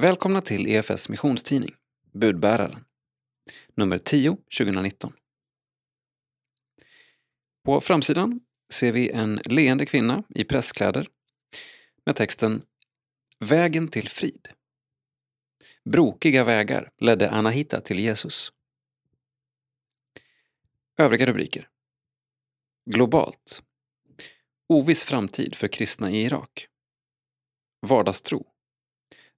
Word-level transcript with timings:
Välkomna 0.00 0.42
till 0.42 0.66
EFS 0.66 1.08
missionstidning, 1.08 1.74
Budbäraren, 2.12 2.84
nummer 3.74 3.98
10 3.98 4.36
2019. 4.58 5.12
På 7.64 7.80
framsidan 7.80 8.40
ser 8.72 8.92
vi 8.92 9.10
en 9.10 9.40
leende 9.44 9.86
kvinna 9.86 10.24
i 10.28 10.44
presskläder 10.44 11.08
med 12.06 12.16
texten 12.16 12.62
Vägen 13.38 13.88
till 13.88 14.08
frid. 14.08 14.48
Brokiga 15.84 16.44
vägar 16.44 16.92
ledde 16.98 17.30
Anahita 17.30 17.80
till 17.80 17.98
Jesus. 17.98 18.52
Övriga 20.96 21.26
rubriker. 21.26 21.68
Globalt. 22.90 23.62
Oviss 24.68 25.04
framtid 25.04 25.54
för 25.54 25.68
kristna 25.68 26.10
i 26.10 26.24
Irak. 26.24 26.66
Vardagstro. 27.86 28.57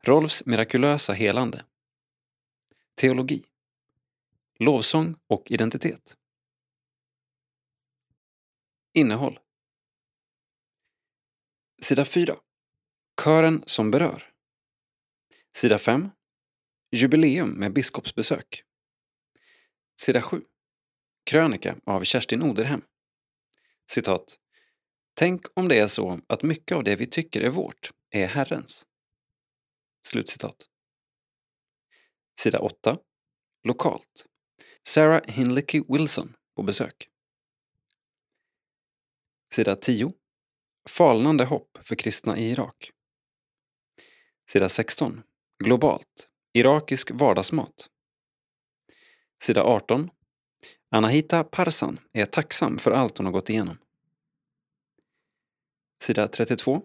Rolfs 0.03 0.47
mirakulösa 0.47 1.13
helande. 1.13 1.65
Teologi. 2.95 3.45
Lovsång 4.59 5.17
och 5.27 5.51
identitet. 5.51 6.17
Innehåll. 8.93 9.39
Sida 11.83 12.05
4. 12.05 12.37
Kören 13.25 13.63
som 13.67 13.91
berör. 13.91 14.33
Sida 15.57 15.79
5. 15.79 16.11
Jubileum 16.91 17.51
med 17.51 17.73
biskopsbesök. 17.73 18.65
Sida 20.01 20.23
7. 20.23 20.43
Krönika 21.31 21.77
av 21.85 22.05
Kerstin 22.05 22.43
Oderhem. 22.43 22.83
Citat. 23.91 24.39
Tänk 25.15 25.47
om 25.55 25.69
det 25.69 25.79
är 25.79 25.87
så 25.87 26.21
att 26.27 26.43
mycket 26.43 26.77
av 26.77 26.85
det 26.85 26.97
vi 26.97 27.07
tycker 27.07 27.41
är 27.41 27.51
vårt 27.51 27.91
är 28.11 28.27
Herrens. 28.27 28.87
Slutcitat. 30.07 30.69
Sida 32.41 32.59
8. 32.59 32.99
Lokalt. 33.65 34.27
Sarah 34.83 35.23
Hinlicky 35.27 35.83
Wilson 35.89 36.37
på 36.57 36.63
besök. 36.63 37.09
Sida 39.55 39.77
10. 39.77 40.13
Falnande 40.89 41.45
hopp 41.45 41.79
för 41.83 41.95
kristna 41.95 42.39
i 42.39 42.51
Irak. 42.51 42.91
Sida 44.51 44.69
16. 44.69 45.23
Globalt. 45.65 46.29
Irakisk 46.53 47.11
vardagsmat. 47.11 47.91
Sida 49.43 49.63
18. 49.63 50.11
Anahita 50.91 51.45
Parsan 51.45 52.01
är 52.13 52.27
tacksam 52.27 52.79
för 52.79 52.91
allt 52.91 53.19
hon 53.19 53.27
har 53.27 53.33
gått 53.33 53.51
igenom. 53.51 53.79
Sida 56.03 56.29
32. 56.29 56.83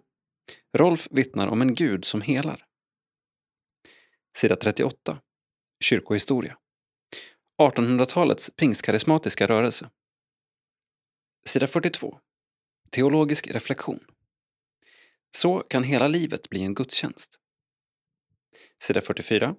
Rolf 0.77 1.07
vittnar 1.11 1.47
om 1.47 1.61
en 1.61 1.75
gud 1.75 2.05
som 2.05 2.21
helar. 2.21 2.65
Sida 4.37 4.55
38. 4.55 5.21
Kyrkohistoria. 5.83 6.57
1800-talets 7.61 8.51
pingstkarismatiska 8.55 9.47
rörelse. 9.47 9.89
Sida 11.45 11.67
42. 11.67 12.19
Teologisk 12.89 13.47
reflektion. 13.47 13.99
Så 15.37 15.59
kan 15.59 15.83
hela 15.83 16.07
livet 16.07 16.49
bli 16.49 16.63
en 16.63 16.73
gudstjänst. 16.73 17.39
Sida 18.83 19.01
44. 19.01 19.55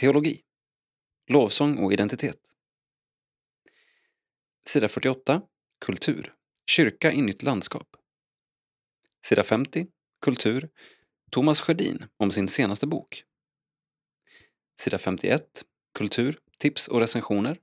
Teologi. 0.00 0.42
Lovsång 1.30 1.78
och 1.78 1.92
identitet. 1.92 2.40
Sida 4.68 4.88
48. 4.88 5.42
Kultur. 5.84 6.34
Kyrka 6.70 7.12
i 7.12 7.22
nytt 7.22 7.42
landskap. 7.42 7.96
Sida 9.26 9.42
50. 9.42 9.86
Kultur. 10.20 10.68
Thomas 11.30 11.60
Sjödin 11.60 12.08
om 12.16 12.30
sin 12.30 12.48
senaste 12.48 12.86
bok. 12.86 13.24
Sida 14.80 14.98
51. 14.98 15.64
Kultur, 15.98 16.38
tips 16.58 16.88
och 16.88 17.00
recensioner. 17.00 17.58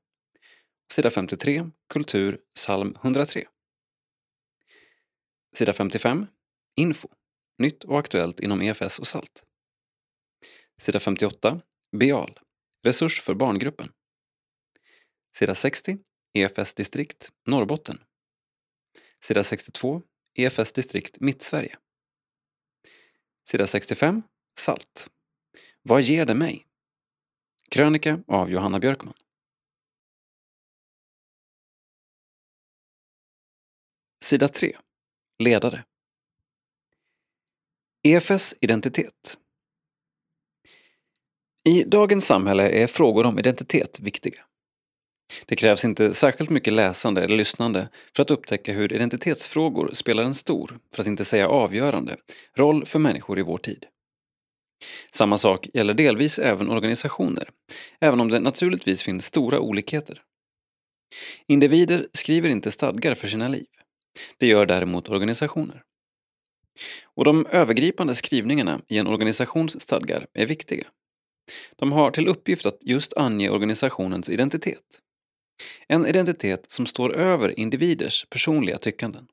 Sida 0.92 1.09
53. 1.09 1.70
Kultur, 1.90 2.40
psalm 2.56 2.95
103. 3.02 3.48
Sida 5.55 5.73
55. 5.73 6.27
Info. 6.76 7.08
Nytt 7.58 7.83
och 7.83 7.99
aktuellt 7.99 8.39
inom 8.39 8.61
EFS 8.61 8.99
och 8.99 9.08
SALT. 9.08 9.44
Sida 10.82 10.99
58. 10.99 11.61
Beal. 11.98 12.39
Resurs 12.86 13.22
för 13.22 13.33
barngruppen. 13.33 13.92
Sida 15.36 15.55
60. 15.55 15.98
EFS 16.33 16.73
distrikt 16.73 17.32
Norrbotten. 17.45 18.04
Sida 19.23 19.43
62. 19.43 20.02
EFS 20.33 20.72
distrikt 20.72 21.20
Mittsverige. 21.20 21.78
Sida 23.49 23.67
65. 23.67 24.23
SALT. 24.60 25.10
Vad 25.82 26.02
ger 26.02 26.26
det 26.26 26.36
mig? 26.36 26.66
Krönika 27.71 28.20
av 28.27 28.52
Johanna 28.52 28.80
Björkman. 28.80 29.14
Sida 34.23 34.48
3. 34.48 34.77
Ledare. 35.39 35.83
EFS 38.04 38.55
identitet. 38.61 39.37
I 41.64 41.83
dagens 41.83 42.26
samhälle 42.26 42.70
är 42.70 42.87
frågor 42.87 43.26
om 43.26 43.39
identitet 43.39 43.99
viktiga. 43.99 44.42
Det 45.45 45.55
krävs 45.55 45.86
inte 45.86 46.14
särskilt 46.14 46.49
mycket 46.49 46.73
läsande 46.73 47.23
eller 47.23 47.37
lyssnande 47.37 47.89
för 48.15 48.23
att 48.23 48.31
upptäcka 48.31 48.73
hur 48.73 48.93
identitetsfrågor 48.93 49.89
spelar 49.93 50.23
en 50.23 50.36
stor, 50.36 50.80
för 50.93 51.02
att 51.02 51.08
inte 51.08 51.26
säga 51.26 51.48
avgörande, 51.48 52.17
roll 52.55 52.86
för 52.86 52.99
människor 52.99 53.39
i 53.39 53.42
vår 53.42 53.58
tid. 53.58 53.86
Samma 55.11 55.37
sak 55.37 55.67
gäller 55.73 55.93
delvis 55.93 56.39
även 56.39 56.69
organisationer, 56.69 57.49
även 57.99 58.19
om 58.21 58.31
det 58.31 58.39
naturligtvis 58.39 59.03
finns 59.03 59.25
stora 59.25 59.59
olikheter. 59.59 60.21
Individer 61.47 62.08
skriver 62.14 62.49
inte 62.49 62.71
stadgar 62.71 63.14
för 63.14 63.27
sina 63.27 63.47
liv. 63.47 63.67
Det 64.37 64.47
gör 64.47 64.65
däremot 64.65 65.09
organisationer. 65.09 65.83
Och 67.03 67.25
de 67.25 67.45
övergripande 67.45 68.15
skrivningarna 68.15 68.81
i 68.87 68.97
en 68.97 69.08
organisations 69.08 69.81
stadgar 69.81 70.27
är 70.33 70.45
viktiga. 70.45 70.87
De 71.75 71.92
har 71.92 72.11
till 72.11 72.27
uppgift 72.27 72.65
att 72.65 72.83
just 72.83 73.17
ange 73.17 73.49
organisationens 73.49 74.30
identitet. 74.30 74.99
En 75.87 76.05
identitet 76.05 76.71
som 76.71 76.86
står 76.86 77.15
över 77.15 77.59
individers 77.59 78.25
personliga 78.30 78.77
tyckanden. 78.77 79.27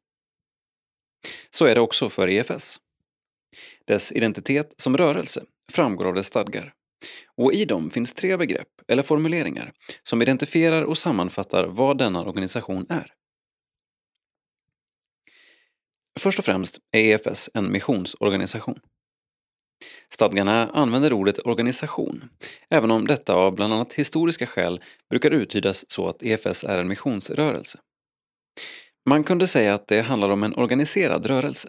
Så 1.51 1.65
är 1.65 1.75
det 1.75 1.81
också 1.81 2.09
för 2.09 2.29
EFS. 2.29 2.81
Dess 3.85 4.13
identitet 4.13 4.75
som 4.77 4.97
rörelse 4.97 5.45
framgår 5.73 6.05
av 6.05 6.15
dess 6.15 6.27
stadgar. 6.27 6.73
Och 7.37 7.53
i 7.53 7.65
dem 7.65 7.91
finns 7.91 8.13
tre 8.13 8.37
begrepp, 8.37 8.69
eller 8.89 9.03
formuleringar, 9.03 9.73
som 10.03 10.23
identifierar 10.23 10.83
och 10.83 10.99
sammanfattar 10.99 11.67
vad 11.67 11.99
denna 11.99 12.25
organisation 12.25 12.87
är. 12.89 13.13
Först 16.19 16.39
och 16.39 16.45
främst 16.45 16.79
är 16.93 17.01
EFS 17.01 17.51
en 17.55 17.73
missionsorganisation. 17.73 18.81
Stadgarna 20.13 20.69
använder 20.69 21.13
ordet 21.13 21.47
organisation, 21.47 22.29
även 22.71 22.91
om 22.91 23.07
detta 23.07 23.35
av 23.35 23.55
bland 23.55 23.73
annat 23.73 23.93
historiska 23.93 24.47
skäl 24.47 24.81
brukar 25.11 25.31
uttydas 25.31 25.91
så 25.91 26.09
att 26.09 26.23
EFS 26.23 26.65
är 26.65 26.79
en 26.79 26.89
missionsrörelse. 26.89 27.79
Man 29.09 29.25
kunde 29.25 29.47
säga 29.47 29.75
att 29.75 29.87
det 29.87 30.01
handlar 30.01 30.29
om 30.29 30.43
en 30.43 30.55
organiserad 30.55 31.27
rörelse. 31.27 31.69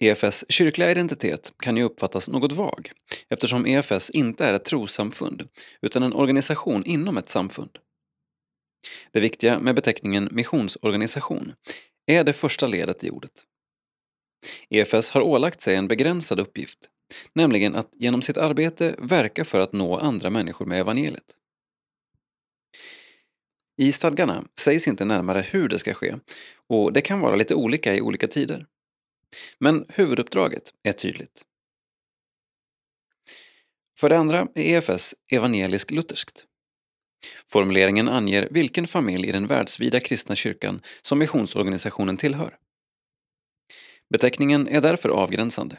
EFS 0.00 0.44
kyrkliga 0.48 0.90
identitet 0.90 1.52
kan 1.62 1.76
ju 1.76 1.82
uppfattas 1.82 2.28
något 2.28 2.52
vag 2.52 2.90
eftersom 3.28 3.66
EFS 3.66 4.10
inte 4.10 4.44
är 4.44 4.54
ett 4.54 4.64
trossamfund 4.64 5.48
utan 5.82 6.02
en 6.02 6.12
organisation 6.12 6.84
inom 6.84 7.18
ett 7.18 7.28
samfund. 7.28 7.70
Det 9.12 9.20
viktiga 9.20 9.60
med 9.60 9.74
beteckningen 9.74 10.28
missionsorganisation 10.32 11.52
är 12.06 12.24
det 12.24 12.32
första 12.32 12.66
ledet 12.66 13.04
i 13.04 13.10
ordet. 13.10 13.32
EFS 14.70 15.10
har 15.10 15.20
ålagt 15.20 15.60
sig 15.60 15.76
en 15.76 15.88
begränsad 15.88 16.40
uppgift, 16.40 16.78
nämligen 17.32 17.74
att 17.74 17.90
genom 17.92 18.22
sitt 18.22 18.36
arbete 18.36 18.94
verka 18.98 19.44
för 19.44 19.60
att 19.60 19.72
nå 19.72 19.98
andra 19.98 20.30
människor 20.30 20.66
med 20.66 20.80
evangeliet. 20.80 21.34
I 23.80 23.92
stadgarna 23.92 24.44
sägs 24.60 24.88
inte 24.88 25.04
närmare 25.04 25.40
hur 25.40 25.68
det 25.68 25.78
ska 25.78 25.94
ske 25.94 26.14
och 26.68 26.92
det 26.92 27.00
kan 27.00 27.20
vara 27.20 27.36
lite 27.36 27.54
olika 27.54 27.94
i 27.94 28.00
olika 28.00 28.26
tider. 28.26 28.66
Men 29.58 29.86
huvuduppdraget 29.88 30.72
är 30.82 30.92
tydligt. 30.92 31.42
För 34.00 34.08
det 34.08 34.18
andra 34.18 34.48
är 34.54 34.62
EFS 34.62 35.14
evangelisk-lutherskt. 35.32 36.44
Formuleringen 37.46 38.08
anger 38.08 38.48
vilken 38.50 38.86
familj 38.86 39.28
i 39.28 39.32
den 39.32 39.46
världsvida 39.46 40.00
kristna 40.00 40.34
kyrkan 40.34 40.82
som 41.02 41.18
missionsorganisationen 41.18 42.16
tillhör. 42.16 42.56
Beteckningen 44.10 44.68
är 44.68 44.80
därför 44.80 45.08
avgränsande. 45.08 45.78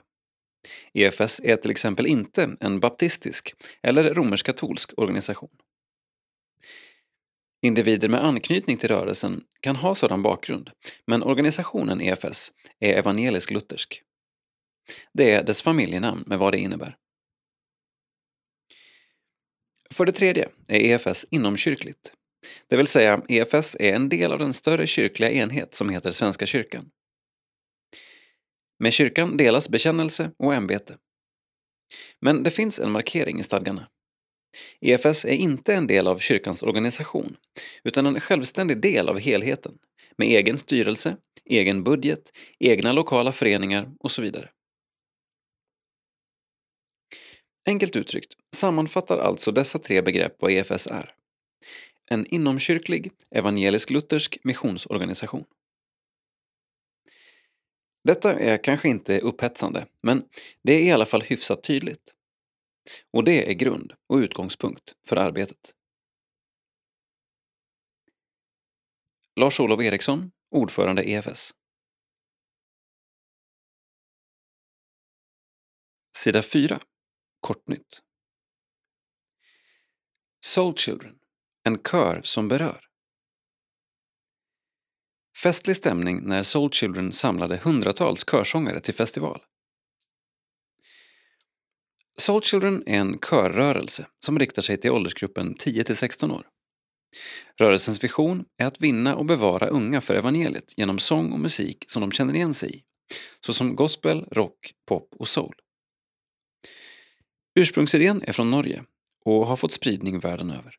EFS 0.93 1.41
är 1.43 1.55
till 1.55 1.71
exempel 1.71 2.07
inte 2.07 2.57
en 2.59 2.79
baptistisk 2.79 3.53
eller 3.83 4.13
romersk-katolsk 4.13 4.93
organisation. 4.97 5.49
Individer 7.61 8.09
med 8.09 8.25
anknytning 8.25 8.77
till 8.77 8.89
rörelsen 8.89 9.43
kan 9.61 9.75
ha 9.75 9.95
sådan 9.95 10.21
bakgrund, 10.21 10.71
men 11.07 11.23
organisationen 11.23 12.01
EFS 12.01 12.51
är 12.79 12.93
evangelisk-luthersk. 12.93 14.01
Det 15.13 15.31
är 15.31 15.43
dess 15.43 15.61
familjenamn 15.61 16.23
med 16.27 16.39
vad 16.39 16.53
det 16.53 16.57
innebär. 16.57 16.95
För 19.93 20.05
det 20.05 20.11
tredje 20.11 20.49
är 20.67 20.79
EFS 20.79 21.25
inomkyrkligt. 21.29 22.13
Det 22.67 22.77
vill 22.77 22.87
säga, 22.87 23.21
EFS 23.27 23.75
är 23.79 23.93
en 23.93 24.09
del 24.09 24.31
av 24.31 24.39
den 24.39 24.53
större 24.53 24.87
kyrkliga 24.87 25.31
enhet 25.31 25.73
som 25.73 25.89
heter 25.89 26.11
Svenska 26.11 26.45
kyrkan. 26.45 26.89
Med 28.79 28.93
kyrkan 28.93 29.37
delas 29.37 29.69
bekännelse 29.69 30.31
och 30.37 30.53
ämbete. 30.53 30.97
Men 32.21 32.43
det 32.43 32.51
finns 32.51 32.79
en 32.79 32.91
markering 32.91 33.39
i 33.39 33.43
stadgarna. 33.43 33.87
EFS 34.81 35.25
är 35.25 35.33
inte 35.33 35.73
en 35.73 35.87
del 35.87 36.07
av 36.07 36.17
kyrkans 36.17 36.63
organisation, 36.63 37.37
utan 37.83 38.05
en 38.05 38.19
självständig 38.19 38.81
del 38.81 39.09
av 39.09 39.19
helheten, 39.19 39.77
med 40.17 40.27
egen 40.27 40.57
styrelse, 40.57 41.17
egen 41.45 41.83
budget, 41.83 42.31
egna 42.59 42.91
lokala 42.91 43.31
föreningar 43.31 43.91
och 43.99 44.11
så 44.11 44.21
vidare. 44.21 44.49
Enkelt 47.67 47.95
uttryckt 47.95 48.33
sammanfattar 48.55 49.17
alltså 49.17 49.51
dessa 49.51 49.79
tre 49.79 50.01
begrepp 50.01 50.41
vad 50.41 50.51
EFS 50.51 50.87
är. 50.87 51.11
En 52.11 52.25
inomkyrklig, 52.25 53.11
evangelisk-luthersk 53.31 54.37
missionsorganisation. 54.43 55.45
Detta 58.03 58.39
är 58.39 58.63
kanske 58.63 58.89
inte 58.89 59.19
upphetsande, 59.19 59.85
men 60.03 60.23
det 60.63 60.73
är 60.73 60.79
i 60.79 60.91
alla 60.91 61.05
fall 61.05 61.21
hyfsat 61.21 61.63
tydligt. 61.63 62.13
Och 63.11 63.23
det 63.23 63.49
är 63.49 63.53
grund 63.53 63.93
och 64.07 64.15
utgångspunkt 64.15 64.93
för 65.07 65.15
arbetet. 65.15 65.75
Lars-Olof 69.35 69.81
Eriksson, 69.81 70.31
ordförande 70.51 71.09
EFS. 71.09 71.51
Sida 76.17 76.41
4. 76.41 76.79
Kortnytt. 77.39 78.01
Soul 80.45 80.73
Children, 80.73 81.19
en 81.63 81.83
kör 81.83 82.21
som 82.21 82.47
berör. 82.47 82.85
Festlig 85.43 85.75
stämning 85.75 86.23
när 86.23 86.43
Soul 86.43 86.71
Children 86.71 87.11
samlade 87.11 87.57
hundratals 87.57 88.25
körsångare 88.31 88.79
till 88.79 88.93
festival. 88.93 89.41
Soul 92.19 92.41
Children 92.41 92.83
är 92.85 92.99
en 92.99 93.19
körrörelse 93.19 94.07
som 94.25 94.39
riktar 94.39 94.61
sig 94.61 94.77
till 94.77 94.91
åldersgruppen 94.91 95.53
10 95.53 95.83
16 95.95 96.31
år. 96.31 96.47
Rörelsens 97.59 98.03
vision 98.03 98.45
är 98.57 98.65
att 98.65 98.81
vinna 98.81 99.15
och 99.15 99.25
bevara 99.25 99.67
unga 99.67 100.01
för 100.01 100.15
evangeliet 100.15 100.77
genom 100.77 100.99
sång 100.99 101.31
och 101.31 101.39
musik 101.39 101.85
som 101.87 102.01
de 102.01 102.11
känner 102.11 102.33
igen 102.33 102.53
sig 102.53 102.75
i, 102.75 102.81
såsom 103.45 103.75
gospel, 103.75 104.25
rock, 104.31 104.73
pop 104.87 105.15
och 105.19 105.27
soul. 105.27 105.55
Ursprungsidén 107.59 108.23
är 108.27 108.33
från 108.33 108.51
Norge 108.51 108.83
och 109.25 109.47
har 109.47 109.55
fått 109.55 109.71
spridning 109.71 110.19
världen 110.19 110.51
över. 110.51 110.75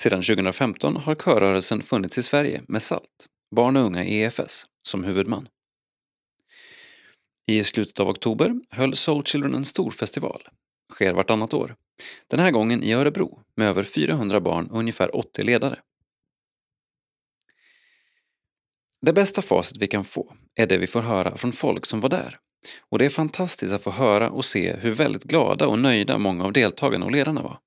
Sedan 0.00 0.22
2015 0.22 0.96
har 0.96 1.14
körrörelsen 1.14 1.82
funnits 1.82 2.18
i 2.18 2.22
Sverige 2.22 2.62
med 2.68 2.82
SALT, 2.82 3.26
Barn 3.56 3.76
och 3.76 3.84
unga 3.84 4.04
EFS, 4.04 4.66
som 4.88 5.04
huvudman. 5.04 5.48
I 7.52 7.64
slutet 7.64 8.00
av 8.00 8.08
oktober 8.08 8.54
höll 8.70 8.96
Soul 8.96 9.24
Children 9.24 9.54
en 9.54 9.64
stor 9.64 9.90
festival, 9.90 10.42
sker 10.92 11.12
vartannat 11.12 11.54
år, 11.54 11.76
den 12.26 12.40
här 12.40 12.50
gången 12.50 12.82
i 12.82 12.92
Örebro 12.92 13.40
med 13.56 13.68
över 13.68 13.82
400 13.82 14.40
barn 14.40 14.66
och 14.66 14.78
ungefär 14.78 15.16
80 15.16 15.42
ledare. 15.42 15.78
Det 19.02 19.12
bästa 19.12 19.42
facit 19.42 19.82
vi 19.82 19.86
kan 19.86 20.04
få 20.04 20.36
är 20.54 20.66
det 20.66 20.78
vi 20.78 20.86
får 20.86 21.00
höra 21.00 21.36
från 21.36 21.52
folk 21.52 21.86
som 21.86 22.00
var 22.00 22.08
där. 22.08 22.38
Och 22.90 22.98
det 22.98 23.04
är 23.04 23.10
fantastiskt 23.10 23.72
att 23.72 23.82
få 23.82 23.90
höra 23.90 24.30
och 24.30 24.44
se 24.44 24.76
hur 24.76 24.90
väldigt 24.90 25.24
glada 25.24 25.66
och 25.66 25.78
nöjda 25.78 26.18
många 26.18 26.44
av 26.44 26.52
deltagarna 26.52 27.04
och 27.04 27.12
ledarna 27.12 27.42
var. 27.42 27.58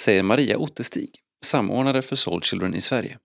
Säger 0.00 0.22
Maria 0.22 0.58
Ottestig, 0.58 1.10
samordnare 1.44 2.02
för 2.02 2.16
Soul 2.16 2.42
Children 2.42 2.74
i 2.74 2.80
Sverige. 2.80 3.18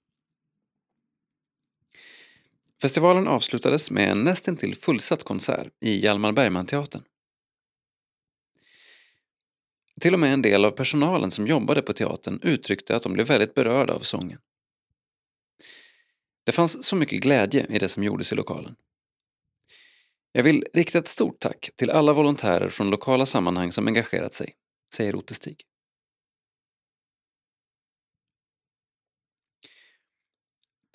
Festivalen 2.81 3.27
avslutades 3.27 3.91
med 3.91 4.11
en 4.11 4.23
nästintill 4.23 4.75
fullsatt 4.75 5.23
konsert 5.23 5.67
i 5.81 5.97
Hjalmar 5.97 6.31
Bergman-teatern. 6.31 7.03
Till 10.01 10.13
och 10.13 10.19
med 10.19 10.33
en 10.33 10.41
del 10.41 10.65
av 10.65 10.71
personalen 10.71 11.31
som 11.31 11.47
jobbade 11.47 11.81
på 11.81 11.93
teatern 11.93 12.39
uttryckte 12.43 12.95
att 12.95 13.03
de 13.03 13.13
blev 13.13 13.27
väldigt 13.27 13.53
berörda 13.53 13.93
av 13.93 13.99
sången. 13.99 14.39
Det 16.45 16.51
fanns 16.51 16.83
så 16.83 16.95
mycket 16.95 17.21
glädje 17.21 17.67
i 17.69 17.79
det 17.79 17.89
som 17.89 18.03
gjordes 18.03 18.33
i 18.33 18.35
lokalen. 18.35 18.75
Jag 20.31 20.43
vill 20.43 20.65
rikta 20.73 20.97
ett 20.97 21.07
stort 21.07 21.39
tack 21.39 21.69
till 21.75 21.89
alla 21.89 22.13
volontärer 22.13 22.69
från 22.69 22.89
lokala 22.89 23.25
sammanhang 23.25 23.71
som 23.71 23.87
engagerat 23.87 24.33
sig, 24.33 24.53
säger 24.95 25.15
Otte 25.15 25.33
Stig. 25.33 25.63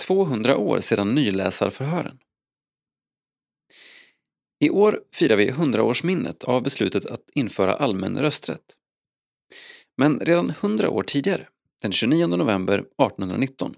...200 0.08 0.54
år 0.54 0.80
sedan 0.80 1.14
nyläsarförhören. 1.14 2.18
I 4.60 4.70
år 4.70 5.00
firar 5.12 5.36
vi 5.36 5.50
100-årsminnet 5.50 6.44
av 6.44 6.62
beslutet 6.62 7.06
att 7.06 7.30
införa 7.34 7.74
allmän 7.74 8.18
rösträtt. 8.18 8.76
Men 9.96 10.20
redan 10.20 10.50
100 10.50 10.90
år 10.90 11.02
tidigare, 11.02 11.48
den 11.82 11.92
29 11.92 12.26
november 12.26 12.78
1819, 12.78 13.74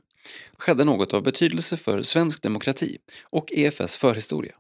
skedde 0.59 0.85
något 0.85 1.15
av 1.15 1.23
betydelse 1.23 1.77
för 1.77 2.03
svensk 2.03 2.43
demokrati 2.43 2.99
och 3.23 3.53
EFS 3.53 3.97
förhistoria. 3.97 4.55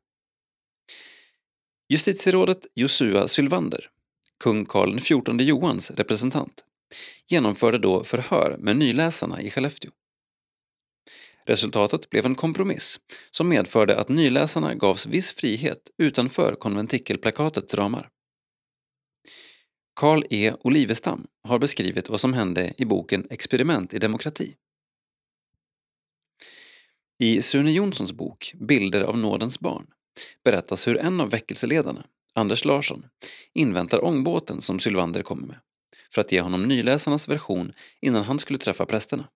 Justitierådet 1.88 2.66
Josua 2.74 3.28
Sylvander, 3.28 3.90
kung 4.44 4.64
Karl 4.64 4.98
XIV 4.98 5.40
Johans 5.40 5.90
representant, 5.90 6.64
genomförde 7.28 7.78
då 7.78 8.04
förhör 8.04 8.56
med 8.58 8.76
nyläsarna 8.76 9.42
i 9.42 9.50
Skellefteå. 9.50 9.90
Resultatet 11.46 12.10
blev 12.10 12.26
en 12.26 12.34
kompromiss 12.34 13.00
som 13.30 13.48
medförde 13.48 13.96
att 13.96 14.08
nyläsarna 14.08 14.74
gavs 14.74 15.06
viss 15.06 15.32
frihet 15.32 15.90
utanför 15.98 16.54
konventikelplakatets 16.54 17.74
ramar. 17.74 18.08
Carl 19.94 20.24
E 20.30 20.52
Olivestam 20.60 21.26
har 21.48 21.58
beskrivit 21.58 22.08
vad 22.08 22.20
som 22.20 22.34
hände 22.34 22.74
i 22.78 22.84
boken 22.84 23.26
Experiment 23.30 23.94
i 23.94 23.98
demokrati. 23.98 24.54
I 27.18 27.42
Sune 27.42 27.72
Jonssons 27.72 28.12
bok 28.12 28.52
Bilder 28.54 29.00
av 29.00 29.18
nådens 29.18 29.60
barn 29.60 29.86
berättas 30.44 30.88
hur 30.88 30.96
en 30.96 31.20
av 31.20 31.30
väckelseledarna, 31.30 32.06
Anders 32.34 32.64
Larsson, 32.64 33.06
inväntar 33.54 34.04
ångbåten 34.04 34.60
som 34.60 34.80
Sylvander 34.80 35.22
kommer 35.22 35.46
med 35.46 35.58
för 36.14 36.20
att 36.20 36.32
ge 36.32 36.40
honom 36.40 36.62
nyläsarnas 36.62 37.28
version 37.28 37.72
innan 38.00 38.24
han 38.24 38.38
skulle 38.38 38.58
träffa 38.58 38.86
prästerna. 38.86 39.28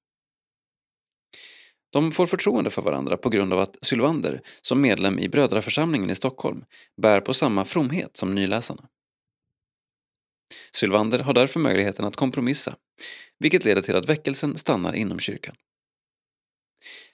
De 1.90 2.12
får 2.12 2.26
förtroende 2.26 2.71
för 2.71 2.83
varandra 2.83 3.16
på 3.16 3.28
grund 3.28 3.52
av 3.52 3.59
att 3.59 3.76
Sylvander, 3.83 4.40
som 4.61 4.80
medlem 4.80 5.18
i 5.18 5.28
Brödraförsamlingen 5.28 6.11
i 6.11 6.14
Stockholm, 6.14 6.64
bär 6.97 7.21
på 7.21 7.35
samma 7.35 7.64
fromhet 7.64 8.16
som 8.16 8.35
nyläsarna. 8.35 8.88
Sylvander 10.73 11.18
har 11.18 11.33
därför 11.33 11.61
möjligheten 11.61 12.04
att 12.04 12.16
kompromissa, 12.16 12.76
vilket 13.38 13.64
leder 13.64 13.83
till 13.83 13.97
att 13.97 14.09
väckelsen 14.09 14.57
stannar 14.57 14.92
inom 14.92 15.18
kyrkan. 15.18 15.57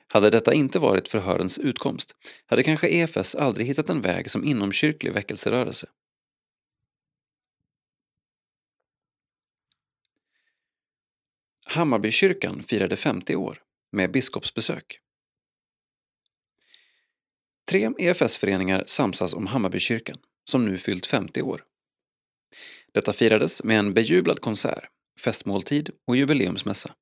Hade 0.07 0.31
detta 0.31 0.55
inte 0.55 0.79
varit 0.79 1.09
förhörens 1.09 1.59
utkomst 1.59 2.17
hade 2.47 2.63
kanske 2.63 2.89
EFS 2.89 3.35
aldrig 3.35 3.67
hittat 3.67 3.91
en 3.91 4.01
väg 4.01 4.31
som 4.31 4.45
inomkyrklig 4.45 5.13
väckelserörelse. 5.13 5.87
Hammarbykyrkan 11.65 12.63
firade 12.63 12.97
50 12.97 13.37
år 13.37 13.59
med 13.95 14.11
biskopsbesök. 14.11 15.01
Tre 17.71 17.91
EFS-föreningar 17.99 18.85
samsas 18.87 19.35
om 19.35 19.47
Hammarbykyrkan, 19.47 20.19
som 20.51 20.65
nu 20.65 20.79
fyllt 20.79 21.07
50 21.07 21.43
år. 21.43 21.65
Detta 22.93 23.13
firades 23.13 23.65
med 23.65 23.79
en 23.79 23.95
bejublad 23.95 24.41
konsert, 24.41 24.85
festmåltid 25.21 25.91
och 26.07 26.17
jubileumsmässa. 26.17 26.95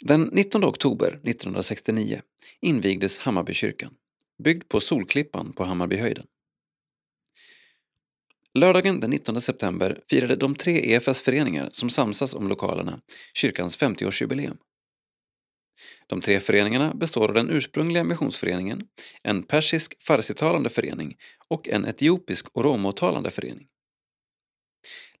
Den 0.00 0.22
19 0.22 0.64
oktober 0.64 1.08
1969 1.08 2.22
invigdes 2.60 3.18
Hammarbykyrkan, 3.18 3.94
byggd 4.44 4.68
på 4.68 4.80
Solklippan 4.80 5.52
på 5.52 5.64
Hammarbyhöjden. 5.64 6.26
Lördagen 8.58 9.00
den 9.00 9.10
19 9.10 9.40
september 9.40 10.00
firade 10.10 10.36
de 10.36 10.54
tre 10.54 10.94
EFS-föreningar 10.94 11.68
som 11.72 11.90
samsas 11.90 12.34
om 12.34 12.48
lokalerna 12.48 13.00
kyrkans 13.34 13.78
50-årsjubileum. 13.78 14.56
De 16.06 16.20
tre 16.20 16.40
föreningarna 16.40 16.94
består 16.94 17.28
av 17.28 17.34
den 17.34 17.50
ursprungliga 17.50 18.04
missionsföreningen, 18.04 18.82
en 19.22 19.42
persisk 19.42 20.02
farsitalande 20.02 20.70
förening 20.70 21.16
och 21.48 21.68
en 21.68 21.84
etiopisk 21.84 22.46
oromotalande 22.56 23.30
förening. 23.30 23.66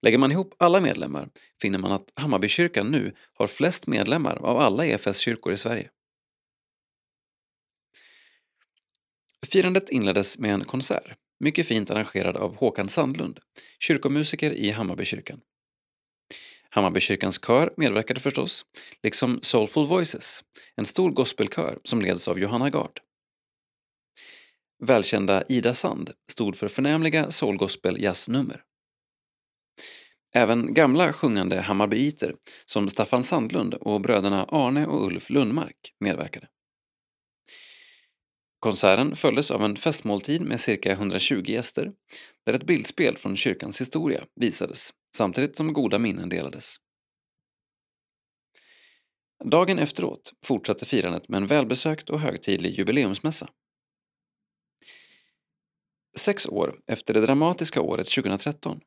Lägger 0.02 0.18
man 0.18 0.32
ihop 0.32 0.54
alla 0.58 0.80
medlemmar 0.80 1.28
finner 1.62 1.78
man 1.78 1.92
att 1.92 2.12
Hammarbykyrkan 2.14 2.90
nu 2.90 3.14
har 3.34 3.46
flest 3.46 3.86
medlemmar 3.86 4.36
av 4.36 4.58
alla 4.58 4.86
EFS-kyrkor 4.86 5.52
i 5.52 5.56
Sverige. 5.56 5.90
Firandet 9.46 9.90
inleddes 9.90 10.38
med 10.38 10.54
en 10.54 10.64
konsert, 10.64 11.16
mycket 11.40 11.66
fint 11.66 11.90
arrangerad 11.90 12.36
av 12.36 12.56
Håkan 12.56 12.88
Sandlund, 12.88 13.38
kyrkomusiker 13.78 14.52
i 14.52 14.70
Hammarbykyrkan. 14.70 15.40
Hammarbykyrkans 16.70 17.40
kör 17.46 17.74
medverkade 17.76 18.20
förstås, 18.20 18.64
liksom 19.02 19.38
Soulful 19.42 19.86
Voices, 19.86 20.44
en 20.76 20.84
stor 20.84 21.10
gospelkör 21.10 21.78
som 21.84 22.00
leds 22.00 22.28
av 22.28 22.38
Johanna 22.38 22.70
Gard. 22.70 23.00
Välkända 24.84 25.44
Ida 25.48 25.74
Sand 25.74 26.10
stod 26.30 26.56
för 26.56 26.68
förnämliga 26.68 27.30
soulgospel-jazznummer. 27.30 28.62
Även 30.34 30.74
gamla 30.74 31.12
sjungande 31.12 31.60
Hammarbyiter 31.60 32.34
som 32.64 32.88
Staffan 32.88 33.24
Sandlund 33.24 33.74
och 33.74 34.00
bröderna 34.00 34.44
Arne 34.48 34.86
och 34.86 35.06
Ulf 35.06 35.30
Lundmark 35.30 35.94
medverkade. 36.00 36.48
Konserten 38.60 39.16
följdes 39.16 39.50
av 39.50 39.64
en 39.64 39.76
festmåltid 39.76 40.42
med 40.42 40.60
cirka 40.60 40.92
120 40.92 41.42
gäster 41.46 41.92
där 42.46 42.52
ett 42.52 42.66
bildspel 42.66 43.16
från 43.16 43.36
kyrkans 43.36 43.80
historia 43.80 44.24
visades 44.40 44.90
samtidigt 45.16 45.56
som 45.56 45.72
goda 45.72 45.98
minnen 45.98 46.28
delades. 46.28 46.76
Dagen 49.44 49.78
efteråt 49.78 50.32
fortsatte 50.44 50.86
firandet 50.86 51.28
med 51.28 51.36
en 51.36 51.46
välbesökt 51.46 52.10
och 52.10 52.20
högtidlig 52.20 52.70
jubileumsmässa. 52.70 53.48
Sex 56.18 56.46
år 56.46 56.80
efter 56.86 57.14
det 57.14 57.20
dramatiska 57.20 57.80
året 57.80 58.10
2013, 58.10 58.80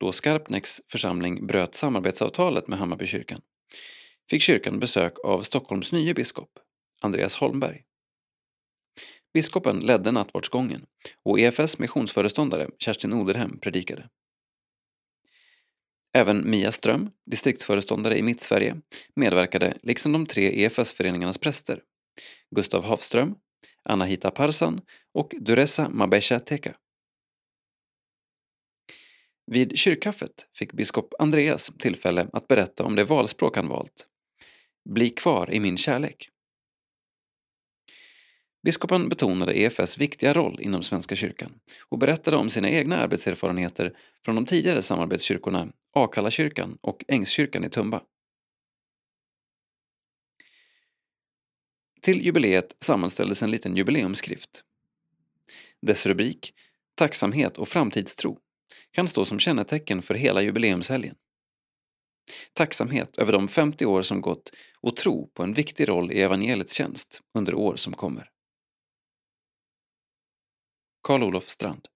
då 0.00 0.12
Skarpnäcks 0.12 0.80
församling 0.90 1.46
bröt 1.46 1.74
samarbetsavtalet 1.74 2.68
med 2.68 2.78
Hammarbykyrkan, 2.78 3.40
fick 4.30 4.42
kyrkan 4.42 4.78
besök 4.78 5.14
av 5.24 5.42
Stockholms 5.42 5.92
nye 5.92 6.14
biskop, 6.14 6.50
Andreas 7.00 7.36
Holmberg. 7.36 7.82
Biskopen 9.32 9.80
ledde 9.80 10.12
nattvardsgången 10.12 10.86
och 11.24 11.40
EFS 11.40 11.78
missionsföreståndare 11.78 12.68
Kerstin 12.78 13.12
Oderhem 13.12 13.58
predikade. 13.60 14.08
Även 16.12 16.50
Mia 16.50 16.72
Ström, 16.72 17.10
distriktsföreståndare 17.30 18.18
i 18.18 18.22
Mittsverige, 18.22 18.76
medverkade 19.16 19.78
liksom 19.82 20.12
de 20.12 20.26
tre 20.26 20.64
EFS-föreningarnas 20.64 21.38
präster, 21.38 21.82
Gustav 22.56 22.84
Hafström, 22.84 23.34
Anahita 23.82 24.30
Parsan 24.30 24.80
och 25.14 25.34
Duresa 25.40 25.88
Mabesha 25.88 26.40
Teka. 26.40 26.74
Vid 29.46 29.78
kyrkkaffet 29.78 30.48
fick 30.58 30.72
biskop 30.72 31.14
Andreas 31.18 31.72
tillfälle 31.78 32.28
att 32.32 32.48
berätta 32.48 32.84
om 32.84 32.94
det 32.94 33.04
valspråk 33.04 33.56
han 33.56 33.68
valt. 33.68 34.06
Bli 34.88 35.10
kvar 35.10 35.50
i 35.54 35.60
min 35.60 35.76
kärlek. 35.76 36.28
Biskopen 38.62 39.08
betonade 39.08 39.58
EFS 39.58 39.98
viktiga 39.98 40.32
roll 40.32 40.60
inom 40.60 40.82
Svenska 40.82 41.16
kyrkan 41.16 41.52
och 41.88 41.98
berättade 41.98 42.36
om 42.36 42.50
sina 42.50 42.70
egna 42.70 42.96
arbetserfarenheter 42.96 43.96
från 44.24 44.34
de 44.34 44.46
tidigare 44.46 44.82
samarbetskyrkorna 44.82 45.68
Akalla-kyrkan 45.92 46.78
och 46.80 47.04
Ängskyrkan 47.08 47.64
i 47.64 47.70
Tumba. 47.70 48.02
Till 52.02 52.24
jubileet 52.24 52.76
sammanställdes 52.80 53.42
en 53.42 53.50
liten 53.50 53.76
jubileumsskrift. 53.76 54.64
Dess 55.82 56.06
rubrik, 56.06 56.54
Tacksamhet 56.94 57.58
och 57.58 57.68
framtidstro, 57.68 58.38
kan 58.90 59.08
stå 59.08 59.24
som 59.24 59.38
kännetecken 59.38 60.02
för 60.02 60.14
hela 60.14 60.42
jubileumshelgen. 60.42 61.14
Tacksamhet 62.52 63.18
över 63.18 63.32
de 63.32 63.48
50 63.48 63.86
år 63.86 64.02
som 64.02 64.20
gått 64.20 64.50
och 64.80 64.96
tro 64.96 65.26
på 65.26 65.42
en 65.42 65.52
viktig 65.52 65.88
roll 65.88 66.12
i 66.12 66.20
evangeliets 66.20 66.74
tjänst 66.74 67.20
under 67.34 67.54
år 67.54 67.76
som 67.76 67.92
kommer. 67.92 68.30
Karl-Olof 71.02 71.48
Strand 71.48 71.88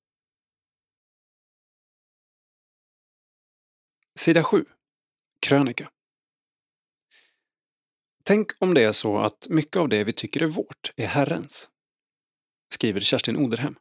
Sida 4.19 4.45
7. 4.45 4.65
Krönika. 5.41 5.91
Tänk 8.23 8.51
om 8.59 8.75
det 8.75 8.85
är 8.85 8.93
så 8.93 9.19
att 9.19 9.47
mycket 9.51 9.77
av 9.77 9.89
det 9.89 10.05
vi 10.05 10.13
tycker 10.13 10.43
är 10.43 10.47
vårt 10.47 10.93
är 10.97 11.07
Herrens. 11.07 11.71
Skriver 12.75 13.01
Kerstin 13.01 13.37
Oderhem. 13.37 13.77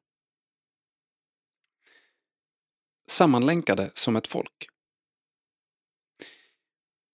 Sammanlänkade 3.11 3.91
som 3.93 4.15
ett 4.15 4.27
folk. 4.27 4.69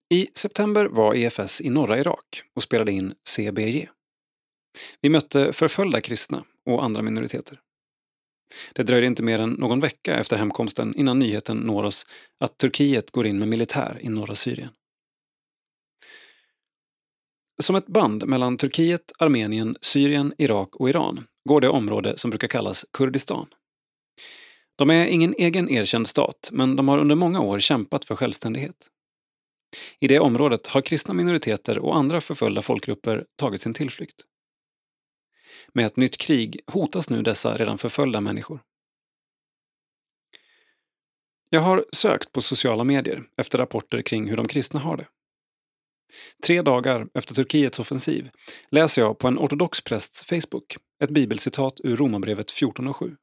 I 0.09 0.27
september 0.33 0.85
var 0.85 1.15
EFS 1.15 1.61
i 1.61 1.69
norra 1.69 1.99
Irak 1.99 2.43
och 2.53 2.63
spelade 2.63 2.91
in 2.91 3.15
CBG. 3.23 3.89
Vi 5.01 5.09
mötte 5.09 5.53
förföljda 5.53 6.01
kristna 6.01 6.45
och 6.65 6.83
andra 6.83 7.01
minoriteter. 7.01 7.61
Det 8.73 8.83
dröjde 8.83 9.07
inte 9.07 9.23
mer 9.23 9.39
än 9.39 9.49
någon 9.49 9.79
vecka 9.79 10.15
efter 10.15 10.37
hemkomsten 10.37 10.93
innan 10.97 11.19
nyheten 11.19 11.57
når 11.57 11.85
oss 11.85 12.05
att 12.39 12.57
Turkiet 12.57 13.11
går 13.11 13.27
in 13.27 13.39
med 13.39 13.47
militär 13.47 13.97
i 14.01 14.07
norra 14.07 14.35
Syrien. 14.35 14.69
Som 17.61 17.75
ett 17.75 17.87
band 17.87 18.27
mellan 18.27 18.57
Turkiet, 18.57 19.11
Armenien, 19.19 19.75
Syrien, 19.81 20.33
Irak 20.37 20.75
och 20.75 20.89
Iran 20.89 21.27
går 21.49 21.61
det 21.61 21.69
område 21.69 22.17
som 22.17 22.29
brukar 22.29 22.47
kallas 22.47 22.85
Kurdistan. 22.93 23.47
De 24.75 24.89
är 24.89 25.05
ingen 25.05 25.35
egen 25.37 25.69
erkänd 25.69 26.07
stat, 26.07 26.49
men 26.51 26.75
de 26.75 26.89
har 26.89 26.99
under 26.99 27.15
många 27.15 27.41
år 27.41 27.59
kämpat 27.59 28.05
för 28.05 28.15
självständighet. 28.15 28.87
I 29.99 30.07
det 30.07 30.19
området 30.19 30.67
har 30.67 30.81
kristna 30.81 31.13
minoriteter 31.13 31.79
och 31.79 31.97
andra 31.97 32.21
förföljda 32.21 32.61
folkgrupper 32.61 33.25
tagit 33.35 33.61
sin 33.61 33.73
tillflykt. 33.73 34.23
Med 35.73 35.85
ett 35.85 35.97
nytt 35.97 36.17
krig 36.17 36.59
hotas 36.67 37.09
nu 37.09 37.21
dessa 37.21 37.57
redan 37.57 37.77
förföljda 37.77 38.21
människor. 38.21 38.61
Jag 41.49 41.61
har 41.61 41.85
sökt 41.91 42.31
på 42.31 42.41
sociala 42.41 42.83
medier 42.83 43.23
efter 43.37 43.57
rapporter 43.57 44.01
kring 44.01 44.29
hur 44.29 44.37
de 44.37 44.47
kristna 44.47 44.79
har 44.79 44.97
det. 44.97 45.07
Tre 46.45 46.61
dagar 46.61 47.07
efter 47.13 47.35
Turkiets 47.35 47.79
offensiv 47.79 48.29
läser 48.69 49.01
jag 49.01 49.17
på 49.17 49.27
en 49.27 49.37
ortodox 49.37 49.81
prästs 49.81 50.23
Facebook 50.23 50.77
ett 51.03 51.09
bibelcitat 51.09 51.79
ur 51.83 51.95
Romarbrevet 51.95 52.51
14.7. 52.51 53.15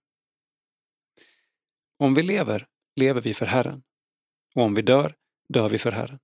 Om 1.98 2.14
vi 2.14 2.22
lever, 2.22 2.66
lever 2.96 3.20
vi 3.20 3.34
för 3.34 3.46
Herren. 3.46 3.82
Och 4.54 4.62
om 4.62 4.74
vi 4.74 4.82
dör, 4.82 5.14
dör 5.48 5.68
vi 5.68 5.78
för 5.78 5.90
Herren. 5.90 6.18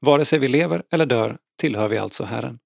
Vare 0.00 0.24
sig 0.24 0.38
vi 0.38 0.48
lever 0.48 0.82
eller 0.90 1.06
dör 1.06 1.38
tillhör 1.60 1.88
vi 1.88 1.98
alltså 1.98 2.24
Herren. 2.24 2.58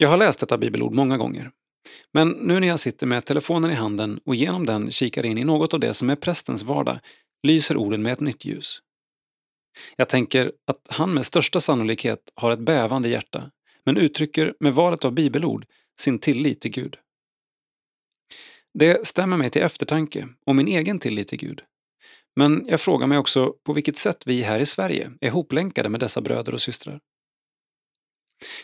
Jag 0.00 0.08
har 0.08 0.16
läst 0.16 0.40
detta 0.40 0.58
bibelord 0.58 0.92
många 0.92 1.16
gånger. 1.16 1.50
Men 2.12 2.28
nu 2.28 2.60
när 2.60 2.68
jag 2.68 2.80
sitter 2.80 3.06
med 3.06 3.24
telefonen 3.24 3.70
i 3.70 3.74
handen 3.74 4.20
och 4.24 4.34
genom 4.34 4.66
den 4.66 4.90
kikar 4.90 5.26
in 5.26 5.38
i 5.38 5.44
något 5.44 5.74
av 5.74 5.80
det 5.80 5.94
som 5.94 6.10
är 6.10 6.16
prästens 6.16 6.62
vardag 6.62 6.98
lyser 7.42 7.76
orden 7.76 8.02
med 8.02 8.12
ett 8.12 8.20
nytt 8.20 8.44
ljus. 8.44 8.78
Jag 9.96 10.08
tänker 10.08 10.52
att 10.66 10.86
han 10.88 11.14
med 11.14 11.26
största 11.26 11.60
sannolikhet 11.60 12.32
har 12.34 12.50
ett 12.50 12.60
bävande 12.60 13.08
hjärta 13.08 13.50
men 13.84 13.96
uttrycker 13.96 14.54
med 14.60 14.74
valet 14.74 15.04
av 15.04 15.12
bibelord 15.12 15.66
sin 16.00 16.18
tillit 16.18 16.60
till 16.60 16.70
Gud. 16.70 16.96
Det 18.74 19.06
stämmer 19.06 19.36
mig 19.36 19.50
till 19.50 19.62
eftertanke 19.62 20.28
och 20.46 20.56
min 20.56 20.68
egen 20.68 20.98
tillit 20.98 21.28
till 21.28 21.38
Gud. 21.38 21.62
Men 22.36 22.66
jag 22.68 22.80
frågar 22.80 23.06
mig 23.06 23.18
också 23.18 23.54
på 23.64 23.72
vilket 23.72 23.96
sätt 23.96 24.26
vi 24.26 24.42
här 24.42 24.60
i 24.60 24.66
Sverige 24.66 25.10
är 25.20 25.30
hoplänkade 25.30 25.88
med 25.88 26.00
dessa 26.00 26.20
bröder 26.20 26.54
och 26.54 26.60
systrar. 26.60 27.00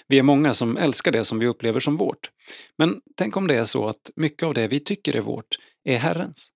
Vi 0.06 0.18
är 0.18 0.22
många 0.22 0.54
som 0.54 0.76
älskar 0.76 1.12
det 1.12 1.24
som 1.24 1.38
vi 1.38 1.46
upplever 1.46 1.80
som 1.80 1.96
vårt. 1.96 2.30
Men 2.78 3.00
tänk 3.16 3.36
om 3.36 3.46
det 3.46 3.56
är 3.56 3.64
så 3.64 3.86
att 3.86 4.10
mycket 4.16 4.42
av 4.42 4.54
det 4.54 4.68
vi 4.68 4.80
tycker 4.80 5.16
är 5.16 5.20
vårt 5.20 5.56
är 5.84 5.98
Herrens. 5.98 6.50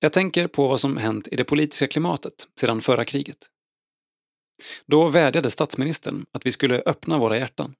Jag 0.00 0.12
tänker 0.12 0.48
på 0.48 0.68
vad 0.68 0.80
som 0.80 0.96
hänt 0.96 1.28
i 1.28 1.36
det 1.36 1.44
politiska 1.44 1.88
klimatet 1.88 2.48
sedan 2.60 2.80
förra 2.80 3.04
kriget. 3.04 3.46
Då 4.86 5.08
vädjade 5.08 5.50
statsministern 5.50 6.24
att 6.32 6.46
vi 6.46 6.52
skulle 6.52 6.82
öppna 6.86 7.18
våra 7.18 7.38
hjärtan. 7.38 7.74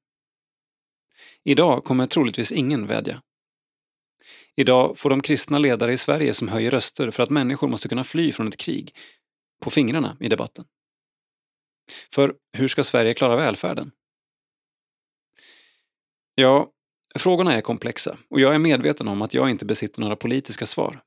Idag 1.44 1.84
kommer 1.84 2.06
troligtvis 2.06 2.52
ingen 2.52 2.86
vädja. 2.86 3.22
Idag 4.56 4.98
får 4.98 5.10
de 5.10 5.20
kristna 5.20 5.58
ledare 5.58 5.92
i 5.92 5.96
Sverige 5.96 6.34
som 6.34 6.48
höjer 6.48 6.70
röster 6.70 7.10
för 7.10 7.22
att 7.22 7.30
människor 7.30 7.68
måste 7.68 7.88
kunna 7.88 8.04
fly 8.04 8.32
från 8.32 8.48
ett 8.48 8.56
krig 8.56 8.94
på 9.62 9.70
fingrarna 9.70 10.16
i 10.20 10.28
debatten. 10.28 10.64
För 12.14 12.34
hur 12.52 12.68
ska 12.68 12.84
Sverige 12.84 13.14
klara 13.14 13.36
välfärden? 13.36 13.90
Ja, 16.34 16.70
frågorna 17.18 17.56
är 17.56 17.60
komplexa 17.60 18.18
och 18.30 18.40
jag 18.40 18.54
är 18.54 18.58
medveten 18.58 19.08
om 19.08 19.22
att 19.22 19.34
jag 19.34 19.50
inte 19.50 19.64
besitter 19.64 20.00
några 20.00 20.16
politiska 20.16 20.66
svar. 20.66 21.02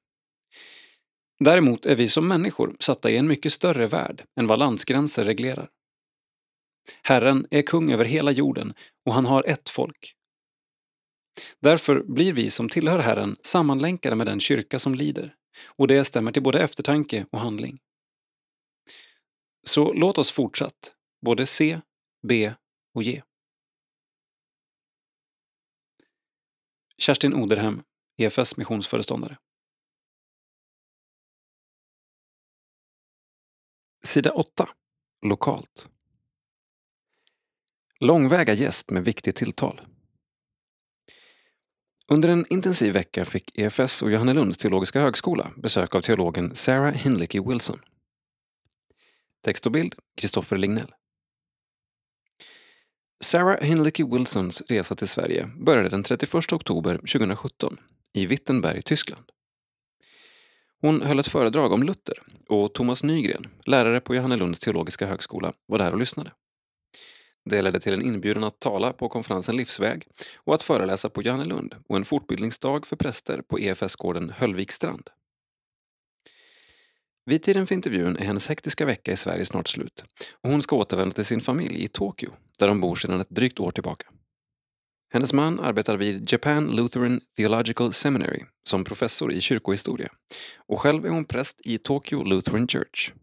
Däremot 1.40 1.86
är 1.86 1.96
vi 1.96 2.08
som 2.08 2.28
människor 2.28 2.76
satta 2.80 3.10
i 3.10 3.18
en 3.18 3.28
mycket 3.28 3.54
större 3.54 3.88
värld 3.88 4.24
än 4.40 4.48
vad 4.48 4.60
landsgränser 4.60 5.24
reglerar. 5.24 5.70
Herren 7.04 7.48
är 7.52 7.62
kung 7.62 7.92
över 7.92 8.06
hela 8.06 8.32
jorden 8.32 8.74
och 9.06 9.14
han 9.14 9.26
har 9.26 9.44
ett 9.48 9.70
folk. 9.70 10.16
Därför 11.62 12.04
blir 12.04 12.34
vi 12.34 12.50
som 12.50 12.70
tillhör 12.70 13.00
Herren 13.00 13.36
sammanlänkade 13.42 14.16
med 14.16 14.28
den 14.28 14.40
kyrka 14.40 14.80
som 14.80 14.96
lider 14.96 15.34
och 15.66 15.88
det 15.88 16.06
stämmer 16.06 16.32
till 16.32 16.44
både 16.44 16.60
eftertanke 16.60 17.26
och 17.32 17.40
handling. 17.40 17.80
Så 19.68 19.94
låt 19.94 20.18
oss 20.18 20.32
fortsatt 20.32 20.96
både 21.22 21.46
se, 21.46 21.82
be 22.28 22.56
och 22.94 23.04
ge. 23.04 23.22
Kerstin 26.98 27.34
Oderhem, 27.34 27.84
EFS 28.18 28.58
missionsföreståndare. 28.58 29.38
Sida 34.04 34.32
8. 34.32 34.70
Lokalt. 35.22 35.90
Långväga 38.00 38.54
gäst 38.54 38.90
med 38.90 39.06
viktigt 39.06 39.36
tilltal. 39.36 39.82
Under 42.08 42.30
en 42.30 42.46
intensiv 42.50 42.94
vecka 42.94 43.26
fick 43.26 43.60
EFS 43.60 44.02
och 44.02 44.12
Johannelunds 44.12 44.58
teologiska 44.58 45.02
högskola 45.02 45.52
besök 45.58 45.96
av 45.96 46.02
teologen 46.02 46.56
Sarah 46.56 46.94
Hinlicky 46.94 47.40
Wilson. 47.40 47.80
Text 49.46 49.66
och 49.66 49.72
bild 49.72 49.96
Kristoffer 50.18 50.58
Lignell. 50.58 50.94
Sarah 53.24 53.62
Hinlicky 53.62 54.04
Wilsons 54.04 54.62
resa 54.62 54.96
till 54.96 55.08
Sverige 55.08 55.50
började 55.58 55.90
den 55.90 56.04
31 56.04 56.54
oktober 56.54 56.98
2017 56.98 57.78
i 58.14 58.26
Wittenberg, 58.26 58.82
Tyskland. 58.82 59.26
Hon 60.82 61.02
höll 61.02 61.20
ett 61.20 61.28
föredrag 61.28 61.72
om 61.72 61.84
Luther 61.84 62.18
och 62.50 62.74
Thomas 62.74 63.04
Nygren, 63.04 63.48
lärare 63.66 64.00
på 64.00 64.16
Johannelunds 64.16 64.60
teologiska 64.60 65.08
högskola, 65.08 65.54
var 65.66 65.78
där 65.78 65.92
och 65.92 66.00
lyssnade. 66.00 66.32
Det 67.50 67.62
ledde 67.62 67.80
till 67.80 67.94
en 67.94 68.06
inbjudan 68.06 68.44
att 68.44 68.60
tala 68.60 68.94
på 68.94 69.10
konferensen 69.10 69.58
Livsväg 69.58 70.08
och 70.36 70.54
att 70.54 70.64
föreläsa 70.64 71.10
på 71.10 71.22
Johannelund 71.22 71.76
och 71.90 71.98
en 71.98 72.06
fortbildningsdag 72.06 72.86
för 72.86 72.96
präster 72.96 73.42
på 73.42 73.60
EFS-gården 73.60 74.34
Höllvikstrand. 74.38 75.10
Vid 77.26 77.44
tiden 77.44 77.68
för 77.68 77.76
intervjun 77.76 78.18
är 78.18 78.26
hennes 78.26 78.48
hektiska 78.48 78.86
vecka 78.86 79.12
i 79.12 79.16
Sverige 79.16 79.46
snart 79.46 79.68
slut 79.68 80.04
och 80.42 80.50
hon 80.50 80.62
ska 80.62 80.76
återvända 80.76 81.14
till 81.14 81.26
sin 81.26 81.42
familj 81.42 81.84
i 81.84 81.88
Tokyo, 81.88 82.32
där 82.60 82.68
de 82.68 82.82
bor 82.82 82.96
sedan 82.96 83.22
ett 83.22 83.30
drygt 83.30 83.60
år 83.60 83.72
tillbaka. 83.72 84.08
Hennes 85.14 85.34
man 85.34 85.60
arbetar 85.60 85.98
vid 85.98 86.34
Japan 86.34 86.76
Lutheran 86.76 87.22
Theological 87.38 87.94
Seminary 87.94 88.44
som 88.64 88.84
professor 88.84 89.32
i 89.32 89.42
kyrkohistoria 89.42 90.10
och 90.58 90.80
själv 90.80 91.06
är 91.06 91.10
hon 91.10 91.26
präst 91.26 91.62
i 91.64 91.78
Tokyo 91.78 92.24
Lutheran 92.24 92.68
Church. 92.68 93.14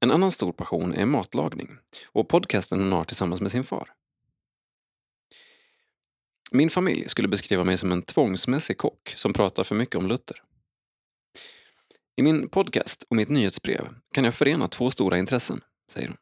En 0.00 0.10
annan 0.10 0.30
stor 0.30 0.52
passion 0.52 0.94
är 0.94 1.06
matlagning 1.06 1.70
och 2.06 2.28
podcasten 2.28 2.80
hon 2.80 2.92
har 2.92 3.04
tillsammans 3.04 3.40
med 3.40 3.50
sin 3.50 3.64
far. 3.64 3.88
Min 6.52 6.70
familj 6.70 7.08
skulle 7.08 7.28
beskriva 7.28 7.64
mig 7.64 7.78
som 7.78 7.92
en 7.92 8.02
tvångsmässig 8.02 8.78
kock 8.78 9.14
som 9.16 9.32
pratar 9.32 9.64
för 9.64 9.74
mycket 9.74 9.96
om 9.96 10.08
Luther. 10.08 10.36
I 12.16 12.22
min 12.22 12.48
podcast 12.48 13.02
och 13.08 13.16
mitt 13.16 13.28
nyhetsbrev 13.28 13.88
kan 14.14 14.24
jag 14.24 14.34
förena 14.34 14.68
två 14.68 14.90
stora 14.90 15.18
intressen, 15.18 15.60
säger 15.92 16.08
hon. 16.08 16.16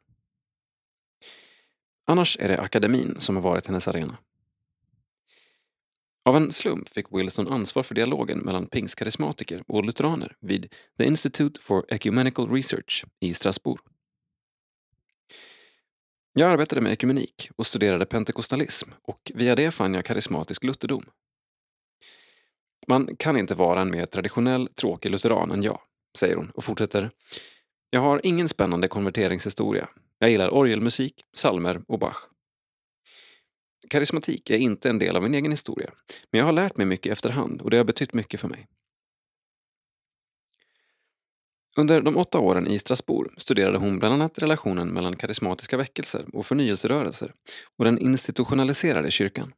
Annars 2.07 2.37
är 2.41 2.49
det 2.49 2.61
akademin 2.61 3.17
som 3.19 3.37
har 3.37 3.43
varit 3.43 3.67
hennes 3.67 3.89
arena. 3.89 4.19
Av 6.25 6.37
en 6.37 6.53
slump 6.53 6.89
fick 6.89 7.07
Wilson 7.11 7.49
ansvar 7.49 7.83
för 7.83 7.95
dialogen 7.95 8.39
mellan 8.39 8.67
pingstkarismatiker 8.67 9.63
och 9.67 9.85
lutheraner 9.85 10.37
vid 10.41 10.75
The 10.99 11.05
Institute 11.05 11.61
for 11.61 11.85
Ecumenical 11.89 12.51
Research 12.51 13.05
i 13.21 13.35
Strasbourg. 13.35 13.81
Jag 16.33 16.51
arbetade 16.51 16.81
med 16.81 16.93
ekumenik 16.93 17.51
och 17.57 17.67
studerade 17.67 18.07
pentekostalism 18.07 18.91
och 19.03 19.33
via 19.35 19.55
det 19.55 19.71
fann 19.71 19.95
jag 19.95 20.05
karismatisk 20.05 20.65
lutherdom. 20.65 21.05
Man 22.87 23.17
kan 23.17 23.37
inte 23.37 23.55
vara 23.55 23.81
en 23.81 23.91
mer 23.91 24.07
traditionell, 24.07 24.69
tråkig 24.69 25.11
lutheran 25.11 25.51
än 25.51 25.63
jag, 25.63 25.81
säger 26.19 26.37
hon 26.37 26.51
och 26.51 26.65
fortsätter. 26.65 27.11
Jag 27.91 28.01
har 28.01 28.21
ingen 28.25 28.49
spännande 28.49 28.89
konverteringshistoria. 28.89 29.89
Jag 30.19 30.31
gillar 30.31 30.55
orgelmusik, 30.55 31.25
salmer 31.35 31.83
och 31.89 31.99
Bach. 31.99 32.17
Karismatik 33.91 34.51
är 34.51 34.59
inte 34.59 34.91
en 34.91 34.99
del 34.99 35.17
av 35.17 35.23
min 35.23 35.35
egen 35.35 35.51
historia, 35.51 35.91
men 36.31 36.39
jag 36.39 36.45
har 36.45 36.53
lärt 36.53 36.77
mig 36.77 36.87
mycket 36.87 37.13
efterhand 37.13 37.63
och 37.63 37.71
det 37.71 37.77
har 37.77 37.85
betytt 37.85 38.15
mycket 38.15 38.41
för 38.41 38.49
mig. 38.49 38.67
Under 41.77 42.01
de 42.01 42.17
åtta 42.17 42.39
åren 42.39 42.67
i 42.67 42.79
Strasbourg 42.79 43.31
studerade 43.37 43.79
hon 43.79 43.99
bland 43.99 44.15
annat 44.15 44.39
relationen 44.39 44.89
mellan 44.89 45.17
karismatiska 45.17 45.77
väckelser 45.77 46.27
och 46.33 46.47
förnyelserörelser 46.47 47.33
och 47.79 47.85
den 47.85 47.99
institutionaliserade 47.99 49.11
kyrkan. 49.11 49.53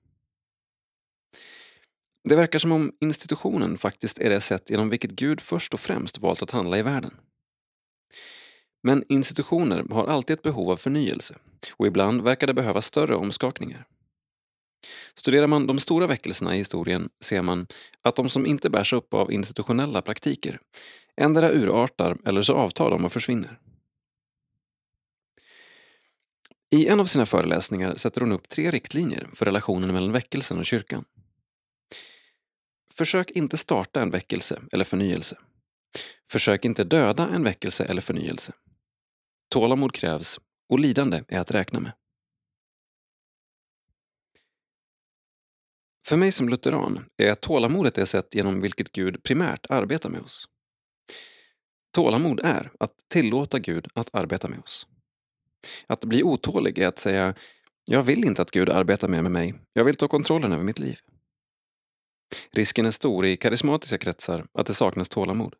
Det 2.29 2.37
verkar 2.37 2.59
som 2.59 2.73
om 2.73 2.93
institutionen 3.01 3.79
faktiskt 3.79 4.19
är 4.19 4.31
det 4.31 4.41
sätt 4.41 4.71
genom 4.71 4.89
vilket 4.89 5.11
Gud 5.11 5.41
först 5.41 5.75
och 5.75 5.81
främst 5.81 6.19
valt 6.19 6.43
att 6.43 6.51
handla 6.51 6.79
i 6.79 6.83
världen. 6.83 7.15
Men 8.83 9.05
institutioner 9.09 9.85
har 9.91 10.07
alltid 10.07 10.35
ett 10.35 10.43
behov 10.43 10.71
av 10.71 10.77
förnyelse 10.77 11.35
och 11.77 11.87
ibland 11.87 12.23
verkar 12.23 12.47
det 12.47 12.55
behöva 12.55 12.83
större 12.83 13.15
omskakningar. 13.15 13.87
Studerar 15.15 15.47
man 15.47 15.67
de 15.67 15.79
stora 15.79 16.07
väckelserna 16.07 16.55
i 16.55 16.59
historien 16.59 17.09
ser 17.21 17.43
man 17.43 17.67
att 18.03 18.17
de 18.17 18.29
som 18.29 18.47
inte 18.47 18.71
bärs 18.71 18.93
upp 18.93 19.15
av 19.15 19.33
institutionella 19.33 20.03
praktiker 20.03 20.59
endera 21.17 21.53
urartar 21.53 22.17
eller 22.27 22.43
så 22.43 22.55
avtar 22.55 22.91
de 22.91 23.05
och 23.05 23.13
försvinner. 23.13 23.59
I 26.71 26.87
en 26.87 27.01
av 27.01 27.05
sina 27.05 27.27
föreläsningar 27.27 27.95
sätter 27.95 28.21
hon 28.21 28.33
upp 28.33 28.49
tre 28.49 28.71
riktlinjer 28.71 29.29
för 29.35 29.45
relationen 29.45 29.93
mellan 29.93 30.13
väckelsen 30.13 30.59
och 30.59 30.65
kyrkan. 30.65 31.05
Försök 32.97 33.31
inte 33.31 33.57
starta 33.57 34.03
en 34.03 34.11
väckelse 34.11 34.63
eller 34.73 34.85
förnyelse. 34.85 35.39
Försök 36.31 36.65
inte 36.65 36.85
döda 36.85 37.29
en 37.29 37.43
väckelse 37.45 37.85
eller 37.85 38.01
förnyelse. 38.01 38.53
Tålamod 39.51 39.93
krävs 39.93 40.41
och 40.69 40.79
lidande 40.79 41.25
är 41.29 41.39
att 41.39 41.51
räkna 41.51 41.81
med. 41.81 41.93
För 46.07 46.17
mig 46.17 46.33
som 46.33 46.49
lutheran 46.49 47.05
är 47.17 47.35
tålamodet 47.35 47.95
det 47.95 48.07
sätt 48.07 48.35
genom 48.35 48.61
vilket 48.61 48.93
Gud 48.93 49.23
primärt 49.23 49.67
arbetar 49.71 50.11
med 50.11 50.21
oss. 50.21 50.49
Tålamod 51.95 52.41
är 52.41 52.73
att 52.81 52.95
tillåta 53.09 53.59
Gud 53.59 53.89
att 53.95 54.15
arbeta 54.15 54.49
med 54.49 54.59
oss. 54.59 54.87
Att 55.87 56.05
bli 56.05 56.23
otålig 56.23 56.79
är 56.79 56.89
att 56.89 56.99
säga 56.99 57.35
jag 57.85 58.03
vill 58.03 58.25
inte 58.25 58.43
att 58.43 58.51
Gud 58.51 58.69
arbetar 58.69 59.09
mer 59.09 59.23
med 59.23 59.33
mig, 59.33 59.55
jag 59.73 59.85
vill 59.85 59.97
ta 59.97 60.09
kontrollen 60.09 60.53
över 60.53 60.65
mitt 60.65 60.79
liv. 60.79 60.99
Risken 62.51 62.87
är 62.87 62.91
stor 62.91 63.27
i 63.27 63.37
karismatiska 63.37 63.99
kretsar 63.99 64.47
att 64.53 64.67
det 64.67 64.75
saknas 64.75 65.09
tålamod. 65.09 65.55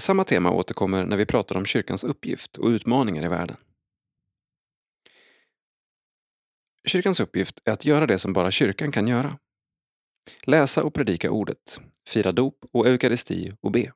Samma 0.00 0.24
tema 0.24 0.50
återkommer 0.50 1.04
när 1.04 1.16
vi 1.16 1.26
pratar 1.26 1.56
om 1.56 1.64
kyrkans 1.64 2.04
uppgift 2.04 2.56
och 2.56 2.68
utmaningar 2.68 3.24
i 3.24 3.28
världen. 3.28 3.56
Kyrkans 6.88 7.20
uppgift 7.20 7.62
är 7.64 7.72
att 7.72 7.84
göra 7.84 8.06
det 8.06 8.18
som 8.18 8.32
bara 8.32 8.50
kyrkan 8.50 8.92
kan 8.92 9.08
göra. 9.08 9.38
Läsa 10.42 10.82
och 10.82 10.94
predika 10.94 11.30
ordet, 11.30 11.80
fira 12.08 12.32
dop 12.32 12.64
och 12.72 12.86
eukaristi 12.86 13.52
och 13.60 13.70
be. 13.70 13.92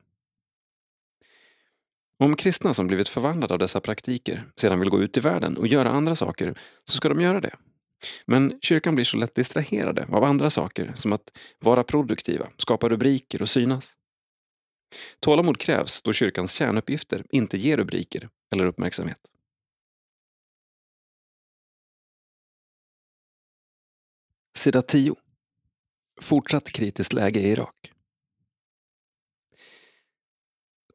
Om 2.18 2.36
kristna 2.36 2.74
som 2.74 2.86
blivit 2.86 3.08
förvandlade 3.08 3.54
av 3.54 3.58
dessa 3.58 3.80
praktiker 3.80 4.44
sedan 4.56 4.80
vill 4.80 4.90
gå 4.90 5.02
ut 5.02 5.16
i 5.16 5.20
världen 5.20 5.56
och 5.56 5.66
göra 5.66 5.90
andra 5.90 6.14
saker 6.14 6.58
så 6.84 6.96
ska 6.96 7.08
de 7.08 7.20
göra 7.20 7.40
det. 7.40 7.56
Men 8.26 8.58
kyrkan 8.62 8.94
blir 8.94 9.04
så 9.04 9.16
lätt 9.16 9.34
distraherade 9.34 10.06
av 10.12 10.24
andra 10.24 10.50
saker 10.50 10.92
som 10.94 11.12
att 11.12 11.38
vara 11.58 11.84
produktiva, 11.84 12.48
skapa 12.56 12.88
rubriker 12.88 13.42
och 13.42 13.48
synas. 13.48 13.96
Tålamod 15.20 15.58
krävs 15.58 16.02
då 16.02 16.12
kyrkans 16.12 16.52
kärnuppgifter 16.52 17.24
inte 17.30 17.56
ger 17.56 17.76
rubriker 17.76 18.28
eller 18.52 18.64
uppmärksamhet. 18.66 19.20
Sida 24.56 24.82
10. 24.82 25.14
Fortsatt 26.20 26.70
kritiskt 26.70 27.12
läge 27.12 27.40
i 27.40 27.50
Irak. 27.50 27.92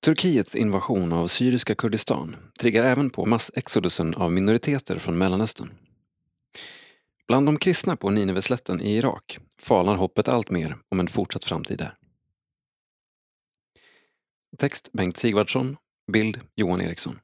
Turkiets 0.01 0.55
invasion 0.55 1.13
av 1.13 1.27
syriska 1.27 1.75
Kurdistan 1.75 2.35
triggar 2.59 2.83
även 2.83 3.09
på 3.09 3.25
massexodusen 3.25 4.13
av 4.13 4.31
minoriteter 4.31 4.97
från 4.97 5.17
Mellanöstern. 5.17 5.73
Bland 7.27 7.45
de 7.45 7.59
kristna 7.59 7.95
på 7.95 8.09
Nineveslätten 8.09 8.81
i 8.81 8.95
Irak 8.95 9.39
falnar 9.57 9.95
hoppet 9.95 10.27
allt 10.27 10.49
mer 10.49 10.77
om 10.89 10.99
en 10.99 11.07
fortsatt 11.07 11.43
framtid 11.43 11.77
där. 11.77 11.97
Text 14.57 14.89
Bengt 14.93 15.17
Sigvardsson, 15.17 15.77
bild 16.11 16.39
Johan 16.55 16.81
Eriksson. 16.81 17.19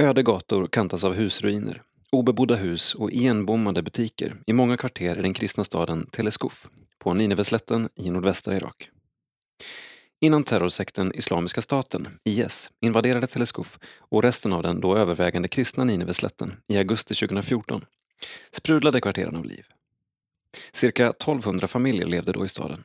Öde 0.00 0.22
gator 0.22 0.66
kantas 0.66 1.04
av 1.04 1.14
husruiner, 1.14 1.82
obebodda 2.12 2.56
hus 2.56 2.94
och 2.94 3.10
igenbommade 3.10 3.82
butiker 3.82 4.36
i 4.46 4.52
många 4.52 4.76
kvarter 4.76 5.18
i 5.18 5.22
den 5.22 5.34
kristna 5.34 5.64
staden 5.64 6.06
Teleskuf 6.06 6.66
på 6.98 7.14
Nineveslätten 7.14 7.88
i 7.94 8.10
nordvästra 8.10 8.56
Irak. 8.56 8.90
Innan 10.20 10.44
terrorsekten 10.44 11.14
Islamiska 11.14 11.60
staten, 11.60 12.08
IS, 12.24 12.70
invaderade 12.80 13.26
Teleskuf 13.26 13.78
och 13.98 14.22
resten 14.22 14.52
av 14.52 14.62
den 14.62 14.80
då 14.80 14.96
övervägande 14.96 15.48
kristna 15.48 15.84
Nineveslätten 15.84 16.56
i 16.68 16.78
augusti 16.78 17.14
2014 17.14 17.84
sprudlade 18.50 19.00
kvarteren 19.00 19.36
av 19.36 19.44
liv. 19.44 19.66
Cirka 20.72 21.08
1200 21.08 21.68
familjer 21.68 22.06
levde 22.06 22.32
då 22.32 22.44
i 22.44 22.48
staden. 22.48 22.84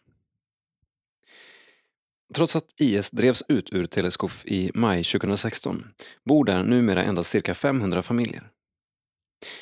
Trots 2.33 2.55
att 2.55 2.81
IS 2.81 3.11
drevs 3.11 3.43
ut 3.47 3.73
ur 3.73 3.85
Teleskuf 3.85 4.45
i 4.45 4.71
maj 4.73 5.03
2016 5.03 5.87
bor 6.25 6.45
där 6.45 6.63
numera 6.63 7.03
endast 7.03 7.29
cirka 7.31 7.53
500 7.53 8.01
familjer. 8.01 8.49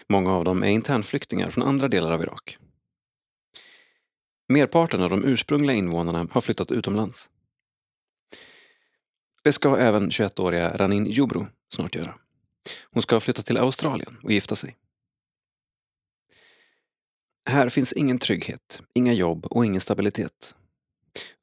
Många 0.09 0.33
av 0.33 0.43
dem 0.43 0.63
är 0.63 0.69
internflyktingar 0.69 1.49
från 1.49 1.63
andra 1.67 1.87
delar 1.87 2.11
av 2.11 2.21
Irak. 2.21 2.57
Merparten 4.49 5.03
av 5.03 5.09
de 5.09 5.25
ursprungliga 5.25 5.77
invånarna 5.77 6.27
har 6.31 6.41
flyttat 6.41 6.71
utomlands. 6.71 7.29
Det 9.43 9.51
ska 9.51 9.77
även 9.77 10.09
21-åriga 10.09 10.77
Ranin 10.77 11.05
Jubru 11.05 11.45
snart 11.73 11.95
göra. 11.95 12.15
Hon 12.91 13.03
ska 13.03 13.19
flytta 13.19 13.41
till 13.41 13.57
Australien 13.57 14.17
och 14.23 14.31
gifta 14.31 14.55
sig. 14.55 14.77
Här 17.49 17.69
finns 17.69 17.93
ingen 17.93 18.19
trygghet, 18.19 18.83
inga 18.93 19.13
jobb 19.13 19.45
och 19.45 19.65
ingen 19.65 19.81
stabilitet. 19.81 20.55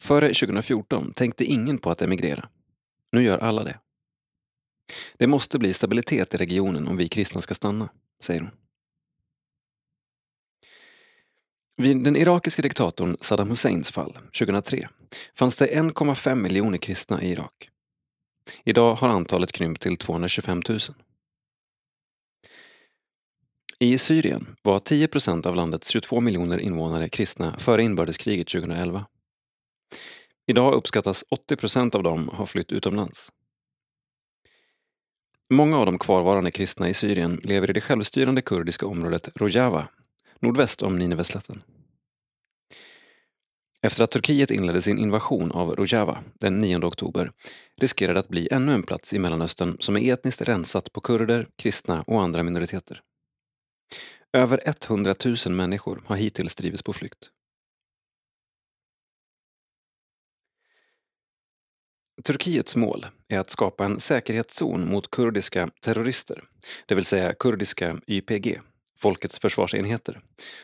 Före 0.01 0.27
2014 0.29 1.13
tänkte 1.13 1.45
ingen 1.45 1.79
på 1.79 1.91
att 1.91 2.03
emigrera. 2.03 2.49
Nu 3.13 3.23
gör 3.23 3.39
alla 3.39 3.65
det. 3.65 3.79
Det 5.17 5.27
måste 5.27 5.59
bli 5.59 5.73
stabilitet 5.73 6.35
i 6.35 6.37
regionen 6.37 6.89
om 6.89 6.97
vi 6.97 7.09
kristna 7.09 7.41
ska 7.41 7.55
stanna, 7.55 7.89
säger 8.21 8.41
hon. 8.41 8.51
Vid 11.77 12.05
den 12.05 12.17
irakiska 12.17 12.63
diktatorn 12.63 13.17
Saddam 13.21 13.51
Husseins 13.51 13.91
fall 13.91 14.13
2003 14.39 14.89
fanns 15.35 15.57
det 15.57 15.67
1,5 15.67 16.35
miljoner 16.35 16.79
kristna 16.79 17.23
i 17.23 17.31
Irak. 17.33 17.71
Idag 18.65 18.95
har 18.95 19.09
antalet 19.09 19.53
krympt 19.53 19.83
till 19.83 19.97
225 19.97 20.63
000. 20.69 20.79
I 23.81 23.99
Syrien 23.99 24.57
var 24.63 24.79
10 24.79 25.09
procent 25.09 25.47
av 25.47 25.57
landets 25.57 25.89
22 25.89 26.21
miljoner 26.21 26.63
invånare 26.63 27.09
kristna 27.09 27.59
före 27.59 27.83
inbördeskriget 27.83 28.49
2011. 28.49 29.07
Idag 30.47 30.75
uppskattas 30.75 31.25
80 31.31 31.57
procent 31.57 31.95
av 31.95 32.03
dem 32.03 32.29
ha 32.29 32.47
flytt 32.47 32.73
utomlands. 32.73 33.33
Många 35.51 35.79
av 35.79 35.87
de 35.87 35.99
kvarvarande 35.99 36.51
kristna 36.51 36.89
i 36.89 36.95
Syrien 36.95 37.41
lever 37.45 37.71
i 37.71 37.73
det 37.73 37.81
självstyrande 37.81 38.43
kurdiska 38.43 38.87
området 38.87 39.29
Rojava, 39.35 39.89
nordväst 40.41 40.83
om 40.83 40.99
Nineveslätten. 40.99 41.63
Efter 43.83 44.05
att 44.05 44.11
Turkiet 44.11 44.51
inledde 44.51 44.83
sin 44.83 44.99
invasion 44.99 45.53
av 45.53 45.71
Rojava 45.71 46.25
den 46.41 46.59
9 46.59 46.85
oktober 46.85 47.33
riskerar 47.81 48.15
det 48.15 48.21
att 48.21 48.29
bli 48.29 48.49
ännu 48.51 48.75
en 48.75 48.83
plats 48.83 49.15
i 49.15 49.19
Mellanöstern 49.19 49.77
som 49.81 49.97
är 49.97 50.13
etniskt 50.13 50.43
rensat 50.43 50.93
på 50.93 51.01
kurder, 51.01 51.47
kristna 51.57 52.05
och 52.07 52.23
andra 52.23 52.43
minoriteter. 52.43 53.01
Över 54.33 54.63
100 54.65 55.15
000 55.47 55.55
människor 55.55 56.03
har 56.07 56.17
hittills 56.17 56.55
drivits 56.55 56.83
på 56.83 56.93
flykt. 56.93 57.31
Turkiets 62.25 62.77
mål 62.77 63.07
är 63.29 63.39
att 63.39 63.51
skapa 63.51 63.85
en 63.85 64.01
säkerhetszon 64.01 64.91
mot 64.91 65.11
kurdiska 65.11 65.71
terrorister, 65.81 66.45
det 66.87 66.95
vill 66.95 67.05
säga 67.05 67.35
kurdiska 67.35 68.01
YPG, 68.07 68.61
Folkets 69.01 69.39
försvarsenheter, 69.39 70.21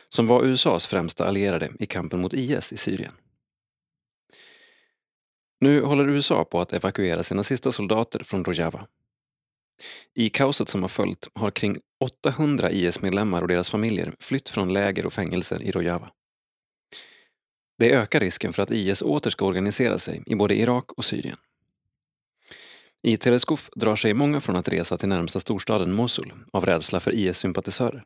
som 0.09 0.27
var 0.27 0.43
USAs 0.43 0.87
främsta 0.87 1.27
allierade 1.27 1.71
i 1.79 1.85
kampen 1.85 2.21
mot 2.21 2.33
IS 2.33 2.73
i 2.73 2.77
Syrien. 2.77 3.13
Nu 5.59 5.81
håller 5.81 6.09
USA 6.09 6.43
på 6.43 6.61
att 6.61 6.73
evakuera 6.73 7.23
sina 7.23 7.43
sista 7.43 7.71
soldater 7.71 8.23
från 8.23 8.43
Rojava. 8.43 8.87
I 10.13 10.29
kaoset 10.29 10.69
som 10.69 10.81
har 10.81 10.89
följt 10.89 11.27
har 11.35 11.51
kring 11.51 11.77
800 11.99 12.71
IS-medlemmar 12.71 13.41
och 13.41 13.47
deras 13.47 13.69
familjer 13.69 14.13
flytt 14.19 14.49
från 14.49 14.73
läger 14.73 15.05
och 15.05 15.13
fängelser 15.13 15.61
i 15.61 15.71
Rojava. 15.71 16.11
Det 17.77 17.91
ökar 17.91 18.19
risken 18.19 18.53
för 18.53 18.63
att 18.63 18.71
IS 18.71 19.01
åter 19.01 19.29
ska 19.29 19.45
organisera 19.45 19.97
sig 19.97 20.23
i 20.25 20.35
både 20.35 20.55
Irak 20.55 20.91
och 20.91 21.05
Syrien. 21.05 21.37
I 23.03 23.17
Teleskop 23.17 23.59
drar 23.75 23.95
sig 23.95 24.13
många 24.13 24.41
från 24.41 24.55
att 24.55 24.67
resa 24.67 24.97
till 24.97 25.09
närmsta 25.09 25.39
storstaden 25.39 25.93
Mosul 25.93 26.33
av 26.53 26.65
rädsla 26.65 26.99
för 26.99 27.15
IS-sympatisörer. 27.15 28.03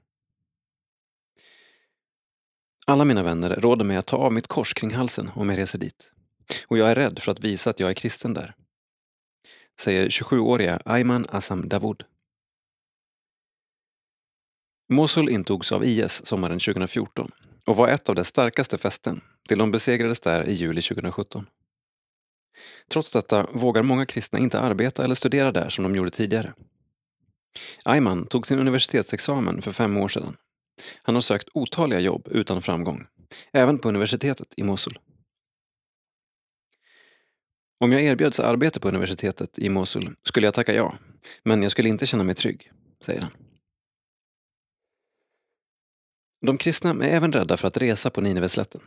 Alla 2.89 3.05
mina 3.05 3.23
vänner 3.23 3.49
råder 3.49 3.85
mig 3.85 3.97
att 3.97 4.07
ta 4.07 4.17
av 4.17 4.33
mitt 4.33 4.47
kors 4.47 4.73
kring 4.73 4.93
halsen 4.93 5.31
om 5.35 5.49
jag 5.49 5.57
reser 5.57 5.79
dit. 5.79 6.11
Och 6.67 6.77
jag 6.77 6.91
är 6.91 6.95
rädd 6.95 7.19
för 7.19 7.31
att 7.31 7.39
visa 7.39 7.69
att 7.69 7.79
jag 7.79 7.89
är 7.89 7.93
kristen 7.93 8.33
där. 8.33 8.55
Säger 9.81 10.09
27-åriga 10.09 10.81
Ayman 10.85 11.25
Assam 11.29 11.69
Dawood. 11.69 12.03
Mosul 14.93 15.29
intogs 15.29 15.71
av 15.71 15.85
IS 15.85 16.25
sommaren 16.25 16.59
2014 16.59 17.31
och 17.65 17.75
var 17.75 17.87
ett 17.87 18.09
av 18.09 18.15
dess 18.15 18.27
starkaste 18.27 18.77
fästen 18.77 19.21
till 19.47 19.57
de 19.57 19.71
besegrades 19.71 20.19
där 20.19 20.49
i 20.49 20.53
juli 20.53 20.81
2017. 20.81 21.45
Trots 22.91 23.11
detta 23.11 23.47
vågar 23.53 23.83
många 23.83 24.05
kristna 24.05 24.39
inte 24.39 24.59
arbeta 24.59 25.03
eller 25.03 25.15
studera 25.15 25.51
där 25.51 25.69
som 25.69 25.83
de 25.83 25.95
gjorde 25.95 26.11
tidigare. 26.11 26.53
Ayman 27.85 28.25
tog 28.25 28.47
sin 28.47 28.59
universitetsexamen 28.59 29.61
för 29.61 29.71
fem 29.71 29.97
år 29.97 30.07
sedan. 30.07 30.37
Han 31.03 31.15
har 31.15 31.21
sökt 31.21 31.49
otaliga 31.53 31.99
jobb 31.99 32.27
utan 32.31 32.61
framgång, 32.61 33.07
även 33.53 33.79
på 33.79 33.89
universitetet 33.89 34.53
i 34.57 34.63
Mosul. 34.63 34.99
Om 37.79 37.91
jag 37.91 38.01
erbjöds 38.01 38.39
arbete 38.39 38.79
på 38.79 38.87
universitetet 38.87 39.59
i 39.59 39.69
Mosul 39.69 40.15
skulle 40.23 40.47
jag 40.47 40.53
tacka 40.53 40.73
ja, 40.73 40.93
men 41.43 41.63
jag 41.63 41.71
skulle 41.71 41.89
inte 41.89 42.05
känna 42.05 42.23
mig 42.23 42.35
trygg, 42.35 42.71
säger 43.01 43.21
han. 43.21 43.31
De 46.45 46.57
kristna 46.57 46.89
är 46.89 47.09
även 47.09 47.31
rädda 47.31 47.57
för 47.57 47.67
att 47.67 47.77
resa 47.77 48.09
på 48.09 48.21
Nineveslätten. 48.21 48.81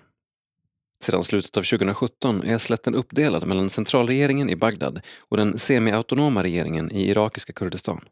Sedan 1.02 1.24
slutet 1.24 1.56
av 1.56 1.62
2017 1.62 2.42
är 2.42 2.58
slätten 2.58 2.94
uppdelad 2.94 3.46
mellan 3.46 3.70
centralregeringen 3.70 4.50
i 4.50 4.56
Bagdad 4.56 5.00
och 5.18 5.36
den 5.36 5.58
semiautonoma 5.58 6.42
regeringen 6.42 6.92
i 6.92 7.08
irakiska 7.08 7.52
Kurdistan. 7.52 8.04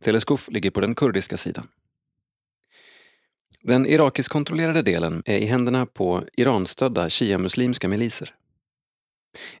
Teleskuf 0.00 0.48
ligger 0.50 0.70
på 0.70 0.80
den 0.80 0.94
kurdiska 0.94 1.36
sidan. 1.36 1.68
Den 3.66 3.86
irakisk-kontrollerade 3.86 4.82
delen 4.82 5.22
är 5.24 5.38
i 5.38 5.44
händerna 5.44 5.86
på 5.86 6.24
Iranstödda 6.32 7.10
shia-muslimska 7.10 7.88
miliser. 7.88 8.34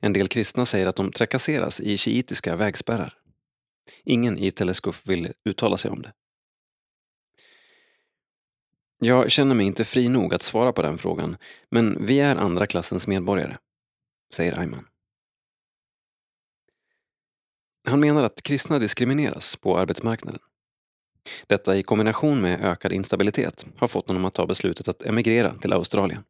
En 0.00 0.12
del 0.12 0.28
kristna 0.28 0.66
säger 0.66 0.86
att 0.86 0.96
de 0.96 1.12
trakasseras 1.12 1.80
i 1.80 1.96
shiitiska 1.96 2.56
vägspärrar. 2.56 3.18
Ingen 4.04 4.38
i 4.38 4.50
Teleskuf 4.50 5.06
vill 5.06 5.32
uttala 5.44 5.76
sig 5.76 5.90
om 5.90 6.02
det. 6.02 6.12
Jag 8.98 9.30
känner 9.30 9.54
mig 9.54 9.66
inte 9.66 9.84
fri 9.84 10.08
nog 10.08 10.34
att 10.34 10.42
svara 10.42 10.72
på 10.72 10.82
den 10.82 10.98
frågan, 10.98 11.36
men 11.70 12.06
vi 12.06 12.20
är 12.20 12.36
andra 12.36 12.66
klassens 12.66 13.06
medborgare, 13.06 13.56
säger 14.34 14.58
Ayman. 14.58 14.86
Han 17.84 18.00
menar 18.00 18.24
att 18.24 18.42
kristna 18.42 18.78
diskrimineras 18.78 19.56
på 19.56 19.78
arbetsmarknaden. 19.78 20.40
Detta 21.46 21.76
i 21.76 21.82
kombination 21.82 22.40
med 22.40 22.64
ökad 22.64 22.92
instabilitet 22.92 23.66
har 23.76 23.86
fått 23.86 24.08
honom 24.08 24.24
att 24.24 24.34
ta 24.34 24.46
beslutet 24.46 24.88
att 24.88 25.02
emigrera 25.02 25.54
till 25.54 25.72
Australien. 25.72 26.24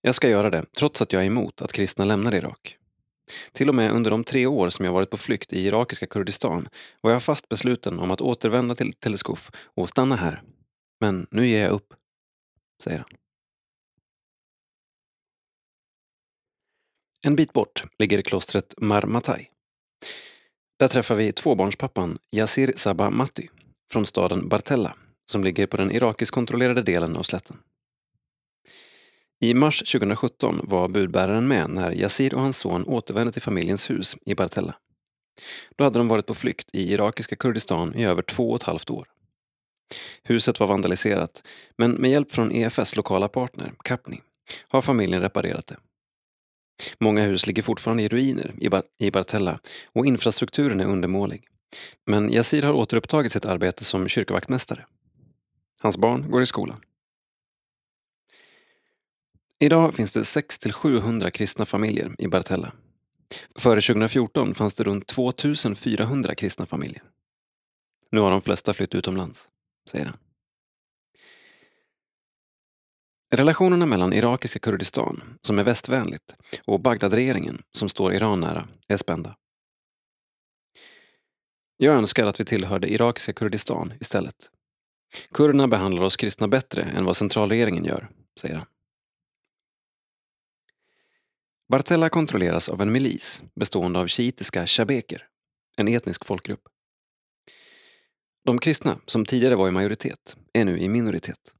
Jag 0.00 0.14
ska 0.14 0.28
göra 0.28 0.50
det, 0.50 0.64
trots 0.76 1.02
att 1.02 1.12
jag 1.12 1.22
är 1.22 1.26
emot 1.26 1.62
att 1.62 1.72
kristna 1.72 2.04
lämnar 2.04 2.34
Irak. 2.34 2.76
Till 3.52 3.68
och 3.68 3.74
med 3.74 3.92
under 3.92 4.10
de 4.10 4.24
tre 4.24 4.46
år 4.46 4.68
som 4.68 4.84
jag 4.84 4.92
varit 4.92 5.10
på 5.10 5.16
flykt 5.16 5.52
i 5.52 5.66
irakiska 5.66 6.06
Kurdistan 6.06 6.68
var 7.00 7.10
jag 7.10 7.22
fast 7.22 7.48
besluten 7.48 7.98
om 7.98 8.10
att 8.10 8.20
återvända 8.20 8.74
till 8.74 8.92
Teleskuf 8.92 9.50
och 9.56 9.88
stanna 9.88 10.16
här. 10.16 10.42
Men 11.00 11.26
nu 11.30 11.46
ger 11.46 11.62
jag 11.62 11.70
upp, 11.70 11.94
säger 12.84 12.98
han. 12.98 13.08
En 17.22 17.36
bit 17.36 17.52
bort 17.52 17.82
ligger 17.98 18.22
klostret 18.22 18.74
Marmatai. 18.78 19.46
Där 20.78 20.88
träffar 20.88 21.14
vi 21.14 21.32
tvåbarnspappan 21.32 22.18
Yasir 22.32 22.72
Sabah 22.76 23.10
Matti 23.10 23.48
från 23.92 24.06
staden 24.06 24.48
Bartella 24.48 24.94
som 25.30 25.44
ligger 25.44 25.66
på 25.66 25.76
den 25.76 25.92
irakisk 25.92 26.34
kontrollerade 26.34 26.82
delen 26.82 27.16
av 27.16 27.22
slätten. 27.22 27.56
I 29.40 29.54
mars 29.54 29.78
2017 29.92 30.60
var 30.62 30.88
budbäraren 30.88 31.48
med 31.48 31.70
när 31.70 31.94
Yasir 31.94 32.34
och 32.34 32.40
hans 32.40 32.58
son 32.58 32.84
återvände 32.84 33.32
till 33.32 33.42
familjens 33.42 33.90
hus 33.90 34.16
i 34.26 34.34
Bartella. 34.34 34.74
Då 35.76 35.84
hade 35.84 35.98
de 35.98 36.08
varit 36.08 36.26
på 36.26 36.34
flykt 36.34 36.70
i 36.72 36.92
irakiska 36.92 37.36
Kurdistan 37.36 37.94
i 37.94 38.04
över 38.04 38.22
två 38.22 38.50
och 38.50 38.56
ett 38.56 38.62
halvt 38.62 38.90
år. 38.90 39.08
Huset 40.22 40.60
var 40.60 40.66
vandaliserat, 40.66 41.42
men 41.76 41.90
med 41.90 42.10
hjälp 42.10 42.30
från 42.30 42.52
EFS 42.52 42.96
lokala 42.96 43.28
partner, 43.28 43.72
Capni, 43.84 44.20
har 44.68 44.80
familjen 44.80 45.22
reparerat 45.22 45.66
det. 45.66 45.76
Många 47.00 47.24
hus 47.24 47.46
ligger 47.46 47.62
fortfarande 47.62 48.02
i 48.02 48.08
ruiner 48.08 48.54
i, 48.58 48.68
Bar 48.68 48.82
i 48.98 49.10
Bartella 49.10 49.58
och 49.92 50.06
infrastrukturen 50.06 50.80
är 50.80 50.86
undermålig. 50.86 51.46
Men 52.06 52.32
Yassir 52.32 52.62
har 52.62 52.72
återupptagit 52.72 53.32
sitt 53.32 53.44
arbete 53.44 53.84
som 53.84 54.08
kyrkvaktmästare. 54.08 54.86
Hans 55.80 55.96
barn 55.96 56.30
går 56.30 56.42
i 56.42 56.46
skolan. 56.46 56.80
Idag 59.60 59.94
finns 59.94 60.12
det 60.12 60.20
600-700 60.20 61.30
kristna 61.30 61.64
familjer 61.64 62.14
i 62.18 62.28
Bartella. 62.28 62.72
Före 63.58 63.80
2014 63.80 64.54
fanns 64.54 64.74
det 64.74 64.84
runt 64.84 65.06
2400 65.06 66.34
kristna 66.34 66.66
familjer. 66.66 67.02
Nu 68.10 68.20
har 68.20 68.30
de 68.30 68.40
flesta 68.40 68.74
flytt 68.74 68.94
utomlands, 68.94 69.48
säger 69.90 70.04
han. 70.04 70.16
Relationerna 73.30 73.86
mellan 73.86 74.12
irakiska 74.12 74.58
Kurdistan, 74.58 75.38
som 75.42 75.58
är 75.58 75.62
västvänligt, 75.62 76.36
och 76.64 76.80
Bagdadregeringen, 76.80 77.62
som 77.72 77.88
står 77.88 78.14
Iran 78.14 78.40
nära, 78.40 78.68
är 78.88 78.96
spända. 78.96 79.36
Jag 81.76 81.94
önskar 81.94 82.26
att 82.26 82.40
vi 82.40 82.44
tillhörde 82.44 82.92
irakiska 82.92 83.32
Kurdistan 83.32 83.92
istället. 84.00 84.50
Kurderna 85.32 85.68
behandlar 85.68 86.02
oss 86.02 86.16
kristna 86.16 86.48
bättre 86.48 86.82
än 86.82 87.04
vad 87.04 87.16
centralregeringen 87.16 87.84
gör, 87.84 88.08
säger 88.40 88.54
han. 88.54 88.66
Bartella 91.68 92.08
kontrolleras 92.08 92.68
av 92.68 92.82
en 92.82 92.92
milis 92.92 93.42
bestående 93.54 93.98
av 93.98 94.06
shiitiska 94.06 94.66
shabeker, 94.66 95.26
en 95.76 95.88
etnisk 95.88 96.24
folkgrupp. 96.24 96.68
De 98.44 98.58
kristna, 98.58 99.00
som 99.06 99.24
tidigare 99.24 99.54
var 99.54 99.68
i 99.68 99.70
majoritet, 99.70 100.36
är 100.52 100.64
nu 100.64 100.78
i 100.78 100.88
minoritet. 100.88 101.54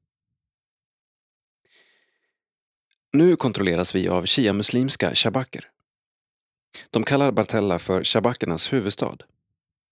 Nu 3.13 3.35
kontrolleras 3.35 3.95
vi 3.95 4.07
av 4.07 4.25
shia-muslimska 4.25 5.15
shabaker. 5.15 5.69
De 6.89 7.03
kallar 7.03 7.31
Bartella 7.31 7.79
för 7.79 8.03
shabakernas 8.03 8.73
huvudstad, 8.73 9.17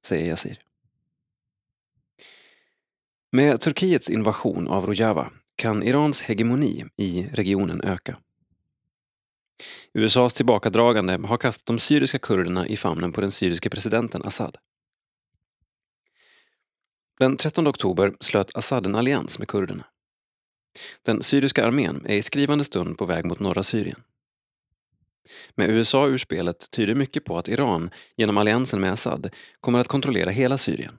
säger 0.05 0.25
Yazir. 0.25 0.59
Med 3.31 3.61
Turkiets 3.61 4.09
invasion 4.09 4.67
av 4.67 4.85
Rojava 4.85 5.31
kan 5.55 5.83
Irans 5.83 6.21
hegemoni 6.21 6.85
i 6.97 7.27
regionen 7.33 7.81
öka. 7.81 8.17
USAs 9.93 10.33
tillbakadragande 10.33 11.27
har 11.27 11.37
kastat 11.37 11.65
de 11.65 11.79
syriska 11.79 12.19
kurderna 12.19 12.67
i 12.67 12.77
famnen 12.77 13.11
på 13.11 13.21
den 13.21 13.31
syriske 13.31 13.69
presidenten 13.69 14.21
Assad. 14.25 14.55
Den 17.19 17.37
13 17.37 17.67
oktober 17.67 18.13
slöt 18.19 18.55
Assad 18.55 18.85
en 18.85 18.95
allians 18.95 19.39
med 19.39 19.47
kurderna. 19.47 19.85
Den 21.01 21.21
syriska 21.21 21.65
armén 21.65 22.05
är 22.05 22.15
i 22.15 22.21
skrivande 22.21 22.63
stund 22.63 22.97
på 22.97 23.05
väg 23.05 23.25
mot 23.25 23.39
norra 23.39 23.63
Syrien. 23.63 24.01
Med 25.55 25.69
USA 25.69 26.07
ur 26.07 26.17
spelet 26.17 26.71
tyder 26.71 26.95
mycket 26.95 27.25
på 27.25 27.37
att 27.37 27.47
Iran, 27.47 27.89
genom 28.15 28.37
alliansen 28.37 28.81
med 28.81 28.91
Assad, 28.91 29.29
kommer 29.59 29.79
att 29.79 29.87
kontrollera 29.87 30.29
hela 30.29 30.57
Syrien. 30.57 30.97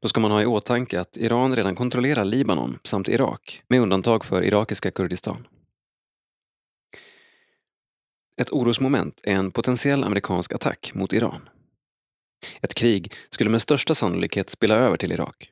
Då 0.00 0.08
ska 0.08 0.20
man 0.20 0.30
ha 0.30 0.42
i 0.42 0.46
åtanke 0.46 1.00
att 1.00 1.16
Iran 1.16 1.56
redan 1.56 1.74
kontrollerar 1.74 2.24
Libanon 2.24 2.78
samt 2.84 3.08
Irak, 3.08 3.62
med 3.68 3.80
undantag 3.80 4.24
för 4.24 4.44
irakiska 4.44 4.90
Kurdistan. 4.90 5.46
Ett 8.36 8.50
orosmoment 8.50 9.20
är 9.24 9.34
en 9.34 9.50
potentiell 9.50 10.04
amerikansk 10.04 10.52
attack 10.52 10.90
mot 10.94 11.12
Iran. 11.12 11.48
Ett 12.62 12.74
krig 12.74 13.12
skulle 13.30 13.50
med 13.50 13.62
största 13.62 13.94
sannolikhet 13.94 14.50
spilla 14.50 14.74
över 14.74 14.96
till 14.96 15.12
Irak. 15.12 15.50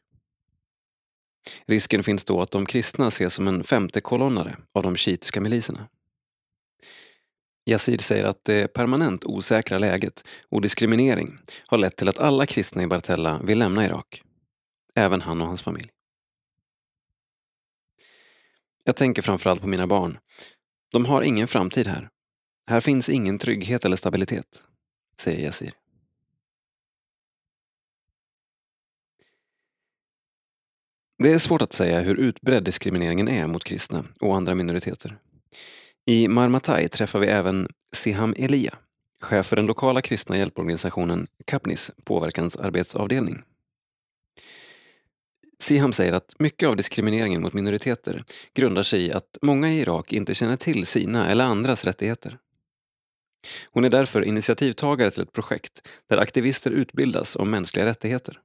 Risken 1.67 2.03
finns 2.03 2.25
då 2.25 2.41
att 2.41 2.51
de 2.51 2.67
kristna 2.67 3.07
ses 3.07 3.35
som 3.35 3.49
en 3.49 3.65
femte 3.65 4.01
kolonnare 4.01 4.57
av 4.73 4.83
de 4.83 4.97
shiitiska 4.97 5.41
miliserna. 5.41 5.89
Yazid 7.67 8.01
säger 8.01 8.25
att 8.25 8.45
det 8.45 8.69
permanent 8.69 9.25
osäkra 9.25 9.79
läget 9.79 10.25
och 10.49 10.61
diskriminering 10.61 11.39
har 11.67 11.79
lett 11.79 11.97
till 11.97 12.09
att 12.09 12.19
alla 12.19 12.47
kristna 12.47 12.83
i 12.83 12.87
Bartella 12.87 13.41
vill 13.43 13.59
lämna 13.59 13.85
Irak. 13.85 14.23
Även 14.95 15.21
han 15.21 15.41
och 15.41 15.47
hans 15.47 15.63
familj. 15.63 15.91
Jag 18.85 18.97
tänker 18.97 19.23
framförallt 19.23 19.61
på 19.61 19.67
mina 19.67 19.87
barn. 19.87 20.19
De 20.93 21.07
har 21.07 21.23
ingen 21.23 21.49
framtid 21.49 21.87
här. 21.87 22.09
Här 22.71 22.81
finns 22.81 23.09
ingen 23.09 23.39
trygghet 23.39 23.85
eller 23.85 23.97
stabilitet, 23.97 24.63
säger 25.21 25.41
Yazid. 25.41 25.73
Det 31.22 31.33
är 31.33 31.38
svårt 31.38 31.62
att 31.62 31.72
säga 31.72 32.00
hur 32.00 32.14
utbredd 32.14 32.64
diskrimineringen 32.64 33.28
är 33.28 33.46
mot 33.46 33.64
kristna 33.64 34.04
och 34.20 34.37
andra 34.37 34.54
minoriteter. 34.54 35.18
I 36.07 36.28
Marmatai 36.28 36.88
träffar 36.88 37.18
vi 37.18 37.26
även 37.26 37.68
Siham 37.96 38.35
Elia, 38.38 38.74
chef 39.22 39.46
för 39.46 39.57
den 39.57 39.66
lokala 39.66 40.02
kristna 40.02 40.37
hjälporganisationen 40.37 41.26
Kapnis 41.44 41.90
påverkansarbetsavdelning. 42.04 43.42
Siham 45.61 45.92
säger 45.92 46.12
att 46.12 46.35
mycket 46.38 46.68
av 46.68 46.76
diskrimineringen 46.76 47.42
mot 47.42 47.52
minoriteter 47.52 48.24
grundar 48.54 48.83
sig 48.83 49.02
i 49.02 49.12
att 49.12 49.38
många 49.42 49.72
i 49.72 49.81
Irak 49.81 50.12
inte 50.12 50.35
känner 50.35 50.57
till 50.57 50.87
sina 50.87 51.28
eller 51.28 51.44
andras 51.44 51.85
rättigheter. 51.85 52.38
Hon 53.72 53.85
är 53.85 53.90
därför 53.90 54.24
initiativtagare 54.24 55.11
till 55.11 55.22
ett 55.22 55.33
projekt 55.33 55.88
där 56.09 56.18
aktivister 56.18 56.70
utbildas 56.70 57.37
om 57.37 57.50
mänskliga 57.50 57.87
rättigheter. 57.87 58.40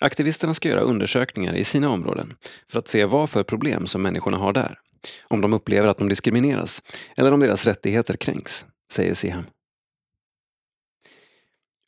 Aktivisterna 0.00 0.54
ska 0.54 0.68
göra 0.68 0.80
undersökningar 0.80 1.54
i 1.54 1.64
sina 1.64 1.88
områden 1.90 2.36
för 2.68 2.78
att 2.78 2.88
se 2.88 3.04
vad 3.04 3.30
för 3.30 3.42
problem 3.42 3.86
som 3.86 4.02
människorna 4.02 4.36
har 4.36 4.52
där. 4.52 4.80
Om 5.28 5.40
de 5.40 5.54
upplever 5.54 5.88
att 5.88 5.98
de 5.98 6.08
diskrimineras 6.08 6.82
eller 7.16 7.32
om 7.32 7.40
deras 7.40 7.64
rättigheter 7.64 8.16
kränks, 8.16 8.66
säger 8.92 9.14
Siham. 9.14 9.44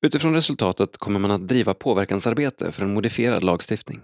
Utifrån 0.02 0.34
resultatet 0.34 0.96
kommer 0.96 1.20
man 1.20 1.30
att 1.30 1.48
driva 1.48 1.74
påverkansarbete 1.74 2.72
för 2.72 2.82
en 2.82 2.94
modifierad 2.94 3.42
lagstiftning. 3.42 4.00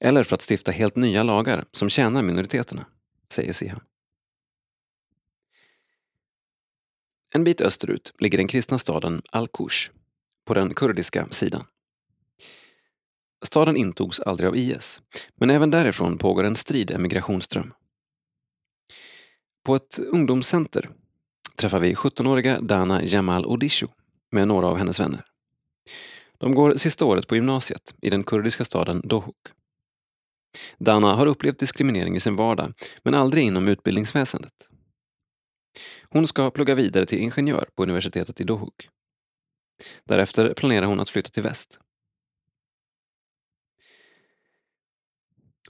Eller 0.00 0.22
för 0.22 0.34
att 0.34 0.50
stifta 0.50 0.72
helt 0.72 0.96
nya 0.96 1.22
lagar 1.22 1.64
som 1.72 1.88
tjänar 1.88 2.22
minoriteterna, 2.22 2.86
säger 3.32 3.52
Siham. 3.52 3.80
En 7.34 7.44
bit 7.44 7.60
österut 7.60 8.12
ligger 8.18 8.38
den 8.38 8.48
kristna 8.48 8.78
staden 8.78 9.22
Al-Kush, 9.30 9.90
på 10.44 10.54
den 10.54 10.74
kurdiska 10.74 11.28
sidan. 11.30 11.64
Staden 13.52 13.76
intogs 13.76 14.20
aldrig 14.20 14.48
av 14.48 14.56
IS, 14.56 15.02
men 15.36 15.50
även 15.50 15.70
därifrån 15.70 16.18
pågår 16.18 16.44
en 16.44 16.56
strid 16.56 16.90
emigrationsström. 16.90 17.74
På 19.64 19.76
ett 19.76 19.98
ungdomscenter 19.98 20.88
träffar 21.56 21.80
vi 21.80 21.94
17-åriga 21.94 22.60
Dana 22.60 23.04
Jamal 23.04 23.46
Odishu 23.46 23.86
med 24.30 24.48
några 24.48 24.66
av 24.66 24.76
hennes 24.76 25.00
vänner. 25.00 25.24
De 26.38 26.54
går 26.54 26.74
sista 26.74 27.04
året 27.04 27.28
på 27.28 27.34
gymnasiet 27.34 27.94
i 28.02 28.10
den 28.10 28.24
kurdiska 28.24 28.64
staden 28.64 29.00
Dohuk. 29.04 29.36
Dana 30.78 31.14
har 31.14 31.26
upplevt 31.26 31.58
diskriminering 31.58 32.16
i 32.16 32.20
sin 32.20 32.36
vardag, 32.36 32.72
men 33.02 33.14
aldrig 33.14 33.44
inom 33.44 33.68
utbildningsväsendet. 33.68 34.68
Hon 36.02 36.26
ska 36.26 36.50
plugga 36.50 36.74
vidare 36.74 37.06
till 37.06 37.18
ingenjör 37.18 37.68
på 37.74 37.82
universitetet 37.82 38.40
i 38.40 38.44
Dohuk. 38.44 38.88
Därefter 40.04 40.54
planerar 40.54 40.86
hon 40.86 41.00
att 41.00 41.08
flytta 41.08 41.30
till 41.30 41.42
väst. 41.42 41.78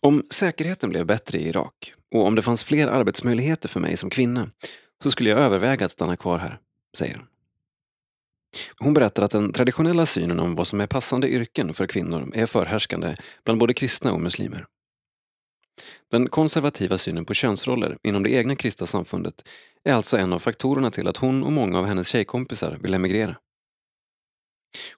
Om 0.06 0.22
säkerheten 0.30 0.90
blev 0.90 1.06
bättre 1.06 1.38
i 1.38 1.48
Irak 1.48 1.94
och 2.14 2.26
om 2.26 2.34
det 2.34 2.42
fanns 2.42 2.64
fler 2.64 2.88
arbetsmöjligheter 2.88 3.68
för 3.68 3.80
mig 3.80 3.96
som 3.96 4.10
kvinna 4.10 4.50
så 5.02 5.10
skulle 5.10 5.30
jag 5.30 5.38
överväga 5.38 5.84
att 5.84 5.92
stanna 5.92 6.16
kvar 6.16 6.38
här, 6.38 6.58
säger 6.98 7.14
hon. 7.14 7.26
Hon 8.78 8.94
berättar 8.94 9.22
att 9.22 9.30
den 9.30 9.52
traditionella 9.52 10.06
synen 10.06 10.40
om 10.40 10.54
vad 10.54 10.66
som 10.66 10.80
är 10.80 10.86
passande 10.86 11.28
yrken 11.28 11.74
för 11.74 11.86
kvinnor 11.86 12.30
är 12.34 12.46
förhärskande 12.46 13.14
bland 13.44 13.60
både 13.60 13.74
kristna 13.74 14.12
och 14.12 14.20
muslimer. 14.20 14.66
Den 16.10 16.28
konservativa 16.28 16.98
synen 16.98 17.24
på 17.24 17.34
könsroller 17.34 17.96
inom 18.02 18.22
det 18.22 18.30
egna 18.30 18.56
kristna 18.56 18.86
samfundet 18.86 19.48
är 19.84 19.94
alltså 19.94 20.18
en 20.18 20.32
av 20.32 20.38
faktorerna 20.38 20.90
till 20.90 21.08
att 21.08 21.16
hon 21.16 21.42
och 21.44 21.52
många 21.52 21.78
av 21.78 21.86
hennes 21.86 22.08
tjejkompisar 22.08 22.78
vill 22.80 22.94
emigrera. 22.94 23.36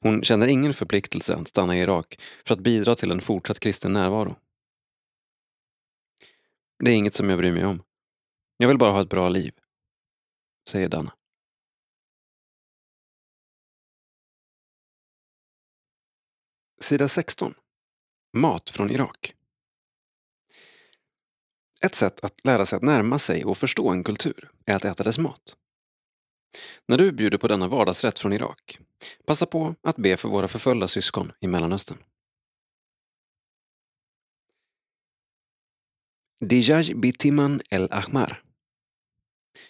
Hon 0.00 0.22
känner 0.22 0.46
ingen 0.46 0.74
förpliktelse 0.74 1.34
att 1.34 1.48
stanna 1.48 1.76
i 1.76 1.80
Irak 1.80 2.20
för 2.46 2.54
att 2.54 2.60
bidra 2.60 2.94
till 2.94 3.10
en 3.10 3.20
fortsatt 3.20 3.60
kristen 3.60 3.92
närvaro. 3.92 4.36
Det 6.78 6.90
är 6.90 6.94
inget 6.94 7.14
som 7.14 7.30
jag 7.30 7.38
bryr 7.38 7.52
mig 7.52 7.64
om. 7.64 7.82
Jag 8.56 8.68
vill 8.68 8.78
bara 8.78 8.92
ha 8.92 9.02
ett 9.02 9.08
bra 9.08 9.28
liv, 9.28 9.52
säger 10.68 10.88
Danna. 10.88 11.12
Sida 16.80 17.08
16. 17.08 17.54
Mat 18.32 18.70
från 18.70 18.90
Irak. 18.90 19.34
Ett 21.84 21.94
sätt 21.94 22.24
att 22.24 22.44
lära 22.44 22.66
sig 22.66 22.76
att 22.76 22.82
närma 22.82 23.18
sig 23.18 23.44
och 23.44 23.58
förstå 23.58 23.90
en 23.90 24.04
kultur 24.04 24.50
är 24.64 24.76
att 24.76 24.84
äta 24.84 25.02
dess 25.02 25.18
mat. 25.18 25.56
När 26.88 26.98
du 26.98 27.12
bjuder 27.12 27.38
på 27.38 27.48
denna 27.48 27.68
vardagsrätt 27.68 28.18
från 28.18 28.32
Irak, 28.32 28.78
passa 29.26 29.46
på 29.46 29.74
att 29.82 29.96
be 29.96 30.16
för 30.16 30.28
våra 30.28 30.48
förföljda 30.48 30.88
syskon 30.88 31.32
i 31.40 31.46
Mellanöstern. 31.46 31.98
Dijaj 36.40 36.94
bitiman 36.94 37.60
el 37.70 37.86
ahmar. 37.90 38.42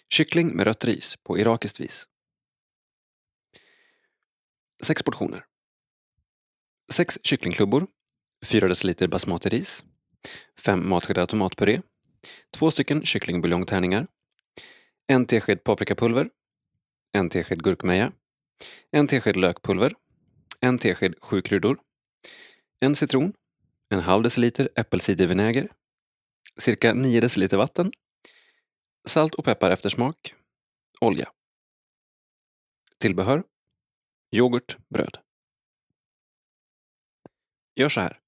Kyckling 0.09 0.55
med 0.55 0.65
rött 0.65 0.85
ris 0.85 1.15
på 1.23 1.37
irakiskt 1.37 1.79
vis. 1.79 2.07
Sex 4.83 5.03
portioner. 5.03 5.45
Sex 6.91 7.19
kycklingklubbor, 7.23 7.85
Fyra 8.45 8.67
deciliter 8.67 9.07
basmati-ris, 9.07 9.83
fem 10.57 10.89
matskedar 10.89 11.25
tomatpuré, 11.25 11.81
två 12.57 12.71
stycken 12.71 13.05
kycklingbuljongtärningar, 13.05 14.07
en 15.07 15.25
tesked 15.25 15.63
paprikapulver, 15.63 16.29
en 17.13 17.29
tesked 17.29 17.61
gurkmeja, 17.61 18.11
en 18.91 19.07
tesked 19.07 19.37
lökpulver, 19.37 19.93
en 20.61 20.77
tesked 20.77 21.15
sju 21.21 21.41
kryddor, 21.41 21.77
en 22.81 22.95
citron, 22.95 23.33
en 23.89 23.99
halv 23.99 24.23
deciliter 24.23 24.69
äppelcidervinäger, 24.75 25.69
cirka 26.59 26.93
9 26.93 27.21
deciliter 27.21 27.57
vatten, 27.57 27.91
salt 29.07 29.35
och 29.35 29.45
peppar 29.45 29.71
efter 29.71 29.89
smak, 29.89 30.33
olja. 31.01 31.31
Tillbehör 32.99 33.43
Yoghurt, 34.35 34.77
bröd. 34.89 35.17
Gör 37.75 37.89
så 37.89 38.01
här. 38.01 38.19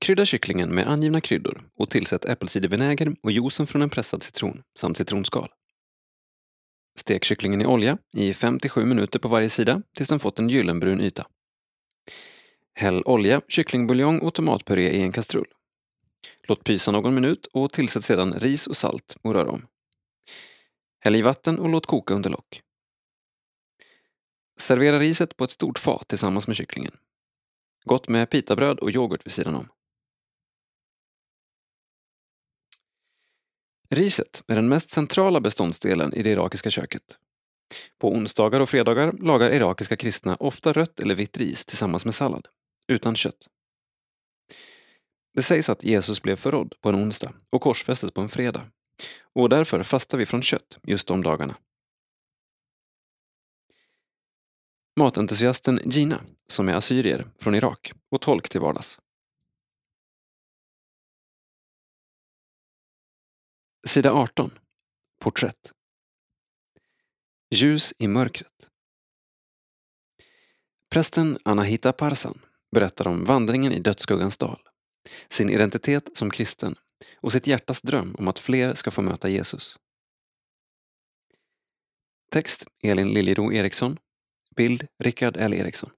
Krydda 0.00 0.24
kycklingen 0.24 0.74
med 0.74 0.88
angivna 0.88 1.20
kryddor 1.20 1.70
och 1.76 1.90
tillsätt 1.90 2.24
äppelcidervinäger 2.24 3.16
och 3.22 3.32
juicen 3.32 3.66
från 3.66 3.82
en 3.82 3.90
pressad 3.90 4.22
citron 4.22 4.62
samt 4.78 4.96
citronskal. 4.96 5.48
Stek 6.98 7.24
kycklingen 7.24 7.62
i 7.62 7.66
olja 7.66 7.98
i 8.16 8.32
5-7 8.32 8.84
minuter 8.84 9.18
på 9.18 9.28
varje 9.28 9.48
sida 9.48 9.82
tills 9.96 10.08
den 10.08 10.20
fått 10.20 10.38
en 10.38 10.48
gyllenbrun 10.48 11.00
yta. 11.00 11.26
Häll 12.74 13.02
olja, 13.04 13.40
kycklingbuljong 13.48 14.18
och 14.18 14.34
tomatpuré 14.34 14.90
i 14.90 15.02
en 15.02 15.12
kastrull. 15.12 15.46
Låt 16.42 16.64
pysa 16.64 16.90
någon 16.90 17.14
minut 17.14 17.46
och 17.46 17.72
tillsätt 17.72 18.04
sedan 18.04 18.32
ris 18.32 18.66
och 18.66 18.76
salt 18.76 19.16
och 19.22 19.34
rör 19.34 19.46
om. 19.46 19.66
Häll 21.00 21.16
i 21.16 21.22
vatten 21.22 21.58
och 21.58 21.68
låt 21.68 21.86
koka 21.86 22.14
under 22.14 22.30
lock. 22.30 22.62
Servera 24.60 24.98
riset 24.98 25.36
på 25.36 25.44
ett 25.44 25.50
stort 25.50 25.78
fat 25.78 26.08
tillsammans 26.08 26.46
med 26.46 26.56
kycklingen. 26.56 26.96
Gott 27.84 28.08
med 28.08 28.30
pitabröd 28.30 28.78
och 28.78 28.90
yoghurt 28.90 29.26
vid 29.26 29.32
sidan 29.32 29.54
om. 29.54 29.68
Riset 33.90 34.42
är 34.46 34.54
den 34.54 34.68
mest 34.68 34.90
centrala 34.90 35.40
beståndsdelen 35.40 36.14
i 36.14 36.22
det 36.22 36.30
irakiska 36.30 36.70
köket. 36.70 37.18
På 37.98 38.12
onsdagar 38.12 38.60
och 38.60 38.68
fredagar 38.68 39.12
lagar 39.12 39.50
irakiska 39.50 39.96
kristna 39.96 40.36
ofta 40.36 40.72
rött 40.72 41.00
eller 41.00 41.14
vitt 41.14 41.36
ris 41.36 41.64
tillsammans 41.64 42.04
med 42.04 42.14
sallad, 42.14 42.48
utan 42.88 43.16
kött. 43.16 43.48
Det 45.34 45.42
sägs 45.42 45.68
att 45.68 45.84
Jesus 45.84 46.22
blev 46.22 46.36
förrådd 46.36 46.74
på 46.80 46.88
en 46.88 46.94
onsdag 46.94 47.34
och 47.50 47.62
korsfästes 47.62 48.10
på 48.10 48.20
en 48.20 48.28
fredag. 48.28 48.70
Och 49.22 49.48
därför 49.48 49.82
fastar 49.82 50.18
vi 50.18 50.26
från 50.26 50.42
kött 50.42 50.78
just 50.82 51.06
de 51.06 51.22
dagarna. 51.22 51.56
Matentusiasten 55.00 55.80
Gina, 55.84 56.24
som 56.46 56.68
är 56.68 56.74
assyrier 56.74 57.26
från 57.38 57.54
Irak 57.54 57.92
och 58.10 58.20
tolk 58.20 58.48
till 58.48 58.60
vardags. 58.60 59.00
Sida 63.86 64.12
18. 64.12 64.58
Porträtt. 65.20 65.72
Ljus 67.50 67.94
i 67.98 68.08
mörkret. 68.08 68.70
Prästen 70.90 71.38
Anahita 71.44 71.92
Parsan 71.92 72.40
berättar 72.70 73.08
om 73.08 73.24
vandringen 73.24 73.72
i 73.72 73.80
dödsskuggans 73.80 74.36
dal, 74.36 74.60
sin 75.28 75.50
identitet 75.50 76.16
som 76.16 76.30
kristen 76.30 76.74
och 77.16 77.32
sitt 77.32 77.46
hjärtas 77.46 77.82
dröm 77.82 78.14
om 78.18 78.28
att 78.28 78.38
fler 78.38 78.72
ska 78.72 78.90
få 78.90 79.02
möta 79.02 79.28
Jesus. 79.28 79.78
Text 82.30 82.66
Elin 82.82 83.08
Liljero 83.08 83.52
Eriksson 83.52 83.98
Bild 84.56 84.86
Rickard 84.98 85.36
L 85.36 85.54
Eriksson. 85.54 85.90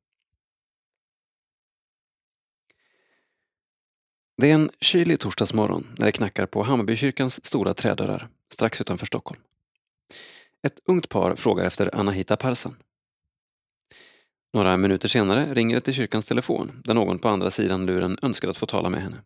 Det 4.36 4.50
är 4.50 4.54
en 4.54 4.70
kylig 4.80 5.20
torsdagsmorgon 5.20 5.94
när 5.98 6.06
det 6.06 6.12
knackar 6.12 6.46
på 6.46 6.62
Hammarbykyrkans 6.62 7.46
stora 7.46 7.74
trädörrar 7.74 8.28
strax 8.52 8.80
utanför 8.80 9.06
Stockholm. 9.06 9.40
Ett 10.62 10.80
ungt 10.84 11.08
par 11.08 11.36
frågar 11.36 11.64
efter 11.64 11.94
Anahita 11.94 12.36
Parsan. 12.36 12.76
Några 14.56 14.76
minuter 14.76 15.08
senare 15.08 15.54
ringer 15.54 15.74
det 15.74 15.80
till 15.80 15.94
kyrkans 15.94 16.26
telefon 16.26 16.82
där 16.84 16.94
någon 16.94 17.18
på 17.18 17.28
andra 17.28 17.50
sidan 17.50 17.86
luren 17.86 18.18
önskar 18.22 18.48
att 18.48 18.56
få 18.56 18.66
tala 18.66 18.90
med 18.90 19.02
henne. 19.02 19.16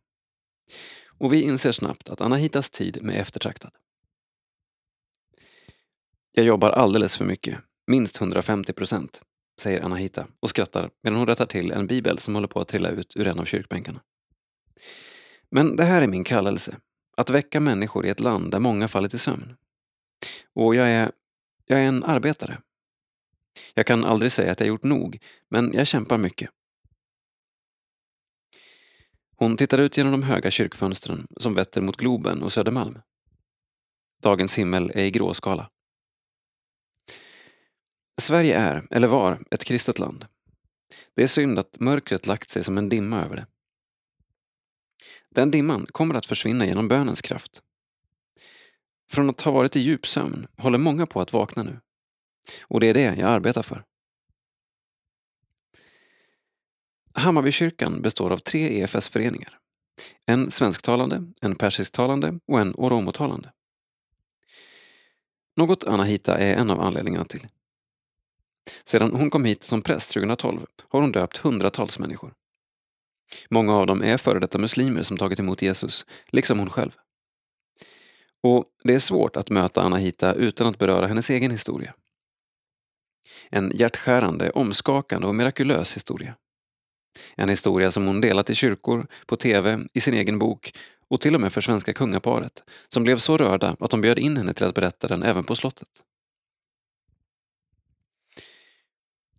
Och 1.19 1.33
vi 1.33 1.43
inser 1.43 1.73
snabbt 1.73 2.11
att 2.11 2.21
Anahitas 2.21 2.71
tid 2.71 3.03
med 3.03 3.21
eftertraktad. 3.21 3.71
Jag 6.33 6.45
jobbar 6.45 6.71
alldeles 6.71 7.16
för 7.16 7.25
mycket, 7.25 7.59
minst 7.87 8.21
150 8.21 8.73
procent, 8.73 9.23
säger 9.61 9.81
Anahita 9.81 10.27
och 10.40 10.51
skrattar 10.51 10.90
medan 11.03 11.19
hon 11.19 11.27
rättar 11.27 11.47
till 11.47 11.73
en 11.73 11.87
bibel 11.87 12.19
som 12.19 12.35
håller 12.35 12.49
på 12.49 12.61
att 12.61 12.69
trilla 12.69 12.88
ut 12.88 13.16
ur 13.16 13.27
en 13.27 13.38
av 13.38 13.45
kyrkbänkarna. 13.45 14.01
Men 15.51 15.77
det 15.77 15.85
här 15.85 16.03
är 16.03 16.07
min 16.07 16.25
kallelse, 16.25 16.77
att 17.16 17.31
väcka 17.31 17.61
människor 17.61 18.07
i 18.07 18.11
ett 18.11 18.21
land 18.21 18.51
där 18.51 18.59
många 18.59 18.88
fallit 18.88 19.14
i 19.14 19.19
sömn. 19.19 19.57
Och 20.55 20.75
jag 20.75 20.90
är, 20.90 21.12
jag 21.66 21.79
är 21.79 21.88
en 21.88 22.05
arbetare. 22.05 22.59
Jag 23.75 23.87
kan 23.87 24.05
aldrig 24.05 24.33
säga 24.33 24.53
att 24.53 24.61
jag 24.61 24.66
gjort 24.66 24.83
nog, 24.83 25.23
men 25.49 25.70
jag 25.75 25.87
kämpar 25.87 26.18
mycket. 26.18 26.51
Hon 29.37 29.57
tittar 29.57 29.81
ut 29.81 29.96
genom 29.96 30.12
de 30.12 30.23
höga 30.23 30.51
kyrkfönstren 30.51 31.27
som 31.37 31.55
vetter 31.55 31.81
mot 31.81 31.96
Globen 31.96 32.42
och 32.42 32.53
Södermalm. 32.53 32.99
Dagens 34.23 34.59
himmel 34.59 34.90
är 34.94 35.05
i 35.05 35.11
gråskala. 35.11 35.70
Sverige 38.20 38.59
är, 38.59 38.87
eller 38.90 39.09
var, 39.09 39.42
ett 39.51 39.64
kristet 39.64 39.99
land. 39.99 40.27
Det 41.14 41.23
är 41.23 41.27
synd 41.27 41.59
att 41.59 41.81
mörkret 41.81 42.27
lagt 42.27 42.51
sig 42.51 42.64
som 42.64 42.79
en 42.79 42.88
dimma 42.88 43.25
över 43.25 43.37
det. 43.37 43.46
Den 45.31 45.51
dimman 45.51 45.87
kommer 45.87 46.14
att 46.14 46.27
försvinna 46.27 46.66
genom 46.66 46.88
bönens 46.88 47.23
kraft. 47.23 47.62
Från 49.11 49.31
att 49.31 49.40
ha 49.40 49.53
varit 49.53 49.77
i 49.77 49.81
djup 49.81 50.07
sömn 50.07 50.46
håller 50.57 50.79
många 50.79 51.07
på 51.07 51.20
att 51.20 51.33
vakna 51.33 51.62
nu. 51.62 51.81
Och 52.62 52.81
det 52.81 52.87
är 52.87 52.94
det 52.94 53.00
jag 53.00 53.29
arbetar 53.29 53.62
för. 53.62 53.85
Hammarbykyrkan 57.14 58.03
består 58.03 58.33
av 58.33 58.37
tre 58.37 58.83
EFS-föreningar. 58.83 59.59
En 60.26 60.50
svensktalande, 60.50 61.33
en 61.40 61.55
persisktalande 61.55 62.38
och 62.46 62.61
en 62.61 62.74
oromotalande. 62.76 63.53
Något 65.57 65.85
Anahita 65.85 66.38
är 66.38 66.55
en 66.55 66.70
av 66.70 66.81
anledningarna 66.81 67.24
till. 67.24 67.46
Sedan 68.85 69.14
hon 69.14 69.31
kom 69.31 69.44
hit 69.44 69.62
som 69.62 69.83
präst 69.83 70.12
2012 70.14 70.66
har 70.88 71.00
hon 71.00 71.12
döpt 71.12 71.37
hundratals 71.37 71.98
människor. 71.98 72.35
Många 73.50 73.74
av 73.76 73.87
dem 73.87 74.03
är 74.03 74.16
före 74.16 74.40
detta 74.40 74.59
muslimer 74.59 75.03
som 75.03 75.16
tagit 75.16 75.40
emot 75.40 75.62
Jesus, 75.62 76.07
liksom 76.26 76.59
hon 76.59 76.70
själv. 76.70 76.90
Och 78.42 78.64
det 78.85 78.94
är 78.94 78.98
svårt 78.98 79.37
att 79.37 79.50
möta 79.50 79.83
Anahita 79.83 80.35
utan 80.35 80.66
att 80.66 80.79
beröra 80.79 81.07
hennes 81.07 81.31
egen 81.31 81.50
historia. 81.50 81.94
En 83.51 83.73
hjärtskärande, 83.75 84.51
omskakande 84.51 85.27
och 85.27 85.35
mirakulös 85.35 85.97
historia. 85.97 86.35
En 87.37 87.49
historia 87.49 87.90
som 87.90 88.07
hon 88.07 88.21
delat 88.21 88.51
i 88.51 88.55
kyrkor, 88.55 89.07
på 89.27 89.37
TV, 89.37 89.79
i 89.93 90.01
sin 90.01 90.14
egen 90.14 90.38
bok 90.38 90.73
och 91.09 91.21
till 91.21 91.35
och 91.35 91.40
med 91.40 91.53
för 91.53 91.61
svenska 91.61 91.93
kungaparet, 91.93 92.64
som 92.88 93.03
blev 93.03 93.16
så 93.16 93.37
rörda 93.37 93.77
att 93.81 93.90
de 93.90 94.01
bjöd 94.01 94.19
in 94.19 94.37
henne 94.37 94.55
till 94.55 94.66
att 94.66 94.75
berätta 94.75 95.09
den 95.09 95.23
även 95.23 95.45
på 95.45 95.57
slottet. 95.57 95.88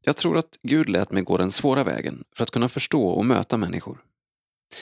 Jag 0.02 0.18
tror 0.18 0.38
att 0.38 0.60
Gud 0.64 0.90
lät 0.90 1.12
mig 1.12 1.24
gå 1.24 1.38
den 1.38 1.52
svåra 1.52 1.84
vägen 1.84 2.24
för 2.36 2.44
att 2.44 2.52
kunna 2.52 2.70
förstå 2.70 3.08
och 3.08 3.26
möta 3.26 3.58
människor. 3.58 4.04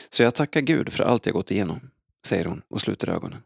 Så 0.09 0.23
jag 0.23 0.35
tackar 0.35 0.61
Gud 0.61 0.93
för 0.93 1.03
allt 1.03 1.25
jag 1.25 1.33
gått 1.33 1.51
igenom, 1.51 1.91
säger 2.25 2.45
hon 2.45 2.61
och 2.67 2.81
sluter 2.81 3.09
ögonen. 3.09 3.43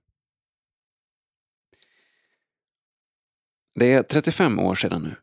Det 3.75 3.91
är 3.91 4.03
35 4.03 4.59
år 4.59 4.75
sedan 4.75 5.01
nu. 5.01 5.15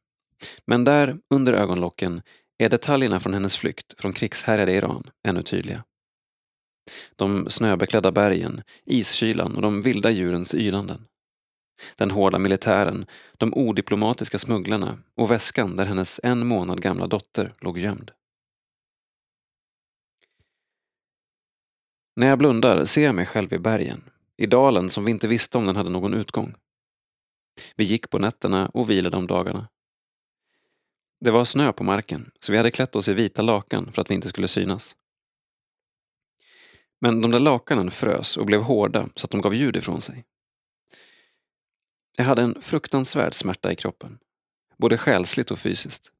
Men 0.66 0.84
där, 0.84 1.18
under 1.34 1.52
ögonlocken, 1.52 2.22
är 2.58 2.68
detaljerna 2.68 3.20
från 3.20 3.34
hennes 3.34 3.56
flykt 3.56 4.00
från 4.00 4.12
krigshärjade 4.12 4.72
Iran 4.72 5.10
ännu 5.28 5.42
tydliga. 5.42 5.84
De 7.16 7.50
snöbeklädda 7.50 8.12
bergen, 8.12 8.62
iskylan 8.84 9.56
och 9.56 9.62
de 9.62 9.80
vilda 9.80 10.10
djurens 10.10 10.54
ylanden. 10.54 11.06
Den 11.96 12.10
hårda 12.10 12.38
militären, 12.38 13.06
de 13.38 13.54
odiplomatiska 13.54 14.38
smugglarna 14.38 14.98
och 15.16 15.30
väskan 15.30 15.76
där 15.76 15.84
hennes 15.84 16.20
en 16.22 16.46
månad 16.46 16.82
gamla 16.82 17.06
dotter 17.06 17.52
låg 17.60 17.78
gömd. 17.78 18.10
När 22.16 22.26
jag 22.26 22.38
blundar 22.38 22.84
ser 22.84 23.02
jag 23.02 23.14
mig 23.14 23.26
själv 23.26 23.52
i 23.52 23.58
bergen, 23.58 24.10
i 24.36 24.46
dalen 24.46 24.90
som 24.90 25.04
vi 25.04 25.10
inte 25.10 25.28
visste 25.28 25.58
om 25.58 25.66
den 25.66 25.76
hade 25.76 25.90
någon 25.90 26.14
utgång. 26.14 26.54
Vi 27.76 27.84
gick 27.84 28.10
på 28.10 28.18
nätterna 28.18 28.68
och 28.68 28.90
vilade 28.90 29.16
om 29.16 29.26
dagarna. 29.26 29.68
Det 31.20 31.30
var 31.30 31.44
snö 31.44 31.72
på 31.72 31.84
marken, 31.84 32.30
så 32.40 32.52
vi 32.52 32.58
hade 32.58 32.70
klätt 32.70 32.96
oss 32.96 33.08
i 33.08 33.14
vita 33.14 33.42
lakan 33.42 33.92
för 33.92 34.02
att 34.02 34.10
vi 34.10 34.14
inte 34.14 34.28
skulle 34.28 34.48
synas. 34.48 34.96
Men 37.00 37.20
de 37.20 37.30
där 37.30 37.38
lakanen 37.38 37.90
frös 37.90 38.36
och 38.36 38.46
blev 38.46 38.62
hårda 38.62 39.08
så 39.16 39.24
att 39.24 39.30
de 39.30 39.40
gav 39.40 39.54
ljud 39.54 39.76
ifrån 39.76 40.00
sig. 40.00 40.24
Jag 42.16 42.24
hade 42.24 42.42
en 42.42 42.60
fruktansvärd 42.60 43.34
smärta 43.34 43.72
i 43.72 43.76
kroppen, 43.76 44.18
både 44.76 44.98
själsligt 44.98 45.50
och 45.50 45.58
fysiskt. 45.58 46.12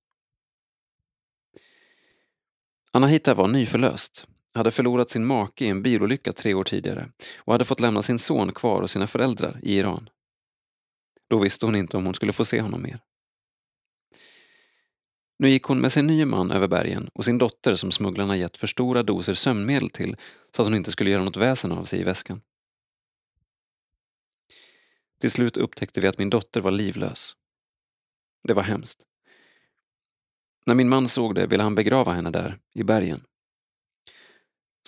Anahita 2.91 3.35
var 3.35 3.49
nyförlöst, 3.49 4.29
hade 4.55 4.71
förlorat 4.71 5.11
sin 5.11 5.27
make 5.27 5.65
i 5.65 5.69
en 5.69 5.83
bilolycka 5.83 6.33
tre 6.33 6.55
år 6.55 6.65
tidigare 6.65 7.09
och 7.37 7.53
hade 7.53 7.65
fått 7.65 7.81
lämna 7.81 8.03
sin 8.03 8.19
son 8.19 8.53
kvar 8.53 8.83
och 8.83 8.91
sina 8.91 9.07
föräldrar 9.07 9.61
i 9.63 9.79
Iran. 9.79 10.11
Då 11.29 11.39
visste 11.39 11.67
hon 11.67 11.77
inte 11.77 11.97
om 11.97 12.05
hon 12.05 12.15
skulle 12.15 12.33
få 12.33 12.45
se 12.45 12.61
honom 12.61 12.83
mer. 12.83 13.01
Nu 15.41 15.51
gick 15.51 15.63
hon 15.63 15.81
med 15.81 15.93
sin 15.93 16.07
nye 16.07 16.27
man 16.27 16.51
över 16.51 16.69
bergen 16.69 17.09
och 17.13 17.25
sin 17.25 17.39
dotter 17.39 17.75
som 17.75 17.91
smugglarna 17.91 18.37
gett 18.37 18.57
för 18.57 18.67
stora 18.67 19.03
doser 19.03 19.33
sömnmedel 19.33 19.91
till 19.91 20.17
så 20.57 20.63
att 20.63 20.67
hon 20.67 20.75
inte 20.75 20.91
skulle 20.91 21.11
göra 21.11 21.25
något 21.25 21.37
väsen 21.37 21.73
av 21.73 21.85
sig 21.85 22.01
i 22.01 22.05
väskan. 22.05 22.41
Till 25.21 25.31
slut 25.31 25.57
upptäckte 25.57 26.01
vi 26.01 26.09
att 26.09 26.19
min 26.19 26.31
dotter 26.31 26.61
var 26.61 26.71
livlös. 26.71 27.37
Det 28.49 28.55
var 28.55 28.63
hemskt. 28.63 29.03
När 30.67 30.75
min 30.75 30.89
man 30.89 31.09
såg 31.09 31.35
det 31.35 31.47
ville 31.47 31.63
han 31.63 31.75
begrava 31.75 32.13
henne 32.13 32.31
där, 32.31 32.59
i 32.75 32.83
bergen. 32.83 33.21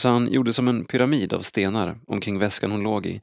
Så 0.01 0.09
han 0.09 0.33
gjorde 0.33 0.53
som 0.53 0.69
en 0.69 0.85
pyramid 0.85 1.33
av 1.33 1.41
stenar 1.41 2.01
omkring 2.07 2.39
väskan 2.39 2.71
hon 2.71 2.83
låg 2.83 3.07
i 3.07 3.21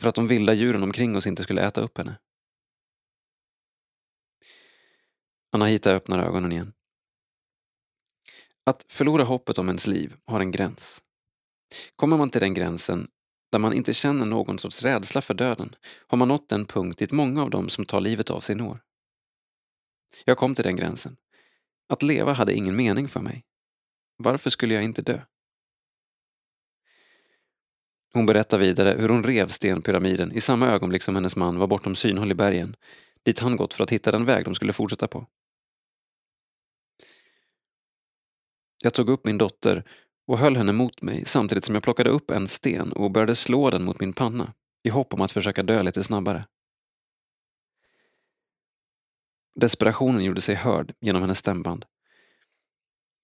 för 0.00 0.08
att 0.08 0.14
de 0.14 0.28
vilda 0.28 0.54
djuren 0.54 0.82
omkring 0.82 1.16
oss 1.16 1.26
inte 1.26 1.42
skulle 1.42 1.62
äta 1.62 1.80
upp 1.80 1.98
henne. 1.98 2.16
Anahita 5.54 5.90
öppnar 5.90 6.18
ögonen 6.18 6.52
igen. 6.52 6.72
Att 8.66 8.84
förlora 8.88 9.24
hoppet 9.24 9.58
om 9.58 9.68
ens 9.68 9.86
liv 9.86 10.16
har 10.26 10.40
en 10.40 10.50
gräns. 10.50 11.02
Kommer 11.96 12.16
man 12.16 12.30
till 12.30 12.40
den 12.40 12.54
gränsen 12.54 13.08
där 13.52 13.58
man 13.58 13.72
inte 13.72 13.94
känner 13.94 14.26
någon 14.26 14.58
sorts 14.58 14.82
rädsla 14.82 15.22
för 15.22 15.34
döden 15.34 15.76
har 16.06 16.18
man 16.18 16.28
nått 16.28 16.48
den 16.48 16.66
punkt 16.66 16.98
dit 16.98 17.12
många 17.12 17.42
av 17.42 17.50
dem 17.50 17.68
som 17.68 17.84
tar 17.84 18.00
livet 18.00 18.30
av 18.30 18.40
sig 18.40 18.56
når. 18.56 18.80
Jag 20.24 20.38
kom 20.38 20.54
till 20.54 20.64
den 20.64 20.76
gränsen. 20.76 21.16
Att 21.88 22.02
leva 22.02 22.32
hade 22.32 22.54
ingen 22.54 22.76
mening 22.76 23.08
för 23.08 23.20
mig. 23.20 23.44
Varför 24.16 24.50
skulle 24.50 24.74
jag 24.74 24.84
inte 24.84 25.02
dö? 25.02 25.20
Hon 28.12 28.26
berättar 28.26 28.58
vidare 28.58 28.96
hur 28.98 29.08
hon 29.08 29.24
rev 29.24 29.48
stenpyramiden 29.48 30.32
i 30.32 30.40
samma 30.40 30.68
ögonblick 30.68 31.02
som 31.02 31.14
hennes 31.14 31.36
man 31.36 31.58
var 31.58 31.66
bortom 31.66 31.94
synhåll 31.94 32.30
i 32.30 32.34
bergen, 32.34 32.76
dit 33.22 33.38
han 33.38 33.56
gått 33.56 33.74
för 33.74 33.84
att 33.84 33.92
hitta 33.92 34.12
den 34.12 34.24
väg 34.24 34.44
de 34.44 34.54
skulle 34.54 34.72
fortsätta 34.72 35.08
på. 35.08 35.26
Jag 38.84 38.94
tog 38.94 39.08
upp 39.08 39.26
min 39.26 39.38
dotter 39.38 39.84
och 40.26 40.38
höll 40.38 40.56
henne 40.56 40.72
mot 40.72 41.02
mig 41.02 41.24
samtidigt 41.24 41.64
som 41.64 41.74
jag 41.74 41.84
plockade 41.84 42.10
upp 42.10 42.30
en 42.30 42.48
sten 42.48 42.92
och 42.92 43.10
började 43.10 43.34
slå 43.34 43.70
den 43.70 43.84
mot 43.84 44.00
min 44.00 44.12
panna 44.12 44.52
i 44.82 44.88
hopp 44.88 45.14
om 45.14 45.20
att 45.20 45.30
försöka 45.30 45.62
dö 45.62 45.82
lite 45.82 46.02
snabbare. 46.02 46.46
Desperationen 49.54 50.24
gjorde 50.24 50.40
sig 50.40 50.54
hörd 50.54 50.92
genom 51.00 51.22
hennes 51.22 51.38
stämband. 51.38 51.84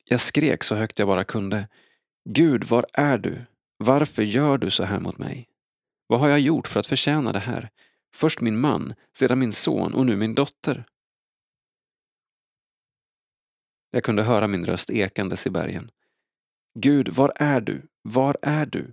Jag 0.04 0.20
skrek 0.20 0.64
så 0.64 0.74
högt 0.74 0.98
jag 0.98 1.08
bara 1.08 1.24
kunde. 1.24 1.68
Gud, 2.24 2.64
var 2.64 2.86
är 2.92 3.18
du? 3.18 3.44
Varför 3.76 4.22
gör 4.22 4.58
du 4.58 4.70
så 4.70 4.84
här 4.84 5.00
mot 5.00 5.18
mig? 5.18 5.48
Vad 6.06 6.20
har 6.20 6.28
jag 6.28 6.40
gjort 6.40 6.68
för 6.68 6.80
att 6.80 6.86
förtjäna 6.86 7.32
det 7.32 7.38
här? 7.38 7.70
Först 8.14 8.40
min 8.40 8.60
man, 8.60 8.94
sedan 9.16 9.38
min 9.38 9.52
son 9.52 9.94
och 9.94 10.06
nu 10.06 10.16
min 10.16 10.34
dotter. 10.34 10.84
Jag 13.90 14.04
kunde 14.04 14.22
höra 14.22 14.46
min 14.46 14.66
röst 14.66 14.90
ekandes 14.90 15.46
i 15.46 15.50
bergen. 15.50 15.90
Gud, 16.78 17.08
var 17.08 17.32
är 17.36 17.60
du? 17.60 17.82
Var 18.02 18.36
är 18.42 18.66
du? 18.66 18.92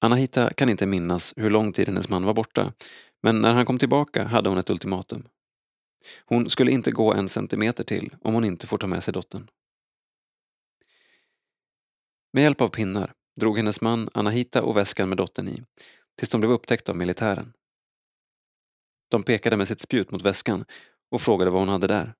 Anahita 0.00 0.52
kan 0.52 0.68
inte 0.68 0.86
minnas 0.86 1.34
hur 1.36 1.50
lång 1.50 1.72
tid 1.72 1.86
hennes 1.86 2.08
man 2.08 2.24
var 2.24 2.34
borta, 2.34 2.72
men 3.22 3.40
när 3.40 3.52
han 3.52 3.66
kom 3.66 3.78
tillbaka 3.78 4.24
hade 4.24 4.48
hon 4.48 4.58
ett 4.58 4.70
ultimatum. 4.70 5.28
Hon 6.24 6.50
skulle 6.50 6.70
inte 6.72 6.90
gå 6.90 7.14
en 7.14 7.28
centimeter 7.28 7.84
till 7.84 8.16
om 8.20 8.34
hon 8.34 8.44
inte 8.44 8.66
får 8.66 8.78
ta 8.78 8.86
med 8.86 9.04
sig 9.04 9.14
dottern. 9.14 9.50
Med 12.32 12.42
hjälp 12.42 12.60
av 12.60 12.68
pinnar 12.68 13.12
drog 13.40 13.56
hennes 13.56 13.80
man 13.80 14.08
Anahita 14.14 14.62
och 14.62 14.76
väskan 14.76 15.08
med 15.08 15.18
dottern 15.18 15.48
i, 15.48 15.62
tills 16.18 16.30
de 16.30 16.40
blev 16.40 16.52
upptäckta 16.52 16.92
av 16.92 16.98
militären. 16.98 17.52
De 19.10 19.22
pekade 19.22 19.56
med 19.56 19.68
sitt 19.68 19.80
spjut 19.80 20.10
mot 20.10 20.22
väskan 20.22 20.64
och 21.10 21.20
frågade 21.20 21.50
vad 21.50 21.60
hon 21.60 21.68
hade 21.68 21.86
där. 21.86 22.14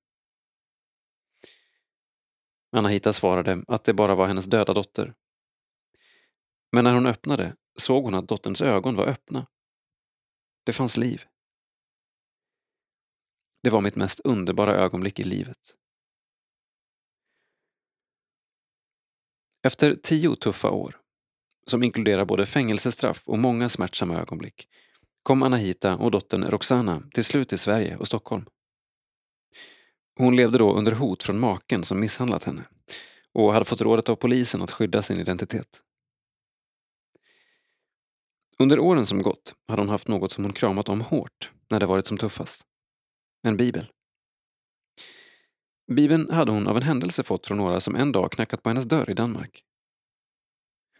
Anahita 2.71 3.13
svarade 3.13 3.63
att 3.67 3.83
det 3.83 3.93
bara 3.93 4.15
var 4.15 4.27
hennes 4.27 4.45
döda 4.45 4.73
dotter. 4.73 5.13
Men 6.71 6.83
när 6.83 6.93
hon 6.93 7.05
öppnade 7.05 7.55
såg 7.79 8.03
hon 8.03 8.13
att 8.13 8.27
dotterns 8.27 8.61
ögon 8.61 8.95
var 8.95 9.05
öppna. 9.05 9.47
Det 10.65 10.73
fanns 10.73 10.97
liv. 10.97 11.23
Det 13.63 13.69
var 13.69 13.81
mitt 13.81 13.95
mest 13.95 14.19
underbara 14.19 14.75
ögonblick 14.75 15.19
i 15.19 15.23
livet. 15.23 15.77
Efter 19.63 19.95
tio 19.95 20.35
tuffa 20.35 20.69
år, 20.69 21.01
som 21.67 21.83
inkluderar 21.83 22.25
både 22.25 22.45
fängelsestraff 22.45 23.27
och 23.27 23.39
många 23.39 23.69
smärtsamma 23.69 24.15
ögonblick, 24.15 24.67
kom 25.23 25.43
Anahita 25.43 25.95
och 25.95 26.11
dottern 26.11 26.43
Roxana 26.43 27.03
till 27.13 27.23
slut 27.23 27.49
till 27.49 27.59
Sverige 27.59 27.97
och 27.97 28.07
Stockholm. 28.07 28.45
Hon 30.17 30.35
levde 30.35 30.57
då 30.57 30.73
under 30.73 30.91
hot 30.91 31.23
från 31.23 31.39
maken 31.39 31.83
som 31.83 31.99
misshandlat 31.99 32.43
henne 32.43 32.63
och 33.33 33.53
hade 33.53 33.65
fått 33.65 33.81
rådet 33.81 34.09
av 34.09 34.15
polisen 34.15 34.61
att 34.61 34.71
skydda 34.71 35.01
sin 35.01 35.19
identitet. 35.19 35.81
Under 38.57 38.79
åren 38.79 39.05
som 39.05 39.21
gått 39.21 39.55
hade 39.67 39.81
hon 39.81 39.89
haft 39.89 40.07
något 40.07 40.31
som 40.31 40.43
hon 40.43 40.53
kramat 40.53 40.89
om 40.89 41.01
hårt 41.01 41.51
när 41.69 41.79
det 41.79 41.85
varit 41.85 42.07
som 42.07 42.17
tuffast. 42.17 42.65
En 43.43 43.57
bibel. 43.57 43.91
Bibeln 45.91 46.29
hade 46.29 46.51
hon 46.51 46.67
av 46.67 46.77
en 46.77 46.83
händelse 46.83 47.23
fått 47.23 47.47
från 47.47 47.57
några 47.57 47.79
som 47.79 47.95
en 47.95 48.11
dag 48.11 48.31
knackat 48.31 48.63
på 48.63 48.69
hennes 48.69 48.83
dörr 48.83 49.09
i 49.09 49.13
Danmark. 49.13 49.63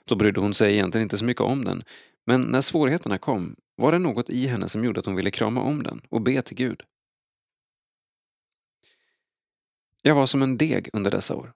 Då 0.06 0.16
brydde 0.16 0.40
hon 0.40 0.54
sig 0.54 0.74
egentligen 0.74 1.04
inte 1.04 1.18
så 1.18 1.26
mycket 1.26 1.42
om 1.42 1.66
den, 1.66 1.84
men 2.26 2.42
när 2.42 2.62
svårigheterna 2.62 3.18
kom 3.18 3.56
var 3.76 3.92
det 3.92 4.00
något 4.00 4.30
i 4.30 4.48
henne 4.48 4.70
som 4.70 4.84
gjorde 4.84 5.00
att 5.00 5.06
hon 5.06 5.16
ville 5.16 5.32
krama 5.32 5.62
om 5.62 5.84
den 5.84 6.02
och 6.10 6.22
be 6.22 6.42
till 6.42 6.58
Gud. 6.58 6.82
Jag 10.02 10.16
var 10.16 10.26
som 10.26 10.42
en 10.42 10.58
deg 10.58 10.90
under 10.94 11.12
dessa 11.12 11.36
år. 11.36 11.54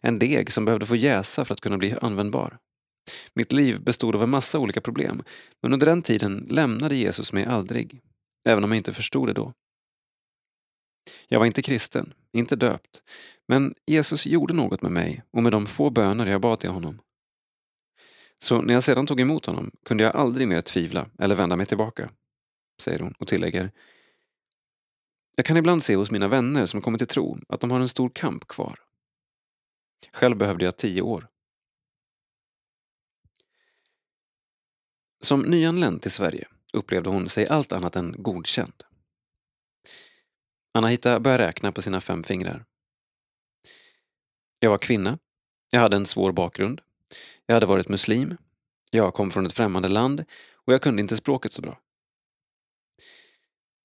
En 0.00 0.18
deg 0.18 0.52
som 0.52 0.64
behövde 0.64 0.86
få 0.86 0.96
jäsa 0.96 1.44
för 1.44 1.54
att 1.54 1.60
kunna 1.60 1.78
bli 1.78 1.94
användbar. 2.02 2.58
Mitt 3.34 3.52
liv 3.52 3.82
bestod 3.82 4.16
av 4.16 4.22
en 4.22 4.30
massa 4.30 4.58
olika 4.58 4.80
problem, 4.80 5.22
men 5.62 5.72
under 5.72 5.86
den 5.86 6.02
tiden 6.02 6.46
lämnade 6.50 6.96
Jesus 6.96 7.32
mig 7.32 7.44
aldrig, 7.44 8.00
även 8.48 8.64
om 8.64 8.70
jag 8.70 8.76
inte 8.76 8.92
förstod 8.92 9.28
det 9.28 9.32
då. 9.32 9.52
Jag 11.28 11.38
var 11.38 11.46
inte 11.46 11.62
kristen, 11.62 12.14
inte 12.32 12.56
döpt, 12.56 13.02
men 13.48 13.74
Jesus 13.86 14.26
gjorde 14.26 14.54
något 14.54 14.82
med 14.82 14.92
mig 14.92 15.22
och 15.30 15.42
med 15.42 15.52
de 15.52 15.66
få 15.66 15.90
böner 15.90 16.26
jag 16.26 16.40
bad 16.40 16.58
till 16.58 16.70
honom. 16.70 17.00
Så 18.42 18.62
när 18.62 18.74
jag 18.74 18.84
sedan 18.84 19.06
tog 19.06 19.20
emot 19.20 19.46
honom 19.46 19.70
kunde 19.84 20.04
jag 20.04 20.16
aldrig 20.16 20.48
mer 20.48 20.60
tvivla 20.60 21.08
eller 21.18 21.34
vända 21.34 21.56
mig 21.56 21.66
tillbaka, 21.66 22.10
säger 22.80 22.98
hon 22.98 23.14
och 23.18 23.28
tillägger. 23.28 23.70
Jag 25.36 25.46
kan 25.46 25.56
ibland 25.56 25.82
se 25.82 25.96
hos 25.96 26.10
mina 26.10 26.28
vänner 26.28 26.66
som 26.66 26.80
kommit 26.80 26.98
till 26.98 27.08
tro 27.08 27.38
att 27.48 27.60
de 27.60 27.70
har 27.70 27.80
en 27.80 27.88
stor 27.88 28.10
kamp 28.14 28.48
kvar. 28.48 28.78
Själv 30.12 30.36
behövde 30.36 30.64
jag 30.64 30.76
tio 30.76 31.02
år. 31.02 31.28
Som 35.20 35.40
nyanländ 35.42 36.02
till 36.02 36.10
Sverige 36.10 36.48
upplevde 36.72 37.10
hon 37.10 37.28
sig 37.28 37.46
allt 37.46 37.72
annat 37.72 37.96
än 37.96 38.14
godkänd. 38.18 38.82
Anahita 40.72 41.20
började 41.20 41.46
räkna 41.46 41.72
på 41.72 41.82
sina 41.82 42.00
fem 42.00 42.22
fingrar. 42.22 42.64
Jag 44.60 44.70
var 44.70 44.78
kvinna. 44.78 45.18
Jag 45.70 45.80
hade 45.80 45.96
en 45.96 46.06
svår 46.06 46.32
bakgrund. 46.32 46.80
Jag 47.46 47.54
hade 47.54 47.66
varit 47.66 47.88
muslim. 47.88 48.36
Jag 48.90 49.14
kom 49.14 49.30
från 49.30 49.46
ett 49.46 49.52
främmande 49.52 49.88
land 49.88 50.24
och 50.54 50.72
jag 50.72 50.82
kunde 50.82 51.02
inte 51.02 51.16
språket 51.16 51.52
så 51.52 51.62
bra. 51.62 51.78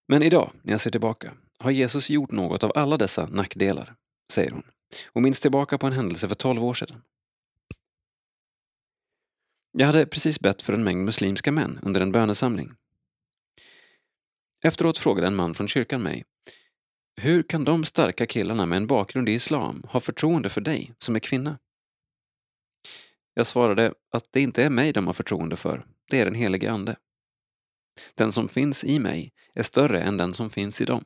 Men 0.08 0.24
idag, 0.24 0.52
när 0.62 0.74
jag 0.74 0.82
ser 0.82 0.92
tillbaka, 0.92 1.34
har 1.60 1.72
Jesus 1.72 2.10
gjort 2.10 2.32
något 2.32 2.64
av 2.64 2.72
alla 2.76 2.98
dessa 2.98 3.26
nackdelar, 3.26 3.96
säger 4.32 4.52
hon 4.52 4.64
och 5.08 5.22
minns 5.22 5.40
tillbaka 5.40 5.78
på 5.78 5.88
en 5.88 5.94
händelse 5.94 6.28
för 6.28 6.36
tolv 6.36 6.64
år 6.64 6.74
sedan. 6.74 7.02
Jag 9.72 9.88
hade 9.88 10.06
precis 10.06 10.40
bett 10.40 10.62
för 10.62 10.74
en 10.74 10.84
mängd 10.84 11.06
muslimska 11.06 11.52
män 11.52 11.80
under 11.84 12.02
en 12.02 12.12
bönesamling. 12.12 12.74
Efteråt 14.64 14.98
frågade 14.98 15.28
en 15.28 15.36
man 15.36 15.56
från 15.56 15.68
kyrkan 15.68 16.04
mig 16.04 16.26
hur 17.22 17.44
kan 17.44 17.64
de 17.64 17.86
starka 17.86 18.26
killarna 18.26 18.66
med 18.66 18.78
en 18.78 18.88
bakgrund 18.88 19.30
i 19.30 19.32
islam 19.32 19.84
ha 19.90 20.00
förtroende 20.00 20.50
för 20.50 20.62
dig 20.62 20.94
som 21.00 21.16
är 21.16 21.20
kvinna? 21.20 21.58
Jag 23.38 23.48
svarade 23.48 23.94
att 24.12 24.32
det 24.32 24.42
inte 24.42 24.64
är 24.64 24.70
mig 24.70 24.94
de 24.94 25.08
har 25.08 25.14
förtroende 25.14 25.56
för, 25.56 25.86
det 26.10 26.20
är 26.20 26.26
den 26.26 26.36
helige 26.36 26.72
Ande. 26.72 26.96
Den 28.16 28.32
som 28.32 28.50
finns 28.50 28.84
i 28.84 29.00
mig 29.00 29.34
är 29.54 29.64
större 29.64 30.02
än 30.02 30.18
den 30.18 30.34
som 30.34 30.50
finns 30.50 30.82
i 30.82 30.86
dem. 30.86 31.04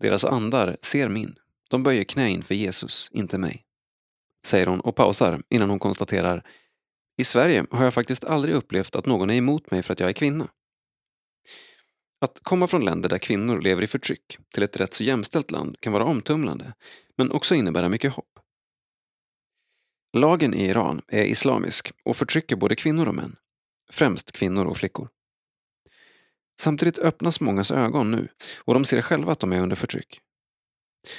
Deras 0.00 0.24
andar 0.24 0.76
ser 0.82 1.08
min, 1.08 1.34
de 1.68 1.82
böjer 1.82 2.04
knä 2.04 2.30
inför 2.30 2.54
Jesus, 2.54 3.10
inte 3.12 3.38
mig. 3.38 3.64
Säger 4.44 4.66
hon 4.66 4.80
och 4.80 4.96
pausar 4.96 5.42
innan 5.48 5.70
hon 5.70 5.78
konstaterar 5.78 6.46
I 7.16 7.24
Sverige 7.24 7.66
har 7.70 7.84
jag 7.84 7.94
faktiskt 7.94 8.24
aldrig 8.24 8.54
upplevt 8.54 8.96
att 8.96 9.06
någon 9.06 9.30
är 9.30 9.34
emot 9.34 9.70
mig 9.70 9.82
för 9.82 9.92
att 9.92 10.00
jag 10.00 10.08
är 10.08 10.14
kvinna. 10.14 10.48
Att 12.20 12.40
komma 12.42 12.66
från 12.66 12.84
länder 12.84 13.08
där 13.08 13.18
kvinnor 13.18 13.60
lever 13.60 13.82
i 13.82 13.86
förtryck 13.86 14.38
till 14.54 14.62
ett 14.62 14.76
rätt 14.76 14.94
så 14.94 15.04
jämställt 15.04 15.50
land 15.50 15.80
kan 15.80 15.92
vara 15.92 16.04
omtumlande, 16.04 16.74
men 17.16 17.30
också 17.30 17.54
innebära 17.54 17.88
mycket 17.88 18.12
hopp. 18.12 18.29
Lagen 20.12 20.54
i 20.54 20.64
Iran 20.64 21.02
är 21.08 21.22
islamisk 21.22 21.92
och 22.04 22.16
förtrycker 22.16 22.56
både 22.56 22.76
kvinnor 22.76 23.08
och 23.08 23.14
män, 23.14 23.36
främst 23.90 24.32
kvinnor 24.32 24.64
och 24.66 24.76
flickor. 24.76 25.08
Samtidigt 26.60 26.98
öppnas 26.98 27.40
mångas 27.40 27.70
ögon 27.70 28.10
nu 28.10 28.28
och 28.58 28.74
de 28.74 28.84
ser 28.84 29.02
själva 29.02 29.32
att 29.32 29.40
de 29.40 29.52
är 29.52 29.60
under 29.60 29.76
förtryck. 29.76 30.20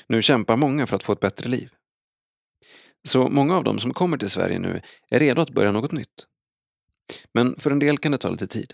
Nu 0.08 0.22
kämpar 0.22 0.58
många 0.58 0.88
för 0.88 0.96
att 0.96 1.04
få 1.04 1.14
ett 1.14 1.20
bättre 1.20 1.50
liv. 1.50 1.72
Så 3.04 3.30
många 3.30 3.58
av 3.58 3.64
dem 3.64 3.80
som 3.80 3.94
kommer 3.94 4.18
till 4.18 4.30
Sverige 4.30 4.60
nu 4.60 4.82
är 5.10 5.20
redo 5.20 5.42
att 5.42 5.50
börja 5.50 5.72
något 5.72 5.92
nytt. 5.92 6.28
Men 7.34 7.56
för 7.56 7.72
en 7.72 7.80
del 7.80 7.98
kan 7.98 8.12
det 8.12 8.18
ta 8.18 8.30
lite 8.30 8.48
tid. 8.48 8.74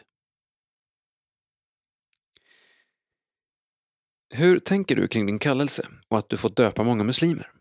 Hur 4.30 4.60
tänker 4.60 4.96
du 4.96 5.08
kring 5.08 5.26
din 5.26 5.40
kallelse 5.40 5.88
och 6.08 6.18
att 6.18 6.30
du 6.30 6.38
fått 6.38 6.56
döpa 6.56 6.84
många 6.84 7.04
muslimer? 7.04 7.52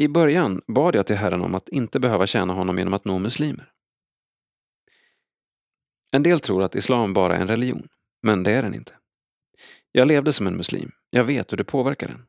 I 0.00 0.08
början 0.08 0.62
bad 0.66 0.94
jag 0.94 1.06
till 1.06 1.16
Herren 1.16 1.42
om 1.42 1.54
att 1.54 1.68
inte 1.68 2.00
behöva 2.00 2.26
tjäna 2.26 2.52
honom 2.52 2.78
genom 2.78 2.94
att 2.94 3.04
nå 3.04 3.18
muslimer. 3.18 3.72
En 6.12 6.22
del 6.22 6.40
tror 6.40 6.62
att 6.62 6.74
islam 6.74 7.12
bara 7.12 7.36
är 7.36 7.40
en 7.40 7.46
religion, 7.46 7.88
men 8.22 8.42
det 8.42 8.52
är 8.52 8.62
den 8.62 8.74
inte. 8.74 8.94
Jag 9.92 10.08
levde 10.08 10.32
som 10.32 10.46
en 10.46 10.56
muslim, 10.56 10.90
jag 11.10 11.24
vet 11.24 11.52
hur 11.52 11.56
det 11.56 11.64
påverkar 11.64 12.08
en. 12.08 12.26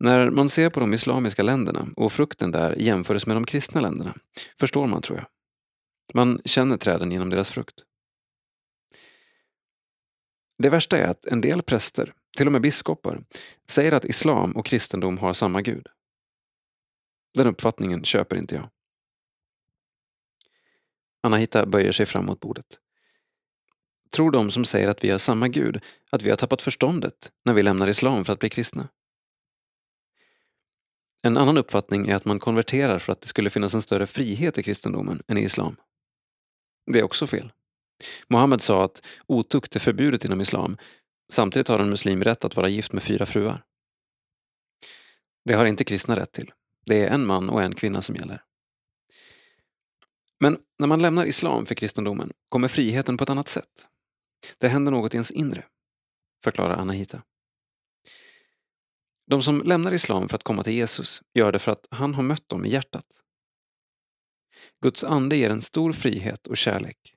När 0.00 0.30
man 0.30 0.48
ser 0.48 0.70
på 0.70 0.80
de 0.80 0.94
islamiska 0.94 1.42
länderna 1.42 1.86
och 1.96 2.12
frukten 2.12 2.52
där 2.52 2.76
jämförs 2.78 3.26
med 3.26 3.36
de 3.36 3.44
kristna 3.44 3.80
länderna 3.80 4.14
förstår 4.60 4.86
man, 4.86 5.02
tror 5.02 5.18
jag. 5.18 5.26
Man 6.14 6.40
känner 6.44 6.76
träden 6.76 7.12
genom 7.12 7.30
deras 7.30 7.50
frukt. 7.50 7.84
Det 10.58 10.68
värsta 10.68 10.98
är 10.98 11.08
att 11.08 11.26
en 11.26 11.40
del 11.40 11.62
präster, 11.62 12.12
till 12.36 12.46
och 12.46 12.52
med 12.52 12.62
biskopar, 12.62 13.24
säger 13.70 13.92
att 13.92 14.04
islam 14.04 14.56
och 14.56 14.66
kristendom 14.66 15.18
har 15.18 15.32
samma 15.32 15.62
gud. 15.62 15.86
Den 17.36 17.46
uppfattningen 17.46 18.04
köper 18.04 18.36
inte 18.36 18.54
jag. 18.54 18.68
Anahita 21.20 21.66
böjer 21.66 21.92
sig 21.92 22.06
fram 22.06 22.26
mot 22.26 22.40
bordet. 22.40 22.80
Tror 24.10 24.30
de 24.30 24.50
som 24.50 24.64
säger 24.64 24.88
att 24.88 25.04
vi 25.04 25.10
har 25.10 25.18
samma 25.18 25.48
gud 25.48 25.80
att 26.10 26.22
vi 26.22 26.30
har 26.30 26.36
tappat 26.36 26.62
förståndet 26.62 27.32
när 27.44 27.54
vi 27.54 27.62
lämnar 27.62 27.88
islam 27.88 28.24
för 28.24 28.32
att 28.32 28.38
bli 28.38 28.48
kristna? 28.48 28.88
En 31.22 31.36
annan 31.36 31.58
uppfattning 31.58 32.08
är 32.08 32.14
att 32.14 32.24
man 32.24 32.38
konverterar 32.38 32.98
för 32.98 33.12
att 33.12 33.20
det 33.20 33.28
skulle 33.28 33.50
finnas 33.50 33.74
en 33.74 33.82
större 33.82 34.06
frihet 34.06 34.58
i 34.58 34.62
kristendomen 34.62 35.22
än 35.28 35.38
i 35.38 35.44
islam. 35.44 35.76
Det 36.92 36.98
är 36.98 37.02
också 37.02 37.26
fel. 37.26 37.52
Mohammed 38.28 38.60
sa 38.60 38.84
att 38.84 39.06
otukt 39.26 39.76
är 39.76 39.80
förbjudet 39.80 40.24
inom 40.24 40.40
islam. 40.40 40.76
Samtidigt 41.32 41.68
har 41.68 41.78
en 41.78 41.90
muslim 41.90 42.24
rätt 42.24 42.44
att 42.44 42.56
vara 42.56 42.68
gift 42.68 42.92
med 42.92 43.02
fyra 43.02 43.26
fruar. 43.26 43.64
Det 45.44 45.54
har 45.54 45.66
inte 45.66 45.84
kristna 45.84 46.16
rätt 46.16 46.32
till. 46.32 46.52
Det 46.86 47.04
är 47.04 47.10
en 47.10 47.26
man 47.26 47.50
och 47.50 47.62
en 47.62 47.74
kvinna 47.74 48.02
som 48.02 48.16
gäller. 48.16 48.42
Men 50.40 50.58
när 50.78 50.86
man 50.86 51.02
lämnar 51.02 51.26
islam 51.26 51.66
för 51.66 51.74
kristendomen 51.74 52.32
kommer 52.48 52.68
friheten 52.68 53.16
på 53.16 53.24
ett 53.24 53.30
annat 53.30 53.48
sätt. 53.48 53.86
Det 54.58 54.68
händer 54.68 54.92
något 54.92 55.14
i 55.14 55.16
ens 55.16 55.30
inre, 55.30 55.64
förklarar 56.44 56.76
Anahita. 56.76 57.22
De 59.26 59.42
som 59.42 59.62
lämnar 59.62 59.94
islam 59.94 60.28
för 60.28 60.34
att 60.34 60.42
komma 60.42 60.62
till 60.62 60.72
Jesus 60.72 61.22
gör 61.34 61.52
det 61.52 61.58
för 61.58 61.72
att 61.72 61.86
han 61.90 62.14
har 62.14 62.22
mött 62.22 62.48
dem 62.48 62.66
i 62.66 62.68
hjärtat. 62.68 63.06
Guds 64.80 65.04
ande 65.04 65.36
ger 65.36 65.50
en 65.50 65.60
stor 65.60 65.92
frihet 65.92 66.46
och 66.46 66.56
kärlek. 66.56 67.14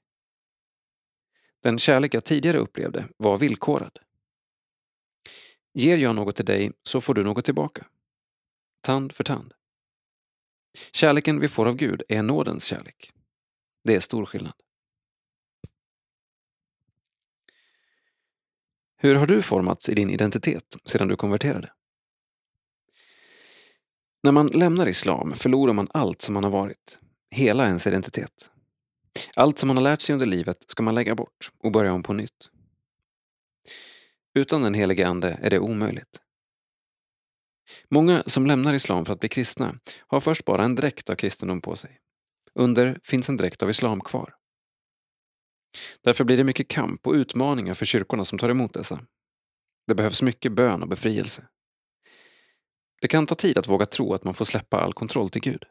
Den 1.63 1.77
kärlek 1.77 2.13
jag 2.13 2.25
tidigare 2.25 2.57
upplevde 2.57 3.07
var 3.17 3.37
villkorad. 3.37 3.99
Ger 5.73 5.97
jag 5.97 6.15
något 6.15 6.35
till 6.35 6.45
dig 6.45 6.71
så 6.83 7.01
får 7.01 7.13
du 7.13 7.23
något 7.23 7.45
tillbaka. 7.45 7.85
Tand 8.81 9.11
för 9.11 9.23
tand. 9.23 9.53
Kärleken 10.91 11.39
vi 11.39 11.47
får 11.47 11.67
av 11.67 11.75
Gud 11.75 12.03
är 12.09 12.23
nådens 12.23 12.65
kärlek. 12.65 13.11
Det 13.83 13.95
är 13.95 13.99
stor 13.99 14.25
skillnad. 14.25 14.53
Hur 18.97 19.15
har 19.15 19.25
du 19.25 19.41
formats 19.41 19.89
i 19.89 19.93
din 19.93 20.09
identitet 20.09 20.77
sedan 20.85 21.07
du 21.07 21.15
konverterade? 21.15 21.71
När 24.23 24.31
man 24.31 24.47
lämnar 24.47 24.89
islam 24.89 25.33
förlorar 25.33 25.73
man 25.73 25.87
allt 25.91 26.21
som 26.21 26.33
man 26.33 26.43
har 26.43 26.51
varit, 26.51 26.99
hela 27.31 27.65
ens 27.65 27.87
identitet. 27.87 28.51
Allt 29.35 29.57
som 29.57 29.67
man 29.67 29.77
har 29.77 29.83
lärt 29.83 30.01
sig 30.01 30.13
under 30.13 30.25
livet 30.25 30.57
ska 30.67 30.83
man 30.83 30.95
lägga 30.95 31.15
bort 31.15 31.51
och 31.59 31.71
börja 31.71 31.93
om 31.93 32.03
på 32.03 32.13
nytt. 32.13 32.51
Utan 34.33 34.61
den 34.61 34.73
helige 34.73 35.07
Ande 35.07 35.39
är 35.41 35.49
det 35.49 35.59
omöjligt. 35.59 36.21
Många 37.89 38.23
som 38.25 38.47
lämnar 38.47 38.73
islam 38.73 39.05
för 39.05 39.13
att 39.13 39.19
bli 39.19 39.29
kristna 39.29 39.79
har 40.07 40.19
först 40.19 40.45
bara 40.45 40.63
en 40.63 40.75
dräkt 40.75 41.09
av 41.09 41.15
kristendom 41.15 41.61
på 41.61 41.75
sig. 41.75 41.99
Under 42.53 42.99
finns 43.03 43.29
en 43.29 43.37
dräkt 43.37 43.63
av 43.63 43.69
islam 43.69 44.01
kvar. 44.01 44.35
Därför 46.01 46.23
blir 46.23 46.37
det 46.37 46.43
mycket 46.43 46.67
kamp 46.67 47.07
och 47.07 47.13
utmaningar 47.13 47.73
för 47.73 47.85
kyrkorna 47.85 48.25
som 48.25 48.39
tar 48.39 48.49
emot 48.49 48.73
dessa. 48.73 48.99
Det 49.87 49.95
behövs 49.95 50.21
mycket 50.21 50.51
bön 50.51 50.81
och 50.81 50.89
befrielse. 50.89 51.47
Det 53.01 53.07
kan 53.07 53.25
ta 53.25 53.35
tid 53.35 53.57
att 53.57 53.67
våga 53.67 53.85
tro 53.85 54.13
att 54.13 54.23
man 54.23 54.33
får 54.33 54.45
släppa 54.45 54.81
all 54.81 54.93
kontroll 54.93 55.29
till 55.29 55.41
Gud. 55.41 55.65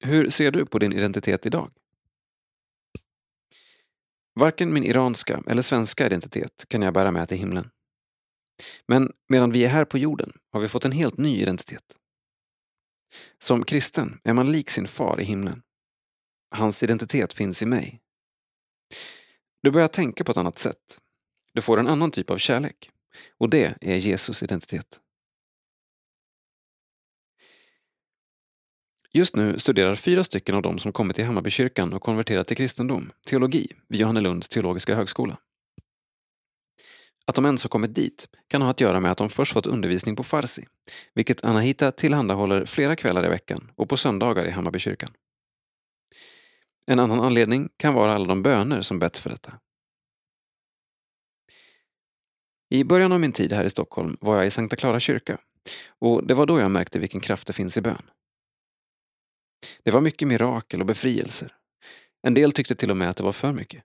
Hur 0.00 0.30
ser 0.30 0.50
du 0.50 0.66
på 0.66 0.78
din 0.78 0.92
identitet 0.92 1.46
idag? 1.46 1.70
Varken 4.34 4.72
min 4.72 4.84
iranska 4.84 5.42
eller 5.46 5.62
svenska 5.62 6.06
identitet 6.06 6.64
kan 6.68 6.82
jag 6.82 6.94
bära 6.94 7.10
med 7.10 7.28
till 7.28 7.38
himlen. 7.38 7.70
Men 8.86 9.12
medan 9.28 9.52
vi 9.52 9.64
är 9.64 9.68
här 9.68 9.84
på 9.84 9.98
jorden 9.98 10.32
har 10.52 10.60
vi 10.60 10.68
fått 10.68 10.84
en 10.84 10.92
helt 10.92 11.16
ny 11.16 11.42
identitet. 11.42 11.96
Som 13.38 13.64
kristen 13.64 14.20
är 14.24 14.32
man 14.32 14.52
lik 14.52 14.70
sin 14.70 14.86
far 14.86 15.20
i 15.20 15.24
himlen. 15.24 15.62
Hans 16.50 16.82
identitet 16.82 17.32
finns 17.32 17.62
i 17.62 17.66
mig. 17.66 18.00
Du 19.62 19.70
börjar 19.70 19.88
tänka 19.88 20.24
på 20.24 20.32
ett 20.32 20.38
annat 20.38 20.58
sätt. 20.58 21.00
Du 21.52 21.62
får 21.62 21.80
en 21.80 21.88
annan 21.88 22.10
typ 22.10 22.30
av 22.30 22.38
kärlek. 22.38 22.90
Och 23.38 23.50
det 23.50 23.74
är 23.80 23.96
Jesus 23.96 24.42
identitet. 24.42 25.00
Just 29.14 29.36
nu 29.36 29.58
studerar 29.58 29.94
fyra 29.94 30.24
stycken 30.24 30.54
av 30.54 30.62
dem 30.62 30.78
som 30.78 30.92
kommit 30.92 31.16
till 31.16 31.24
Hammarbykyrkan 31.24 31.92
och 31.92 32.02
konverterat 32.02 32.48
till 32.48 32.56
kristendom 32.56 33.12
teologi 33.26 33.68
vid 33.88 34.00
Johannelunds 34.00 34.48
teologiska 34.48 34.94
högskola. 34.94 35.38
Att 37.24 37.34
de 37.34 37.44
ens 37.44 37.62
har 37.64 37.68
kommit 37.68 37.94
dit 37.94 38.28
kan 38.48 38.62
ha 38.62 38.70
att 38.70 38.80
göra 38.80 39.00
med 39.00 39.12
att 39.12 39.18
de 39.18 39.28
först 39.28 39.52
fått 39.52 39.66
undervisning 39.66 40.16
på 40.16 40.22
farsi, 40.22 40.66
vilket 41.14 41.44
Anahita 41.44 41.92
tillhandahåller 41.92 42.64
flera 42.64 42.96
kvällar 42.96 43.26
i 43.26 43.28
veckan 43.28 43.70
och 43.76 43.88
på 43.88 43.96
söndagar 43.96 44.46
i 44.46 44.50
Hammarbykyrkan. 44.50 45.10
En 46.86 46.98
annan 46.98 47.20
anledning 47.20 47.68
kan 47.76 47.94
vara 47.94 48.12
alla 48.12 48.24
de 48.24 48.42
böner 48.42 48.82
som 48.82 48.98
bett 48.98 49.18
för 49.18 49.30
detta. 49.30 49.58
I 52.70 52.84
början 52.84 53.12
av 53.12 53.20
min 53.20 53.32
tid 53.32 53.52
här 53.52 53.64
i 53.64 53.70
Stockholm 53.70 54.16
var 54.20 54.36
jag 54.36 54.46
i 54.46 54.50
Sankta 54.50 54.76
Clara 54.76 55.00
kyrka 55.00 55.38
och 55.98 56.26
det 56.26 56.34
var 56.34 56.46
då 56.46 56.58
jag 56.58 56.70
märkte 56.70 56.98
vilken 56.98 57.20
kraft 57.20 57.46
det 57.46 57.52
finns 57.52 57.76
i 57.76 57.80
bön. 57.80 58.10
Det 59.82 59.90
var 59.90 60.00
mycket 60.00 60.28
mirakel 60.28 60.80
och 60.80 60.86
befrielser. 60.86 61.56
En 62.22 62.34
del 62.34 62.52
tyckte 62.52 62.74
till 62.74 62.90
och 62.90 62.96
med 62.96 63.08
att 63.08 63.16
det 63.16 63.22
var 63.22 63.32
för 63.32 63.52
mycket. 63.52 63.84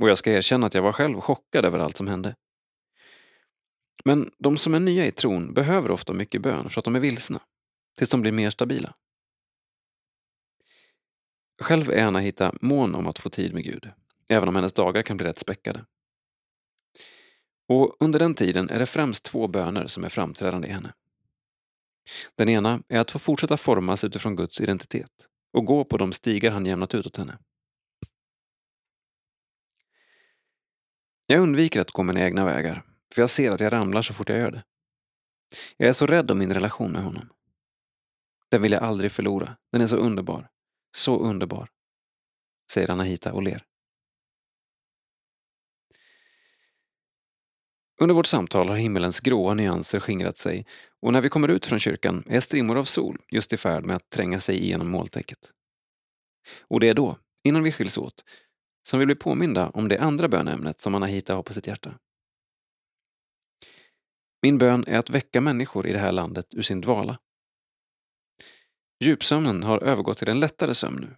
Och 0.00 0.08
jag 0.08 0.18
ska 0.18 0.32
erkänna 0.32 0.66
att 0.66 0.74
jag 0.74 0.82
var 0.82 0.92
själv 0.92 1.20
chockad 1.20 1.64
över 1.64 1.78
allt 1.78 1.96
som 1.96 2.08
hände. 2.08 2.34
Men 4.04 4.30
de 4.38 4.56
som 4.56 4.74
är 4.74 4.80
nya 4.80 5.06
i 5.06 5.12
tron 5.12 5.54
behöver 5.54 5.90
ofta 5.90 6.12
mycket 6.12 6.42
bön 6.42 6.68
för 6.68 6.80
att 6.80 6.84
de 6.84 6.96
är 6.96 7.00
vilsna, 7.00 7.40
tills 7.98 8.10
de 8.10 8.20
blir 8.20 8.32
mer 8.32 8.50
stabila. 8.50 8.94
Själv 11.62 11.90
är 11.90 12.04
Anna-Hitta 12.04 12.54
mån 12.60 12.94
om 12.94 13.06
att 13.06 13.18
få 13.18 13.30
tid 13.30 13.54
med 13.54 13.64
Gud, 13.64 13.90
även 14.28 14.48
om 14.48 14.56
hennes 14.56 14.72
dagar 14.72 15.02
kan 15.02 15.16
bli 15.16 15.26
rätt 15.26 15.38
späckade. 15.38 15.84
Och 17.68 17.96
under 18.00 18.18
den 18.18 18.34
tiden 18.34 18.70
är 18.70 18.78
det 18.78 18.86
främst 18.86 19.24
två 19.24 19.48
böner 19.48 19.86
som 19.86 20.04
är 20.04 20.08
framträdande 20.08 20.68
i 20.68 20.72
henne. 20.72 20.92
Den 22.34 22.48
ena 22.48 22.82
är 22.88 22.98
att 23.00 23.10
få 23.10 23.18
fortsätta 23.18 23.56
formas 23.56 24.04
utifrån 24.04 24.36
Guds 24.36 24.60
identitet 24.60 25.28
och 25.52 25.64
gå 25.64 25.84
på 25.84 25.96
de 25.96 26.12
stigar 26.12 26.50
han 26.50 26.66
jämnat 26.66 26.94
ut 26.94 27.06
åt 27.06 27.16
henne. 27.16 27.38
Jag 31.30 31.40
undviker 31.40 31.80
att 31.80 31.90
gå 31.90 32.02
mina 32.02 32.20
egna 32.20 32.44
vägar, 32.44 32.82
för 33.14 33.22
jag 33.22 33.30
ser 33.30 33.50
att 33.50 33.60
jag 33.60 33.72
ramlar 33.72 34.02
så 34.02 34.14
fort 34.14 34.28
jag 34.28 34.38
gör 34.38 34.50
det. 34.50 34.64
Jag 35.76 35.88
är 35.88 35.92
så 35.92 36.06
rädd 36.06 36.30
om 36.30 36.38
min 36.38 36.52
relation 36.52 36.92
med 36.92 37.02
honom. 37.02 37.28
Den 38.50 38.62
vill 38.62 38.72
jag 38.72 38.82
aldrig 38.82 39.12
förlora. 39.12 39.56
Den 39.72 39.80
är 39.80 39.86
så 39.86 39.96
underbar. 39.96 40.48
Så 40.96 41.18
underbar. 41.18 41.68
Säger 42.72 42.90
Anahita 42.90 43.32
och 43.32 43.42
ler. 43.42 43.64
Under 48.00 48.14
vårt 48.14 48.26
samtal 48.26 48.68
har 48.68 48.76
himmelens 48.76 49.20
gråa 49.20 49.54
nyanser 49.54 50.00
skingrat 50.00 50.36
sig 50.36 50.66
och 51.00 51.12
när 51.12 51.20
vi 51.20 51.28
kommer 51.28 51.48
ut 51.48 51.66
från 51.66 51.78
kyrkan 51.78 52.24
är 52.26 52.40
strimmor 52.40 52.78
av 52.78 52.84
sol 52.84 53.18
just 53.28 53.52
i 53.52 53.56
färd 53.56 53.84
med 53.84 53.96
att 53.96 54.10
tränga 54.10 54.40
sig 54.40 54.56
igenom 54.56 54.90
molntäcket. 54.90 55.52
Och 56.60 56.80
det 56.80 56.88
är 56.88 56.94
då, 56.94 57.18
innan 57.42 57.62
vi 57.62 57.72
skiljs 57.72 57.98
åt, 57.98 58.24
som 58.82 58.98
vill 58.98 59.06
bli 59.06 59.14
påminda 59.14 59.70
om 59.70 59.88
det 59.88 59.98
andra 59.98 60.28
bönämnet 60.28 60.80
som 60.80 60.94
Anahita 60.94 61.34
har 61.34 61.42
på 61.42 61.52
sitt 61.52 61.66
hjärta. 61.66 61.98
Min 64.42 64.58
bön 64.58 64.84
är 64.86 64.98
att 64.98 65.10
väcka 65.10 65.40
människor 65.40 65.86
i 65.86 65.92
det 65.92 65.98
här 65.98 66.12
landet 66.12 66.54
ur 66.54 66.62
sin 66.62 66.80
dvala. 66.80 67.18
Djupsömnen 69.04 69.62
har 69.62 69.78
övergått 69.78 70.18
till 70.18 70.28
en 70.28 70.40
lättare 70.40 70.74
sömn 70.74 71.00
nu 71.00 71.16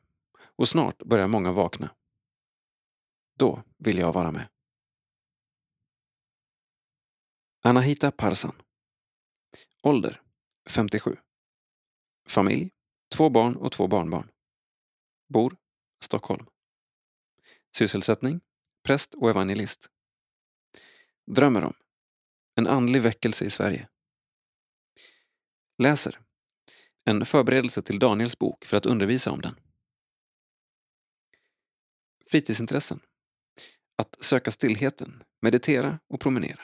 och 0.56 0.68
snart 0.68 0.98
börjar 1.02 1.26
många 1.26 1.52
vakna. 1.52 1.94
Då 3.38 3.62
vill 3.78 3.98
jag 3.98 4.12
vara 4.12 4.32
med. 4.32 4.48
Anahita 7.64 8.10
Parsan. 8.10 8.62
Ålder 9.82 10.20
57. 10.70 11.16
Familj, 12.28 12.70
två 13.14 13.30
barn 13.30 13.56
och 13.56 13.72
två 13.72 13.86
barnbarn. 13.86 14.30
Bor 15.28 15.56
Stockholm. 16.04 16.46
Sysselsättning, 17.76 18.40
präst 18.82 19.14
och 19.14 19.30
evangelist. 19.30 19.90
Drömmer 21.26 21.64
om 21.64 21.74
en 22.54 22.66
andlig 22.66 23.02
väckelse 23.02 23.44
i 23.44 23.50
Sverige. 23.50 23.88
Läser 25.78 26.20
en 27.04 27.26
förberedelse 27.26 27.82
till 27.82 27.98
Daniels 27.98 28.38
bok 28.38 28.64
för 28.64 28.76
att 28.76 28.86
undervisa 28.86 29.30
om 29.30 29.40
den. 29.40 29.60
Fritidsintressen. 32.26 33.00
Att 33.96 34.24
söka 34.24 34.50
stillheten, 34.50 35.22
meditera 35.40 36.00
och 36.08 36.20
promenera. 36.20 36.62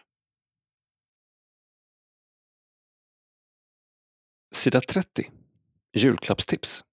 Sida 4.54 4.80
30. 4.80 5.30
Julklappstips. 5.92 6.84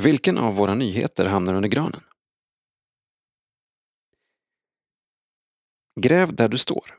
Vilken 0.00 0.38
av 0.38 0.54
våra 0.54 0.74
nyheter 0.74 1.26
hamnar 1.26 1.54
under 1.54 1.68
granen? 1.68 2.00
Gräv 6.00 6.34
där 6.34 6.48
du 6.48 6.58
står. 6.58 6.98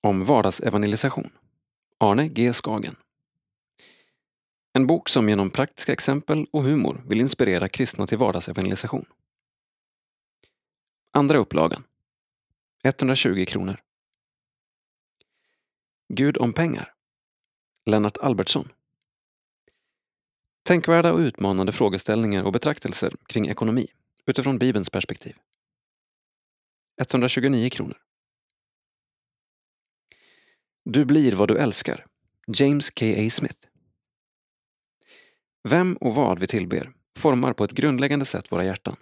Om 0.00 0.24
vardagsevangelisation. 0.24 1.30
Arne 1.98 2.28
G 2.28 2.52
Skagen. 2.52 2.96
En 4.72 4.86
bok 4.86 5.08
som 5.08 5.28
genom 5.28 5.50
praktiska 5.50 5.92
exempel 5.92 6.46
och 6.50 6.62
humor 6.62 7.02
vill 7.06 7.20
inspirera 7.20 7.68
kristna 7.68 8.06
till 8.06 8.18
vardagsevangelisation. 8.18 9.06
Andra 11.10 11.38
upplagan. 11.38 11.84
120 12.84 13.44
kronor. 13.48 13.80
Gud 16.08 16.38
om 16.38 16.52
pengar. 16.52 16.94
Lennart 17.86 18.16
Albertsson. 18.16 18.68
Tänkvärda 20.66 21.12
och 21.12 21.18
utmanande 21.18 21.72
frågeställningar 21.72 22.42
och 22.42 22.52
betraktelser 22.52 23.12
kring 23.26 23.48
ekonomi 23.48 23.86
utifrån 24.26 24.58
Bibelns 24.58 24.90
perspektiv. 24.90 25.36
129 27.00 27.70
kronor. 27.70 27.96
Du 30.84 31.04
blir 31.04 31.32
vad 31.32 31.48
du 31.48 31.58
älskar. 31.58 32.06
James 32.46 32.90
K.A. 32.90 33.30
Smith. 33.30 33.68
Vem 35.68 35.96
och 35.96 36.14
vad 36.14 36.38
vi 36.38 36.46
tillber 36.46 36.92
formar 37.18 37.52
på 37.52 37.64
ett 37.64 37.72
grundläggande 37.72 38.24
sätt 38.24 38.52
våra 38.52 38.64
hjärtan. 38.64 38.96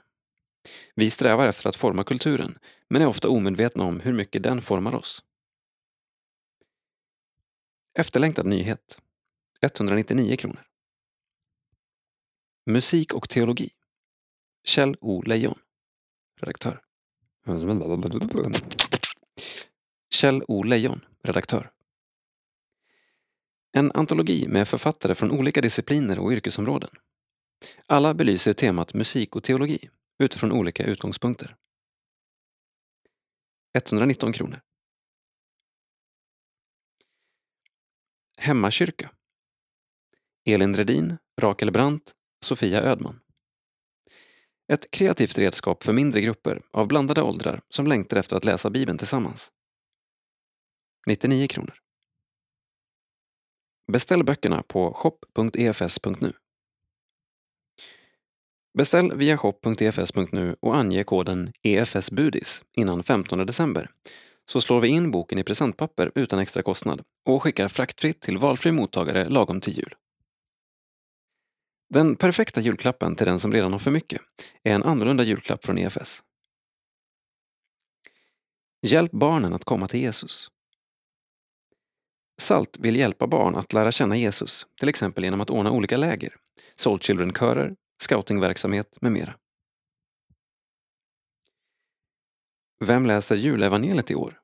Vi 0.95 1.11
strävar 1.11 1.47
efter 1.47 1.69
att 1.69 1.77
forma 1.77 2.05
kulturen, 2.05 2.59
men 2.89 3.03
är 3.03 3.07
ofta 3.07 3.29
omedvetna 3.29 3.85
om 3.85 4.01
hur 4.01 4.13
mycket 4.13 4.43
den 4.43 4.63
formar 4.63 4.95
oss. 4.95 5.25
Efterlängtad 7.99 8.47
nyhet. 8.47 8.99
199 9.61 10.37
kronor. 10.37 10.72
Musik 12.67 13.15
och 13.15 13.29
teologi. 13.29 13.71
Kjell 14.65 14.97
O 15.01 15.23
Lejon. 15.23 15.59
Redaktör. 16.41 16.83
Kjell 20.11 20.43
O 20.49 20.63
Lejon, 20.63 21.05
redaktör. 21.23 21.73
En 23.73 23.93
antologi 23.93 24.49
med 24.49 24.69
författare 24.69 25.15
från 25.15 25.31
olika 25.31 25.61
discipliner 25.61 26.19
och 26.19 26.33
yrkesområden. 26.33 26.91
Alla 27.87 28.15
belyser 28.15 28.53
temat 28.53 28.95
musik 28.95 29.37
och 29.37 29.45
teologi 29.45 29.91
utifrån 30.19 30.53
olika 30.53 30.85
utgångspunkter. 30.85 31.57
119 33.75 34.33
kronor. 34.33 34.61
Hemmakyrka. 38.37 39.11
Elin 40.45 40.77
Redin, 40.77 41.17
Rakel 41.41 41.71
Brandt, 41.71 42.15
Sofia 42.45 42.83
Ödman. 42.83 43.21
Ett 44.73 44.91
kreativt 44.91 45.39
redskap 45.39 45.83
för 45.83 45.93
mindre 45.93 46.21
grupper 46.21 46.61
av 46.71 46.89
blandade 46.89 47.23
åldrar 47.23 47.61
som 47.69 47.87
längtar 47.87 48.17
efter 48.17 48.37
att 48.37 48.45
läsa 48.45 48.71
Bibeln 48.71 48.99
tillsammans. 48.99 49.53
99 51.07 51.49
kronor. 51.49 51.75
Beställ 53.93 54.25
böckerna 54.25 54.63
på 54.63 54.95
shop.efs.nu. 54.95 56.33
Beställ 58.79 59.17
via 59.17 59.37
shop.efs.nu 59.37 60.57
och 60.61 60.77
ange 60.77 61.05
koden 61.05 61.53
EFSBUDIS 61.63 62.63
innan 62.77 63.03
15 63.03 63.47
december 63.47 63.89
så 64.45 64.61
slår 64.61 64.81
vi 64.81 64.89
in 64.89 65.11
boken 65.11 65.39
i 65.39 65.45
presentpapper 65.45 66.13
utan 66.15 66.39
extra 66.39 66.63
kostnad 66.63 67.03
och 67.27 67.43
skickar 67.43 67.69
fraktfritt 67.69 68.21
till 68.21 68.39
valfri 68.39 68.73
mottagare 68.73 69.25
lagom 69.25 69.61
till 69.61 69.79
jul. 69.79 69.95
Den 71.93 72.17
perfekta 72.17 72.61
julklappen 72.61 73.17
till 73.17 73.27
den 73.27 73.39
som 73.39 73.53
redan 73.53 73.73
har 73.73 73.79
för 73.79 73.91
mycket 73.91 74.23
är 74.63 74.75
en 74.75 74.83
annorlunda 74.83 75.25
julklapp 75.25 75.65
från 75.65 75.79
EFS. 75.79 76.23
Hjälp 78.83 79.11
barnen 79.11 79.55
att 79.55 79.65
komma 79.65 79.89
till 79.89 80.01
Jesus. 80.01 80.49
SALT 82.41 82.79
vill 82.79 82.97
hjälpa 82.97 83.27
barn 83.27 83.57
att 83.57 83.73
lära 83.73 83.93
känna 83.93 84.17
Jesus, 84.17 84.67
till 84.81 84.89
exempel 84.89 85.25
genom 85.25 85.41
att 85.41 85.51
ordna 85.51 85.71
olika 85.71 85.97
läger, 85.97 86.37
Soul 86.77 87.01
Children-körer, 87.01 87.77
scoutingverksamhet 88.03 89.01
med 89.01 89.13
mera. 89.13 89.35
Vem 92.85 93.07
läser 93.07 93.37
julevangeliet 93.37 94.11
i 94.11 94.15
år? 94.15 94.42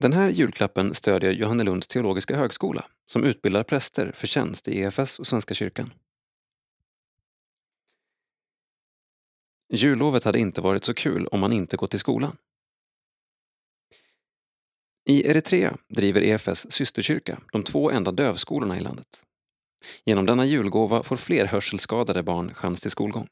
Den 0.00 0.12
här 0.12 0.28
julklappen 0.28 0.94
stödjer 0.94 1.32
Johannelunds 1.32 1.86
teologiska 1.86 2.36
högskola 2.36 2.84
som 3.06 3.24
utbildar 3.24 3.62
präster 3.62 4.12
för 4.12 4.26
tjänst 4.26 4.68
i 4.68 4.80
EFS 4.80 5.18
och 5.18 5.26
Svenska 5.26 5.54
kyrkan. 5.54 5.90
Jullovet 9.68 10.24
hade 10.24 10.38
inte 10.38 10.60
varit 10.60 10.84
så 10.84 10.94
kul 10.94 11.26
om 11.26 11.40
man 11.40 11.52
inte 11.52 11.76
gått 11.76 11.94
i 11.94 11.98
skolan. 11.98 12.36
I 15.08 15.30
Eritrea 15.30 15.76
driver 15.88 16.20
EFS 16.20 16.72
systerkyrka 16.72 17.38
de 17.52 17.62
två 17.62 17.90
enda 17.90 18.12
dövskolorna 18.12 18.76
i 18.76 18.80
landet. 18.80 19.22
Genom 20.04 20.26
denna 20.26 20.44
julgåva 20.44 21.02
får 21.02 21.16
fler 21.16 21.46
hörselskadade 21.46 22.22
barn 22.22 22.54
chans 22.54 22.80
till 22.80 22.90
skolgång. 22.90 23.28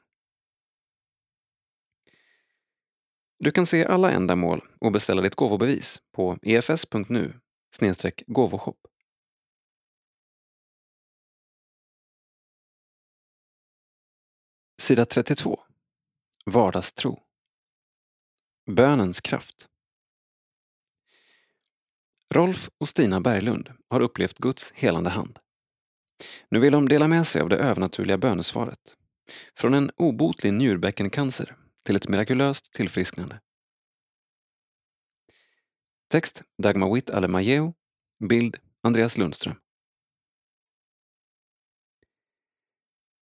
Du 3.39 3.51
kan 3.51 3.65
se 3.65 3.85
alla 3.85 4.11
ändamål 4.11 4.61
och 4.79 4.91
beställa 4.91 5.21
ditt 5.21 5.35
gåvobevis 5.35 6.01
på 6.11 6.37
efs.nu 6.41 7.33
gåvoshop. 8.27 8.87
Sida 14.81 15.05
32. 15.05 15.59
Vardagstro. 16.45 17.19
Bönens 18.71 19.21
kraft. 19.21 19.67
Rolf 22.33 22.69
och 22.77 22.87
Stina 22.87 23.21
Berglund 23.21 23.69
har 23.89 24.01
upplevt 24.01 24.37
Guds 24.37 24.71
helande 24.71 25.09
hand. 25.09 25.39
Nu 26.49 26.59
vill 26.59 26.71
de 26.71 26.89
dela 26.89 27.07
med 27.07 27.27
sig 27.27 27.41
av 27.41 27.49
det 27.49 27.57
övernaturliga 27.57 28.17
bönesvaret. 28.17 28.97
Från 29.55 29.73
en 29.73 29.91
obotlig 29.95 30.53
njurbäckencancer 30.53 31.55
till 31.85 31.95
ett 31.95 32.07
mirakulöst 32.07 32.73
tillfrisknande. 32.73 33.39
Text 36.11 36.43
Dagmar 36.63 36.93
Witt 36.93 37.09
Alemajeu. 37.09 37.73
Bild 38.29 38.57
Andreas 38.83 39.17
Lundström. 39.17 39.55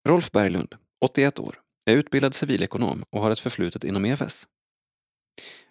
Rolf 0.08 0.32
Berglund, 0.32 0.76
81 1.06 1.40
år, 1.40 1.62
är 1.86 1.96
utbildad 1.96 2.34
civilekonom 2.34 3.04
och 3.10 3.22
har 3.22 3.32
ett 3.32 3.40
förflutet 3.40 3.84
inom 3.84 4.06
EFS. 4.06 4.48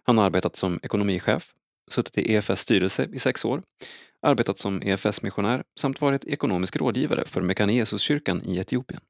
Han 0.03 0.19
har 0.19 0.25
arbetat 0.25 0.57
som 0.57 0.81
ekonomichef, 0.83 1.55
suttit 1.91 2.19
i 2.19 2.33
EFS 2.33 2.61
styrelse 2.61 3.09
i 3.13 3.19
sex 3.19 3.45
år, 3.45 3.63
arbetat 4.23 4.59
som 4.59 4.83
EFS-missionär 4.83 5.65
samt 5.81 6.01
varit 6.01 6.25
ekonomisk 6.25 6.77
rådgivare 6.77 7.25
för 7.27 7.41
Mekanesuskyrkan 7.41 8.43
i 8.45 8.59
Etiopien. 8.59 9.01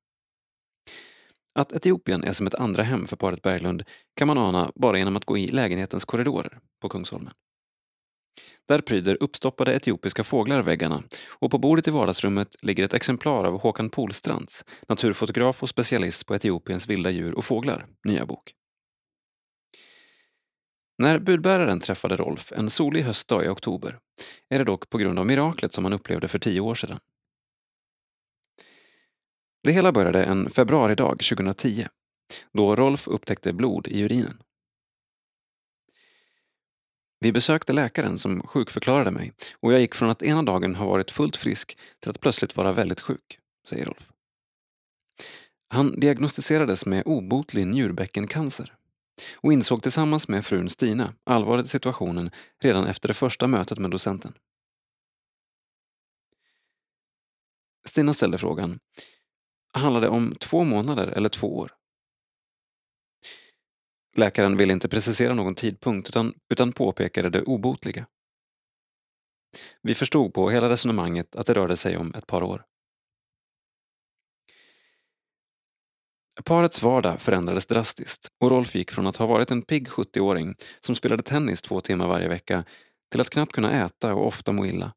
Att 1.55 1.73
Etiopien 1.73 2.25
är 2.25 2.33
som 2.33 2.47
ett 2.47 2.55
andra 2.55 2.83
hem 2.83 3.07
för 3.07 3.17
paret 3.17 3.43
Berglund 3.43 3.83
kan 4.17 4.29
man 4.29 4.39
ana 4.39 4.73
bara 4.75 4.99
genom 4.99 5.17
att 5.17 5.25
gå 5.25 5.39
i 5.39 5.51
lägenhetens 5.51 6.05
korridorer 6.05 6.59
på 6.83 6.89
Kungsholmen. 6.89 7.33
Där 8.69 8.79
pryder 8.79 9.23
uppstoppade 9.23 9.75
etiopiska 9.75 10.25
fåglar 10.25 10.63
väggarna 10.63 11.03
och 11.29 11.51
på 11.51 11.59
bordet 11.59 11.89
i 11.89 11.91
vardagsrummet 11.91 12.57
ligger 12.63 12.85
ett 12.85 12.95
exemplar 12.95 13.45
av 13.45 13.61
Håkan 13.61 13.91
Polstrands, 13.91 14.65
naturfotograf 14.89 15.63
och 15.63 15.69
specialist 15.69 16.27
på 16.27 16.35
Etiopiens 16.35 16.89
vilda 16.89 17.11
djur 17.11 17.35
och 17.35 17.45
fåglar, 17.45 17.87
nya 18.05 18.27
bok. 18.27 18.53
När 20.99 21.19
budbäraren 21.19 21.81
träffade 21.81 22.17
Rolf 22.17 22.53
en 22.53 22.71
solig 22.71 23.03
höstdag 23.03 23.45
i 23.45 23.49
oktober 23.49 23.99
är 24.49 24.59
det 24.59 24.65
dock 24.65 24.89
på 24.91 24.99
grund 24.99 25.19
av 25.19 25.27
miraklet 25.27 25.73
som 25.73 25.85
han 25.85 25.93
upplevde 25.93 26.29
för 26.29 26.39
tio 26.39 26.61
år 26.61 26.75
sedan. 26.75 26.99
Det 29.63 29.73
hela 29.73 29.93
började 29.93 30.25
en 30.25 30.51
februaridag 30.51 31.19
2010 31.19 31.87
då 32.53 32.77
Rolf 32.77 33.09
upptäckte 33.09 33.53
blod 33.53 33.87
i 33.87 34.03
urinen. 34.03 34.43
Vi 37.21 37.33
besökte 37.33 37.73
läkaren 37.73 38.19
som 38.19 38.43
sjukförklarade 38.43 39.11
mig 39.11 39.33
och 39.61 39.73
jag 39.73 39.81
gick 39.81 39.95
från 39.95 40.11
att 40.11 40.23
ena 40.23 40.43
dagen 40.43 40.75
ha 40.75 40.87
varit 40.87 41.11
fullt 41.11 41.37
frisk 41.37 41.79
till 42.01 42.11
att 42.11 42.21
plötsligt 42.21 42.57
vara 42.57 42.73
väldigt 42.73 43.01
sjuk, 43.01 43.39
säger 43.69 43.85
Rolf. 43.85 44.13
Han 45.69 46.01
diagnostiserades 46.01 46.87
med 46.87 47.03
obotlig 47.07 47.67
njurbäckencancer 47.67 48.75
och 49.37 49.53
insåg 49.53 49.83
tillsammans 49.83 50.29
med 50.29 50.47
frun 50.47 50.69
Stina 50.69 51.15
allvaret 51.25 51.67
i 51.67 51.69
situationen 51.69 52.31
redan 52.63 52.87
efter 52.87 53.09
det 53.09 53.15
första 53.15 53.47
mötet 53.47 53.79
med 53.79 53.91
docenten. 53.91 54.33
Stina 57.85 58.13
ställde 58.13 58.39
frågan, 58.39 58.79
handlar 59.73 60.01
det 60.01 60.09
om 60.09 60.35
två 60.41 60.65
månader 60.65 61.07
eller 61.07 61.29
två 61.29 61.59
år? 61.59 61.73
Läkaren 64.17 64.57
ville 64.57 64.73
inte 64.73 64.89
precisera 64.89 65.35
någon 65.35 65.55
tidpunkt 65.55 66.09
utan, 66.09 66.35
utan 66.53 66.73
påpekade 66.73 67.31
det 67.31 67.43
obotliga. 67.43 68.07
Vi 69.83 69.95
förstod 69.95 70.35
på 70.35 70.51
hela 70.51 70.69
resonemanget 70.69 71.37
att 71.37 71.47
det 71.47 71.55
rörde 71.55 71.77
sig 71.77 71.97
om 71.97 72.15
ett 72.15 72.27
par 72.27 72.43
år. 72.43 72.65
Parets 76.45 76.83
vardag 76.83 77.21
förändrades 77.21 77.67
drastiskt 77.67 78.29
och 78.41 78.51
Rolf 78.51 78.75
gick 78.75 78.91
från 78.91 79.07
att 79.07 79.17
ha 79.17 79.27
varit 79.27 79.51
en 79.51 79.63
pigg 79.63 79.89
70-åring 79.89 80.55
som 80.81 80.95
spelade 80.95 81.23
tennis 81.23 81.63
två 81.63 81.81
timmar 81.81 82.09
varje 82.09 82.29
vecka 82.29 82.65
till 83.11 83.21
att 83.21 83.31
knappt 83.31 83.53
kunna 83.53 83.85
äta 83.85 84.15
och 84.15 84.27
ofta 84.27 84.53
må 84.53 84.67
illa. 84.67 84.93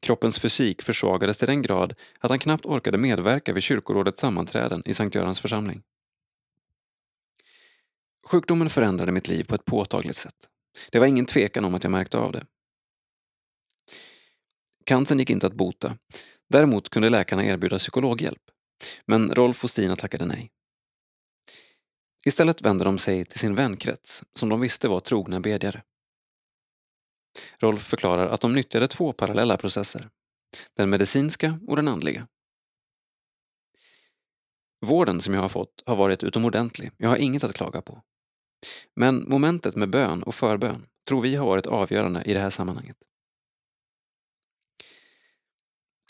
Kroppens 0.00 0.38
fysik 0.38 0.82
försvagades 0.82 1.38
till 1.38 1.46
den 1.46 1.62
grad 1.62 1.94
att 2.18 2.30
han 2.30 2.38
knappt 2.38 2.66
orkade 2.66 2.98
medverka 2.98 3.52
vid 3.52 3.62
kyrkorådets 3.62 4.20
sammanträden 4.20 4.82
i 4.84 4.94
Sankt 4.94 5.14
Görans 5.14 5.40
församling. 5.40 5.82
Sjukdomen 8.26 8.70
förändrade 8.70 9.12
mitt 9.12 9.28
liv 9.28 9.44
på 9.44 9.54
ett 9.54 9.64
påtagligt 9.64 10.16
sätt. 10.16 10.48
Det 10.90 10.98
var 10.98 11.06
ingen 11.06 11.26
tvekan 11.26 11.64
om 11.64 11.74
att 11.74 11.84
jag 11.84 11.90
märkte 11.90 12.18
av 12.18 12.32
det. 12.32 12.46
Cancern 14.84 15.18
gick 15.18 15.30
inte 15.30 15.46
att 15.46 15.54
bota. 15.54 15.98
Däremot 16.48 16.88
kunde 16.88 17.10
läkarna 17.10 17.44
erbjuda 17.44 17.78
psykologhjälp. 17.78 18.42
Men 19.06 19.34
Rolf 19.34 19.64
och 19.64 19.70
Stina 19.70 19.96
tackade 19.96 20.26
nej. 20.26 20.50
Istället 22.24 22.62
vände 22.62 22.84
de 22.84 22.98
sig 22.98 23.24
till 23.24 23.38
sin 23.38 23.54
vänkrets, 23.54 24.24
som 24.34 24.48
de 24.48 24.60
visste 24.60 24.88
var 24.88 25.00
trogna 25.00 25.40
bedjare. 25.40 25.82
Rolf 27.58 27.82
förklarar 27.82 28.28
att 28.28 28.40
de 28.40 28.52
nyttjade 28.52 28.88
två 28.88 29.12
parallella 29.12 29.56
processer. 29.56 30.10
Den 30.76 30.90
medicinska 30.90 31.58
och 31.66 31.76
den 31.76 31.88
andliga. 31.88 32.28
Vården 34.86 35.20
som 35.20 35.34
jag 35.34 35.40
har 35.40 35.48
fått 35.48 35.82
har 35.86 35.96
varit 35.96 36.22
utomordentlig, 36.22 36.90
jag 36.96 37.08
har 37.08 37.16
inget 37.16 37.44
att 37.44 37.54
klaga 37.54 37.82
på. 37.82 38.02
Men 38.96 39.24
momentet 39.28 39.76
med 39.76 39.90
bön 39.90 40.22
och 40.22 40.34
förbön 40.34 40.86
tror 41.08 41.20
vi 41.20 41.36
har 41.36 41.46
varit 41.46 41.66
avgörande 41.66 42.22
i 42.24 42.34
det 42.34 42.40
här 42.40 42.50
sammanhanget. 42.50 42.96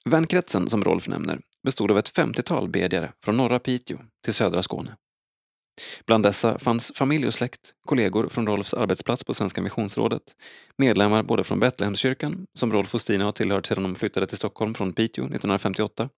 Vänkretsen 0.04 0.70
som 0.70 0.84
Rolf 0.84 1.08
nämner 1.08 1.40
bestod 1.62 1.90
av 1.90 1.98
ett 1.98 2.16
50-tal 2.16 2.68
bedjare 2.68 3.12
från 3.24 3.36
norra 3.36 3.58
Piteå 3.58 3.98
till 4.24 4.34
södra 4.34 4.62
Skåne. 4.62 4.96
Bland 6.06 6.24
dessa 6.24 6.58
fanns 6.58 6.92
familj 6.94 7.26
och 7.26 7.34
släkt, 7.34 7.74
kollegor 7.86 8.28
från 8.28 8.46
Rolfs 8.46 8.74
arbetsplats 8.74 9.24
på 9.24 9.34
Svenska 9.34 9.62
Missionsrådet, 9.62 10.22
medlemmar 10.76 11.22
både 11.22 11.44
från 11.44 11.60
Betlehemskyrkan, 11.60 12.46
som 12.54 12.72
Rolf 12.72 12.94
och 12.94 13.00
Stina 13.00 13.24
har 13.24 13.32
tillhört 13.32 13.66
sedan 13.66 13.82
de 13.82 13.94
flyttade 13.94 14.26
till 14.26 14.36
Stockholm 14.36 14.74
från 14.74 14.92
Piteå 14.92 15.24
1958, 15.24 16.08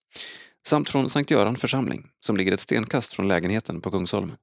samt 0.66 0.88
från 0.88 1.11
Sankt 1.11 1.30
Göran 1.30 1.57
församling, 1.57 2.09
som 2.20 2.36
ligger 2.36 2.53
ett 2.53 2.61
stenkast 2.61 3.12
från 3.12 3.28
lägenheten 3.28 3.80
på 3.80 3.90
Kungsholmen. 3.90 4.36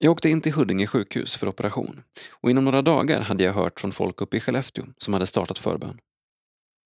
Jag 0.00 0.12
åkte 0.12 0.28
in 0.28 0.40
till 0.40 0.52
Huddinge 0.52 0.86
sjukhus 0.86 1.36
för 1.36 1.48
operation 1.48 2.02
och 2.30 2.50
inom 2.50 2.64
några 2.64 2.82
dagar 2.82 3.20
hade 3.20 3.44
jag 3.44 3.52
hört 3.52 3.80
från 3.80 3.92
folk 3.92 4.20
uppe 4.20 4.36
i 4.36 4.40
Skellefteå 4.40 4.84
som 4.98 5.14
hade 5.14 5.26
startat 5.26 5.58
förbön. 5.58 6.00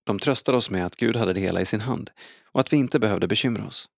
De 0.05 0.19
tröstade 0.19 0.59
oss 0.59 0.71
med 0.71 0.85
att 0.85 0.97
Gud 0.97 1.17
hade 1.17 1.33
det 1.33 1.41
hela 1.41 1.61
i 1.61 1.65
sin 1.65 1.81
hand 1.81 2.11
och 2.53 2.61
att 2.61 2.73
vi 2.73 2.77
inte 2.77 2.99
behövde 2.99 3.29
bekymra 3.29 3.67
oss. 3.67 3.89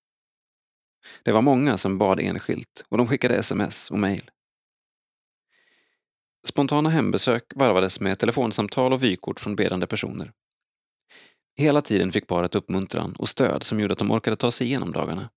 Det 1.22 1.32
var 1.32 1.42
många 1.42 1.76
som 1.76 1.98
bad 1.98 2.20
enskilt 2.20 2.84
och 2.88 2.98
de 2.98 3.07
skickade 3.07 3.36
sms 3.36 3.90
och 3.90 3.98
mejl. 3.98 4.30
Spontana 6.46 6.90
hembesök 6.90 7.52
varvades 7.55 8.00
med 8.00 8.18
telefonsamtal 8.18 8.92
och 8.92 9.02
vykort 9.02 9.40
från 9.40 9.57
bedande 9.57 9.86
personer. 9.86 10.32
Hela 11.57 11.82
tiden 11.82 12.12
fick 12.12 12.26
paret 12.26 12.55
uppmuntran 12.55 13.14
och 13.18 13.28
stöd 13.28 13.62
som 13.62 13.80
gjorde 13.80 13.92
att 13.92 13.98
de 13.98 14.11
orkade 14.11 14.36
ta 14.36 14.50
sig 14.50 14.66
igenom 14.66 14.92
dagarna. 14.92 15.30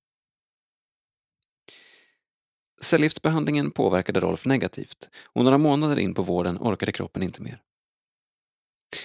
Cellgiftsbehandlingen 2.81 3.71
påverkade 3.71 4.19
Rolf 4.19 4.45
negativt 4.45 5.09
och 5.25 5.43
några 5.43 5.57
månader 5.57 5.99
in 5.99 6.13
på 6.13 6.21
vården 6.21 6.57
orkade 6.57 6.91
kroppen 6.91 7.23
inte 7.23 7.41
mer. 7.41 7.61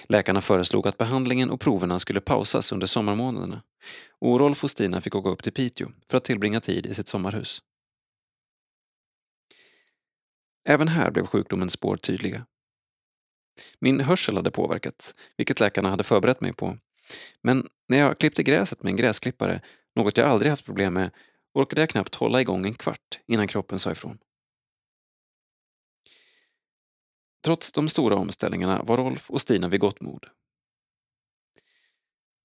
Läkarna 0.09 0.41
föreslog 0.41 0.87
att 0.87 0.97
behandlingen 0.97 1.49
och 1.49 1.61
proverna 1.61 1.99
skulle 1.99 2.21
pausas 2.21 2.71
under 2.71 2.87
sommarmånaderna 2.87 3.61
och 4.19 4.39
Rolf 4.39 4.63
och 4.63 4.71
Stina 4.71 5.01
fick 5.01 5.15
åka 5.15 5.29
upp 5.29 5.43
till 5.43 5.53
Piteå 5.53 5.91
för 6.09 6.17
att 6.17 6.23
tillbringa 6.23 6.61
tid 6.61 6.85
i 6.85 6.93
sitt 6.93 7.07
sommarhus. 7.07 7.61
Även 10.69 10.87
här 10.87 11.11
blev 11.11 11.25
sjukdomens 11.25 11.73
spår 11.73 11.97
tydliga. 11.97 12.45
Min 13.79 13.99
hörsel 13.99 14.35
hade 14.35 14.51
påverkats, 14.51 15.15
vilket 15.37 15.59
läkarna 15.59 15.89
hade 15.89 16.03
förberett 16.03 16.41
mig 16.41 16.53
på. 16.53 16.77
Men 17.41 17.67
när 17.87 17.97
jag 17.97 18.19
klippte 18.19 18.43
gräset 18.43 18.83
med 18.83 18.89
en 18.89 18.95
gräsklippare, 18.95 19.61
något 19.95 20.17
jag 20.17 20.27
aldrig 20.27 20.49
haft 20.49 20.65
problem 20.65 20.93
med, 20.93 21.11
orkade 21.53 21.81
jag 21.81 21.89
knappt 21.89 22.15
hålla 22.15 22.41
igång 22.41 22.65
en 22.65 22.73
kvart 22.73 23.19
innan 23.27 23.47
kroppen 23.47 23.79
sa 23.79 23.91
ifrån. 23.91 24.17
Trots 27.45 27.71
de 27.71 27.89
stora 27.89 28.15
omställningarna 28.15 28.83
var 28.83 28.97
Rolf 28.97 29.29
och 29.29 29.41
Stina 29.41 29.67
vid 29.67 29.79
gott 29.79 30.01
mod. 30.01 30.25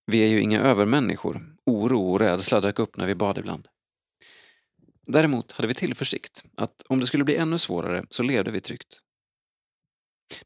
Vi 0.07 0.23
är 0.23 0.29
ju 0.29 0.41
inga 0.41 0.61
övermänniskor. 0.61 1.57
Oro 1.67 2.13
och 2.13 2.21
rädsla 2.21 2.61
dök 2.61 2.79
upp 2.79 2.97
när 2.97 3.07
vi 3.07 3.15
bad 3.15 3.39
ibland. 3.39 3.69
Däremot 5.07 5.53
hade 5.53 5.69
vi 5.69 5.75
tillförsikt 5.75 6.45
att 6.57 6.83
om 6.89 7.01
det 7.01 7.07
skulle 7.07 7.25
bli 7.25 7.37
ännu 7.37 7.59
svårare 7.59 8.07
så 8.11 8.23
levde 8.23 8.51
vi 8.51 8.61
tryggt. 8.61 9.01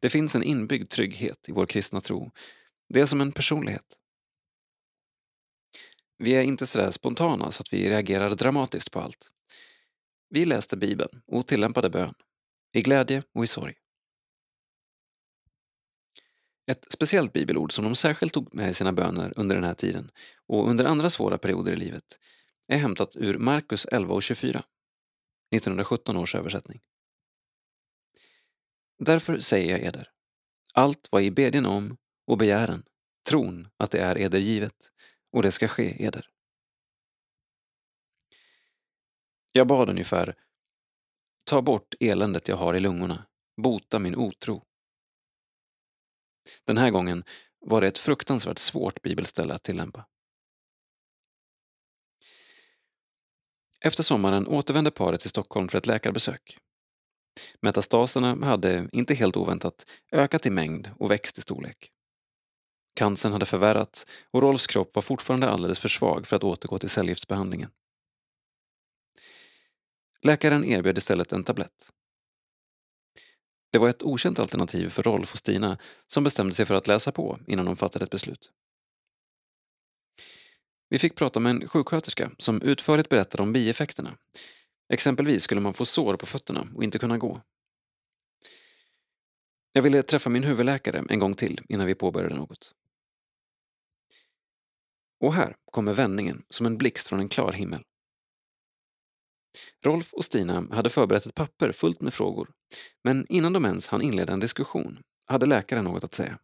Det 0.01 0.09
finns 0.09 0.35
en 0.35 0.43
inbyggd 0.43 0.91
trygghet 0.91 1.49
i 1.49 1.53
vår 1.53 1.67
kristna 1.67 2.01
tro. 2.01 2.31
Det 2.89 3.01
är 3.01 3.07
som 3.07 3.21
en 3.21 3.33
personlighet. 3.33 3.99
Vi 6.19 6.35
är 6.35 6.43
inte 6.43 6.67
sådär 6.67 6.91
spontana 6.91 7.51
så 7.51 7.61
att 7.61 7.73
vi 7.73 7.91
reagerar 7.91 8.29
dramatiskt 8.29 8.91
på 8.91 9.01
allt. 9.01 9.31
Vi 10.31 10.45
läste 10.45 10.77
Bibeln 10.77 11.23
och 11.27 11.47
tillämpade 11.47 11.91
bön, 11.91 12.15
i 12.73 12.81
glädje 12.81 13.23
och 13.35 13.45
i 13.45 13.47
sorg. 13.47 13.75
Ett 16.67 16.87
speciellt 16.93 17.33
bibelord 17.33 17.73
som 17.73 17.85
de 17.85 17.95
särskilt 17.95 18.35
tog 18.35 18.55
med 18.55 18.71
i 18.71 18.75
sina 18.75 18.93
böner 18.93 19.33
under 19.37 19.55
den 19.55 19.65
här 19.65 19.75
tiden 19.75 20.11
och 20.47 20.69
under 20.71 20.85
andra 20.85 21.11
svåra 21.11 21.39
perioder 21.39 21.73
i 21.73 21.77
livet 21.77 22.19
är 22.69 22.79
hämtat 22.79 23.17
ur 23.17 23.39
Markus 23.39 23.87
11 23.87 24.15
och 24.15 24.23
24, 24.23 24.63
1917 25.55 26.17
års 26.17 26.35
översättning. 26.35 26.81
Därför 28.99 29.39
säger 29.39 29.71
jag 29.71 29.81
eder, 29.81 30.11
allt 30.75 31.09
vad 31.11 31.23
i 31.23 31.31
bedjen 31.31 31.67
om 31.67 31.97
och 32.27 32.39
begären, 32.39 32.85
tron 33.29 33.69
att 33.77 33.91
det 33.91 33.99
är 33.99 34.19
eder 34.19 34.39
givet, 34.39 34.91
och 35.33 35.43
det 35.43 35.51
ska 35.51 35.69
ske 35.69 36.05
eder. 36.05 36.29
Jag 39.53 39.67
bad 39.67 39.91
ungefär, 39.91 40.35
ta 41.45 41.63
bort 41.63 41.95
eländet 42.01 42.49
jag 42.49 42.57
har 42.57 42.75
i 42.75 42.81
lungorna, 42.81 43.27
bota 43.63 43.99
min 43.99 44.17
otro 44.17 44.65
den 46.65 46.79
här 46.79 46.91
gången 46.91 47.25
var 47.61 47.81
det 47.81 47.87
ett 47.87 47.99
fruktansvärt 47.99 48.59
svårt 48.59 49.03
bibelställe 49.03 49.55
att 49.55 49.63
tillämpa. 49.63 50.07
Efter 53.81 54.03
sommaren 54.03 54.47
återvände 54.47 54.91
paret 54.91 55.21
till 55.21 55.31
Stockholm 55.31 55.69
för 55.69 55.79
ett 55.79 55.87
läkarbesök. 55.87 56.59
Metastaserna 57.61 58.47
hade, 58.47 58.89
inte 58.93 59.15
helt 59.15 59.37
oväntat, 59.37 59.87
ökat 60.13 60.47
i 60.47 60.51
mängd 60.51 60.91
och 60.99 61.11
växt 61.11 61.39
i 61.39 61.41
storlek. 61.41 61.91
Cancern 62.95 63.33
hade 63.33 63.47
förvärrats 63.47 64.07
och 64.31 64.43
Rolfs 64.43 64.67
kropp 64.67 64.95
var 64.95 65.03
fortfarande 65.03 65.51
alldeles 65.51 65.79
för 65.79 65.89
svag 65.89 66.27
för 66.27 66.37
att 66.37 66.45
återgå 66.45 66.79
till 66.79 66.91
cellgiftsbehandlingen. 66.91 67.71
Läkaren 70.23 70.65
erbjöd 70.65 70.99
istället 70.99 71.33
en 71.33 71.45
tablett. 71.45 71.91
Det 73.73 73.79
var 73.79 73.89
ett 73.89 74.03
okänt 74.03 74.39
alternativ 74.39 74.89
för 74.89 75.03
Rolf 75.03 75.33
och 75.33 75.39
Stina 75.39 75.79
som 76.07 76.25
bestämde 76.25 76.55
sig 76.55 76.67
för 76.67 76.75
att 76.75 76.87
läsa 76.87 77.13
på 77.13 77.39
innan 77.47 77.67
de 77.67 77.77
fattade 77.77 78.05
ett 78.05 78.11
beslut. 78.11 78.51
Vi 80.89 80.99
fick 80.99 81.17
prata 81.17 81.41
med 81.41 81.51
en 81.51 81.69
sjuksköterska 81.69 82.31
som 82.39 82.63
utförligt 82.63 83.09
berättade 83.09 83.43
om 83.43 83.53
bieffekterna. 83.53 84.19
Exempelvis 84.93 85.43
skulle 85.43 85.61
man 85.61 85.75
få 85.75 85.85
sår 85.85 86.17
på 86.17 86.27
fötterna 86.27 86.69
och 86.75 86.85
inte 86.85 86.99
kunna 86.99 87.19
gå. 87.19 87.41
Jag 89.73 89.83
ville 89.83 90.03
träffa 90.03 90.31
min 90.31 90.45
huvudläkare 90.45 91.05
en 91.09 91.19
gång 91.19 91.35
till 91.35 91.61
innan 91.69 91.87
vi 91.87 91.95
påbörjade 91.95 92.35
något. 92.35 92.75
Och 95.21 95.35
här 95.35 95.57
kommer 95.65 95.93
vändningen 95.93 96.43
som 96.49 96.67
en 96.67 96.79
blixt 96.79 97.09
från 97.09 97.21
en 97.21 97.29
klar 97.29 97.53
himmel. 97.53 97.83
Rolf 99.81 100.13
och 100.13 100.25
Stina 100.25 100.67
hade 100.71 100.91
förberett 100.91 101.27
ett 101.27 101.35
papper 101.35 101.73
fullt 101.73 102.01
med 102.01 102.15
frågor, 102.15 102.51
men 103.05 103.27
innan 103.29 103.53
de 103.53 103.65
ens 103.65 103.89
hann 103.89 104.03
inleda 104.03 104.33
en 104.33 104.41
diskussion 104.41 105.03
hade 105.27 105.47
läkaren 105.47 105.85
något 105.85 106.05
att 106.05 106.15
säga. 106.15 106.39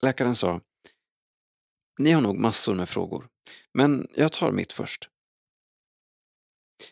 Läkaren 0.00 0.34
sa 0.34 0.60
Ni 1.98 2.10
har 2.10 2.20
nog 2.20 2.38
massor 2.38 2.74
med 2.74 2.88
frågor, 2.88 3.28
men 3.72 4.08
jag 4.14 4.32
tar 4.32 4.52
mitt 4.52 4.72
först. 4.72 5.10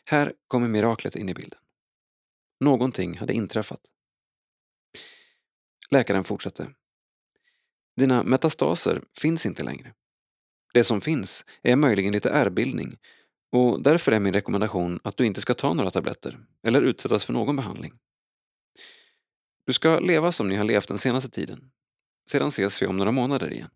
Här 0.07 0.33
kommer 0.49 0.69
miraklet 0.69 1.17
in 1.17 1.29
i 1.29 1.35
bilden. 1.35 1.59
Någonting 2.61 3.19
hade 3.19 3.33
inträffat. 3.33 3.81
Läkaren 5.91 6.25
fortsatte. 6.25 6.75
Dina 7.97 8.23
metastaser 8.23 9.03
finns 9.19 9.47
inte 9.47 9.65
längre. 9.65 9.95
Det 10.73 10.85
som 10.85 11.01
finns 11.01 11.45
är 11.63 11.77
möjligen 11.77 12.13
lite 12.13 12.31
ärrbildning 12.31 12.99
och 13.53 13.83
därför 13.83 14.13
är 14.13 14.21
min 14.21 14.33
rekommendation 14.33 15.01
att 15.05 15.17
du 15.17 15.27
inte 15.27 15.41
ska 15.41 15.55
ta 15.55 15.75
några 15.75 15.91
tabletter 15.91 16.39
eller 16.67 16.83
utsättas 16.83 17.25
för 17.25 17.33
någon 17.33 17.57
behandling. 17.57 17.93
Du 19.67 19.73
ska 19.73 19.99
leva 20.01 20.33
som 20.33 20.49
ni 20.49 20.57
har 20.57 20.65
levt 20.65 20.89
den 20.89 20.99
senaste 20.99 21.31
tiden. 21.31 21.71
Sedan 22.31 22.49
ses 22.49 22.83
vi 22.83 22.87
om 22.87 22.97
några 22.97 23.13
månader 23.13 23.53
igen. 23.53 23.71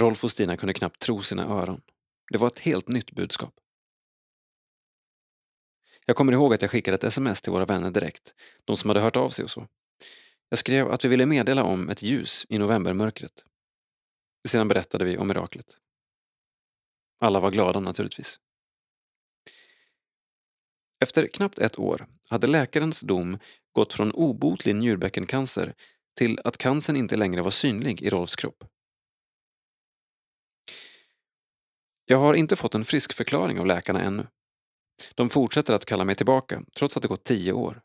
Rolf 0.00 0.24
och 0.24 0.30
Stina 0.30 0.56
kunde 0.56 0.74
knappt 0.74 1.00
tro 1.00 1.22
sina 1.22 1.44
öron. 1.44 1.80
Det 2.32 2.38
var 2.38 2.46
ett 2.46 2.58
helt 2.58 2.88
nytt 2.88 3.12
budskap. 3.12 3.54
Jag 6.06 6.16
kommer 6.16 6.32
ihåg 6.32 6.54
att 6.54 6.62
jag 6.62 6.70
skickade 6.70 6.94
ett 6.94 7.04
sms 7.04 7.40
till 7.40 7.52
våra 7.52 7.64
vänner 7.64 7.90
direkt, 7.90 8.34
de 8.64 8.76
som 8.76 8.90
hade 8.90 9.00
hört 9.00 9.16
av 9.16 9.28
sig 9.28 9.44
och 9.44 9.50
så. 9.50 9.68
Jag 10.48 10.58
skrev 10.58 10.90
att 10.90 11.04
vi 11.04 11.08
ville 11.08 11.26
meddela 11.26 11.64
om 11.64 11.88
ett 11.88 12.02
ljus 12.02 12.46
i 12.48 12.58
novembermörkret. 12.58 13.44
Sedan 14.48 14.68
berättade 14.68 15.04
vi 15.04 15.18
om 15.18 15.28
miraklet. 15.28 15.66
Alla 17.20 17.40
var 17.40 17.50
glada 17.50 17.80
naturligtvis. 17.80 18.40
Efter 21.02 21.26
knappt 21.26 21.58
ett 21.58 21.78
år 21.78 22.06
hade 22.28 22.46
läkarens 22.46 23.00
dom 23.00 23.38
gått 23.72 23.92
från 23.92 24.12
obotlig 24.12 24.76
njurbäckencancer 24.76 25.74
till 26.18 26.40
att 26.44 26.58
cancern 26.58 26.96
inte 26.96 27.16
längre 27.16 27.42
var 27.42 27.50
synlig 27.50 28.02
i 28.02 28.10
Rolfs 28.10 28.36
kropp. 28.36 28.64
Jag 32.04 32.18
har 32.18 32.34
inte 32.34 32.56
fått 32.56 32.74
en 32.74 32.84
frisk 32.84 33.12
förklaring 33.12 33.60
av 33.60 33.66
läkarna 33.66 34.00
ännu. 34.00 34.26
De 35.14 35.30
fortsätter 35.30 35.74
att 35.74 35.84
kalla 35.84 36.04
mig 36.04 36.14
tillbaka, 36.14 36.62
trots 36.76 36.96
att 36.96 37.02
det 37.02 37.08
gått 37.08 37.24
tio 37.24 37.52
år. 37.52 37.82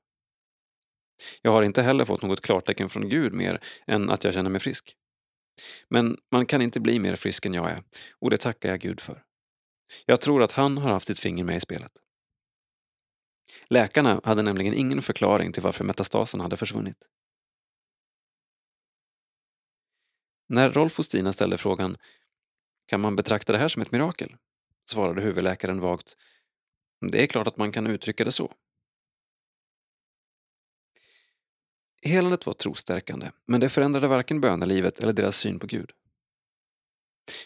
Jag 1.41 1.51
har 1.51 1.63
inte 1.63 1.81
heller 1.81 2.05
fått 2.05 2.21
något 2.21 2.41
klartecken 2.41 2.89
från 2.89 3.09
Gud 3.09 3.33
mer 3.33 3.63
än 3.87 4.09
att 4.09 4.23
jag 4.23 4.33
känner 4.33 4.49
mig 4.49 4.61
frisk. 4.61 4.95
Men 5.89 6.17
man 6.31 6.45
kan 6.45 6.61
inte 6.61 6.79
bli 6.79 6.99
mer 6.99 7.15
frisk 7.15 7.45
än 7.45 7.53
jag 7.53 7.71
är, 7.71 7.83
och 8.19 8.29
det 8.29 8.37
tackar 8.37 8.69
jag 8.69 8.79
Gud 8.79 8.99
för. 8.99 9.23
Jag 10.05 10.21
tror 10.21 10.43
att 10.43 10.51
han 10.51 10.77
har 10.77 10.91
haft 10.91 11.07
sitt 11.07 11.19
finger 11.19 11.43
med 11.43 11.57
i 11.57 11.59
spelet. 11.59 11.91
Läkarna 13.69 14.21
hade 14.23 14.41
nämligen 14.41 14.73
ingen 14.73 15.01
förklaring 15.01 15.51
till 15.51 15.63
varför 15.63 15.83
metastasen 15.83 16.41
hade 16.41 16.57
försvunnit. 16.57 16.97
När 20.49 20.69
Rolf 20.69 20.99
och 20.99 21.05
Stina 21.05 21.33
ställde 21.33 21.57
frågan 21.57 21.97
kan 22.87 23.01
man 23.01 23.15
betrakta 23.15 23.53
det 23.53 23.59
här 23.59 23.67
som 23.67 23.81
ett 23.81 23.91
mirakel? 23.91 24.35
svarade 24.89 25.21
huvudläkaren 25.21 25.79
vagt. 25.79 26.13
Det 27.11 27.23
är 27.23 27.27
klart 27.27 27.47
att 27.47 27.57
man 27.57 27.71
kan 27.71 27.87
uttrycka 27.87 28.23
det 28.23 28.31
så. 28.31 28.53
Helandet 32.01 32.45
var 32.45 32.53
trostärkande, 32.53 33.31
men 33.47 33.61
det 33.61 33.69
förändrade 33.69 34.07
varken 34.07 34.41
bönelivet 34.41 34.99
eller 34.99 35.13
deras 35.13 35.37
syn 35.37 35.59
på 35.59 35.67
Gud. 35.67 35.91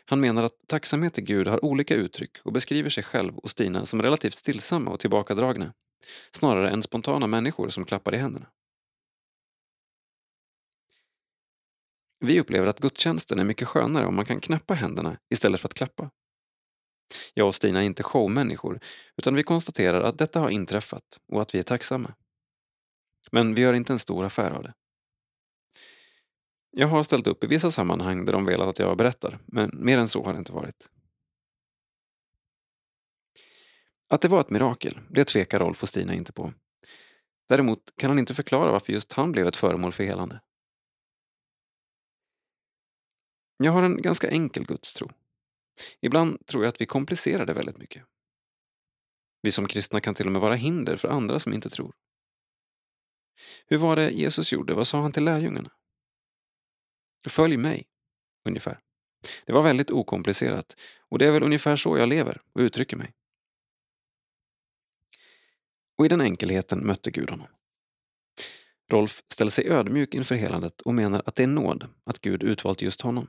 Han 0.06 0.20
menar 0.20 0.44
att 0.44 0.68
tacksamhet 0.68 1.14
till 1.14 1.24
Gud 1.24 1.48
har 1.48 1.66
olika 1.66 1.96
uttryck 1.96 2.38
och 2.44 2.54
beskriver 2.54 2.90
sig 2.90 3.04
själv 3.04 3.38
och 3.38 3.50
Stina 3.50 3.86
som 3.86 4.02
relativt 4.02 4.36
stillsamma 4.36 4.92
och 4.92 5.00
tillbakadragna, 5.00 5.74
snarare 6.32 6.70
än 6.70 6.84
spontana 6.84 7.28
människor 7.28 7.70
som 7.70 7.86
klappar 7.86 8.16
i 8.16 8.18
händerna. 8.18 8.48
Vi 12.20 12.40
upplever 12.40 12.68
att 12.68 12.80
gudstjänsten 12.80 13.40
är 13.40 13.44
mycket 13.44 13.68
skönare 13.68 14.06
om 14.06 14.16
man 14.16 14.26
kan 14.26 14.40
knäppa 14.40 14.74
händerna 14.74 15.18
istället 15.30 15.62
för 15.62 15.68
att 15.68 15.74
klappa. 15.74 16.10
Jag 17.34 17.48
och 17.48 17.56
Stina 17.56 17.82
är 17.82 17.86
inte 17.86 18.04
showmänniskor, 18.04 18.80
utan 19.18 19.36
vi 19.36 19.44
konstaterar 19.44 20.02
att 20.02 20.18
detta 20.18 20.40
har 20.40 20.50
inträffat 20.50 21.04
och 21.32 21.42
att 21.42 21.56
vi 21.56 21.60
är 21.60 21.64
tacksamma. 21.64 22.14
Men 23.32 23.56
vi 23.56 23.62
gör 23.62 23.74
inte 23.74 23.94
en 23.94 24.00
stor 24.00 24.26
affär 24.26 24.52
av 24.52 24.64
det. 24.64 24.74
Jag 26.72 26.88
har 26.88 27.04
ställt 27.04 27.28
upp 27.28 27.44
i 27.44 27.48
vissa 27.48 27.72
sammanhang 27.72 28.26
där 28.26 28.34
de 28.34 28.46
velat 28.46 28.70
att 28.70 28.80
jag 28.80 28.98
berättar, 28.98 29.40
men 29.46 29.72
mer 29.74 29.98
än 29.98 30.08
så 30.08 30.24
har 30.24 30.34
det 30.34 30.40
inte 30.40 30.52
varit. 30.52 30.90
Att 34.10 34.22
det 34.22 34.28
var 34.28 34.40
ett 34.40 34.50
mirakel, 34.50 35.00
det 35.10 35.24
tvekar 35.24 35.60
Rolf 35.60 35.84
och 35.84 35.90
Stina 35.90 36.14
inte 36.14 36.34
på. 36.34 36.54
Däremot 37.48 37.96
kan 37.96 38.10
han 38.10 38.20
inte 38.20 38.34
förklara 38.34 38.72
varför 38.72 38.94
just 38.94 39.14
han 39.14 39.32
blev 39.32 39.48
ett 39.48 39.56
föremål 39.56 39.92
för 39.92 40.04
helande. 40.04 40.42
Jag 43.58 43.72
har 43.72 43.84
en 43.84 44.02
ganska 44.02 44.30
enkel 44.30 44.66
gudstro. 44.66 45.10
Ibland 46.02 46.46
tror 46.46 46.64
jag 46.64 46.70
att 46.70 46.82
vi 46.82 46.86
komplicerar 46.86 47.46
det 47.46 47.54
väldigt 47.54 47.78
mycket. 47.78 48.04
Vi 49.42 49.52
som 49.52 49.68
kristna 49.68 50.02
kan 50.02 50.16
till 50.16 50.26
och 50.26 50.32
med 50.32 50.42
vara 50.42 50.56
hinder 50.56 50.96
för 50.96 51.08
andra 51.08 51.40
som 51.40 51.54
inte 51.54 51.70
tror. 51.70 51.94
Hur 53.68 53.78
var 53.78 53.96
det 53.96 54.10
Jesus 54.10 54.54
gjorde? 54.54 54.74
Vad 54.74 54.88
sa 54.88 55.02
han 55.02 55.12
till 55.12 55.24
lärjungarna? 55.24 55.72
Följ 57.28 57.58
mig, 57.58 57.88
ungefär. 58.46 58.80
Det 59.46 59.54
var 59.54 59.62
väldigt 59.62 59.92
okomplicerat 59.92 60.76
och 61.00 61.20
det 61.20 61.26
är 61.26 61.32
väl 61.32 61.44
ungefär 61.44 61.76
så 61.76 61.98
jag 61.98 62.10
lever 62.10 62.42
och 62.54 62.60
uttrycker 62.60 62.98
mig. 62.98 63.14
Och 65.98 66.06
i 66.06 66.10
den 66.10 66.22
enkelheten 66.22 66.88
mötte 66.88 67.12
Gud 67.12 67.30
honom. 67.30 67.48
Rolf 68.92 69.24
ställer 69.34 69.52
sig 69.52 69.70
ödmjuk 69.70 70.14
inför 70.14 70.36
helandet 70.36 70.82
och 70.82 70.94
menar 70.94 71.24
att 71.26 71.36
det 71.36 71.44
är 71.44 71.48
nåd 71.48 71.90
att 72.04 72.22
Gud 72.22 72.44
utvalt 72.44 72.82
just 72.82 73.02
honom. 73.02 73.28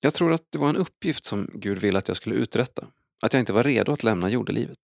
Jag 0.00 0.14
tror 0.14 0.32
att 0.32 0.52
det 0.52 0.58
var 0.58 0.68
en 0.68 0.76
uppgift 0.76 1.24
som 1.24 1.50
Gud 1.54 1.78
ville 1.78 1.98
att 1.98 2.08
jag 2.08 2.16
skulle 2.16 2.34
uträtta, 2.34 2.86
att 3.22 3.32
jag 3.32 3.40
inte 3.40 3.52
var 3.52 3.62
redo 3.62 3.92
att 3.92 4.04
lämna 4.04 4.28
jordelivet. 4.28 4.78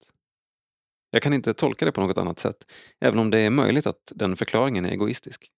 Jag 1.15 1.23
kan 1.23 1.35
inte 1.35 1.55
tolka 1.55 1.85
det 1.85 1.93
på 1.93 2.01
något 2.01 2.19
annat 2.19 2.39
sätt, 2.39 2.73
även 3.01 3.19
om 3.19 3.31
det 3.31 3.39
är 3.39 3.51
möjligt 3.51 3.87
att 3.87 4.13
den 4.15 4.37
förklaringen 4.37 4.85
är 4.85 4.91
egoistisk. 4.91 5.51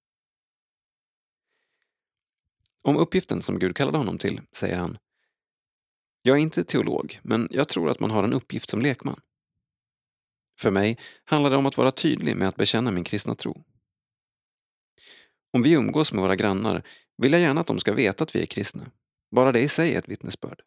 Om 2.82 2.96
uppgiften 2.96 3.42
som 3.42 3.58
Gud 3.58 3.76
kallade 3.76 3.98
honom 3.98 4.18
till 4.18 4.40
säger 4.52 4.76
han 4.76 4.98
Jag 6.22 6.36
är 6.36 6.40
inte 6.40 6.64
teolog, 6.64 7.20
men 7.22 7.48
jag 7.50 7.68
tror 7.68 7.90
att 7.90 8.00
man 8.00 8.10
har 8.10 8.24
en 8.24 8.32
uppgift 8.32 8.68
som 8.68 8.80
lekman. 8.80 9.20
För 10.60 10.70
mig 10.70 10.98
handlar 11.24 11.50
det 11.50 11.56
om 11.56 11.66
att 11.66 11.76
vara 11.76 11.92
tydlig 11.92 12.36
med 12.36 12.48
att 12.48 12.56
bekänna 12.56 12.90
min 12.90 13.04
kristna 13.04 13.34
tro. 13.34 13.64
Om 15.52 15.62
vi 15.62 15.72
umgås 15.72 16.12
med 16.12 16.22
våra 16.22 16.36
grannar 16.36 16.82
vill 17.16 17.32
jag 17.32 17.40
gärna 17.40 17.60
att 17.60 17.66
de 17.66 17.78
ska 17.78 17.92
veta 17.92 18.24
att 18.24 18.36
vi 18.36 18.42
är 18.42 18.46
kristna. 18.46 18.90
Bara 19.30 19.52
det 19.52 19.60
i 19.60 19.68
sig 19.68 19.94
är 19.94 19.98
ett 19.98 20.08
vittnesbörd. 20.08 20.62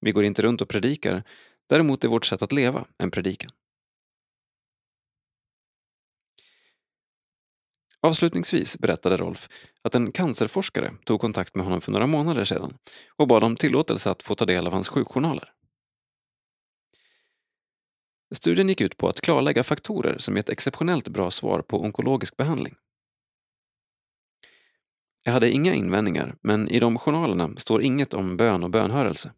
Vi 0.00 0.12
går 0.12 0.24
inte 0.24 0.42
runt 0.42 0.60
och 0.60 0.68
predikar, 0.68 1.22
däremot 1.68 2.04
är 2.04 2.08
vårt 2.08 2.24
sätt 2.24 2.42
att 2.42 2.52
leva 2.52 2.84
en 2.98 3.10
predikan. 3.10 3.50
Avslutningsvis 8.00 8.78
berättade 8.78 9.16
Rolf 9.16 9.48
att 9.82 9.94
en 9.94 10.12
cancerforskare 10.12 10.94
tog 11.04 11.20
kontakt 11.20 11.54
med 11.54 11.64
honom 11.64 11.80
för 11.80 11.92
några 11.92 12.06
månader 12.06 12.44
sedan 12.44 12.78
och 13.16 13.28
bad 13.28 13.44
om 13.44 13.56
tillåtelse 13.56 14.10
att 14.10 14.22
få 14.22 14.34
ta 14.34 14.44
del 14.44 14.66
av 14.66 14.72
hans 14.72 14.88
sjukjournaler. 14.88 15.52
Studien 18.34 18.68
gick 18.68 18.80
ut 18.80 18.96
på 18.96 19.08
att 19.08 19.20
klarlägga 19.20 19.62
faktorer 19.62 20.18
som 20.18 20.36
gett 20.36 20.48
exceptionellt 20.48 21.08
bra 21.08 21.30
svar 21.30 21.62
på 21.62 21.80
onkologisk 21.80 22.36
behandling. 22.36 22.74
Jag 25.22 25.32
hade 25.32 25.50
inga 25.50 25.74
invändningar, 25.74 26.36
men 26.40 26.70
i 26.70 26.80
de 26.80 26.98
journalerna 26.98 27.56
står 27.56 27.82
inget 27.82 28.14
om 28.14 28.36
bön 28.36 28.64
och 28.64 28.70
bönhörelse. 28.70 29.32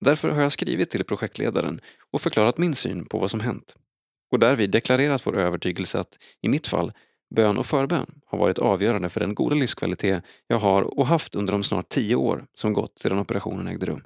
Därför 0.00 0.28
har 0.28 0.42
jag 0.42 0.52
skrivit 0.52 0.90
till 0.90 1.04
projektledaren 1.04 1.80
och 2.12 2.20
förklarat 2.20 2.58
min 2.58 2.74
syn 2.74 3.06
på 3.06 3.18
vad 3.18 3.30
som 3.30 3.40
hänt. 3.40 3.76
Och 4.30 4.38
därvid 4.38 4.70
deklarerat 4.70 5.26
vår 5.26 5.36
övertygelse 5.36 6.00
att, 6.00 6.18
i 6.40 6.48
mitt 6.48 6.66
fall, 6.66 6.92
bön 7.34 7.58
och 7.58 7.66
förbön 7.66 8.20
har 8.26 8.38
varit 8.38 8.58
avgörande 8.58 9.08
för 9.08 9.20
den 9.20 9.34
goda 9.34 9.54
livskvalitet 9.54 10.24
jag 10.46 10.58
har 10.58 10.98
och 10.98 11.06
haft 11.06 11.34
under 11.34 11.52
de 11.52 11.62
snart 11.62 11.88
tio 11.88 12.16
år 12.16 12.46
som 12.54 12.72
gått 12.72 12.98
sedan 12.98 13.18
operationen 13.18 13.66
ägde 13.66 13.86
rum. 13.86 14.02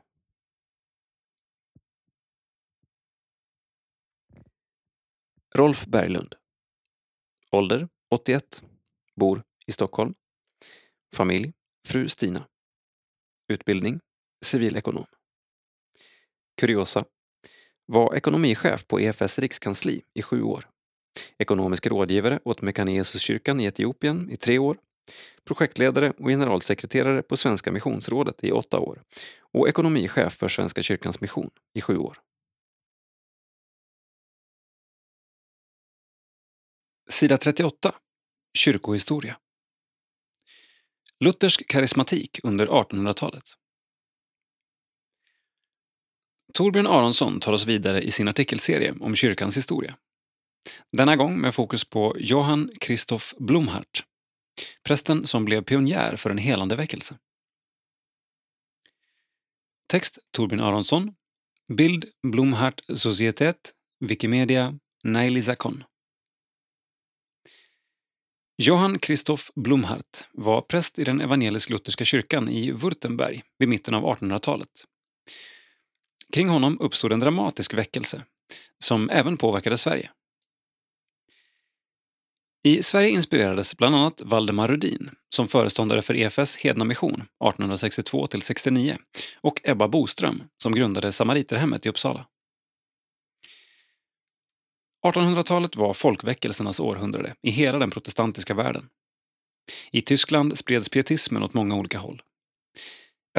Rolf 5.55 5.87
Berglund. 5.87 6.35
Ålder 7.51 7.89
81 8.11 8.63
Bor 9.17 9.43
i 9.67 9.73
Stockholm. 9.73 10.15
Familj 11.17 11.53
Fru 11.89 12.09
Stina. 12.09 12.47
Utbildning 13.49 14.01
Civilekonom. 14.45 15.07
Kuriosa 16.61 17.05
Var 17.87 18.15
ekonomichef 18.15 18.87
på 18.87 19.01
EFS 19.01 19.39
rikskansli 19.39 20.03
i 20.15 20.23
sju 20.23 20.43
år. 20.43 20.69
Ekonomisk 21.39 21.87
rådgivare 21.87 22.41
åt 22.45 22.63
Mekanesuskyrkan 22.63 23.61
i 23.61 23.65
Etiopien 23.65 24.31
i 24.31 24.37
tre 24.37 24.59
år. 24.59 24.77
Projektledare 25.45 26.11
och 26.11 26.29
generalsekreterare 26.29 27.23
på 27.23 27.37
Svenska 27.37 27.73
Missionsrådet 27.73 28.45
i 28.45 28.53
åtta 28.53 28.79
år. 28.79 29.03
Och 29.53 29.69
ekonomichef 29.69 30.33
för 30.33 30.49
Svenska 30.49 30.83
kyrkans 30.83 31.21
mission 31.21 31.51
i 31.75 31.81
sju 31.81 31.97
år. 31.97 32.17
Sida 37.11 37.37
38. 37.37 37.95
Kyrkohistoria 38.59 39.39
Luthersk 41.21 41.69
karismatik 41.69 42.41
under 42.43 42.67
1800-talet 42.67 43.45
Torbjörn 46.53 46.87
Aronsson 46.87 47.41
tar 47.41 47.53
oss 47.53 47.67
vidare 47.67 48.03
i 48.03 48.11
sin 48.11 48.29
artikelserie 48.29 48.95
om 49.01 49.15
kyrkans 49.15 49.57
historia. 49.57 49.97
Denna 50.97 51.17
gång 51.17 51.41
med 51.41 51.55
fokus 51.55 51.85
på 51.85 52.17
Johann 52.19 52.71
Christoph 52.81 53.27
Blomhart, 53.39 54.05
prästen 54.83 55.27
som 55.27 55.45
blev 55.45 55.63
pionjär 55.63 56.17
för 56.17 56.31
en 56.31 56.39
helande 56.39 56.77
väckelse. 56.77 57.19
Text 59.93 60.19
Torbjörn 60.31 60.61
Aronsson. 60.61 61.15
Bild 61.73 62.05
Blomhart 62.23 62.81
Societet. 62.95 63.75
Wikimedia 64.01 64.79
Naili-Zakon. 65.05 65.85
Johann 68.57 68.99
Christoph 69.01 69.43
Blomhart 69.55 70.25
var 70.33 70.61
präst 70.61 70.99
i 70.99 71.05
den 71.05 71.21
evangelisk-lutherska 71.21 72.05
kyrkan 72.05 72.49
i 72.49 72.73
Württemberg 72.73 73.43
vid 73.59 73.69
mitten 73.69 73.95
av 73.95 74.05
1800-talet. 74.05 74.85
Kring 76.33 76.49
honom 76.49 76.81
uppstod 76.81 77.13
en 77.13 77.21
dramatisk 77.21 77.75
väckelse 77.75 78.25
som 78.85 79.11
även 79.11 79.37
påverkade 79.37 79.77
Sverige. 79.77 80.11
I 82.65 82.83
Sverige 82.83 83.09
inspirerades 83.09 83.77
bland 83.77 83.97
annat 83.97 84.21
Valdemar 84.25 84.69
Rudin 84.69 85.11
som 85.35 85.49
föreståndare 85.49 86.03
för 86.03 86.15
EFS 86.15 86.57
Hedna 86.57 86.85
Mission 86.85 87.25
1862-69 87.45 88.99
och 89.41 89.61
Ebba 89.65 89.89
Boström 89.89 90.43
som 90.63 90.73
grundade 90.73 91.13
Samariterhemmet 91.13 91.87
i 91.87 91.89
Uppsala. 91.89 92.27
1800-talet 95.07 95.77
var 95.77 95.95
folkväckelsernas 95.95 96.81
århundrade 96.81 97.35
i 97.43 97.51
hela 97.51 97.79
den 97.79 97.91
protestantiska 97.91 98.55
världen. 98.55 98.89
I 99.91 100.01
Tyskland 100.01 100.59
spreds 100.59 100.89
pietismen 100.89 101.43
åt 101.43 101.55
många 101.55 101.77
olika 101.77 101.99
håll. 101.99 102.23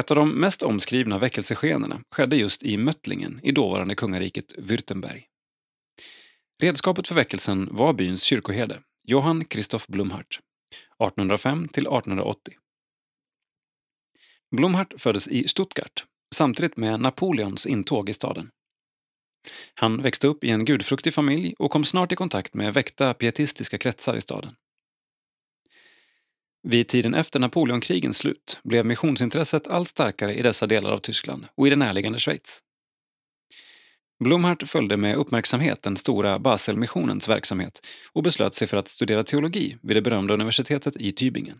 Ett 0.00 0.10
av 0.10 0.16
de 0.16 0.40
mest 0.40 0.62
omskrivna 0.62 1.18
väckelseskeendena 1.18 2.00
skedde 2.10 2.36
just 2.36 2.62
i 2.62 2.76
Möttlingen 2.76 3.40
i 3.42 3.52
dåvarande 3.52 3.94
kungariket 3.94 4.52
Württemberg. 4.58 5.26
Redskapet 6.62 7.08
för 7.08 7.14
väckelsen 7.14 7.68
var 7.70 7.92
byns 7.92 8.22
kyrkoherde, 8.22 8.82
Johann 9.04 9.44
Christoph 9.50 9.84
Blumhardt, 9.88 10.40
1805 11.02 11.68
till 11.68 11.86
1880. 11.86 12.54
Blumhardt 14.56 15.02
föddes 15.02 15.28
i 15.28 15.48
Stuttgart 15.48 16.04
samtidigt 16.34 16.76
med 16.76 17.00
Napoleons 17.00 17.66
intåg 17.66 18.08
i 18.08 18.12
staden. 18.12 18.50
Han 19.74 20.02
växte 20.02 20.26
upp 20.26 20.44
i 20.44 20.50
en 20.50 20.64
gudfruktig 20.64 21.14
familj 21.14 21.54
och 21.58 21.70
kom 21.70 21.84
snart 21.84 22.12
i 22.12 22.16
kontakt 22.16 22.54
med 22.54 22.74
väckta 22.74 23.14
pietistiska 23.14 23.78
kretsar 23.78 24.16
i 24.16 24.20
staden. 24.20 24.54
Vid 26.66 26.88
tiden 26.88 27.14
efter 27.14 27.40
Napoleonkrigens 27.40 28.18
slut 28.18 28.60
blev 28.62 28.86
missionsintresset 28.86 29.68
allt 29.68 29.88
starkare 29.88 30.34
i 30.34 30.42
dessa 30.42 30.66
delar 30.66 30.90
av 30.90 30.98
Tyskland 30.98 31.46
och 31.54 31.66
i 31.66 31.70
det 31.70 31.76
närliggande 31.76 32.18
Schweiz. 32.18 32.60
Blomhart 34.24 34.68
följde 34.68 34.96
med 34.96 35.16
uppmärksamhet 35.16 35.82
den 35.82 35.96
stora 35.96 36.38
Baselmissionens 36.38 37.28
verksamhet 37.28 37.86
och 38.12 38.22
beslöt 38.22 38.54
sig 38.54 38.68
för 38.68 38.76
att 38.76 38.88
studera 38.88 39.22
teologi 39.22 39.76
vid 39.82 39.96
det 39.96 40.02
berömda 40.02 40.34
universitetet 40.34 40.96
i 40.96 41.10
Tübingen. 41.10 41.58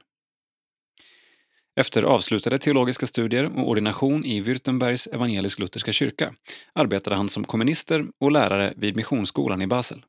Efter 1.81 2.03
avslutade 2.03 2.59
teologiska 2.59 3.07
studier 3.07 3.59
och 3.59 3.69
ordination 3.69 4.25
i 4.25 4.41
Württembergs 4.41 5.07
evangelisk-lutherska 5.07 5.93
kyrka 5.93 6.35
arbetade 6.73 7.17
han 7.17 7.29
som 7.29 7.45
kommunister 7.45 8.07
och 8.21 8.33
lärare 8.33 8.75
vid 8.77 8.97
Missionsskolan 8.97 9.63
i 9.63 9.67
Basel. 9.67 10.05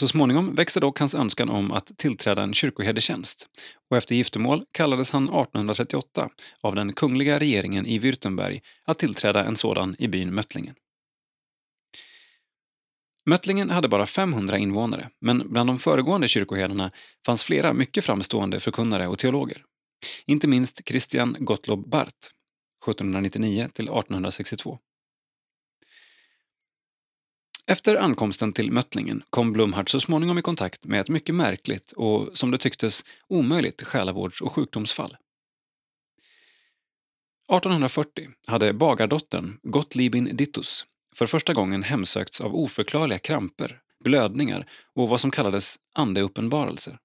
Så 0.00 0.08
småningom 0.08 0.54
växte 0.54 0.80
dock 0.80 0.98
hans 0.98 1.14
önskan 1.14 1.48
om 1.48 1.72
att 1.72 1.98
tillträda 1.98 2.42
en 2.42 2.54
kyrkoherdetjänst 2.54 3.48
och 3.90 3.96
efter 3.96 4.14
giftermål 4.14 4.64
kallades 4.72 5.10
han 5.12 5.24
1838 5.24 6.28
av 6.60 6.74
den 6.74 6.92
kungliga 6.92 7.38
regeringen 7.38 7.86
i 7.86 7.98
Württemberg 7.98 8.60
att 8.84 8.98
tillträda 8.98 9.44
en 9.44 9.56
sådan 9.56 9.96
i 9.98 10.08
byn 10.08 10.34
Möttlingen. 10.34 10.74
Möttlingen 13.26 13.70
hade 13.70 13.88
bara 13.88 14.06
500 14.06 14.58
invånare, 14.58 15.10
men 15.20 15.52
bland 15.52 15.68
de 15.68 15.78
föregående 15.78 16.28
kyrkoherdarna 16.28 16.90
fanns 17.26 17.44
flera 17.44 17.72
mycket 17.72 18.04
framstående 18.04 18.60
förkunnare 18.60 19.08
och 19.08 19.18
teologer. 19.18 19.64
Inte 20.26 20.48
minst 20.48 20.88
Christian 20.88 21.36
Gottlob 21.38 21.90
Barth, 21.90 22.28
1799 22.86 23.68
till 23.72 23.84
1862. 23.84 24.78
Efter 27.70 27.96
ankomsten 27.96 28.52
till 28.52 28.72
Möttlingen 28.72 29.22
kom 29.30 29.52
Blumhardt 29.52 29.88
så 29.88 30.00
småningom 30.00 30.38
i 30.38 30.42
kontakt 30.42 30.86
med 30.86 31.00
ett 31.00 31.08
mycket 31.08 31.34
märkligt 31.34 31.92
och, 31.92 32.38
som 32.38 32.50
det 32.50 32.58
tycktes, 32.58 33.04
omöjligt 33.28 33.82
själavårds 33.82 34.40
och 34.40 34.52
sjukdomsfall. 34.52 35.16
1840 37.48 38.28
hade 38.46 38.72
bagardottern 38.72 39.58
Gottliebin 39.62 40.36
Dittus 40.36 40.86
för 41.16 41.26
första 41.26 41.52
gången 41.52 41.82
hemsökts 41.82 42.40
av 42.40 42.54
oförklarliga 42.54 43.18
kramper, 43.18 43.80
blödningar 44.04 44.70
och 44.94 45.08
vad 45.08 45.20
som 45.20 45.30
kallades 45.30 45.76
andeuppenbarelser. 45.94 46.98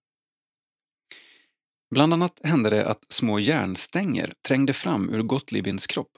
Bland 1.91 2.13
annat 2.13 2.39
hände 2.43 2.70
det 2.70 2.88
att 2.88 3.05
små 3.09 3.39
järnstänger 3.39 4.34
trängde 4.47 4.74
fram 4.74 5.09
ur 5.09 5.22
Gottliebins 5.22 5.88
kropp. 5.88 6.18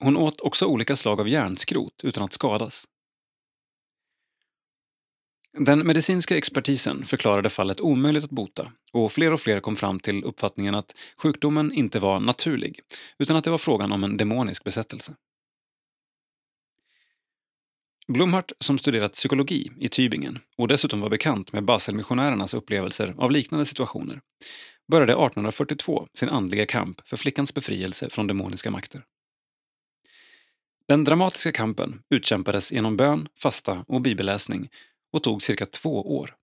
Hon 0.00 0.16
åt 0.16 0.40
också 0.40 0.66
olika 0.66 0.96
slag 0.96 1.20
av 1.20 1.28
järnskrot 1.28 2.00
utan 2.02 2.22
att 2.22 2.32
skadas. 2.32 2.84
Den 5.58 5.86
medicinska 5.86 6.36
expertisen 6.36 7.04
förklarade 7.04 7.50
fallet 7.50 7.80
omöjligt 7.80 8.24
att 8.24 8.30
bota 8.30 8.72
och 8.92 9.12
fler 9.12 9.32
och 9.32 9.40
fler 9.40 9.60
kom 9.60 9.76
fram 9.76 10.00
till 10.00 10.24
uppfattningen 10.24 10.74
att 10.74 10.94
sjukdomen 11.16 11.72
inte 11.72 11.98
var 11.98 12.20
naturlig 12.20 12.80
utan 13.18 13.36
att 13.36 13.44
det 13.44 13.50
var 13.50 13.58
frågan 13.58 13.92
om 13.92 14.04
en 14.04 14.16
demonisk 14.16 14.64
besättelse. 14.64 15.14
Blomhart, 18.08 18.52
som 18.58 18.78
studerat 18.78 19.12
psykologi 19.12 19.72
i 19.78 19.88
Tübingen 19.88 20.38
och 20.56 20.68
dessutom 20.68 21.00
var 21.00 21.08
bekant 21.10 21.52
med 21.52 21.64
Baselmissionärernas 21.64 22.54
upplevelser 22.54 23.14
av 23.18 23.30
liknande 23.30 23.66
situationer, 23.66 24.20
började 24.90 25.12
1842 25.12 26.06
sin 26.14 26.28
andliga 26.28 26.66
kamp 26.66 27.08
för 27.08 27.16
flickans 27.16 27.54
befrielse 27.54 28.10
från 28.10 28.26
demoniska 28.26 28.70
makter. 28.70 29.04
Den 30.90 31.04
dramatiska 31.04 31.52
kampen 31.52 32.02
utkämpades 32.08 32.72
genom 32.72 32.96
bön, 32.96 33.28
fasta 33.38 33.84
och 33.88 34.00
bibelläsning 34.00 34.68
och 35.12 35.22
tog 35.22 35.42
cirka 35.42 35.66
två 35.66 36.16
år. 36.16 36.36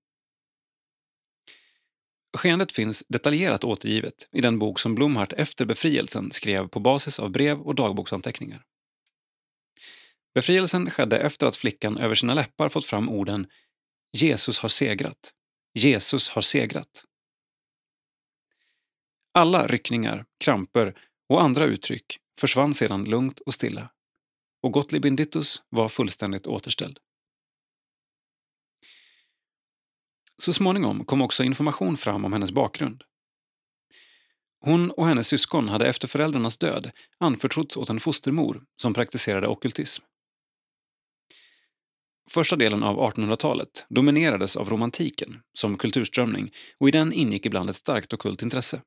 Skeendet 2.37 2.71
finns 2.71 3.03
detaljerat 3.07 3.63
återgivet 3.63 4.29
i 4.31 4.41
den 4.41 4.59
bok 4.59 4.79
som 4.79 4.95
Blomhart 4.95 5.33
efter 5.33 5.65
befrielsen 5.65 6.31
skrev 6.31 6.67
på 6.67 6.79
basis 6.79 7.19
av 7.19 7.31
brev 7.31 7.61
och 7.61 7.75
dagboksanteckningar. 7.75 8.63
Befrielsen 10.33 10.89
skedde 10.89 11.19
efter 11.19 11.47
att 11.47 11.57
flickan 11.57 11.97
över 11.97 12.15
sina 12.15 12.33
läppar 12.33 12.69
fått 12.69 12.85
fram 12.85 13.09
orden 13.09 13.47
Jesus 14.11 14.59
har 14.59 14.69
segrat. 14.69 15.33
Jesus 15.73 16.29
har 16.29 16.41
segrat. 16.41 17.05
Alla 19.33 19.67
ryckningar, 19.67 20.25
kramper 20.39 20.99
och 21.29 21.41
andra 21.41 21.65
uttryck 21.65 22.17
försvann 22.39 22.73
sedan 22.73 23.05
lugnt 23.05 23.39
och 23.39 23.53
stilla 23.53 23.89
och 24.67 24.73
Gottlieb 24.73 25.05
Indittus 25.05 25.63
var 25.69 25.89
fullständigt 25.89 26.47
återställd. 26.47 26.99
Så 30.37 30.53
småningom 30.53 31.05
kom 31.05 31.21
också 31.21 31.43
information 31.43 31.97
fram 31.97 32.25
om 32.25 32.33
hennes 32.33 32.51
bakgrund. 32.51 33.03
Hon 34.59 34.91
och 34.91 35.07
hennes 35.07 35.27
syskon 35.27 35.69
hade 35.69 35.87
efter 35.87 36.07
föräldrarnas 36.07 36.57
död 36.57 36.91
anförtrotts 37.17 37.77
åt 37.77 37.89
en 37.89 37.99
fostermor 37.99 38.63
som 38.81 38.93
praktiserade 38.93 39.47
okkultism. 39.47 40.03
Första 42.29 42.55
delen 42.55 42.83
av 42.83 42.97
1800-talet 42.97 43.85
dominerades 43.89 44.55
av 44.55 44.69
romantiken 44.69 45.41
som 45.53 45.77
kulturströmning 45.77 46.51
och 46.79 46.87
i 46.87 46.91
den 46.91 47.13
ingick 47.13 47.45
ibland 47.45 47.69
ett 47.69 47.75
starkt 47.75 48.13
ockult 48.13 48.41
intresse. 48.41 48.81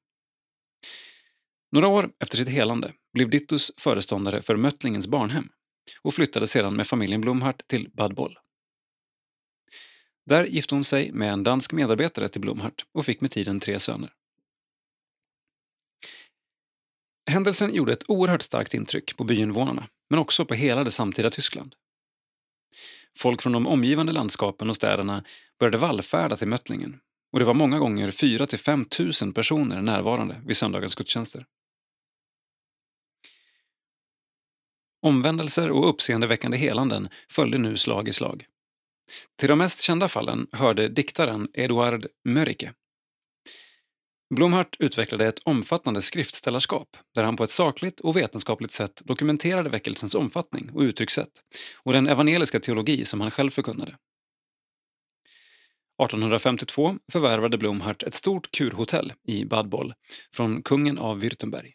Några 1.73 1.89
år 1.89 2.11
efter 2.19 2.37
sitt 2.37 2.49
helande 2.49 2.93
blev 3.13 3.31
Dittus 3.31 3.73
föreståndare 3.77 4.43
för 4.43 4.57
Möttlingens 4.57 5.07
barnhem 5.07 5.49
och 6.03 6.15
flyttade 6.15 6.47
sedan 6.47 6.77
med 6.77 6.87
familjen 6.87 7.21
Blomhart 7.21 7.67
till 7.67 7.91
Bad 7.93 8.15
Boll. 8.15 8.39
Där 10.27 10.45
gifte 10.45 10.75
hon 10.75 10.85
sig 10.85 11.13
med 11.13 11.33
en 11.33 11.45
dansk 11.45 11.73
medarbetare 11.73 12.29
till 12.29 12.41
Blomhart 12.41 12.87
och 12.93 13.05
fick 13.05 13.21
med 13.21 13.31
tiden 13.31 13.61
tre 13.61 13.79
söner. 13.79 14.13
Händelsen 17.31 17.75
gjorde 17.75 17.93
ett 17.93 18.11
oerhört 18.11 18.43
starkt 18.43 18.75
intryck 18.75 19.17
på 19.17 19.25
byinvånarna, 19.25 19.89
men 20.11 20.19
också 20.19 20.45
på 20.45 20.55
hela 20.55 20.85
det 20.85 20.91
samtida 20.91 21.31
Tyskland. 21.31 21.75
Folk 23.19 23.43
från 23.43 23.53
de 23.53 23.67
omgivande 23.67 24.13
landskapen 24.13 24.71
och 24.71 24.77
städerna 24.77 25.25
började 25.59 25.79
vallfärda 25.79 26.37
till 26.37 26.49
Möttlingen 26.49 27.01
och 27.33 27.39
det 27.39 27.45
var 27.45 27.55
många 27.55 27.79
gånger 27.79 28.11
4 28.11 28.47
till 28.47 28.59
5 28.59 28.87
000 29.23 29.33
personer 29.33 29.83
närvarande 29.83 30.41
vid 30.47 30.57
söndagens 30.57 30.95
gudstjänster. 30.95 31.47
Omvändelser 35.03 35.71
och 35.71 35.89
uppseendeväckande 35.89 36.57
helanden 36.57 37.09
följde 37.31 37.59
nu 37.59 37.77
slag 37.77 38.09
i 38.09 38.13
slag. 38.13 38.47
Till 39.39 39.49
de 39.49 39.59
mest 39.59 39.81
kända 39.81 40.09
fallen 40.09 40.47
hörde 40.53 40.89
diktaren 40.89 41.49
Eduard 41.55 42.07
Mörike. 42.25 42.73
Blomhart 44.35 44.77
utvecklade 44.79 45.27
ett 45.27 45.41
omfattande 45.45 46.03
skriftställarskap 46.03 46.97
där 47.15 47.23
han 47.23 47.37
på 47.37 47.45
ett 47.45 47.51
sakligt 47.51 48.01
och 48.01 48.17
vetenskapligt 48.17 48.73
sätt 48.73 49.03
dokumenterade 49.05 49.71
väckelsens 49.71 50.15
omfattning 50.15 50.71
och 50.75 50.81
uttryckssätt 50.81 51.43
och 51.83 51.93
den 51.93 52.09
evangeliska 52.09 52.61
teologi 52.61 53.05
som 53.05 53.21
han 53.21 53.31
själv 53.31 53.51
förkunnade. 53.51 53.97
1852 56.03 56.97
förvärvade 57.13 57.59
Blomhart 57.59 58.03
ett 58.03 58.15
stort 58.15 58.51
kurhotell 58.51 59.13
i 59.29 59.45
Bad 59.45 59.69
Boll 59.69 59.95
från 60.35 60.63
kungen 60.63 60.99
av 60.99 61.21
Württemberg. 61.21 61.75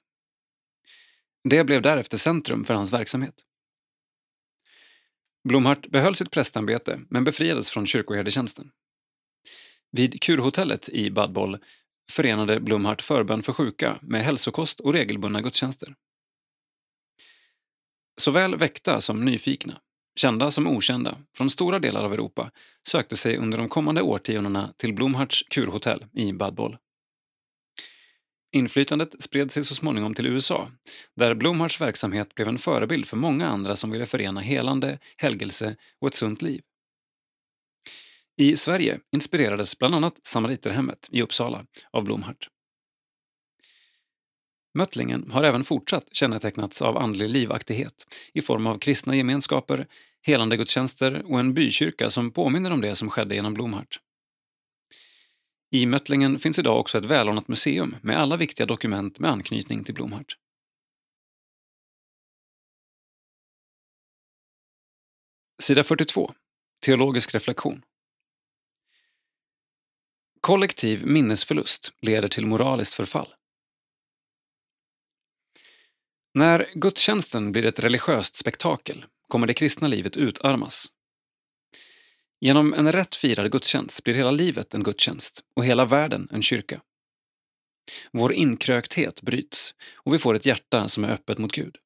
Det 1.49 1.63
blev 1.63 1.81
därefter 1.81 2.17
centrum 2.17 2.63
för 2.63 2.73
hans 2.73 2.93
verksamhet. 2.93 3.35
Blomhart 5.47 5.87
behöll 5.87 6.15
sitt 6.15 6.31
prästämbete 6.31 6.99
men 7.09 7.23
befriades 7.23 7.71
från 7.71 7.85
kyrkoherdetjänsten. 7.85 8.71
Vid 9.91 10.21
kurhotellet 10.21 10.89
i 10.89 11.11
Bad 11.11 11.33
Boll 11.33 11.57
förenade 12.11 12.59
Blomhart 12.59 13.01
förbön 13.01 13.43
för 13.43 13.53
sjuka 13.53 13.99
med 14.01 14.23
hälsokost 14.23 14.79
och 14.79 14.93
regelbundna 14.93 15.41
gudstjänster. 15.41 15.95
Såväl 18.21 18.57
väckta 18.57 19.01
som 19.01 19.25
nyfikna, 19.25 19.81
kända 20.15 20.51
som 20.51 20.67
okända, 20.67 21.17
från 21.37 21.49
stora 21.49 21.79
delar 21.79 22.03
av 22.03 22.13
Europa 22.13 22.51
sökte 22.87 23.15
sig 23.15 23.37
under 23.37 23.57
de 23.57 23.69
kommande 23.69 24.01
årtiondena 24.01 24.73
till 24.77 24.93
Blomharts 24.93 25.43
kurhotell 25.49 26.05
i 26.13 26.33
Bad 26.33 26.55
Boll. 26.55 26.77
Inflytandet 28.55 29.23
spred 29.23 29.51
sig 29.51 29.63
så 29.63 29.75
småningom 29.75 30.13
till 30.13 30.27
USA, 30.27 30.71
där 31.15 31.33
Blomharts 31.33 31.81
verksamhet 31.81 32.35
blev 32.35 32.47
en 32.47 32.57
förebild 32.57 33.05
för 33.05 33.17
många 33.17 33.47
andra 33.47 33.75
som 33.75 33.91
ville 33.91 34.05
förena 34.05 34.41
helande, 34.41 34.99
helgelse 35.17 35.75
och 35.99 36.07
ett 36.07 36.13
sunt 36.13 36.41
liv. 36.41 36.61
I 38.37 38.55
Sverige 38.55 38.99
inspirerades 39.11 39.79
bland 39.79 39.95
annat 39.95 40.19
Samariterhemmet 40.23 41.09
i 41.11 41.21
Uppsala 41.21 41.65
av 41.91 42.03
Blomhart. 42.03 42.49
Möttlingen 44.73 45.31
har 45.31 45.43
även 45.43 45.63
fortsatt 45.63 46.15
kännetecknats 46.15 46.81
av 46.81 46.97
andlig 46.97 47.29
livaktighet 47.29 48.07
i 48.33 48.41
form 48.41 48.67
av 48.67 48.77
kristna 48.79 49.15
gemenskaper, 49.15 49.87
helande 50.21 50.57
gudstjänster 50.57 51.23
och 51.25 51.39
en 51.39 51.53
bykyrka 51.53 52.09
som 52.09 52.31
påminner 52.31 52.71
om 52.71 52.81
det 52.81 52.95
som 52.95 53.09
skedde 53.09 53.35
genom 53.35 53.53
Blomhart. 53.53 53.99
I 55.75 55.85
Möttlingen 55.85 56.39
finns 56.39 56.59
idag 56.59 56.79
också 56.79 56.97
ett 56.97 57.05
välordnat 57.05 57.47
museum 57.47 57.95
med 58.01 58.19
alla 58.19 58.37
viktiga 58.37 58.65
dokument 58.65 59.19
med 59.19 59.31
anknytning 59.31 59.83
till 59.83 59.93
Blomhart. 59.93 60.37
Sida 65.63 65.83
42. 65.83 66.33
Teologisk 66.85 67.35
reflektion. 67.35 67.81
Kollektiv 70.41 71.05
minnesförlust 71.05 71.91
leder 72.01 72.27
till 72.27 72.45
moraliskt 72.45 72.93
förfall. 72.93 73.33
När 76.33 76.69
gudstjänsten 76.73 77.51
blir 77.51 77.65
ett 77.65 77.79
religiöst 77.79 78.35
spektakel 78.35 79.05
kommer 79.27 79.47
det 79.47 79.53
kristna 79.53 79.87
livet 79.87 80.17
utarmas. 80.17 80.94
Genom 82.39 82.73
en 82.73 82.91
rätt 82.91 83.15
firad 83.15 83.51
gudstjänst 83.51 84.03
blir 84.03 84.13
hela 84.13 84.31
livet 84.31 84.73
en 84.73 84.83
gudstjänst 84.83 85.43
och 85.55 85.65
hela 85.65 85.85
världen 85.85 86.27
en 86.31 86.41
kyrka. 86.41 86.81
Vår 88.11 88.33
inkrökthet 88.33 89.21
bryts 89.21 89.75
och 89.93 90.13
vi 90.13 90.17
får 90.17 90.33
ett 90.33 90.45
hjärta 90.45 90.87
som 90.87 91.03
är 91.03 91.09
öppet 91.09 91.37
mot 91.37 91.51
Gud. 91.51 91.77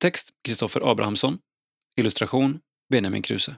Text 0.00 0.30
Kristoffer 0.44 0.90
Abrahamsson. 0.90 1.38
Illustration 1.96 2.60
Benjamin 2.90 3.22
Kruse. 3.22 3.56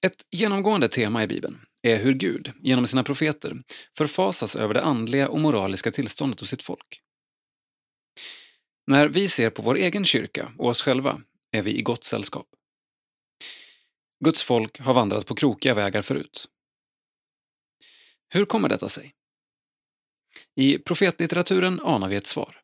Ett 0.00 0.26
genomgående 0.30 0.88
tema 0.88 1.22
i 1.22 1.26
Bibeln 1.26 1.60
är 1.82 1.96
hur 1.96 2.14
Gud, 2.14 2.52
genom 2.60 2.86
sina 2.86 3.04
profeter, 3.04 3.62
förfasas 3.96 4.56
över 4.56 4.74
det 4.74 4.82
andliga 4.82 5.28
och 5.28 5.40
moraliska 5.40 5.90
tillståndet 5.90 6.40
hos 6.40 6.48
sitt 6.48 6.62
folk. 6.62 7.00
När 8.86 9.08
vi 9.08 9.28
ser 9.28 9.50
på 9.50 9.62
vår 9.62 9.76
egen 9.76 10.04
kyrka 10.04 10.52
och 10.58 10.68
oss 10.68 10.82
själva 10.82 11.22
är 11.50 11.62
vi 11.62 11.78
i 11.78 11.82
gott 11.82 12.04
sällskap. 12.04 12.46
Guds 14.24 14.42
folk 14.42 14.80
har 14.80 14.94
vandrat 14.94 15.26
på 15.26 15.34
krokiga 15.34 15.74
vägar 15.74 16.02
förut. 16.02 16.48
Hur 18.28 18.44
kommer 18.44 18.68
detta 18.68 18.88
sig? 18.88 19.14
I 20.54 20.78
profetlitteraturen 20.78 21.80
anar 21.80 22.08
vi 22.08 22.16
ett 22.16 22.26
svar. 22.26 22.60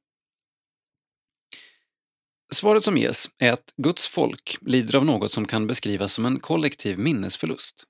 Svaret 2.52 2.84
som 2.84 2.96
ges 2.96 3.30
är 3.38 3.52
att 3.52 3.74
Guds 3.76 4.08
folk 4.08 4.58
lider 4.60 4.96
av 4.96 5.04
något 5.04 5.32
som 5.32 5.46
kan 5.46 5.66
beskrivas 5.66 6.12
som 6.12 6.26
en 6.26 6.40
kollektiv 6.40 6.98
minnesförlust. 6.98 7.84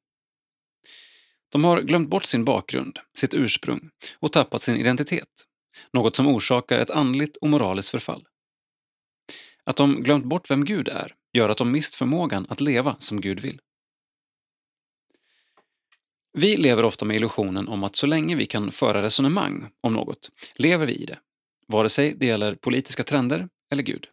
De 1.49 1.65
har 1.65 1.83
glömt 1.83 2.11
bort 2.11 2.25
sin 2.25 2.45
bakgrund, 2.45 2.99
sitt 3.19 3.35
ursprung 3.35 3.91
och 4.19 4.33
tappat 4.33 4.63
sin 4.63 4.77
identitet, 4.77 5.47
något 5.93 6.17
som 6.17 6.27
orsakar 6.27 6.79
ett 6.79 6.91
andligt 6.91 7.37
och 7.37 7.49
moraliskt 7.49 7.89
förfall. 7.89 8.27
Att 9.65 9.77
de 9.77 10.03
glömt 10.03 10.25
bort 10.25 10.51
vem 10.51 10.65
Gud 10.65 10.89
är 10.89 11.15
gör 11.33 11.49
att 11.49 11.59
de 11.59 11.73
mist 11.73 11.95
förmågan 11.95 12.47
att 12.49 12.61
leva 12.61 12.97
som 12.99 13.21
Gud 13.21 13.41
vill. 13.41 13.61
Vi 16.33 16.57
lever 16.57 16.85
ofta 16.85 17.05
med 17.05 17.17
illusionen 17.17 17.69
om 17.69 17.85
att 17.85 17.97
så 17.97 18.07
länge 18.07 18.37
vi 18.37 18.47
kan 18.47 18.71
föra 18.71 19.03
resonemang 19.03 19.69
om 19.81 19.93
något 19.93 20.31
lever 20.55 20.87
vi 20.87 20.95
i 20.95 21.05
det, 21.05 21.19
vare 21.67 21.89
sig 21.89 22.15
det 22.15 22.27
gäller 22.27 22.55
politiska 22.55 23.03
trender 23.03 23.49
eller 23.73 23.83
Gud. 23.83 24.09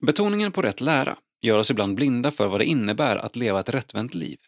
Betoningen 0.00 0.52
på 0.52 0.62
rätt 0.62 0.80
lära 0.80 1.16
gör 1.40 1.58
oss 1.58 1.70
ibland 1.70 1.94
blinda 1.94 2.30
för 2.30 2.48
vad 2.48 2.60
det 2.60 2.64
innebär 2.64 3.16
att 3.16 3.36
leva 3.36 3.60
ett 3.60 3.68
rättvänt 3.68 4.14
liv. 4.14 4.38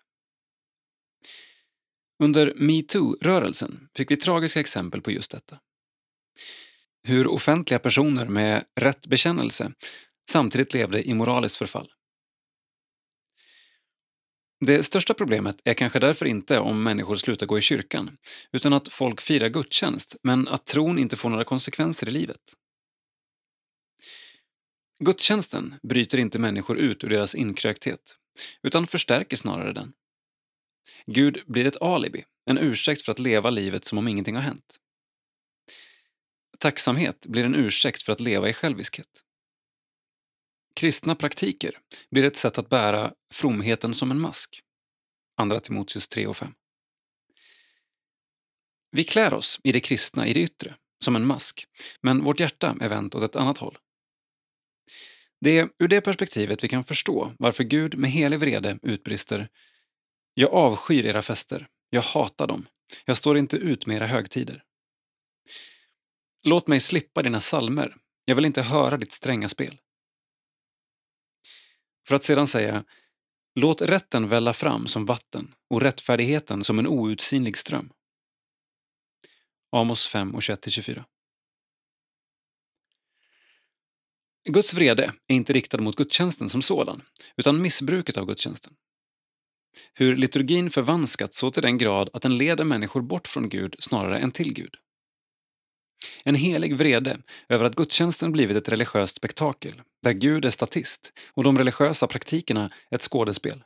Under 2.22 2.54
metoo-rörelsen 2.56 3.88
fick 3.96 4.10
vi 4.10 4.16
tragiska 4.16 4.60
exempel 4.60 5.00
på 5.00 5.10
just 5.10 5.30
detta. 5.30 5.58
Hur 7.02 7.26
offentliga 7.26 7.78
personer 7.78 8.28
med 8.28 8.64
rätt 8.80 9.06
bekännelse 9.06 9.72
samtidigt 10.30 10.74
levde 10.74 11.08
i 11.08 11.14
moraliskt 11.14 11.56
förfall. 11.56 11.92
Det 14.66 14.82
största 14.82 15.14
problemet 15.14 15.60
är 15.64 15.74
kanske 15.74 15.98
därför 15.98 16.26
inte 16.26 16.58
om 16.58 16.82
människor 16.82 17.16
slutar 17.16 17.46
gå 17.46 17.58
i 17.58 17.60
kyrkan, 17.60 18.16
utan 18.52 18.72
att 18.72 18.88
folk 18.88 19.20
firar 19.20 19.48
gudstjänst, 19.48 20.16
men 20.22 20.48
att 20.48 20.66
tron 20.66 20.98
inte 20.98 21.16
får 21.16 21.30
några 21.30 21.44
konsekvenser 21.44 22.08
i 22.08 22.10
livet. 22.10 22.40
Gudstjänsten 24.98 25.74
bryter 25.82 26.18
inte 26.18 26.38
människor 26.38 26.78
ut 26.78 27.04
ur 27.04 27.08
deras 27.08 27.34
inkrökthet, 27.34 28.16
utan 28.62 28.86
förstärker 28.86 29.36
snarare 29.36 29.72
den. 29.72 29.92
Gud 31.06 31.42
blir 31.46 31.64
ett 31.64 31.82
alibi, 31.82 32.24
en 32.50 32.58
ursäkt 32.58 33.02
för 33.02 33.12
att 33.12 33.18
leva 33.18 33.50
livet 33.50 33.84
som 33.84 33.98
om 33.98 34.08
ingenting 34.08 34.34
har 34.34 34.42
hänt. 34.42 34.76
Tacksamhet 36.58 37.26
blir 37.26 37.44
en 37.44 37.54
ursäkt 37.54 38.02
för 38.02 38.12
att 38.12 38.20
leva 38.20 38.48
i 38.48 38.52
själviskhet. 38.52 39.24
Kristna 40.74 41.14
praktiker 41.14 41.78
blir 42.10 42.24
ett 42.24 42.36
sätt 42.36 42.58
att 42.58 42.68
bära 42.68 43.12
fromheten 43.32 43.94
som 43.94 44.10
en 44.10 44.20
mask. 44.20 44.60
Andra 45.36 45.60
Timoteus 45.60 46.08
3 46.08 46.26
och 46.26 46.36
5. 46.36 46.54
Vi 48.90 49.04
klär 49.04 49.34
oss 49.34 49.60
i 49.64 49.72
det 49.72 49.80
kristna 49.80 50.26
i 50.26 50.32
det 50.32 50.40
yttre, 50.40 50.74
som 51.04 51.16
en 51.16 51.26
mask, 51.26 51.66
men 52.00 52.24
vårt 52.24 52.40
hjärta 52.40 52.76
är 52.80 52.88
vänt 52.88 53.14
åt 53.14 53.22
ett 53.22 53.36
annat 53.36 53.58
håll. 53.58 53.78
Det 55.40 55.58
är 55.58 55.68
ur 55.78 55.88
det 55.88 56.00
perspektivet 56.00 56.64
vi 56.64 56.68
kan 56.68 56.84
förstå 56.84 57.34
varför 57.38 57.64
Gud 57.64 57.98
med 57.98 58.10
helig 58.10 58.40
vrede 58.40 58.78
utbrister 58.82 59.48
jag 60.34 60.52
avskyr 60.52 61.06
era 61.06 61.22
fester, 61.22 61.68
jag 61.90 62.02
hatar 62.02 62.46
dem, 62.46 62.66
jag 63.04 63.16
står 63.16 63.38
inte 63.38 63.56
ut 63.56 63.86
med 63.86 63.96
era 63.96 64.06
högtider. 64.06 64.64
Låt 66.42 66.66
mig 66.66 66.80
slippa 66.80 67.22
dina 67.22 67.40
salmer, 67.40 67.96
jag 68.24 68.34
vill 68.34 68.44
inte 68.44 68.62
höra 68.62 68.96
ditt 68.96 69.12
stränga 69.12 69.48
spel. 69.48 69.80
För 72.08 72.14
att 72.14 72.22
sedan 72.22 72.46
säga 72.46 72.84
Låt 73.54 73.82
rätten 73.82 74.28
välla 74.28 74.52
fram 74.52 74.86
som 74.86 75.04
vatten 75.04 75.54
och 75.70 75.80
rättfärdigheten 75.80 76.64
som 76.64 76.78
en 76.78 76.86
outsinlig 76.86 77.56
ström. 77.56 77.92
Amos 79.72 80.06
5 80.06 80.34
och 80.34 80.40
21-24. 80.40 81.04
Guds 84.48 84.74
vrede 84.74 85.14
är 85.26 85.34
inte 85.34 85.52
riktad 85.52 85.80
mot 85.80 85.96
gudstjänsten 85.96 86.48
som 86.48 86.62
sådan, 86.62 87.02
utan 87.36 87.62
missbruket 87.62 88.16
av 88.16 88.26
gudstjänsten. 88.26 88.74
Hur 89.94 90.16
liturgin 90.16 90.70
förvanskats 90.70 91.38
så 91.38 91.50
till 91.50 91.62
den 91.62 91.78
grad 91.78 92.10
att 92.12 92.22
den 92.22 92.38
leder 92.38 92.64
människor 92.64 93.02
bort 93.02 93.28
från 93.28 93.48
Gud 93.48 93.76
snarare 93.78 94.18
än 94.18 94.32
till 94.32 94.54
Gud. 94.54 94.74
En 96.24 96.34
helig 96.34 96.76
vrede 96.76 97.22
över 97.48 97.64
att 97.64 97.74
gudstjänsten 97.74 98.32
blivit 98.32 98.56
ett 98.56 98.68
religiöst 98.68 99.16
spektakel, 99.16 99.82
där 100.02 100.12
Gud 100.12 100.44
är 100.44 100.50
statist 100.50 101.12
och 101.34 101.44
de 101.44 101.58
religiösa 101.58 102.06
praktikerna 102.06 102.70
ett 102.90 103.02
skådespel. 103.02 103.64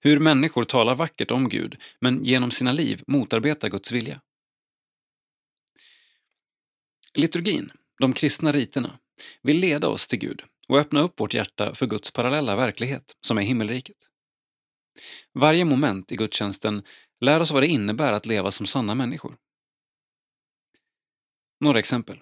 Hur 0.00 0.20
människor 0.20 0.64
talar 0.64 0.94
vackert 0.94 1.30
om 1.30 1.48
Gud, 1.48 1.76
men 2.00 2.24
genom 2.24 2.50
sina 2.50 2.72
liv 2.72 3.02
motarbetar 3.06 3.68
Guds 3.68 3.92
vilja. 3.92 4.20
Liturgin 7.14 7.72
de 7.98 8.12
kristna 8.12 8.52
riterna, 8.52 8.98
vill 9.42 9.58
leda 9.58 9.88
oss 9.88 10.08
till 10.08 10.18
Gud 10.18 10.42
och 10.68 10.78
öppna 10.78 11.00
upp 11.00 11.20
vårt 11.20 11.34
hjärta 11.34 11.74
för 11.74 11.86
Guds 11.86 12.10
parallella 12.10 12.56
verklighet, 12.56 13.16
som 13.20 13.38
är 13.38 13.42
himmelriket. 13.42 13.96
Varje 15.32 15.64
moment 15.64 16.12
i 16.12 16.16
gudstjänsten 16.16 16.82
lär 17.20 17.40
oss 17.40 17.50
vad 17.50 17.62
det 17.62 17.66
innebär 17.66 18.12
att 18.12 18.26
leva 18.26 18.50
som 18.50 18.66
sanna 18.66 18.94
människor. 18.94 19.36
Några 21.60 21.78
exempel. 21.78 22.20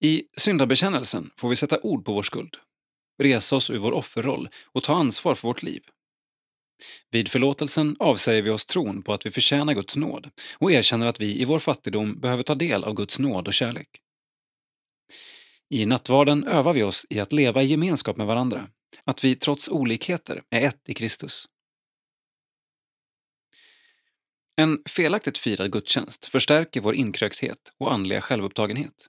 I 0.00 0.22
syndabekännelsen 0.36 1.30
får 1.36 1.48
vi 1.48 1.56
sätta 1.56 1.78
ord 1.82 2.04
på 2.04 2.12
vår 2.12 2.22
skuld, 2.22 2.56
resa 3.22 3.56
oss 3.56 3.70
ur 3.70 3.78
vår 3.78 3.92
offerroll 3.92 4.48
och 4.64 4.82
ta 4.82 4.94
ansvar 4.94 5.34
för 5.34 5.48
vårt 5.48 5.62
liv. 5.62 5.82
Vid 7.10 7.28
förlåtelsen 7.28 7.96
avsäger 7.98 8.42
vi 8.42 8.50
oss 8.50 8.66
tron 8.66 9.02
på 9.02 9.12
att 9.12 9.26
vi 9.26 9.30
förtjänar 9.30 9.74
Guds 9.74 9.96
nåd 9.96 10.30
och 10.58 10.72
erkänner 10.72 11.06
att 11.06 11.20
vi 11.20 11.40
i 11.40 11.44
vår 11.44 11.58
fattigdom 11.58 12.20
behöver 12.20 12.42
ta 12.42 12.54
del 12.54 12.84
av 12.84 12.94
Guds 12.94 13.18
nåd 13.18 13.48
och 13.48 13.54
kärlek. 13.54 13.88
I 15.68 15.86
nattvarden 15.86 16.44
övar 16.44 16.72
vi 16.72 16.82
oss 16.82 17.06
i 17.10 17.20
att 17.20 17.32
leva 17.32 17.62
i 17.62 17.66
gemenskap 17.66 18.16
med 18.16 18.26
varandra, 18.26 18.68
att 19.04 19.24
vi 19.24 19.34
trots 19.34 19.68
olikheter 19.68 20.42
är 20.50 20.60
ett 20.60 20.88
i 20.88 20.94
Kristus. 20.94 21.46
En 24.56 24.82
felaktigt 24.88 25.38
firad 25.38 25.72
gudstjänst 25.72 26.24
förstärker 26.24 26.80
vår 26.80 26.94
inkrökthet 26.94 27.72
och 27.78 27.92
andliga 27.92 28.20
självupptagenhet. 28.20 29.06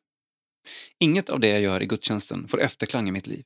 Inget 1.00 1.30
av 1.30 1.40
det 1.40 1.48
jag 1.48 1.62
gör 1.62 1.84
i 1.84 1.86
gudstjänsten 1.86 2.48
får 2.48 2.62
efterklang 2.62 3.08
i 3.08 3.12
mitt 3.12 3.28
liv. 3.28 3.44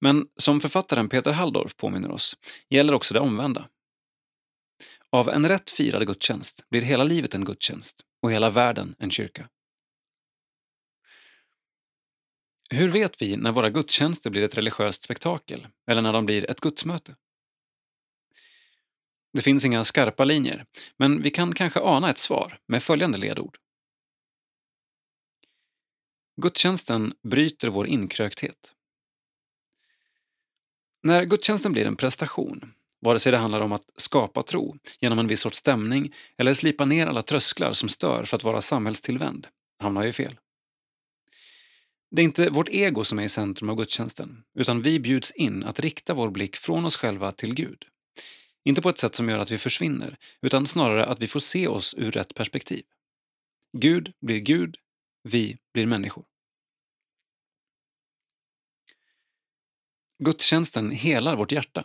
Men 0.00 0.26
som 0.36 0.60
författaren 0.60 1.08
Peter 1.08 1.32
Halldorf 1.32 1.76
påminner 1.76 2.10
oss 2.10 2.36
gäller 2.70 2.92
också 2.92 3.14
det 3.14 3.20
omvända. 3.20 3.68
Av 5.10 5.28
en 5.28 5.48
rätt 5.48 5.70
firad 5.70 6.06
gudstjänst 6.06 6.68
blir 6.70 6.80
hela 6.80 7.04
livet 7.04 7.34
en 7.34 7.44
gudstjänst 7.44 8.00
och 8.22 8.32
hela 8.32 8.50
världen 8.50 8.94
en 8.98 9.10
kyrka. 9.10 9.48
Hur 12.72 12.88
vet 12.88 13.22
vi 13.22 13.36
när 13.36 13.52
våra 13.52 13.70
gudstjänster 13.70 14.30
blir 14.30 14.42
ett 14.42 14.58
religiöst 14.58 15.02
spektakel 15.02 15.66
eller 15.86 16.02
när 16.02 16.12
de 16.12 16.26
blir 16.26 16.50
ett 16.50 16.60
gudsmöte? 16.60 17.16
Det 19.32 19.42
finns 19.42 19.64
inga 19.64 19.84
skarpa 19.84 20.24
linjer, 20.24 20.66
men 20.96 21.22
vi 21.22 21.30
kan 21.30 21.54
kanske 21.54 21.80
ana 21.80 22.10
ett 22.10 22.18
svar 22.18 22.58
med 22.66 22.82
följande 22.82 23.18
ledord. 23.18 23.58
Gudstjänsten 26.42 27.14
bryter 27.22 27.68
vår 27.68 27.86
inkrökthet. 27.86 28.74
När 31.02 31.24
gudstjänsten 31.24 31.72
blir 31.72 31.86
en 31.86 31.96
prestation, 31.96 32.74
vare 33.00 33.18
sig 33.18 33.32
det 33.32 33.38
handlar 33.38 33.60
om 33.60 33.72
att 33.72 33.90
skapa 33.96 34.42
tro 34.42 34.76
genom 35.00 35.18
en 35.18 35.26
viss 35.26 35.40
sorts 35.40 35.58
stämning 35.58 36.14
eller 36.36 36.54
slipa 36.54 36.84
ner 36.84 37.06
alla 37.06 37.22
trösklar 37.22 37.72
som 37.72 37.88
stör 37.88 38.24
för 38.24 38.36
att 38.36 38.44
vara 38.44 38.60
samhällstillvänd, 38.60 39.46
hamnar 39.78 40.02
vi 40.02 40.12
fel. 40.12 40.38
Det 42.14 42.22
är 42.22 42.24
inte 42.24 42.50
vårt 42.50 42.68
ego 42.68 43.04
som 43.04 43.18
är 43.18 43.22
i 43.22 43.28
centrum 43.28 43.70
av 43.70 43.76
gudstjänsten, 43.76 44.44
utan 44.54 44.82
vi 44.82 45.00
bjuds 45.00 45.30
in 45.30 45.64
att 45.64 45.80
rikta 45.80 46.14
vår 46.14 46.30
blick 46.30 46.56
från 46.56 46.84
oss 46.84 46.96
själva 46.96 47.32
till 47.32 47.54
Gud. 47.54 47.84
Inte 48.64 48.82
på 48.82 48.88
ett 48.88 48.98
sätt 48.98 49.14
som 49.14 49.28
gör 49.28 49.38
att 49.38 49.50
vi 49.50 49.58
försvinner, 49.58 50.18
utan 50.42 50.66
snarare 50.66 51.06
att 51.06 51.22
vi 51.22 51.26
får 51.26 51.40
se 51.40 51.68
oss 51.68 51.94
ur 51.94 52.10
rätt 52.10 52.34
perspektiv. 52.34 52.82
Gud 53.72 54.12
blir 54.20 54.38
Gud, 54.38 54.76
vi 55.22 55.58
blir 55.74 55.86
människor. 55.86 56.24
Gudstjänsten 60.24 60.90
helar 60.90 61.36
vårt 61.36 61.52
hjärta. 61.52 61.84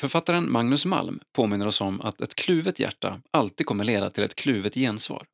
Författaren 0.00 0.52
Magnus 0.52 0.84
Malm 0.84 1.20
påminner 1.32 1.66
oss 1.66 1.80
om 1.80 2.00
att 2.00 2.20
ett 2.20 2.34
kluvet 2.34 2.80
hjärta 2.80 3.22
alltid 3.30 3.66
kommer 3.66 3.84
leda 3.84 4.10
till 4.10 4.24
ett 4.24 4.34
kluvet 4.34 4.74
gensvar. 4.74 5.26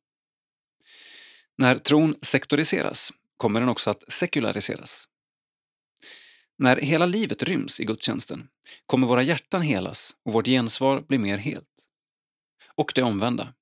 När 1.57 1.77
tron 1.77 2.15
sektoriseras 2.21 3.13
kommer 3.37 3.59
den 3.59 3.69
också 3.69 3.89
att 3.89 4.11
sekulariseras. 4.11 5.07
När 6.57 6.77
hela 6.77 7.05
livet 7.05 7.43
ryms 7.43 7.79
i 7.79 7.85
gudstjänsten 7.85 8.47
kommer 8.85 9.07
våra 9.07 9.23
hjärtan 9.23 9.61
helas 9.61 10.15
och 10.25 10.33
vårt 10.33 10.45
gensvar 10.45 11.01
blir 11.01 11.19
mer 11.19 11.37
helt. 11.37 11.65
Och 12.75 12.91
det 12.95 13.03
omvända. 13.03 13.53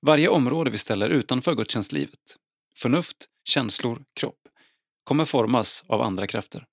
Varje 0.00 0.28
område 0.28 0.70
vi 0.70 0.78
ställer 0.78 1.10
utanför 1.10 1.54
gudstjänstlivet, 1.54 2.36
förnuft, 2.76 3.28
känslor, 3.44 4.04
kropp, 4.14 4.48
kommer 5.04 5.24
formas 5.24 5.84
av 5.86 6.02
andra 6.02 6.26
krafter. 6.26 6.66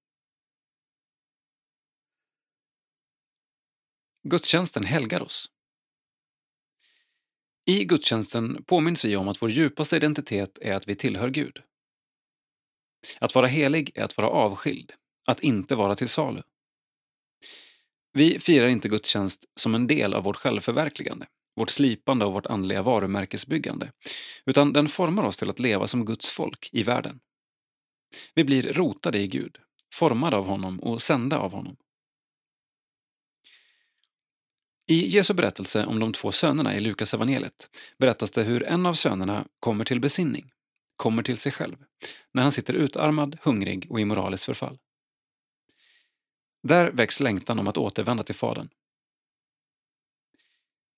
Gudstjänsten 4.24 4.84
helgar 4.84 5.22
oss. 5.22 5.50
I 7.70 7.86
gudstjänsten 7.86 8.64
påminns 8.64 9.06
vi 9.06 9.16
om 9.16 9.28
att 9.28 9.42
vår 9.42 9.50
djupaste 9.50 9.96
identitet 9.96 10.58
är 10.62 10.74
att 10.74 10.88
vi 10.88 10.96
tillhör 10.96 11.30
Gud. 11.30 11.62
Att 13.20 13.36
vara 13.36 13.48
helig 13.48 13.92
är 13.96 14.04
att 14.04 14.18
vara 14.18 14.30
avskild, 14.30 14.94
att 15.26 15.40
inte 15.40 15.76
vara 15.76 15.96
till 15.96 16.10
salu. 16.10 16.42
Vi 18.14 18.40
firar 18.40 18.68
inte 18.68 18.90
gudstjänst 18.90 19.46
som 19.56 19.76
en 19.76 19.88
del 19.88 20.14
av 20.14 20.24
vårt 20.24 20.36
självförverkligande, 20.36 21.28
vårt 21.56 21.70
slipande 21.70 22.26
och 22.26 22.34
vårt 22.34 22.46
andliga 22.46 22.82
varumärkesbyggande, 22.82 23.92
utan 24.46 24.74
den 24.74 24.88
formar 24.88 25.24
oss 25.24 25.38
till 25.38 25.50
att 25.50 25.60
leva 25.60 25.88
som 25.88 26.06
Guds 26.06 26.32
folk 26.32 26.70
i 26.72 26.84
världen. 26.84 27.20
Vi 28.36 28.44
blir 28.44 28.74
rotade 28.74 29.20
i 29.20 29.28
Gud, 29.28 29.58
formade 29.94 30.38
av 30.38 30.46
honom 30.46 30.80
och 30.80 31.02
sända 31.02 31.38
av 31.38 31.52
honom. 31.52 31.76
I 34.90 35.08
Jesu 35.08 35.34
berättelse 35.34 35.86
om 35.86 36.00
de 36.00 36.14
två 36.14 36.32
sönerna 36.32 36.76
i 36.76 36.80
Lukas 36.80 37.14
evangeliet 37.14 37.70
berättas 37.98 38.32
det 38.32 38.44
hur 38.44 38.64
en 38.64 38.86
av 38.86 38.94
sönerna 38.94 39.48
kommer 39.60 39.84
till 39.84 40.00
besinning, 40.00 40.52
kommer 40.96 41.24
till 41.24 41.38
sig 41.38 41.52
själv, 41.52 41.78
när 42.32 42.44
han 42.44 42.52
sitter 42.52 42.74
utarmad, 42.74 43.38
hungrig 43.42 43.88
och 43.92 44.00
i 44.00 44.06
moraliskt 44.06 44.44
förfall. 44.44 44.78
Där 46.64 46.92
väcks 46.92 47.20
längtan 47.20 47.60
om 47.60 47.68
att 47.68 47.78
återvända 47.78 48.24
till 48.24 48.36
Fadern. 48.36 48.70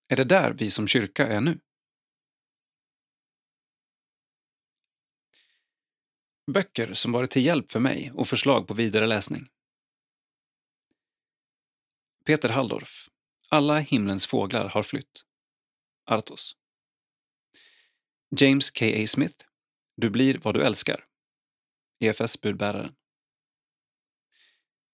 Är 0.07 0.15
det 0.15 0.23
där 0.23 0.53
vi 0.53 0.71
som 0.71 0.87
kyrka 0.87 1.27
är 1.27 1.41
nu? 1.41 1.59
Böcker 6.51 6.93
som 6.93 7.11
varit 7.11 7.31
till 7.31 7.45
hjälp 7.45 7.71
för 7.71 7.79
mig 7.79 8.11
och 8.15 8.27
förslag 8.27 8.67
på 8.67 8.73
vidare 8.73 9.07
läsning. 9.07 9.47
Peter 12.25 12.49
Halldorf 12.49 13.09
alla 13.51 13.80
himlens 13.80 14.27
fåglar 14.27 14.69
har 14.69 14.84
flytt. 14.84 15.26
Artos. 16.05 16.55
James 18.39 18.71
K.A. 18.71 19.07
Smith 19.07 19.45
Du 19.95 20.09
blir 20.09 20.38
vad 20.38 20.53
du 20.53 20.63
älskar. 20.63 21.05
EFS 21.99 22.41
budbäraren. 22.41 22.95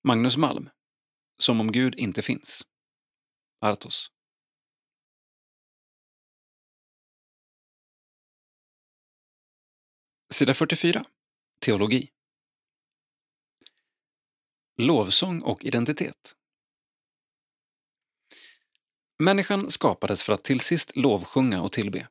Magnus 0.04 0.38
Malm 0.38 0.70
Som 1.38 1.62
om 1.62 1.72
Gud 1.72 1.96
inte 1.96 2.22
finns. 2.22 2.68
Artos. 3.62 4.12
Sida 10.34 10.54
44 10.54 11.06
Teologi 11.66 12.12
Lovsång 14.78 15.42
och 15.42 15.66
identitet 15.66 16.36
Människan 19.20 19.72
skapades 19.72 20.24
för 20.24 20.34
att 20.34 20.44
till 20.44 20.60
sist 20.60 20.96
lovsjunga 20.96 21.62
och 21.62 21.72
tillbe. 21.72 22.08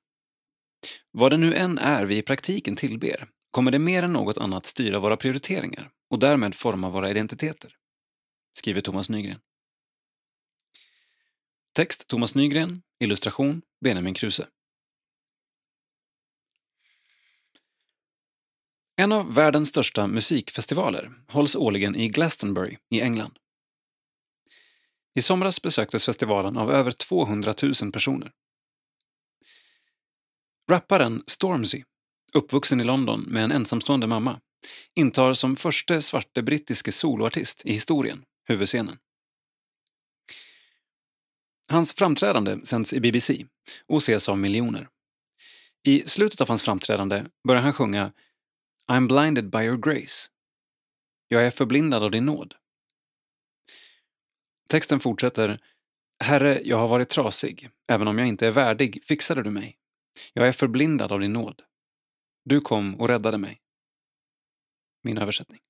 Vad 1.11 1.33
det 1.33 1.37
nu 1.37 1.55
än 1.55 1.79
är 1.79 2.05
vi 2.05 2.17
i 2.17 2.23
praktiken 2.23 2.77
tillber 2.77 3.29
kommer 3.51 3.71
det 3.71 3.79
mer 3.79 4.03
än 4.03 4.13
något 4.13 4.39
annat 4.39 4.67
styra 4.67 4.99
våra 4.99 5.17
prioriteringar 5.17 5.91
och 6.11 6.19
därmed 6.19 6.55
forma 6.55 6.91
våra 6.91 7.11
identiteter, 7.11 7.77
skriver 8.59 8.81
Thomas 8.81 9.09
Nygren. 9.09 9.39
Text 11.73 12.09
Thomas 12.09 12.35
Nygren, 12.35 12.83
illustration 13.01 13.63
Benjamin 13.85 14.15
Kruse. 14.15 14.49
En 18.97 19.13
av 19.13 19.35
världens 19.35 19.69
största 19.69 20.07
musikfestivaler 20.07 21.13
hålls 21.29 21.57
årligen 21.57 21.97
i 21.97 22.09
Glastonbury 22.09 22.79
i 22.91 23.01
England. 23.01 23.39
I 25.15 25.23
somras 25.23 25.63
besöktes 25.63 26.05
festivalen 26.05 26.57
av 26.57 26.73
över 26.73 26.91
200 26.91 27.55
000 27.83 27.93
personer. 27.93 28.33
Rapparen 30.71 31.23
Stormzy, 31.27 31.85
uppvuxen 32.33 32.81
i 32.81 32.85
London 32.85 33.21
med 33.21 33.45
en 33.45 33.53
ensamstående 33.53 34.07
mamma, 34.07 34.41
intar 34.95 35.33
som 35.33 35.57
första 35.57 36.01
svarte 36.01 36.43
brittiske 36.43 36.93
soloartist 36.93 37.63
i 37.65 37.73
historien 37.73 38.25
huvudscenen. 38.49 38.99
Hans 41.69 41.95
framträdande 41.95 42.67
sänds 42.67 42.93
i 42.93 43.01
BBC 43.01 43.47
och 43.87 43.97
ses 43.97 44.29
av 44.29 44.39
miljoner. 44.39 44.89
I 45.87 46.03
slutet 46.07 46.41
av 46.41 46.49
hans 46.49 46.63
framträdande 46.63 47.25
börjar 47.49 47.63
han 47.63 47.73
sjunga 47.73 48.13
I'm 48.91 49.09
blinded 49.09 49.51
by 49.51 49.59
your 49.59 49.77
grace. 49.77 50.31
Jag 51.29 51.47
är 51.47 51.51
förblindad 51.51 52.03
av 52.03 52.11
din 52.11 52.27
nåd. 52.27 52.55
Texten 54.75 55.01
fortsätter 55.01 55.61
Herre, 56.25 56.61
jag 56.65 56.77
har 56.77 56.89
varit 56.89 57.09
trasig. 57.09 57.71
Även 57.89 58.09
om 58.09 58.19
jag 58.19 58.29
inte 58.29 58.47
är 58.47 58.51
värdig 58.51 59.05
fixade 59.05 59.43
du 59.43 59.51
mig. 59.51 59.79
Jag 60.33 60.49
är 60.49 60.53
förblindad 60.53 61.13
av 61.13 61.21
din 61.21 61.33
nåd. 61.33 61.63
Du 62.45 62.61
kom 62.61 63.01
och 63.01 63.09
räddade 63.09 63.39
mig. 63.39 63.61
Min 65.03 65.19
översättning. 65.19 65.61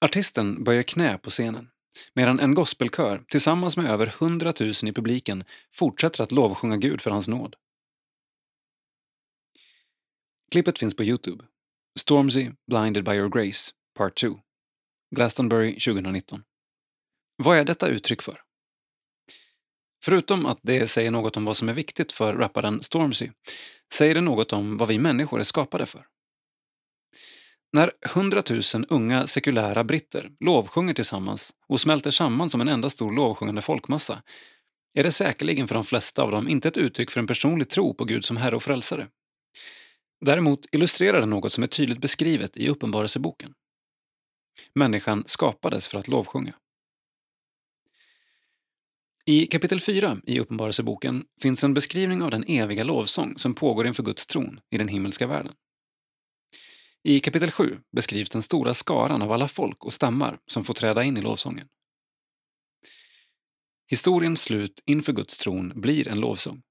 Artisten 0.00 0.64
böjer 0.64 0.82
knä 0.82 1.18
på 1.18 1.30
scenen 1.30 1.70
medan 2.14 2.40
en 2.40 2.54
gospelkör 2.54 3.24
tillsammans 3.28 3.76
med 3.76 3.90
över 3.90 4.06
hundratusen 4.06 4.88
i 4.88 4.92
publiken 4.92 5.44
fortsätter 5.74 6.22
att 6.22 6.32
lovsjunga 6.32 6.76
Gud 6.76 7.00
för 7.00 7.10
hans 7.10 7.28
nåd. 7.28 7.56
Klippet 10.50 10.78
finns 10.78 10.96
på 10.96 11.04
Youtube. 11.04 11.44
Stormzy, 11.98 12.50
Blinded 12.66 13.04
by 13.04 13.12
your 13.12 13.28
grace, 13.28 13.72
Part 13.94 14.14
2. 14.14 14.40
Glastonbury 15.16 15.72
2019. 15.72 16.42
Vad 17.36 17.58
är 17.58 17.64
detta 17.64 17.88
uttryck 17.88 18.22
för? 18.22 18.40
Förutom 20.04 20.46
att 20.46 20.58
det 20.62 20.86
säger 20.86 21.10
något 21.10 21.36
om 21.36 21.44
vad 21.44 21.56
som 21.56 21.68
är 21.68 21.72
viktigt 21.72 22.12
för 22.12 22.34
rapparen 22.34 22.82
Stormzy, 22.82 23.30
säger 23.94 24.14
det 24.14 24.20
något 24.20 24.52
om 24.52 24.76
vad 24.76 24.88
vi 24.88 24.98
människor 24.98 25.40
är 25.40 25.44
skapade 25.44 25.86
för. 25.86 26.06
När 27.72 27.90
hundratusen 28.14 28.86
unga 28.86 29.26
sekulära 29.26 29.84
britter 29.84 30.30
lovsjunger 30.40 30.94
tillsammans 30.94 31.54
och 31.68 31.80
smälter 31.80 32.10
samman 32.10 32.50
som 32.50 32.60
en 32.60 32.68
enda 32.68 32.90
stor 32.90 33.12
lovsjungande 33.12 33.62
folkmassa 33.62 34.22
är 34.94 35.02
det 35.02 35.10
säkerligen 35.10 35.68
för 35.68 35.74
de 35.74 35.84
flesta 35.84 36.22
av 36.22 36.30
dem 36.30 36.48
inte 36.48 36.68
ett 36.68 36.76
uttryck 36.76 37.10
för 37.10 37.20
en 37.20 37.26
personlig 37.26 37.68
tro 37.68 37.94
på 37.94 38.04
Gud 38.04 38.24
som 38.24 38.36
Herre 38.36 38.56
och 38.56 38.62
Frälsare. 38.62 39.08
Däremot 40.20 40.66
illustrerar 40.72 41.20
det 41.20 41.26
något 41.26 41.52
som 41.52 41.62
är 41.62 41.68
tydligt 41.68 42.00
beskrivet 42.00 42.56
i 42.56 42.68
Uppenbarelseboken. 42.68 43.52
Människan 44.74 45.24
skapades 45.26 45.88
för 45.88 45.98
att 45.98 46.08
lovsjunga. 46.08 46.54
I 49.28 49.46
kapitel 49.46 49.80
4 49.80 50.20
i 50.24 50.40
Uppenbarelseboken 50.40 51.24
finns 51.42 51.64
en 51.64 51.74
beskrivning 51.74 52.22
av 52.22 52.30
den 52.30 52.44
eviga 52.48 52.84
lovsång 52.84 53.38
som 53.38 53.54
pågår 53.54 53.86
inför 53.86 54.02
Guds 54.02 54.26
tron 54.26 54.60
i 54.70 54.78
den 54.78 54.88
himmelska 54.88 55.26
världen. 55.26 55.52
I 57.04 57.20
kapitel 57.20 57.50
7 57.50 57.78
beskrivs 57.96 58.30
den 58.30 58.42
stora 58.42 58.74
skaran 58.74 59.22
av 59.22 59.32
alla 59.32 59.48
folk 59.48 59.84
och 59.84 59.92
stammar 59.92 60.38
som 60.46 60.64
får 60.64 60.74
träda 60.74 61.02
in 61.02 61.16
i 61.16 61.20
lovsången. 61.20 61.68
Historiens 63.90 64.42
slut 64.42 64.82
inför 64.84 65.12
Guds 65.12 65.38
tron 65.38 65.72
blir 65.80 66.08
en 66.08 66.20
lovsång. 66.20 66.62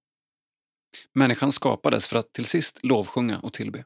Människan 1.13 1.51
skapades 1.51 2.07
för 2.07 2.19
att 2.19 2.33
till 2.33 2.45
sist 2.45 2.79
lovsjunga 2.83 3.39
och 3.39 3.53
tillbe. 3.53 3.85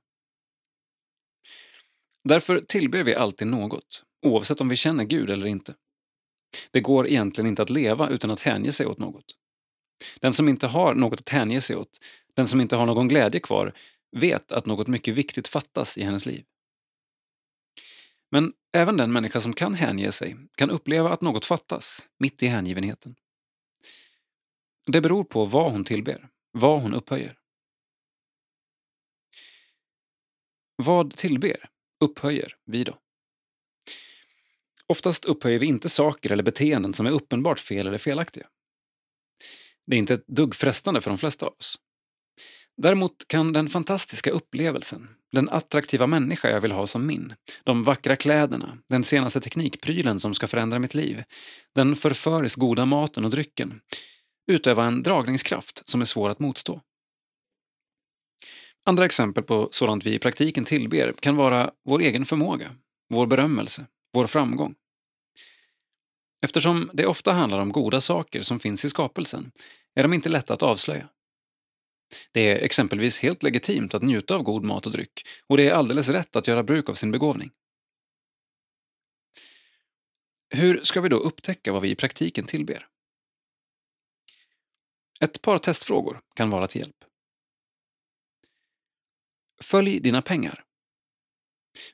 Därför 2.24 2.62
tillber 2.62 3.04
vi 3.04 3.16
alltid 3.16 3.48
något, 3.48 4.04
oavsett 4.26 4.62
om 4.62 4.70
vi 4.70 4.76
känner 4.76 5.04
Gud 5.04 5.30
eller 5.30 5.48
inte. 5.48 5.76
Det 6.72 6.82
går 6.82 7.08
egentligen 7.08 7.48
inte 7.48 7.62
att 7.62 7.70
leva 7.70 8.10
utan 8.10 8.32
att 8.32 8.42
hänge 8.42 8.72
sig 8.72 8.86
åt 8.86 8.98
något. 8.98 9.26
Den 10.20 10.34
som 10.34 10.50
inte 10.50 10.68
har 10.68 10.94
något 10.96 11.20
att 11.20 11.30
hänge 11.30 11.62
sig 11.62 11.76
åt, 11.76 12.00
den 12.36 12.48
som 12.48 12.62
inte 12.62 12.76
har 12.76 12.86
någon 12.86 13.08
glädje 13.08 13.40
kvar, 13.40 13.74
vet 14.18 14.52
att 14.52 14.66
något 14.66 14.88
mycket 14.88 15.14
viktigt 15.14 15.48
fattas 15.48 15.98
i 15.98 16.04
hennes 16.04 16.26
liv. 16.26 16.46
Men 18.32 18.54
även 18.74 18.98
den 18.98 19.12
människa 19.12 19.40
som 19.40 19.54
kan 19.54 19.74
hänge 19.74 20.12
sig 20.12 20.38
kan 20.56 20.70
uppleva 20.70 21.10
att 21.10 21.22
något 21.22 21.46
fattas 21.46 22.08
mitt 22.20 22.44
i 22.44 22.48
hängivenheten. 22.48 23.16
Det 24.86 25.02
beror 25.02 25.24
på 25.24 25.46
vad 25.46 25.72
hon 25.72 25.84
tillber, 25.84 26.30
vad 26.52 26.82
hon 26.82 26.94
upphöjer. 26.94 27.38
Vad 30.76 31.16
tillber, 31.16 31.70
upphöjer 32.00 32.56
vi 32.66 32.84
då? 32.84 32.98
Oftast 34.90 35.26
upphöjer 35.26 35.60
vi 35.60 35.66
inte 35.66 35.90
saker 35.90 36.32
eller 36.32 36.44
beteenden 36.44 36.94
som 36.94 37.06
är 37.06 37.12
uppenbart 37.12 37.60
fel 37.60 37.88
eller 37.88 37.98
felaktiga. 37.98 38.48
Det 39.88 39.96
är 39.96 40.00
inte 40.00 40.14
ett 40.14 40.28
dugg 40.28 40.56
frestande 40.56 41.02
för 41.02 41.10
de 41.10 41.18
flesta 41.18 41.46
av 41.46 41.54
oss. 41.60 41.80
Däremot 42.82 43.28
kan 43.28 43.54
den 43.54 43.68
fantastiska 43.68 44.32
upplevelsen, 44.32 45.08
den 45.32 45.50
attraktiva 45.50 46.08
människa 46.08 46.50
jag 46.50 46.62
vill 46.62 46.72
ha 46.72 46.88
som 46.88 47.06
min, 47.06 47.34
de 47.64 47.84
vackra 47.84 48.16
kläderna, 48.16 48.78
den 48.88 49.04
senaste 49.04 49.42
teknikprylen 49.42 50.20
som 50.20 50.34
ska 50.34 50.48
förändra 50.48 50.80
mitt 50.80 50.96
liv, 50.96 51.24
den 51.76 51.96
förföriskt 51.96 52.60
goda 52.60 52.86
maten 52.86 53.26
och 53.26 53.32
drycken, 53.32 53.82
utöva 54.52 54.86
en 54.86 55.04
dragningskraft 55.04 55.90
som 55.90 56.02
är 56.02 56.06
svår 56.06 56.30
att 56.30 56.40
motstå. 56.40 56.82
Andra 58.86 59.06
exempel 59.06 59.44
på 59.44 59.70
sådant 59.72 60.06
vi 60.06 60.14
i 60.14 60.20
praktiken 60.20 60.66
tillber 60.66 61.14
kan 61.20 61.36
vara 61.36 61.72
vår 61.86 62.00
egen 62.00 62.26
förmåga, 62.26 62.76
vår 63.10 63.28
berömmelse, 63.28 63.86
vår 64.14 64.28
framgång. 64.28 64.76
Eftersom 66.42 66.92
det 66.94 67.06
ofta 67.06 67.32
handlar 67.32 67.60
om 67.60 67.72
goda 67.72 68.02
saker 68.02 68.42
som 68.42 68.60
finns 68.60 68.86
i 68.86 68.90
skapelsen 68.90 69.52
är 69.96 70.04
de 70.04 70.14
inte 70.14 70.30
lätta 70.30 70.54
att 70.54 70.64
avslöja. 70.64 71.10
Det 72.32 72.42
är 72.42 72.56
exempelvis 72.56 73.20
helt 73.20 73.44
legitimt 73.44 73.94
att 73.94 74.02
njuta 74.02 74.36
av 74.36 74.44
god 74.44 74.64
mat 74.64 74.86
och 74.86 74.92
dryck 74.92 75.28
och 75.48 75.58
det 75.58 75.70
är 75.70 75.74
alldeles 75.74 76.10
rätt 76.10 76.36
att 76.36 76.48
göra 76.48 76.64
bruk 76.64 76.90
av 76.90 76.94
sin 76.94 77.12
begåvning. 77.12 77.52
Hur 80.50 80.84
ska 80.84 81.02
vi 81.02 81.10
då 81.10 81.18
upptäcka 81.18 81.72
vad 81.72 81.82
vi 81.82 81.90
i 81.90 81.96
praktiken 81.96 82.46
tillber? 82.46 82.88
Ett 85.22 85.42
par 85.42 85.58
testfrågor 85.58 86.22
kan 86.36 86.50
vara 86.50 86.68
till 86.68 86.82
hjälp. 86.82 87.06
Följ 89.62 90.00
dina 90.00 90.22
pengar. 90.22 90.64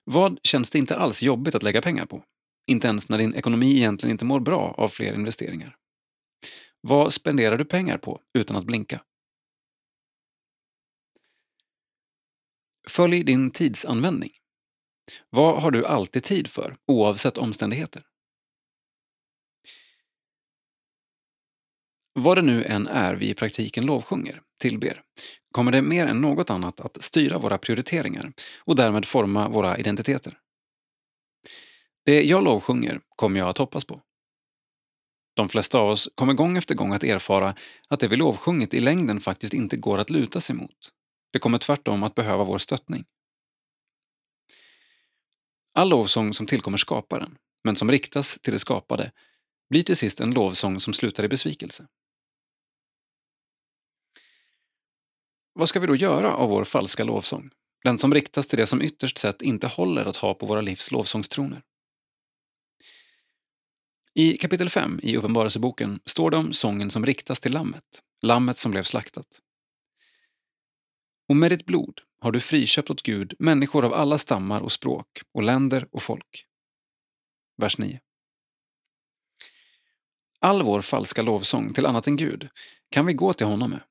Vad 0.04 0.40
känns 0.44 0.70
det 0.70 0.78
inte 0.78 0.96
alls 0.98 1.24
jobbigt 1.24 1.56
att 1.56 1.64
lägga 1.64 1.82
pengar 1.82 2.06
på? 2.06 2.24
Inte 2.68 2.88
ens 2.88 3.10
när 3.10 3.18
din 3.18 3.36
ekonomi 3.36 3.78
egentligen 3.78 4.12
inte 4.12 4.26
mår 4.26 4.40
bra 4.40 4.76
av 4.78 4.88
fler 4.88 5.14
investeringar. 5.14 5.76
Vad 6.82 7.14
spenderar 7.14 7.58
du 7.58 7.66
pengar 7.66 7.98
på 7.98 8.22
utan 8.34 8.58
att 8.58 8.66
blinka? 8.66 9.02
Följ 12.90 13.24
din 13.24 13.52
tidsanvändning. 13.52 14.32
Vad 15.30 15.62
har 15.62 15.72
du 15.72 15.86
alltid 15.86 16.24
tid 16.24 16.48
för, 16.48 16.76
oavsett 16.88 17.38
omständigheter? 17.38 18.04
Vad 22.14 22.38
det 22.38 22.42
nu 22.42 22.64
än 22.64 22.88
är 22.88 23.16
vi 23.16 23.30
i 23.30 23.34
praktiken 23.34 23.86
lovsjunger, 23.86 24.42
tillber, 24.60 25.02
kommer 25.52 25.72
det 25.72 25.82
mer 25.82 26.06
än 26.06 26.22
något 26.22 26.50
annat 26.50 26.80
att 26.80 27.04
styra 27.04 27.38
våra 27.38 27.58
prioriteringar 27.58 28.34
och 28.60 28.76
därmed 28.76 29.06
forma 29.06 29.50
våra 29.50 29.78
identiteter. 29.78 30.40
Det 32.06 32.24
jag 32.24 32.44
lovsjunger 32.44 33.02
kommer 33.16 33.40
jag 33.40 33.50
att 33.50 33.58
hoppas 33.58 33.86
på. 33.86 34.02
De 35.36 35.50
flesta 35.50 35.80
av 35.80 35.90
oss 35.90 36.10
kommer 36.16 36.34
gång 36.34 36.58
efter 36.58 36.76
gång 36.76 36.94
att 36.94 37.04
erfara 37.04 37.56
att 37.90 38.00
det 38.00 38.08
vi 38.08 38.16
lovsjungit 38.16 38.74
i 38.74 38.80
längden 38.80 39.20
faktiskt 39.20 39.54
inte 39.54 39.78
går 39.78 39.98
att 39.98 40.10
luta 40.10 40.40
sig 40.40 40.56
mot. 40.56 40.92
Det 41.34 41.40
kommer 41.40 41.58
tvärtom 41.58 42.04
att 42.04 42.16
behöva 42.16 42.44
vår 42.44 42.58
stöttning. 42.58 43.06
All 45.74 45.90
lovsång 45.90 46.34
som 46.34 46.46
tillkommer 46.46 46.78
skaparen, 46.78 47.38
men 47.64 47.76
som 47.76 47.92
riktas 47.92 48.40
till 48.40 48.54
det 48.54 48.60
skapade, 48.60 49.12
blir 49.70 49.84
till 49.84 49.96
sist 49.96 50.20
en 50.20 50.32
lovsång 50.32 50.80
som 50.80 50.94
slutar 50.94 51.24
i 51.24 51.28
besvikelse. 51.28 51.88
Vad 55.54 55.70
ska 55.70 55.80
vi 55.80 55.88
då 55.88 55.96
göra 55.96 56.36
av 56.36 56.50
vår 56.50 56.64
falska 56.64 57.04
lovsång? 57.04 57.50
Den 57.84 57.98
som 57.98 58.14
riktas 58.14 58.48
till 58.48 58.60
det 58.60 58.66
som 58.66 58.82
ytterst 58.82 59.18
sett 59.18 59.42
inte 59.42 59.68
håller 59.68 60.08
att 60.08 60.16
ha 60.16 60.34
på 60.34 60.46
våra 60.46 60.62
livs 60.62 60.92
lovsångstroner. 60.92 61.62
I 64.18 64.38
kapitel 64.38 64.70
5 64.70 65.00
i 65.04 65.18
Uppenbarelseboken 65.18 66.00
står 66.06 66.32
det 66.32 66.38
om 66.38 66.54
sången 66.54 66.92
som 66.92 67.06
riktas 67.06 67.40
till 67.40 67.54
Lammet, 67.54 68.04
Lammet 68.22 68.58
som 68.58 68.72
blev 68.72 68.84
slaktat. 68.84 69.42
Och 71.30 71.36
med 71.36 71.52
ditt 71.52 71.66
blod 71.66 72.02
har 72.20 72.32
du 72.32 72.40
friköpt 72.40 72.90
åt 72.90 73.02
Gud 73.02 73.34
människor 73.40 73.86
av 73.86 73.94
alla 73.94 74.18
stammar 74.18 74.62
och 74.62 74.72
språk 74.72 75.08
och 75.34 75.44
länder 75.44 75.88
och 75.92 76.04
folk. 76.04 76.46
Vers 77.58 77.78
9. 77.78 78.00
All 80.40 80.64
vår 80.64 80.82
falska 80.82 81.22
lovsång 81.22 81.74
till 81.74 81.86
annat 81.86 82.08
än 82.08 82.16
Gud 82.16 82.50
kan 82.92 83.06
vi 83.06 83.14
gå 83.14 83.34
till 83.34 83.48
honom 83.48 83.70
med. 83.70 83.84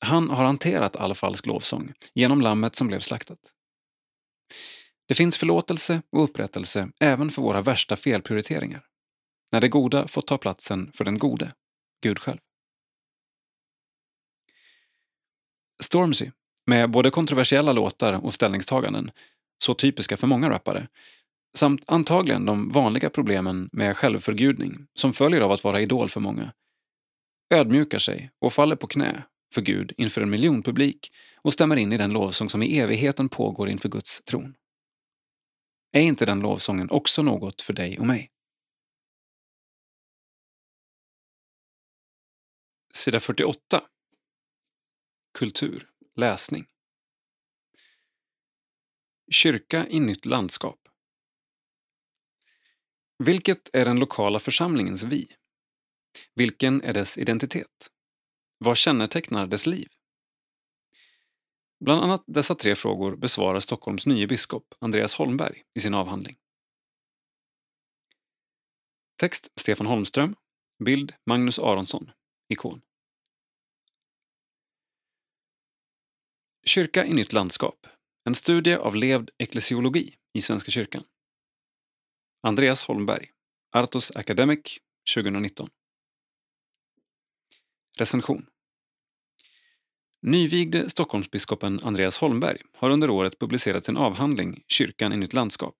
Han 0.00 0.30
har 0.30 0.44
hanterat 0.44 0.96
all 0.96 1.14
falsk 1.14 1.46
lovsång 1.46 1.92
genom 2.14 2.40
lammet 2.40 2.76
som 2.76 2.86
blev 2.86 3.00
slaktat. 3.00 3.52
Det 5.08 5.14
finns 5.14 5.36
förlåtelse 5.36 6.02
och 6.10 6.24
upprättelse 6.24 6.90
även 7.00 7.30
för 7.30 7.42
våra 7.42 7.60
värsta 7.60 7.96
felprioriteringar. 7.96 8.84
När 9.54 9.60
det 9.60 9.68
goda 9.68 10.08
fått 10.08 10.26
ta 10.26 10.38
platsen 10.38 10.90
för 10.92 11.04
den 11.04 11.18
gode, 11.18 11.52
Gud 12.02 12.18
själv. 12.18 12.38
Stormzy 15.82 16.30
med 16.66 16.90
både 16.90 17.10
kontroversiella 17.10 17.72
låtar 17.72 18.24
och 18.24 18.34
ställningstaganden, 18.34 19.10
så 19.64 19.74
typiska 19.74 20.16
för 20.16 20.26
många 20.26 20.50
rappare, 20.50 20.88
samt 21.56 21.84
antagligen 21.86 22.46
de 22.46 22.68
vanliga 22.68 23.10
problemen 23.10 23.68
med 23.72 23.96
självförgudning 23.96 24.86
som 24.94 25.12
följer 25.12 25.40
av 25.40 25.52
att 25.52 25.64
vara 25.64 25.80
idol 25.80 26.08
för 26.08 26.20
många, 26.20 26.52
ödmjukar 27.54 27.98
sig 27.98 28.30
och 28.40 28.52
faller 28.52 28.76
på 28.76 28.86
knä 28.86 29.24
för 29.54 29.62
Gud 29.62 29.92
inför 29.96 30.20
en 30.20 30.30
miljonpublik 30.30 31.12
och 31.42 31.52
stämmer 31.52 31.76
in 31.76 31.92
i 31.92 31.96
den 31.96 32.12
lovsång 32.12 32.48
som 32.48 32.62
i 32.62 32.78
evigheten 32.78 33.28
pågår 33.28 33.68
inför 33.68 33.88
Guds 33.88 34.24
tron. 34.24 34.54
Är 35.92 36.00
inte 36.00 36.26
den 36.26 36.40
lovsången 36.40 36.90
också 36.90 37.22
något 37.22 37.62
för 37.62 37.72
dig 37.72 37.98
och 37.98 38.06
mig? 38.06 38.33
Sida 42.96 43.20
48 43.20 43.88
kultur, 45.38 45.90
läsning. 46.16 46.66
Kyrka 49.32 49.88
i 49.88 50.00
nytt 50.00 50.24
landskap. 50.24 50.88
Vilket 53.18 53.74
är 53.74 53.84
den 53.84 53.98
lokala 53.98 54.38
församlingens 54.38 55.04
vi? 55.04 55.26
Vilken 56.34 56.82
är 56.82 56.92
dess 56.92 57.18
identitet? 57.18 57.90
Vad 58.58 58.76
kännetecknar 58.76 59.46
dess 59.46 59.66
liv? 59.66 59.88
Bland 61.84 62.04
annat 62.04 62.24
dessa 62.26 62.54
tre 62.54 62.74
frågor 62.74 63.16
besvarar 63.16 63.60
Stockholms 63.60 64.06
nye 64.06 64.26
biskop 64.26 64.74
Andreas 64.78 65.14
Holmberg 65.14 65.62
i 65.74 65.80
sin 65.80 65.94
avhandling. 65.94 66.36
Text 69.20 69.48
Stefan 69.56 69.86
Holmström. 69.86 70.36
Bild 70.84 71.14
Magnus 71.26 71.58
Aronsson. 71.58 72.10
Ikon. 72.48 72.82
Kyrka 76.66 77.04
i 77.06 77.14
nytt 77.14 77.32
landskap. 77.32 77.86
En 78.24 78.34
studie 78.34 78.76
av 78.76 78.96
levd 78.96 79.30
eklesiologi 79.38 80.14
i 80.32 80.40
Svenska 80.40 80.70
kyrkan. 80.70 81.04
Andreas 82.42 82.84
Holmberg. 82.84 83.30
Artos 83.72 84.10
Academic 84.16 84.78
2019. 85.14 85.68
Recension. 87.98 88.46
Nyvigde 90.22 90.90
Stockholmsbiskopen 90.90 91.80
Andreas 91.82 92.18
Holmberg 92.18 92.62
har 92.72 92.90
under 92.90 93.10
året 93.10 93.38
publicerat 93.38 93.84
sin 93.84 93.96
avhandling 93.96 94.64
Kyrkan 94.68 95.12
i 95.12 95.16
nytt 95.16 95.32
landskap. 95.32 95.76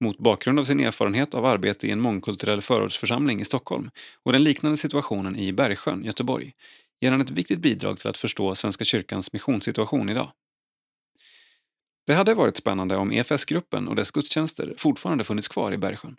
Mot 0.00 0.18
bakgrund 0.18 0.58
av 0.58 0.64
sin 0.64 0.80
erfarenhet 0.80 1.34
av 1.34 1.46
arbete 1.46 1.86
i 1.86 1.90
en 1.90 2.00
mångkulturell 2.00 2.62
förortsförsamling 2.62 3.40
i 3.40 3.44
Stockholm 3.44 3.90
och 4.22 4.32
den 4.32 4.44
liknande 4.44 4.76
situationen 4.76 5.38
i 5.38 5.52
Bergsjön, 5.52 6.04
Göteborg, 6.04 6.52
ger 7.00 7.10
han 7.10 7.20
ett 7.20 7.30
viktigt 7.30 7.58
bidrag 7.58 7.98
till 7.98 8.10
att 8.10 8.18
förstå 8.18 8.54
Svenska 8.54 8.84
kyrkans 8.84 9.32
missionssituation 9.32 10.08
idag. 10.08 10.32
Det 12.06 12.14
hade 12.14 12.34
varit 12.34 12.56
spännande 12.56 12.96
om 12.96 13.12
EFS-gruppen 13.12 13.88
och 13.88 13.96
dess 13.96 14.10
gudstjänster 14.10 14.74
fortfarande 14.78 15.24
funnits 15.24 15.48
kvar 15.48 15.74
i 15.74 15.78
Bergsjön. 15.78 16.16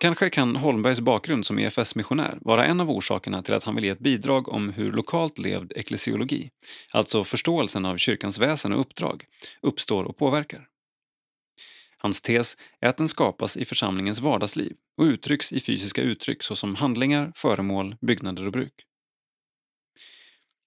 Kanske 0.00 0.30
kan 0.30 0.56
Holmbergs 0.56 1.00
bakgrund 1.00 1.46
som 1.46 1.58
EFS-missionär 1.58 2.38
vara 2.40 2.64
en 2.64 2.80
av 2.80 2.90
orsakerna 2.90 3.42
till 3.42 3.54
att 3.54 3.64
han 3.64 3.74
vill 3.74 3.84
ge 3.84 3.90
ett 3.90 3.98
bidrag 3.98 4.48
om 4.48 4.68
hur 4.68 4.92
lokalt 4.92 5.38
levd 5.38 5.72
eklesiologi, 5.76 6.50
alltså 6.92 7.24
förståelsen 7.24 7.84
av 7.84 7.96
kyrkans 7.96 8.38
väsen 8.38 8.72
och 8.72 8.80
uppdrag, 8.80 9.24
uppstår 9.62 10.04
och 10.04 10.16
påverkar. 10.16 10.69
Hans 12.02 12.20
tes 12.20 12.56
är 12.80 12.88
att 12.88 12.96
den 12.96 13.08
skapas 13.08 13.56
i 13.56 13.64
församlingens 13.64 14.20
vardagsliv 14.20 14.76
och 14.96 15.04
uttrycks 15.04 15.52
i 15.52 15.60
fysiska 15.60 16.02
uttryck 16.02 16.42
såsom 16.42 16.74
handlingar, 16.74 17.32
föremål, 17.34 17.96
byggnader 18.00 18.46
och 18.46 18.52
bruk. 18.52 18.86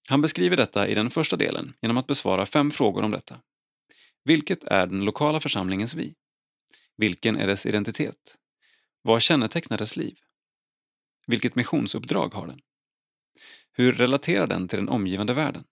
Han 0.07 0.21
beskriver 0.21 0.57
detta 0.57 0.87
i 0.87 0.93
den 0.93 1.09
första 1.09 1.35
delen 1.35 1.73
genom 1.81 1.97
att 1.97 2.07
besvara 2.07 2.45
fem 2.45 2.71
frågor 2.71 3.03
om 3.03 3.11
detta. 3.11 3.41
Vilket 4.23 4.63
är 4.63 4.87
den 4.87 5.05
lokala 5.05 5.39
församlingens 5.39 5.95
vi? 5.95 6.15
Vilken 6.97 7.35
är 7.35 7.47
dess 7.47 7.65
identitet? 7.65 8.35
Vad 9.01 9.21
kännetecknar 9.21 9.77
dess 9.77 9.97
liv? 9.97 10.17
Vilket 11.27 11.55
missionsuppdrag 11.55 12.33
har 12.33 12.47
den? 12.47 12.59
Hur 13.71 13.91
relaterar 13.91 14.47
den 14.47 14.67
till 14.67 14.79
den 14.79 14.89
omgivande 14.89 15.33
världen? 15.33 15.63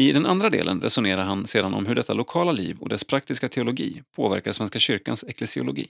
I 0.00 0.12
den 0.12 0.26
andra 0.26 0.50
delen 0.50 0.80
resonerar 0.80 1.24
han 1.24 1.46
sedan 1.46 1.74
om 1.74 1.86
hur 1.86 1.94
detta 1.94 2.14
lokala 2.14 2.52
liv 2.52 2.76
och 2.80 2.88
dess 2.88 3.04
praktiska 3.04 3.48
teologi 3.48 4.02
påverkar 4.16 4.52
Svenska 4.52 4.78
kyrkans 4.78 5.24
eklesiologi. 5.28 5.88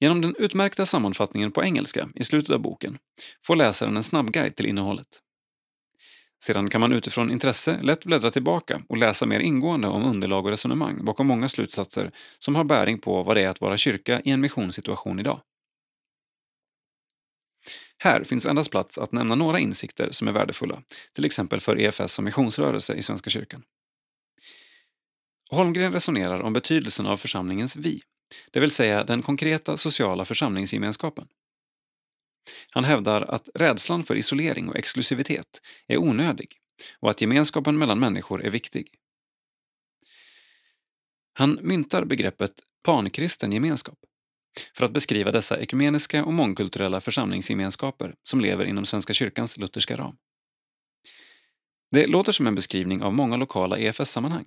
Genom 0.00 0.20
den 0.20 0.34
utmärkta 0.38 0.86
sammanfattningen 0.86 1.52
på 1.52 1.64
engelska 1.64 2.08
i 2.14 2.24
slutet 2.24 2.50
av 2.50 2.60
boken 2.60 2.98
får 3.46 3.56
läsaren 3.56 3.96
en 3.96 4.02
snabbguide 4.02 4.56
till 4.56 4.66
innehållet. 4.66 5.06
Sedan 6.44 6.70
kan 6.70 6.80
man 6.80 6.92
utifrån 6.92 7.30
intresse 7.30 7.78
lätt 7.82 8.04
bläddra 8.04 8.30
tillbaka 8.30 8.82
och 8.88 8.96
läsa 8.96 9.26
mer 9.26 9.40
ingående 9.40 9.88
om 9.88 10.04
underlag 10.04 10.44
och 10.44 10.50
resonemang 10.50 11.04
bakom 11.04 11.26
många 11.26 11.48
slutsatser 11.48 12.10
som 12.38 12.54
har 12.54 12.64
bäring 12.64 12.98
på 12.98 13.22
vad 13.22 13.36
det 13.36 13.42
är 13.42 13.48
att 13.48 13.60
vara 13.60 13.76
kyrka 13.76 14.20
i 14.20 14.30
en 14.30 14.40
missionssituation 14.40 15.20
idag. 15.20 15.40
Här 18.02 18.24
finns 18.24 18.46
endast 18.46 18.70
plats 18.70 18.98
att 18.98 19.12
nämna 19.12 19.34
några 19.34 19.58
insikter 19.58 20.10
som 20.10 20.28
är 20.28 20.32
värdefulla, 20.32 20.82
till 21.12 21.24
exempel 21.24 21.60
för 21.60 21.80
EFS 21.80 22.12
som 22.12 22.24
missionsrörelse 22.24 22.94
i 22.94 23.02
Svenska 23.02 23.30
kyrkan. 23.30 23.62
Holmgren 25.50 25.92
resonerar 25.92 26.40
om 26.40 26.52
betydelsen 26.52 27.06
av 27.06 27.16
församlingens 27.16 27.76
vi, 27.76 28.00
det 28.50 28.60
vill 28.60 28.70
säga 28.70 29.04
den 29.04 29.22
konkreta 29.22 29.76
sociala 29.76 30.24
församlingsgemenskapen. 30.24 31.28
Han 32.70 32.84
hävdar 32.84 33.22
att 33.22 33.48
rädslan 33.54 34.04
för 34.04 34.16
isolering 34.16 34.68
och 34.68 34.76
exklusivitet 34.76 35.60
är 35.86 35.96
onödig 35.96 36.52
och 37.00 37.10
att 37.10 37.20
gemenskapen 37.20 37.78
mellan 37.78 38.00
människor 38.00 38.44
är 38.44 38.50
viktig. 38.50 38.88
Han 41.32 41.58
myntar 41.62 42.04
begreppet 42.04 42.52
pankristen 42.84 43.52
gemenskap 43.52 43.98
för 44.74 44.84
att 44.84 44.92
beskriva 44.92 45.30
dessa 45.30 45.60
ekumeniska 45.60 46.24
och 46.24 46.32
mångkulturella 46.32 47.00
församlingsgemenskaper 47.00 48.14
som 48.22 48.40
lever 48.40 48.64
inom 48.64 48.84
Svenska 48.84 49.12
kyrkans 49.12 49.56
lutherska 49.56 49.96
ram. 49.96 50.16
Det 51.90 52.06
låter 52.06 52.32
som 52.32 52.46
en 52.46 52.54
beskrivning 52.54 53.02
av 53.02 53.14
många 53.14 53.36
lokala 53.36 53.78
EFS-sammanhang. 53.78 54.44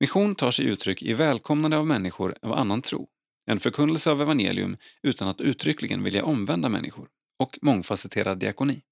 Mission 0.00 0.34
tar 0.34 0.50
sig 0.50 0.66
uttryck 0.66 1.02
i 1.02 1.12
välkomnande 1.12 1.76
av 1.76 1.86
människor 1.86 2.36
av 2.42 2.52
annan 2.52 2.82
tro, 2.82 3.08
en 3.46 3.60
förkunnelse 3.60 4.10
av 4.10 4.22
evangelium 4.22 4.76
utan 5.02 5.28
att 5.28 5.40
uttryckligen 5.40 6.02
vilja 6.02 6.24
omvända 6.24 6.68
människor 6.68 7.08
och 7.38 7.58
mångfacetterad 7.62 8.38
diakoni. 8.38 8.82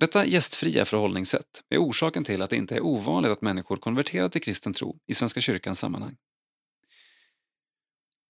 Detta 0.00 0.26
gästfria 0.26 0.84
förhållningssätt 0.84 1.62
är 1.68 1.78
orsaken 1.78 2.24
till 2.24 2.42
att 2.42 2.50
det 2.50 2.56
inte 2.56 2.76
är 2.76 2.80
ovanligt 2.80 3.32
att 3.32 3.42
människor 3.42 3.76
konverterar 3.76 4.28
till 4.28 4.42
kristen 4.42 4.72
tro 4.72 4.98
i 5.06 5.14
Svenska 5.14 5.40
kyrkans 5.40 5.78
sammanhang. 5.78 6.16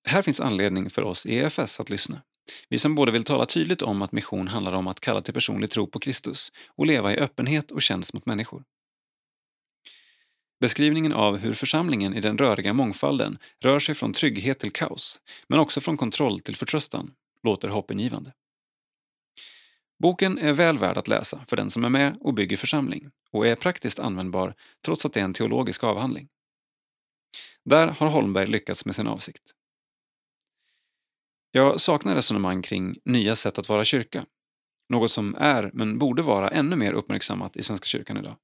Här 0.09 0.22
finns 0.22 0.40
anledning 0.40 0.90
för 0.90 1.02
oss 1.02 1.27
i 1.27 1.35
EFS 1.35 1.81
att 1.81 1.90
lyssna. 1.90 2.22
Vi 2.68 2.78
som 2.78 2.94
både 2.94 3.12
vill 3.12 3.24
tala 3.24 3.47
tydligt 3.47 3.82
om 3.82 4.02
att 4.02 4.12
mission 4.12 4.48
handlar 4.48 4.72
om 4.72 4.86
att 4.86 5.01
kalla 5.01 5.20
till 5.20 5.35
personlig 5.35 5.70
tro 5.70 5.86
på 5.86 5.98
Kristus 5.98 6.52
och 6.77 6.86
leva 6.86 7.12
i 7.12 7.16
öppenhet 7.16 7.70
och 7.70 7.82
tjänst 7.82 8.14
mot 8.14 8.27
människor. 8.27 8.64
Beskrivningen 10.60 11.12
av 11.12 11.36
hur 11.36 11.52
församlingen 11.52 12.14
i 12.14 12.20
den 12.20 12.39
röriga 12.39 12.72
mångfalden 12.72 13.39
rör 13.60 13.78
sig 13.78 13.94
från 13.94 14.12
trygghet 14.12 14.59
till 14.59 14.72
kaos, 14.72 15.20
men 15.48 15.59
också 15.59 15.81
från 15.81 15.97
kontroll 15.97 16.40
till 16.40 16.56
förtröstan, 16.56 17.14
låter 17.43 17.68
hoppingivande. 17.68 18.32
Boken 20.02 20.39
är 20.39 20.52
väl 20.52 20.78
värd 20.78 20.97
att 20.97 21.09
läsa 21.09 21.44
för 21.48 21.56
den 21.56 21.70
som 21.70 21.85
är 21.85 21.89
med 21.89 22.16
och 22.20 22.35
bygger 22.35 22.56
församling 22.56 23.10
och 23.31 23.47
är 23.47 23.56
praktiskt 23.56 23.98
användbar 23.98 24.55
trots 24.85 25.06
att 25.06 25.12
det 25.12 25.20
är 25.20 25.24
en 25.24 25.35
teologisk 25.35 25.85
avhandling. 25.85 26.28
Där 27.64 27.89
har 27.89 28.09
Holmberg 28.09 28.47
lyckats 28.47 28.85
med 28.85 28.94
sin 28.94 29.06
avsikt. 29.06 29.55
Jag 31.51 31.81
saknar 31.81 32.14
resonemang 32.14 32.62
kring 32.62 32.97
nya 33.05 33.36
sätt 33.36 33.59
att 33.59 33.68
vara 33.68 33.85
kyrka. 33.85 34.27
Något 34.89 35.10
som 35.10 35.35
är, 35.35 35.70
men 35.74 35.98
borde 35.98 36.22
vara, 36.22 36.48
ännu 36.48 36.77
mer 36.77 36.93
uppmärksammat 36.93 37.56
i 37.56 37.62
Svenska 37.62 37.86
kyrkan 37.86 38.16
idag. 38.16 38.36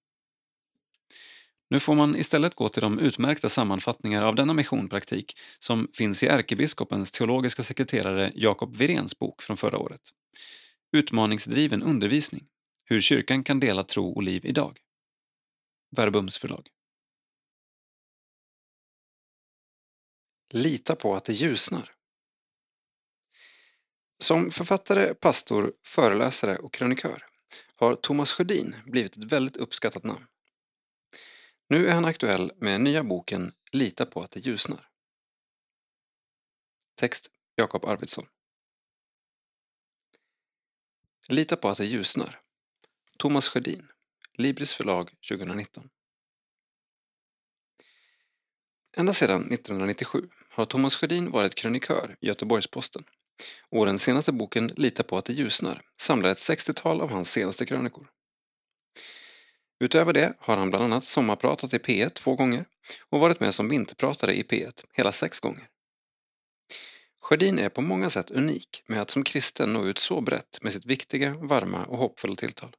Nu 1.71 1.81
får 1.81 1.95
man 1.95 2.17
istället 2.17 2.55
gå 2.55 2.69
till 2.69 2.83
de 2.83 2.99
utmärkta 2.99 3.49
sammanfattningar 3.49 4.23
av 4.23 4.35
denna 4.35 4.55
missionpraktik 4.55 5.39
som 5.59 5.89
finns 5.93 6.23
i 6.23 6.27
ärkebiskopens 6.27 7.11
teologiska 7.11 7.63
sekreterare 7.63 8.33
Jakob 8.35 8.77
Virens 8.77 9.19
bok 9.19 9.43
från 9.43 9.57
förra 9.57 9.79
året. 9.79 10.01
Utmaningsdriven 10.93 11.83
undervisning. 11.83 12.47
Hur 12.85 13.01
kyrkan 13.01 13.45
kan 13.45 13.61
dela 13.61 13.83
tro 13.83 14.13
och 14.13 14.23
liv 14.23 14.47
idag. 14.47 14.79
Verbums 15.97 16.39
förlag. 16.39 16.69
Lita 20.55 20.97
på 20.97 21.15
att 21.15 21.25
det 21.25 21.33
ljusnar. 21.33 21.96
Som 24.19 24.51
författare, 24.51 25.15
pastor, 25.15 25.73
föreläsare 25.83 26.59
och 26.59 26.73
krönikör 26.73 27.27
har 27.75 27.95
Thomas 27.95 28.33
Sjödin 28.33 28.77
blivit 28.87 29.17
ett 29.17 29.33
väldigt 29.33 29.57
uppskattat 29.57 30.05
namn. 30.05 30.27
Nu 31.69 31.89
är 31.89 31.95
han 31.95 32.05
aktuell 32.05 32.53
med 32.57 32.81
nya 32.81 33.05
boken 33.05 33.53
Lita 33.73 34.07
på 34.07 34.21
att 34.21 34.31
det 34.31 34.41
ljusnar. 34.41 34.89
Text 36.95 37.31
Jakob 37.55 37.85
Arvidsson. 37.85 38.27
Lita 41.29 41.57
på 41.57 41.69
att 41.69 41.79
det 41.79 41.87
ljusnar. 41.87 42.41
Thomas 43.19 43.49
Sjödin. 43.49 43.89
Libris 44.33 44.75
förlag 44.75 45.11
2019. 45.29 45.91
Ända 48.97 49.13
sedan 49.13 49.53
1997 49.53 50.29
har 50.51 50.65
Thomas 50.65 50.97
Sjödin 50.97 51.31
varit 51.31 51.55
krönikör 51.55 52.17
i 52.21 52.27
Göteborgs-Posten 52.27 53.05
och 53.71 53.87
den 53.87 53.99
senaste 53.99 54.33
boken 54.33 54.71
Lita 54.77 55.03
på 55.03 55.19
att 55.19 55.25
det 55.25 55.33
ljusnar 55.33 55.83
samlar 56.01 56.31
ett 56.31 56.39
60-tal 56.39 57.01
av 57.01 57.11
hans 57.11 57.33
senaste 57.33 57.67
krönikor. 57.67 58.09
Utöver 59.81 60.13
det 60.13 60.35
har 60.39 60.57
han 60.57 60.71
bland 60.71 60.85
annat 60.85 61.05
sommarpratat 61.05 61.75
i 61.75 61.79
P1 61.79 62.09
två 62.09 62.35
gånger 62.35 62.65
och 63.09 63.21
varit 63.21 63.41
med 63.41 63.55
som 63.55 63.69
vinterpratare 63.69 64.35
i 64.35 64.43
P1 64.43 64.85
hela 64.93 65.13
sex 65.13 65.41
gånger. 65.41 65.69
Sjödin 67.23 67.59
är 67.59 67.69
på 67.69 67.81
många 67.81 68.11
sätt 68.11 68.31
unik 68.31 68.83
med 68.87 69.01
att 69.01 69.11
som 69.11 69.25
kristen 69.25 69.73
nå 69.73 69.87
ut 69.87 69.99
så 69.99 70.21
brett 70.21 70.59
med 70.63 70.73
sitt 70.73 70.87
viktiga, 70.87 71.35
varma 71.35 71.85
och 71.85 71.99
hoppfulla 71.99 72.35
tilltal. 72.35 72.77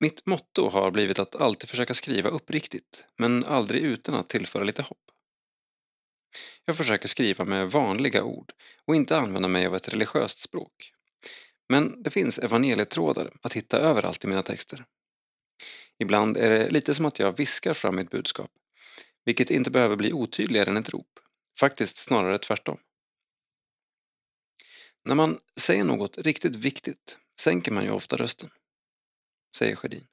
Mitt 0.00 0.26
motto 0.26 0.68
har 0.68 0.90
blivit 0.90 1.18
att 1.18 1.36
alltid 1.36 1.70
försöka 1.70 1.94
skriva 1.94 2.30
uppriktigt, 2.30 3.06
men 3.16 3.44
aldrig 3.44 3.82
utan 3.82 4.14
att 4.14 4.28
tillföra 4.28 4.64
lite 4.64 4.82
hopp. 4.82 5.10
Jag 6.64 6.76
försöker 6.76 7.08
skriva 7.08 7.44
med 7.44 7.70
vanliga 7.70 8.24
ord 8.24 8.52
och 8.84 8.96
inte 8.96 9.18
använda 9.18 9.48
mig 9.48 9.66
av 9.66 9.76
ett 9.76 9.88
religiöst 9.88 10.42
språk. 10.42 10.92
Men 11.68 12.02
det 12.02 12.10
finns 12.10 12.38
evangelietrådar 12.38 13.32
att 13.42 13.52
hitta 13.52 13.78
överallt 13.78 14.24
i 14.24 14.26
mina 14.26 14.42
texter. 14.42 14.84
Ibland 15.98 16.36
är 16.36 16.50
det 16.50 16.70
lite 16.70 16.94
som 16.94 17.06
att 17.06 17.18
jag 17.18 17.36
viskar 17.36 17.74
fram 17.74 17.96
mitt 17.96 18.10
budskap, 18.10 18.50
vilket 19.24 19.50
inte 19.50 19.70
behöver 19.70 19.96
bli 19.96 20.12
otydligare 20.12 20.70
än 20.70 20.76
ett 20.76 20.90
rop. 20.90 21.18
Faktiskt 21.60 21.96
snarare 21.96 22.38
tvärtom. 22.38 22.78
När 25.04 25.14
man 25.14 25.40
säger 25.60 25.84
något 25.84 26.18
riktigt 26.18 26.56
viktigt 26.56 27.18
sänker 27.40 27.72
man 27.72 27.84
ju 27.84 27.90
ofta 27.90 28.16
rösten, 28.16 28.50
säger 29.56 29.76
Sjödin. 29.76 30.06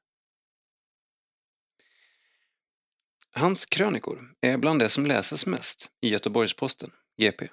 Hans 3.37 3.65
krönikor 3.65 4.21
är 4.41 4.57
bland 4.57 4.79
det 4.79 4.89
som 4.89 5.05
läses 5.05 5.45
mest 5.45 5.91
i 6.01 6.09
Göteborgs-Posten, 6.09 6.91
GP. 7.21 7.47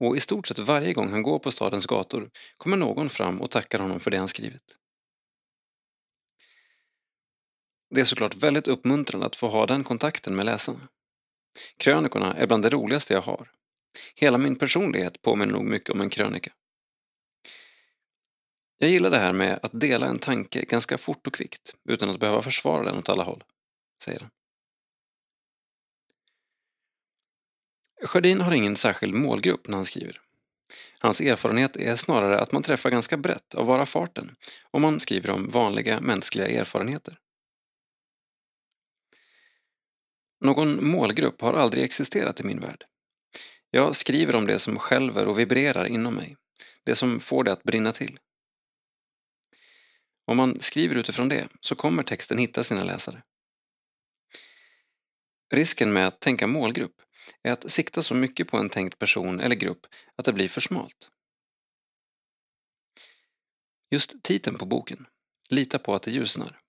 Och 0.00 0.16
i 0.16 0.20
stort 0.20 0.46
sett 0.46 0.58
varje 0.58 0.92
gång 0.92 1.10
han 1.10 1.22
går 1.22 1.38
på 1.38 1.50
stadens 1.50 1.86
gator 1.86 2.30
kommer 2.56 2.76
någon 2.76 3.08
fram 3.08 3.40
och 3.40 3.50
tackar 3.50 3.78
honom 3.78 4.00
för 4.00 4.10
det 4.10 4.18
han 4.18 4.28
skrivit. 4.28 4.76
Det 7.94 8.00
är 8.00 8.04
såklart 8.04 8.34
väldigt 8.34 8.68
uppmuntrande 8.68 9.26
att 9.26 9.36
få 9.36 9.48
ha 9.48 9.66
den 9.66 9.84
kontakten 9.84 10.36
med 10.36 10.44
läsarna. 10.44 10.88
Krönikorna 11.76 12.34
är 12.34 12.46
bland 12.46 12.62
det 12.62 12.70
roligaste 12.70 13.14
jag 13.14 13.22
har. 13.22 13.50
Hela 14.14 14.38
min 14.38 14.56
personlighet 14.56 15.22
påminner 15.22 15.52
nog 15.52 15.64
mycket 15.64 15.90
om 15.90 16.00
en 16.00 16.10
krönika. 16.10 16.52
Jag 18.78 18.90
gillar 18.90 19.10
det 19.10 19.18
här 19.18 19.32
med 19.32 19.60
att 19.62 19.80
dela 19.80 20.06
en 20.06 20.18
tanke 20.18 20.64
ganska 20.64 20.98
fort 20.98 21.26
och 21.26 21.34
kvickt 21.34 21.74
utan 21.88 22.10
att 22.10 22.20
behöva 22.20 22.42
försvara 22.42 22.84
den 22.84 22.98
åt 22.98 23.08
alla 23.08 23.24
håll, 23.24 23.44
säger 24.04 24.20
han. 24.20 24.30
Sjödin 28.02 28.40
har 28.40 28.52
ingen 28.52 28.76
särskild 28.76 29.14
målgrupp 29.14 29.68
när 29.68 29.76
han 29.76 29.84
skriver. 29.84 30.20
Hans 30.98 31.20
erfarenhet 31.20 31.76
är 31.76 31.96
snarare 31.96 32.38
att 32.38 32.52
man 32.52 32.62
träffar 32.62 32.90
ganska 32.90 33.16
brett 33.16 33.54
av 33.54 33.66
bara 33.66 33.86
farten 33.86 34.36
om 34.70 34.82
man 34.82 35.00
skriver 35.00 35.30
om 35.30 35.48
vanliga 35.48 36.00
mänskliga 36.00 36.48
erfarenheter. 36.48 37.18
Någon 40.40 40.86
målgrupp 40.86 41.40
har 41.40 41.54
aldrig 41.54 41.84
existerat 41.84 42.40
i 42.40 42.44
min 42.44 42.60
värld. 42.60 42.84
Jag 43.70 43.96
skriver 43.96 44.34
om 44.34 44.46
det 44.46 44.58
som 44.58 44.78
skälver 44.78 45.28
och 45.28 45.38
vibrerar 45.38 45.84
inom 45.86 46.14
mig, 46.14 46.36
det 46.84 46.94
som 46.94 47.20
får 47.20 47.44
det 47.44 47.52
att 47.52 47.62
brinna 47.62 47.92
till. 47.92 48.18
Om 50.26 50.36
man 50.36 50.60
skriver 50.60 50.96
utifrån 50.96 51.28
det 51.28 51.48
så 51.60 51.74
kommer 51.74 52.02
texten 52.02 52.38
hitta 52.38 52.64
sina 52.64 52.84
läsare. 52.84 53.22
Risken 55.54 55.92
med 55.92 56.06
att 56.06 56.20
tänka 56.20 56.46
målgrupp 56.46 57.02
är 57.42 57.52
att 57.52 57.70
sikta 57.70 58.02
så 58.02 58.14
mycket 58.14 58.48
på 58.48 58.56
en 58.56 58.68
tänkt 58.68 58.98
person 58.98 59.40
eller 59.40 59.56
grupp 59.56 59.86
att 60.16 60.24
det 60.24 60.32
blir 60.32 60.48
för 60.48 60.60
smalt. 60.60 61.10
Just 63.90 64.22
titeln 64.22 64.58
på 64.58 64.66
boken, 64.66 65.06
Lita 65.50 65.78
på 65.78 65.94
att 65.94 66.02
det 66.02 66.10
ljusnar, 66.10 66.60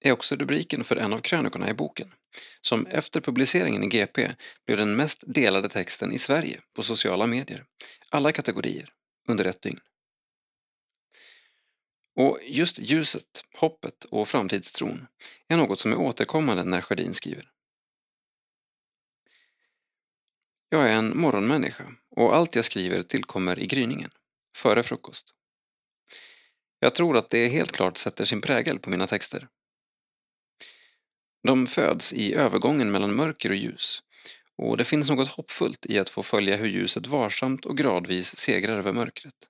är 0.00 0.12
också 0.12 0.34
rubriken 0.34 0.84
för 0.84 0.96
en 0.96 1.12
av 1.12 1.18
krönikorna 1.18 1.70
i 1.70 1.74
boken, 1.74 2.14
som 2.60 2.86
efter 2.86 3.20
publiceringen 3.20 3.84
i 3.84 3.86
GP 3.86 4.30
blev 4.66 4.78
den 4.78 4.96
mest 4.96 5.24
delade 5.26 5.68
texten 5.68 6.12
i 6.12 6.18
Sverige 6.18 6.60
på 6.72 6.82
sociala 6.82 7.26
medier, 7.26 7.64
alla 8.10 8.32
kategorier, 8.32 8.88
under 9.28 9.44
ett 9.44 9.62
dygn. 9.62 9.80
Och 12.16 12.38
just 12.42 12.78
ljuset, 12.78 13.44
hoppet 13.54 14.04
och 14.04 14.28
framtidstron 14.28 15.06
är 15.48 15.56
något 15.56 15.80
som 15.80 15.92
är 15.92 15.98
återkommande 15.98 16.64
när 16.64 16.80
Sjödin 16.80 17.14
skriver. 17.14 17.50
Jag 20.72 20.90
är 20.90 20.94
en 20.94 21.18
morgonmänniska 21.18 21.84
och 22.16 22.36
allt 22.36 22.56
jag 22.56 22.64
skriver 22.64 23.02
tillkommer 23.02 23.62
i 23.62 23.66
gryningen, 23.66 24.10
före 24.56 24.82
frukost. 24.82 25.34
Jag 26.78 26.94
tror 26.94 27.16
att 27.16 27.30
det 27.30 27.48
helt 27.48 27.72
klart 27.72 27.96
sätter 27.96 28.24
sin 28.24 28.40
prägel 28.40 28.78
på 28.78 28.90
mina 28.90 29.06
texter. 29.06 29.48
De 31.42 31.66
föds 31.66 32.12
i 32.12 32.34
övergången 32.34 32.90
mellan 32.90 33.14
mörker 33.14 33.50
och 33.50 33.56
ljus 33.56 34.02
och 34.56 34.76
det 34.76 34.84
finns 34.84 35.10
något 35.10 35.28
hoppfullt 35.28 35.86
i 35.86 35.98
att 35.98 36.08
få 36.08 36.22
följa 36.22 36.56
hur 36.56 36.68
ljuset 36.68 37.06
varsamt 37.06 37.66
och 37.66 37.76
gradvis 37.76 38.36
segrar 38.36 38.78
över 38.78 38.92
mörkret. 38.92 39.48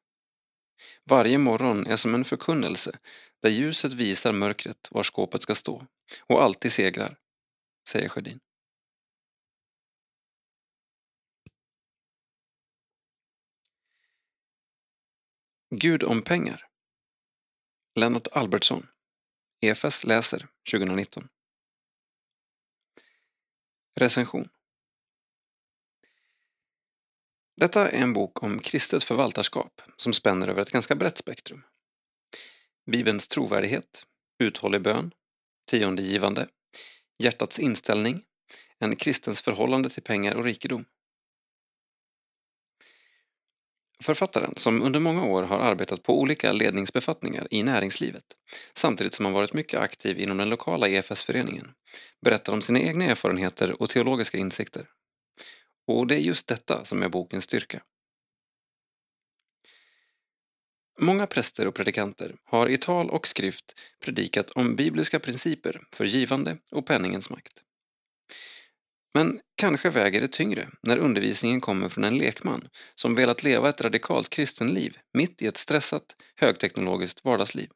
Varje 1.04 1.38
morgon 1.38 1.86
är 1.86 1.96
som 1.96 2.14
en 2.14 2.24
förkunnelse 2.24 2.98
där 3.42 3.50
ljuset 3.50 3.92
visar 3.92 4.32
mörkret 4.32 4.88
var 4.90 5.02
skåpet 5.02 5.42
ska 5.42 5.54
stå 5.54 5.82
och 6.20 6.42
alltid 6.42 6.72
segrar, 6.72 7.16
säger 7.88 8.08
Sjödin. 8.08 8.40
Gud 15.74 16.04
om 16.04 16.22
pengar 16.22 16.66
Lennart 17.94 18.28
Albertsson 18.32 18.86
EFS 19.60 20.04
läser 20.04 20.48
2019 20.70 21.28
Recension 24.00 24.48
Detta 27.56 27.88
är 27.88 28.02
en 28.02 28.12
bok 28.12 28.42
om 28.42 28.58
kristet 28.58 29.04
förvaltarskap 29.04 29.82
som 29.96 30.12
spänner 30.12 30.48
över 30.48 30.62
ett 30.62 30.70
ganska 30.70 30.94
brett 30.94 31.18
spektrum. 31.18 31.62
Bibelns 32.90 33.28
trovärdighet, 33.28 34.06
uthållig 34.38 34.82
bön, 34.82 35.12
tiondegivande, 35.66 36.48
hjärtats 37.18 37.58
inställning, 37.58 38.24
en 38.78 38.96
kristens 38.96 39.42
förhållande 39.42 39.90
till 39.90 40.02
pengar 40.02 40.34
och 40.34 40.44
rikedom. 40.44 40.84
Författaren, 44.02 44.52
som 44.56 44.82
under 44.82 45.00
många 45.00 45.24
år 45.24 45.42
har 45.42 45.58
arbetat 45.58 46.02
på 46.02 46.20
olika 46.20 46.52
ledningsbefattningar 46.52 47.46
i 47.50 47.62
näringslivet, 47.62 48.24
samtidigt 48.74 49.14
som 49.14 49.24
han 49.24 49.34
varit 49.34 49.52
mycket 49.52 49.80
aktiv 49.80 50.20
inom 50.20 50.36
den 50.36 50.48
lokala 50.48 50.88
EFS-föreningen, 50.88 51.70
berättar 52.24 52.52
om 52.52 52.62
sina 52.62 52.80
egna 52.80 53.04
erfarenheter 53.04 53.82
och 53.82 53.90
teologiska 53.90 54.38
insikter. 54.38 54.86
Och 55.86 56.06
det 56.06 56.14
är 56.14 56.18
just 56.18 56.46
detta 56.46 56.84
som 56.84 57.02
är 57.02 57.08
bokens 57.08 57.44
styrka. 57.44 57.82
Många 61.00 61.26
präster 61.26 61.66
och 61.66 61.74
predikanter 61.74 62.36
har 62.44 62.68
i 62.68 62.76
tal 62.76 63.10
och 63.10 63.26
skrift 63.26 63.80
predikat 64.00 64.50
om 64.50 64.76
bibliska 64.76 65.20
principer 65.20 65.80
för 65.92 66.04
givande 66.04 66.56
och 66.70 66.86
penningens 66.86 67.30
makt. 67.30 67.64
Men 69.14 69.40
kanske 69.56 69.90
väger 69.90 70.20
det 70.20 70.28
tyngre 70.28 70.70
när 70.82 70.98
undervisningen 70.98 71.60
kommer 71.60 71.88
från 71.88 72.04
en 72.04 72.18
lekman 72.18 72.68
som 72.94 73.14
velat 73.14 73.42
leva 73.42 73.68
ett 73.68 73.80
radikalt 73.80 74.30
kristenliv 74.30 74.98
mitt 75.14 75.42
i 75.42 75.46
ett 75.46 75.56
stressat, 75.56 76.16
högteknologiskt 76.36 77.24
vardagsliv. 77.24 77.70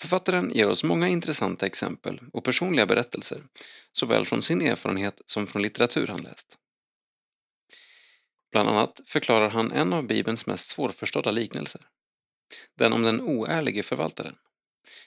Författaren 0.00 0.50
ger 0.54 0.68
oss 0.68 0.84
många 0.84 1.08
intressanta 1.08 1.66
exempel 1.66 2.20
och 2.32 2.44
personliga 2.44 2.86
berättelser, 2.86 3.44
såväl 3.92 4.26
från 4.26 4.42
sin 4.42 4.62
erfarenhet 4.62 5.20
som 5.26 5.46
från 5.46 5.62
litteratur 5.62 6.06
han 6.06 6.22
läst. 6.22 6.58
Bland 8.52 8.68
annat 8.68 9.00
förklarar 9.06 9.50
han 9.50 9.72
en 9.72 9.92
av 9.92 10.06
Bibelns 10.06 10.46
mest 10.46 10.68
svårförstådda 10.68 11.30
liknelser. 11.30 11.80
Den 12.78 12.92
om 12.92 13.02
den 13.02 13.20
oärlige 13.20 13.82
förvaltaren. 13.82 14.36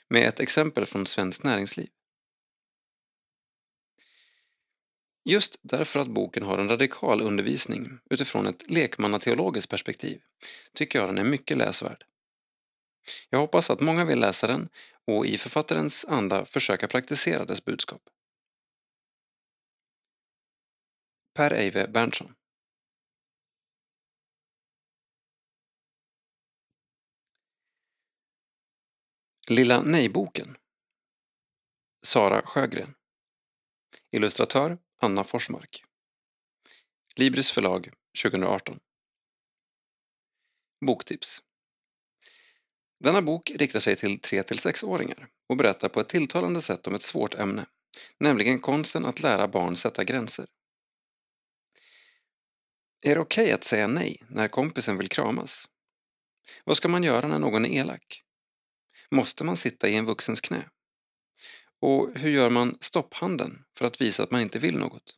Med 0.10 0.28
ett 0.28 0.40
exempel 0.40 0.86
från 0.86 1.06
svenskt 1.06 1.44
näringsliv. 1.44 1.88
Just 5.30 5.60
därför 5.62 6.00
att 6.00 6.08
boken 6.08 6.44
har 6.44 6.58
en 6.58 6.70
radikal 6.70 7.22
undervisning 7.22 8.00
utifrån 8.10 8.48
ett 8.48 8.70
lekmannateologiskt 8.70 9.70
perspektiv 9.70 10.22
tycker 10.74 11.00
jag 11.00 11.10
den 11.10 11.18
är 11.18 11.24
mycket 11.24 11.58
läsvärd. 11.58 12.04
Jag 13.30 13.40
hoppas 13.40 13.70
att 13.70 13.82
många 13.82 14.06
vill 14.06 14.20
läsa 14.20 14.48
den 14.48 14.70
och 15.06 15.26
i 15.26 15.38
författarens 15.38 16.06
anda 16.06 16.46
försöka 16.46 16.88
praktisera 16.88 17.46
dess 17.46 17.66
budskap. 17.66 18.02
Per 21.34 21.54
Eive 21.54 21.88
Berntsson 21.88 22.34
Lilla 29.48 29.82
Nej-boken 29.82 30.58
Sara 32.06 32.42
Sjögren 32.42 32.94
Illustratör 34.12 34.78
Anna 35.00 35.24
Forsmark 35.24 35.84
Libris 37.16 37.52
förlag 37.52 37.90
2018 38.24 38.80
Boktips 40.86 41.44
Denna 43.00 43.22
bok 43.22 43.52
riktar 43.56 43.80
sig 43.80 43.96
till 43.96 44.20
3-6-åringar 44.20 45.28
och 45.50 45.58
berättar 45.58 45.90
på 45.90 46.00
ett 46.00 46.10
tilltalande 46.10 46.62
sätt 46.62 46.88
om 46.88 46.96
ett 46.96 47.02
svårt 47.02 47.36
ämne, 47.36 47.66
nämligen 48.20 48.60
konsten 48.60 49.06
att 49.06 49.20
lära 49.20 49.48
barn 49.48 49.76
sätta 49.76 50.04
gränser. 50.04 50.48
Är 53.02 53.16
det 53.16 53.22
okej 53.22 53.44
okay 53.44 53.54
att 53.54 53.64
säga 53.64 53.88
nej 53.88 54.24
när 54.30 54.48
kompisen 54.48 54.98
vill 54.98 55.10
kramas? 55.10 55.70
Vad 56.66 56.78
ska 56.78 56.88
man 56.88 57.04
göra 57.04 57.28
när 57.28 57.40
någon 57.40 57.66
är 57.66 57.70
elak? 57.70 58.24
Måste 59.12 59.44
man 59.44 59.58
sitta 59.58 59.88
i 59.88 59.96
en 59.96 60.06
vuxens 60.06 60.42
knä? 60.42 60.70
Och 61.82 62.10
hur 62.16 62.30
gör 62.30 62.50
man 62.50 62.78
stopphanden 62.80 63.64
för 63.78 63.86
att 63.86 64.02
visa 64.02 64.24
att 64.24 64.32
man 64.32 64.42
inte 64.42 64.60
vill 64.60 64.78
något? 64.78 65.16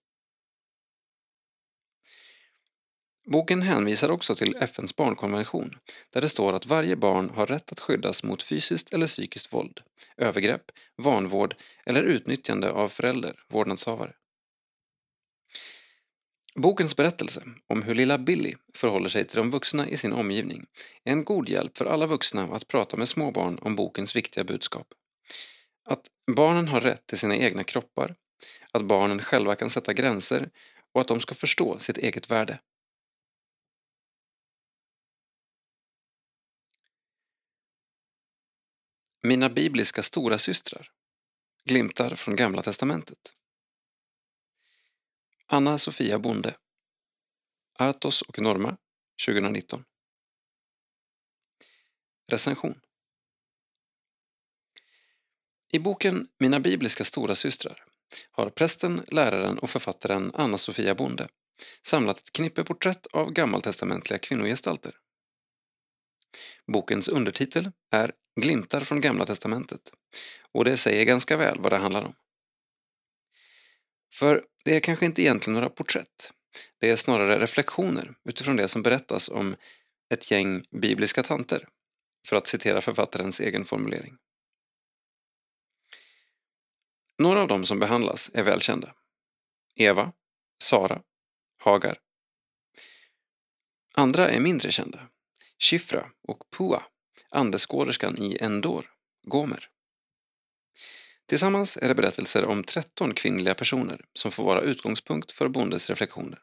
Boken 3.32 3.62
hänvisar 3.62 4.12
också 4.12 4.36
till 4.36 4.58
FNs 4.60 4.96
barnkonvention 4.96 5.76
där 6.10 6.22
det 6.22 6.30
står 6.30 6.54
att 6.54 6.66
varje 6.66 6.96
barn 6.96 7.30
har 7.30 7.46
rätt 7.46 7.72
att 7.72 7.80
skyddas 7.80 8.24
mot 8.24 8.44
fysiskt 8.44 8.94
eller 8.94 9.08
psykiskt 9.08 9.54
våld, 9.54 9.82
övergrepp, 10.18 10.72
vanvård 10.98 11.56
eller 11.86 12.04
utnyttjande 12.04 12.72
av 12.72 12.88
förälder, 12.88 13.36
vårdnadshavare. 13.50 14.14
Bokens 16.56 16.96
berättelse 16.96 17.44
om 17.68 17.84
hur 17.84 17.96
lilla 17.96 18.18
Billy 18.18 18.54
förhåller 18.74 19.10
sig 19.10 19.26
till 19.26 19.38
de 19.38 19.50
vuxna 19.50 19.90
i 19.90 19.98
sin 19.98 20.14
omgivning 20.14 20.66
är 21.04 21.12
en 21.12 21.24
god 21.24 21.50
hjälp 21.50 21.78
för 21.78 21.86
alla 21.86 22.08
vuxna 22.08 22.44
att 22.44 22.68
prata 22.68 22.98
med 22.98 23.08
små 23.08 23.32
barn 23.32 23.60
om 23.62 23.76
bokens 23.76 24.16
viktiga 24.16 24.44
budskap. 24.44 24.88
Att 25.90 26.08
barnen 26.36 26.68
har 26.68 26.82
rätt 26.82 27.08
till 27.08 27.18
sina 27.18 27.36
egna 27.36 27.64
kroppar, 27.64 28.16
att 28.72 28.86
barnen 28.86 29.20
själva 29.20 29.56
kan 29.56 29.70
sätta 29.70 29.94
gränser 29.94 30.50
och 30.92 31.02
att 31.02 31.08
de 31.08 31.20
ska 31.20 31.36
förstå 31.36 31.80
sitt 31.80 31.98
eget 31.98 32.32
värde. 32.32 32.60
Mina 39.24 39.50
bibliska 39.50 40.04
stora 40.04 40.38
systrar. 40.38 40.92
Glimtar 41.66 42.16
från 42.16 42.36
Gamla 42.36 42.62
testamentet. 42.62 43.34
Anna 45.46 45.78
Sofia 45.78 46.20
Bonde. 46.20 46.58
Artos 47.74 48.22
och 48.22 48.40
Norma, 48.40 48.78
2019. 49.26 49.86
Recension. 52.28 52.82
I 55.72 55.80
boken 55.80 56.28
Mina 56.40 56.60
bibliska 56.60 57.04
stora 57.04 57.36
systrar 57.36 57.84
har 58.32 58.50
prästen, 58.50 59.04
läraren 59.08 59.60
och 59.60 59.70
författaren 59.70 60.32
Anna 60.34 60.58
Sofia 60.58 60.96
Bonde 60.96 61.28
samlat 61.82 62.18
ett 62.18 62.32
knippe 62.32 62.64
porträtt 62.64 63.08
av 63.08 63.32
gammaltestamentliga 63.32 64.20
kvinnogestalter. 64.20 64.96
Bokens 66.68 67.10
undertitel 67.10 67.72
är 67.92 68.12
Glimtar 68.42 68.82
från 68.82 69.02
Gamla 69.02 69.26
testamentet 69.26 69.82
och 70.52 70.66
det 70.66 70.78
säger 70.78 71.06
ganska 71.06 71.38
väl 71.38 71.60
vad 71.60 71.72
det 71.72 71.78
handlar 71.78 72.06
om. 72.06 72.16
För 74.14 74.44
det 74.66 74.76
är 74.76 74.80
kanske 74.80 75.06
inte 75.06 75.22
egentligen 75.22 75.54
några 75.54 75.70
porträtt. 75.70 76.34
Det 76.80 76.90
är 76.90 76.96
snarare 76.96 77.40
reflektioner 77.40 78.16
utifrån 78.26 78.56
det 78.56 78.68
som 78.68 78.84
berättas 78.84 79.30
om 79.30 79.56
ett 80.14 80.32
gäng 80.32 80.64
bibliska 80.72 81.24
tanter, 81.24 81.68
för 82.28 82.36
att 82.36 82.48
citera 82.48 82.82
författarens 82.82 83.40
egen 83.40 83.66
formulering. 83.66 84.18
Några 87.20 87.42
av 87.42 87.48
dem 87.48 87.66
som 87.66 87.80
behandlas 87.80 88.32
är 88.34 88.44
välkända. 88.44 88.94
Eva, 89.76 90.12
Sara, 90.64 91.02
Hagar. 91.64 91.98
Andra 93.96 94.30
är 94.30 94.40
mindre 94.40 94.72
kända. 94.72 95.10
Shifra 95.60 96.12
och 96.28 96.44
Pua, 96.58 96.84
andeskåderskan 97.32 98.18
i 98.18 98.38
Endor, 98.42 98.86
Gomer. 99.24 99.70
Tillsammans 101.26 101.78
är 101.78 101.88
det 101.88 101.96
berättelser 101.96 102.48
om 102.48 102.64
13 102.64 103.14
kvinnliga 103.14 103.56
personer 103.56 104.06
som 104.14 104.32
får 104.32 104.44
vara 104.44 104.62
utgångspunkt 104.62 105.32
för 105.32 105.48
Bondes 105.48 105.90
reflektioner. 105.90 106.40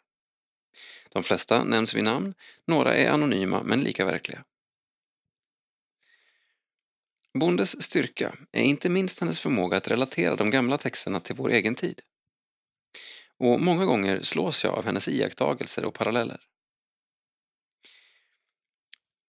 De 1.10 1.22
flesta 1.22 1.64
nämns 1.64 1.94
vid 1.94 2.04
namn, 2.04 2.34
några 2.66 2.94
är 2.94 3.10
anonyma 3.10 3.62
men 3.62 3.80
lika 3.80 4.04
verkliga. 4.04 4.44
Bondes 7.38 7.82
styrka 7.82 8.34
är 8.52 8.62
inte 8.62 8.88
minst 8.88 9.20
hennes 9.20 9.40
förmåga 9.40 9.76
att 9.76 9.88
relatera 9.88 10.36
de 10.36 10.50
gamla 10.50 10.78
texterna 10.78 11.20
till 11.20 11.34
vår 11.34 11.50
egen 11.50 11.74
tid. 11.74 12.00
Och 13.38 13.60
många 13.60 13.84
gånger 13.84 14.20
slås 14.20 14.64
jag 14.64 14.74
av 14.74 14.84
hennes 14.84 15.08
iakttagelser 15.08 15.84
och 15.84 15.94
paralleller. 15.94 16.40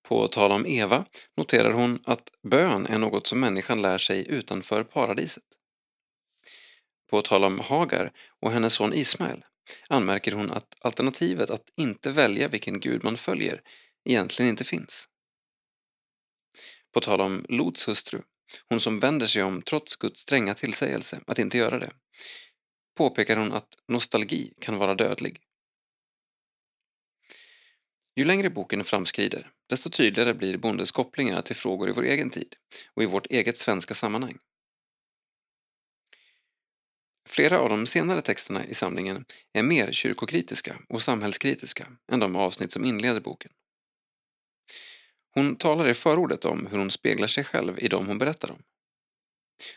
På 0.08 0.28
tal 0.28 0.52
om 0.52 0.66
Eva 0.66 1.06
noterar 1.38 1.72
hon 1.72 2.00
att 2.06 2.30
bön 2.44 2.86
är 2.86 2.98
något 2.98 3.28
som 3.28 3.40
människan 3.40 3.82
lär 3.82 3.98
sig 3.98 4.28
utanför 4.28 4.84
paradiset. 4.84 5.44
På 7.10 7.22
tal 7.22 7.44
om 7.44 7.60
Hagar 7.60 8.12
och 8.42 8.52
hennes 8.52 8.74
son 8.74 8.94
Ismael 8.94 9.44
anmärker 9.90 10.32
hon 10.32 10.52
att 10.52 10.76
alternativet 10.80 11.50
att 11.50 11.70
inte 11.78 12.12
välja 12.12 12.48
vilken 12.48 12.80
gud 12.80 13.04
man 13.04 13.18
följer 13.18 13.62
egentligen 14.06 14.50
inte 14.50 14.64
finns. 14.64 15.10
På 16.94 17.00
tal 17.00 17.22
om 17.22 17.46
Lots 17.50 17.88
hustru, 17.88 18.22
hon 18.70 18.80
som 18.80 19.00
vänder 19.00 19.28
sig 19.28 19.44
om 19.44 19.62
trots 19.62 19.96
Guds 19.96 20.20
stränga 20.20 20.54
tillsägelse 20.54 21.20
att 21.28 21.40
inte 21.40 21.58
göra 21.58 21.80
det, 21.80 21.92
påpekar 22.98 23.38
hon 23.38 23.54
att 23.54 23.70
nostalgi 23.88 24.54
kan 24.62 24.78
vara 24.78 24.96
dödlig. 24.96 25.42
Ju 28.16 28.24
längre 28.24 28.50
boken 28.50 28.84
framskrider, 28.84 29.52
desto 29.70 29.90
tydligare 29.90 30.34
blir 30.34 30.58
Bondes 30.58 30.92
kopplingar 30.92 31.42
till 31.42 31.56
frågor 31.56 31.90
i 31.90 31.92
vår 31.92 32.04
egen 32.04 32.30
tid 32.30 32.56
och 32.94 33.04
i 33.04 33.06
vårt 33.06 33.28
eget 33.28 33.58
svenska 33.58 33.94
sammanhang. 33.94 34.38
Flera 37.28 37.60
av 37.60 37.70
de 37.70 37.86
senare 37.86 38.22
texterna 38.22 38.66
i 38.66 38.74
samlingen 38.74 39.26
är 39.54 39.64
mer 39.64 39.92
kyrkokritiska 39.92 40.78
och 40.90 41.02
samhällskritiska 41.02 41.88
än 42.12 42.20
de 42.20 42.36
avsnitt 42.36 42.72
som 42.72 42.86
inleder 42.86 43.22
boken. 43.22 43.52
Hon 45.38 45.56
talar 45.56 45.90
i 45.90 45.94
förordet 45.94 46.46
om 46.46 46.68
hur 46.72 46.78
hon 46.78 46.92
speglar 46.92 47.28
sig 47.28 47.44
själv 47.44 47.80
i 47.80 47.88
dem 47.88 48.08
hon 48.08 48.18
berättar 48.18 48.52
om. 48.52 48.64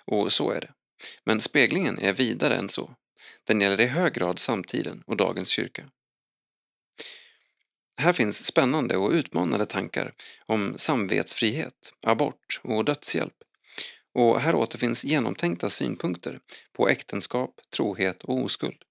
Och 0.05 0.32
så 0.32 0.51
är 0.51 0.61
det. 0.61 0.73
Men 1.24 1.41
speglingen 1.41 1.99
är 1.99 2.12
vidare 2.12 2.57
än 2.57 2.69
så. 2.69 2.95
Den 3.45 3.61
gäller 3.61 3.81
i 3.81 3.87
hög 3.87 4.12
grad 4.12 4.39
samtiden 4.39 5.03
och 5.07 5.16
dagens 5.16 5.49
kyrka. 5.49 5.91
Här 7.97 8.12
finns 8.12 8.47
spännande 8.47 8.97
och 8.97 9.11
utmanande 9.11 9.66
tankar 9.66 10.12
om 10.47 10.78
samvetsfrihet, 10.78 11.95
abort 12.07 12.61
och 12.62 12.85
dödshjälp. 12.85 13.37
Och 14.15 14.41
här 14.41 14.55
återfinns 14.55 15.05
genomtänkta 15.05 15.70
synpunkter 15.70 16.41
på 16.73 16.89
äktenskap, 16.89 17.61
trohet 17.77 18.24
och 18.24 18.43
oskuld. 18.43 18.82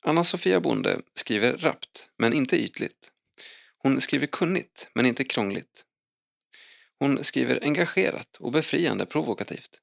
Anna-Sofia 0.00 0.60
Bonde 0.60 1.00
skriver 1.14 1.52
rappt, 1.52 2.10
men 2.18 2.32
inte 2.32 2.56
ytligt. 2.56 3.12
Hon 3.82 4.00
skriver 4.00 4.26
kunnigt, 4.26 4.90
men 4.94 5.06
inte 5.06 5.24
krångligt. 5.24 5.84
Hon 6.98 7.24
skriver 7.24 7.58
engagerat 7.62 8.36
och 8.40 8.52
befriande 8.52 9.06
provokativt. 9.06 9.80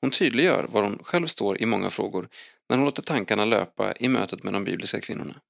Hon 0.00 0.10
tydliggör 0.10 0.64
var 0.64 0.82
hon 0.82 0.98
själv 1.04 1.26
står 1.26 1.62
i 1.62 1.66
många 1.66 1.90
frågor 1.90 2.28
när 2.68 2.76
hon 2.76 2.84
låter 2.84 3.02
tankarna 3.02 3.44
löpa 3.44 3.94
i 3.96 4.08
mötet 4.08 4.42
med 4.42 4.52
de 4.52 4.64
bibliska 4.64 5.00
kvinnorna. 5.00 5.40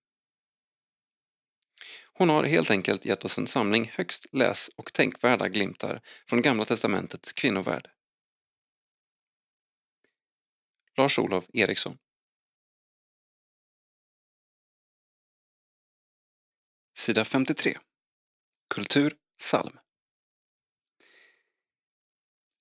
Hon 2.12 2.28
har 2.28 2.44
helt 2.44 2.70
enkelt 2.70 3.04
gett 3.04 3.24
oss 3.24 3.38
en 3.38 3.46
samling 3.46 3.90
högst 3.94 4.26
läs 4.32 4.68
och 4.76 4.92
tänkvärda 4.92 5.48
glimtar 5.48 6.00
från 6.28 6.42
Gamla 6.42 6.64
testamentets 6.64 7.32
kvinnovärld. 7.32 7.88
Lars-Olof 10.96 11.44
Eriksson 11.52 11.98
Sida 17.04 17.24
53 17.24 17.76
Kultur 18.74 19.14
psalm 19.38 19.78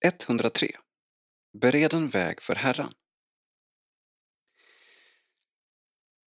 103 0.05 0.67
Bereden 1.61 2.09
väg 2.09 2.41
för 2.41 2.55
Herran 2.55 2.91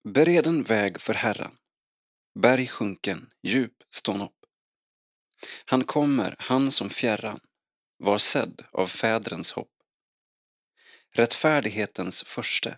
Bereden 0.04 0.64
väg 0.64 1.02
för 1.02 1.14
Herran 1.14 1.56
Berg 2.40 2.68
sjunken, 2.68 3.34
djup 3.44 3.84
stån 3.90 4.22
upp. 4.22 4.46
Han 5.66 5.84
kommer, 5.84 6.36
han 6.40 6.72
som 6.72 6.90
fjärran 6.90 7.40
var 7.98 8.18
sedd 8.18 8.62
av 8.72 8.88
fädrens 8.88 9.52
hopp. 9.52 9.74
Rättfärdighetens 11.12 12.24
förste, 12.24 12.78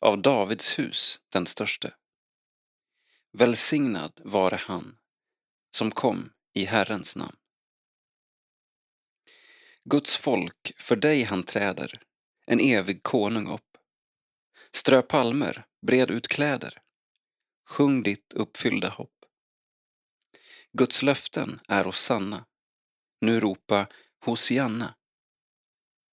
av 0.00 0.22
Davids 0.22 0.78
hus 0.78 1.20
den 1.32 1.46
störste. 1.46 1.94
Välsignad 3.38 4.20
vare 4.24 4.56
han 4.56 4.96
som 5.70 5.90
kom 5.90 6.32
i 6.54 6.64
Herrens 6.64 7.16
namn. 7.16 7.36
Guds 9.84 10.16
folk, 10.16 10.72
för 10.78 10.96
dig 10.96 11.22
han 11.22 11.42
träder, 11.42 12.02
en 12.46 12.60
evig 12.60 13.02
konung 13.02 13.48
upp. 13.48 13.76
Strö 14.72 15.02
palmer, 15.02 15.66
bred 15.86 16.10
ut 16.10 16.28
kläder, 16.28 16.82
Sjung 17.68 18.02
ditt 18.02 18.32
uppfyllda 18.32 18.88
hopp. 18.88 19.24
Guds 20.72 21.02
löften 21.02 21.60
är 21.68 21.86
oss 21.86 22.00
sanna. 22.00 22.46
Nu 23.20 23.40
ropa 23.40 23.86
Hosianna. 24.24 24.94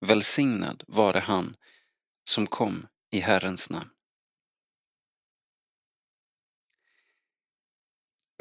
Välsignad 0.06 0.84
vare 0.88 1.20
han 1.20 1.56
som 2.30 2.48
kom 2.48 2.88
i 3.12 3.20
Herrens 3.20 3.70
namn. 3.70 3.93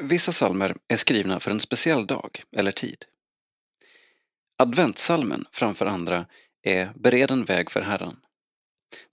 Vissa 0.05 0.31
salmer 0.31 0.75
är 0.87 0.95
skrivna 0.95 1.39
för 1.39 1.51
en 1.51 1.59
speciell 1.59 2.07
dag 2.07 2.43
eller 2.57 2.71
tid. 2.71 3.05
Adventsalmen 4.57 5.45
framför 5.51 5.85
andra 5.85 6.25
är 6.63 6.91
Bered 6.95 7.31
en 7.31 7.45
väg 7.45 7.71
för 7.71 7.81
Herren. 7.81 8.15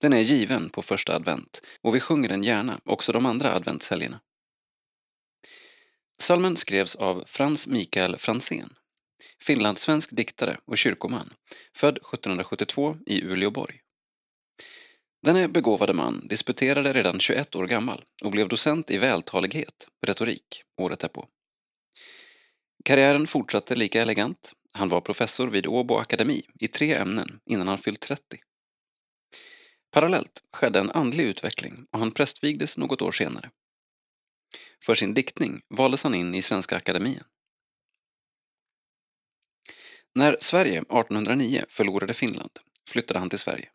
Den 0.00 0.12
är 0.12 0.20
given 0.20 0.70
på 0.70 0.82
första 0.82 1.14
advent 1.14 1.62
och 1.80 1.94
vi 1.94 2.00
sjunger 2.00 2.28
den 2.28 2.42
gärna 2.42 2.80
också 2.84 3.12
de 3.12 3.26
andra 3.26 3.54
adventshelgerna. 3.54 4.20
Salmen 6.18 6.56
skrevs 6.56 6.96
av 6.96 7.24
Frans 7.26 7.66
Mikael 7.66 8.16
Franzén, 8.16 8.74
finlandssvensk 9.42 10.10
diktare 10.10 10.56
och 10.64 10.78
kyrkoman, 10.78 11.32
född 11.74 11.96
1772 11.96 12.96
i 13.06 13.22
Uleåborg. 13.22 13.80
Denne 15.22 15.48
begåvade 15.48 15.92
man 15.92 16.28
disputerade 16.28 16.92
redan 16.92 17.20
21 17.20 17.56
år 17.56 17.66
gammal 17.66 18.04
och 18.24 18.30
blev 18.30 18.48
docent 18.48 18.90
i 18.90 18.98
vältalighet, 18.98 19.88
retorik, 20.06 20.62
året 20.76 20.98
därpå. 20.98 21.26
Karriären 22.84 23.26
fortsatte 23.26 23.74
lika 23.74 24.02
elegant. 24.02 24.52
Han 24.72 24.88
var 24.88 25.00
professor 25.00 25.48
vid 25.48 25.66
Åbo 25.66 25.96
akademi 25.96 26.42
i 26.60 26.68
tre 26.68 26.94
ämnen 26.94 27.40
innan 27.46 27.68
han 27.68 27.78
fyllt 27.78 28.00
30. 28.00 28.22
Parallellt 29.90 30.42
skedde 30.52 30.78
en 30.78 30.90
andlig 30.90 31.24
utveckling 31.24 31.86
och 31.90 31.98
han 31.98 32.12
prästvigdes 32.12 32.78
något 32.78 33.02
år 33.02 33.12
senare. 33.12 33.50
För 34.84 34.94
sin 34.94 35.14
diktning 35.14 35.60
valdes 35.68 36.02
han 36.02 36.14
in 36.14 36.34
i 36.34 36.42
Svenska 36.42 36.76
Akademien. 36.76 37.24
När 40.14 40.36
Sverige 40.40 40.78
1809 40.78 41.64
förlorade 41.68 42.14
Finland 42.14 42.58
flyttade 42.88 43.18
han 43.18 43.30
till 43.30 43.38
Sverige. 43.38 43.68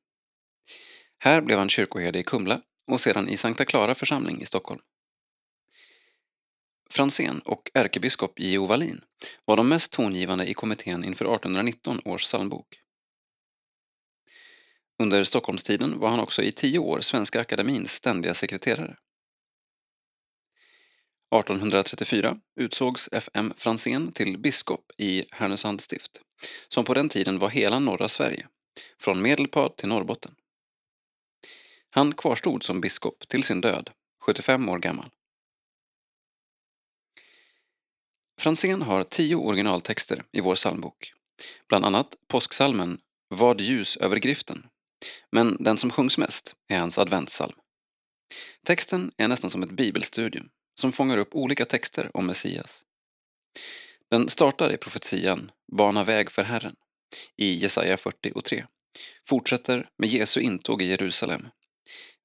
Här 1.19 1.41
blev 1.41 1.57
han 1.57 1.69
kyrkoherde 1.69 2.19
i 2.19 2.23
Kumla 2.23 2.61
och 2.87 3.01
sedan 3.01 3.29
i 3.29 3.37
Sankta 3.37 3.65
Clara 3.65 3.95
församling 3.95 4.41
i 4.41 4.45
Stockholm. 4.45 4.81
Franzén 6.89 7.39
och 7.39 7.71
ärkebiskop 7.73 8.39
J.O. 8.39 8.65
Wallin 8.65 9.01
var 9.45 9.57
de 9.57 9.69
mest 9.69 9.91
tongivande 9.91 10.47
i 10.47 10.53
kommittén 10.53 11.03
inför 11.03 11.25
1819 11.25 11.99
års 12.05 12.23
psalmbok. 12.23 12.81
Under 14.99 15.23
Stockholmstiden 15.23 15.99
var 15.99 16.09
han 16.09 16.19
också 16.19 16.41
i 16.41 16.51
tio 16.51 16.79
år 16.79 16.99
Svenska 16.99 17.41
Akademins 17.41 17.91
ständiga 17.91 18.33
sekreterare. 18.33 18.97
1834 21.35 22.37
utsågs 22.59 23.09
F.M. 23.11 23.53
Franzén 23.57 24.11
till 24.11 24.37
biskop 24.37 24.91
i 24.97 25.23
Härnösands 25.31 25.83
stift, 25.83 26.21
som 26.69 26.85
på 26.85 26.93
den 26.93 27.09
tiden 27.09 27.39
var 27.39 27.49
hela 27.49 27.79
norra 27.79 28.07
Sverige, 28.07 28.47
från 28.99 29.21
Medelpad 29.21 29.77
till 29.77 29.89
Norrbotten. 29.89 30.35
Han 31.95 32.13
kvarstod 32.13 32.63
som 32.63 32.81
biskop 32.81 33.27
till 33.27 33.43
sin 33.43 33.61
död, 33.61 33.89
75 34.22 34.69
år 34.69 34.80
gammal. 34.80 35.09
Franzén 38.39 38.81
har 38.81 39.03
tio 39.03 39.35
originaltexter 39.35 40.23
i 40.31 40.41
vår 40.41 40.55
psalmbok, 40.55 41.13
bland 41.67 41.85
annat 41.85 42.15
påsksalmen 42.27 43.01
Vad 43.27 43.61
ljus 43.61 43.97
över 43.97 44.17
griften, 44.17 44.67
men 45.31 45.57
den 45.59 45.77
som 45.77 45.91
sjungs 45.91 46.17
mest 46.17 46.55
är 46.67 46.80
hans 46.80 46.97
adventssalm. 46.97 47.55
Texten 48.65 49.11
är 49.17 49.27
nästan 49.27 49.49
som 49.49 49.63
ett 49.63 49.72
bibelstudium 49.72 50.49
som 50.80 50.91
fångar 50.91 51.17
upp 51.17 51.35
olika 51.35 51.65
texter 51.65 52.11
om 52.13 52.26
Messias. 52.26 52.84
Den 54.09 54.30
startar 54.30 54.73
i 54.73 54.77
profetian 54.77 55.51
Bana 55.72 56.03
väg 56.03 56.31
för 56.31 56.43
Herren 56.43 56.76
i 57.35 57.53
Jesaja 57.53 57.97
40 57.97 58.31
och 58.35 58.43
3, 58.43 58.65
fortsätter 59.27 59.89
med 59.97 60.09
Jesu 60.09 60.41
intåg 60.41 60.81
i 60.81 60.85
Jerusalem 60.85 61.47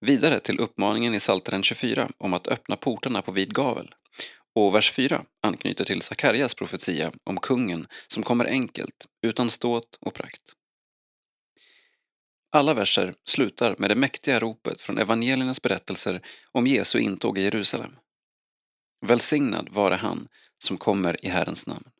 Vidare 0.00 0.40
till 0.40 0.60
uppmaningen 0.60 1.14
i 1.14 1.18
Psaltaren 1.18 1.62
24 1.62 2.08
om 2.18 2.34
att 2.34 2.48
öppna 2.48 2.76
portarna 2.76 3.22
på 3.22 3.32
vid 3.32 3.54
gavel. 3.54 3.94
Och 4.54 4.74
vers 4.74 4.92
4 4.92 5.22
anknyter 5.42 5.84
till 5.84 6.02
Sakarjas 6.02 6.54
profetia 6.54 7.12
om 7.24 7.36
kungen 7.36 7.86
som 8.06 8.22
kommer 8.22 8.44
enkelt, 8.44 9.06
utan 9.22 9.50
ståt 9.50 9.98
och 10.00 10.14
prakt. 10.14 10.52
Alla 12.52 12.74
verser 12.74 13.14
slutar 13.24 13.74
med 13.78 13.90
det 13.90 13.94
mäktiga 13.94 14.38
ropet 14.38 14.80
från 14.80 14.98
evangeliernas 14.98 15.62
berättelser 15.62 16.20
om 16.52 16.66
Jesu 16.66 16.98
intåg 16.98 17.38
i 17.38 17.42
Jerusalem. 17.42 17.96
Välsignad 19.06 19.68
vare 19.68 19.94
han 19.94 20.28
som 20.58 20.78
kommer 20.78 21.24
i 21.26 21.28
Herrens 21.28 21.66
namn. 21.66 21.90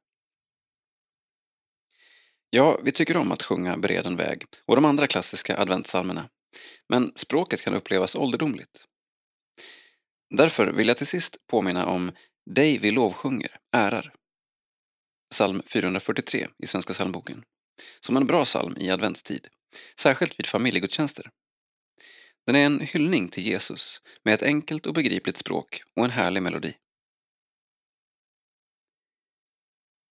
Ja, 2.51 2.81
vi 2.83 2.93
tycker 2.93 3.17
om 3.17 3.33
att 3.33 3.43
sjunga 3.43 3.77
Bered 3.77 4.17
väg 4.17 4.45
och 4.67 4.77
de 4.77 4.85
andra 4.85 5.07
klassiska 5.07 5.59
adventsalmerna 5.59 6.29
men 6.89 7.13
språket 7.17 7.63
kan 7.63 7.75
upplevas 7.75 8.15
ålderdomligt. 8.15 8.85
Därför 10.37 10.67
vill 10.67 10.89
jag 10.89 10.97
till 10.97 11.07
sist 11.07 11.47
påminna 11.47 11.87
om 11.87 12.13
Dig 12.51 12.79
vi 12.79 12.91
lovsjunger, 12.91 13.59
ärar. 13.73 14.15
Psalm 15.31 15.63
443 15.67 16.49
i 16.59 16.67
Svenska 16.67 16.93
psalmboken. 16.93 17.45
Som 18.01 18.17
en 18.17 18.27
bra 18.27 18.45
psalm 18.45 18.77
i 18.77 18.91
adventstid, 18.91 19.49
särskilt 20.01 20.39
vid 20.39 20.47
familjegudstjänster. 20.47 21.31
Den 22.47 22.57
är 22.57 22.67
en 22.67 22.81
hyllning 22.81 23.29
till 23.29 23.47
Jesus 23.47 24.03
med 24.25 24.35
ett 24.35 24.43
enkelt 24.43 24.87
och 24.87 24.95
begripligt 24.95 25.37
språk 25.37 25.83
och 25.97 26.05
en 26.05 26.11
härlig 26.11 26.43
melodi. 26.43 26.75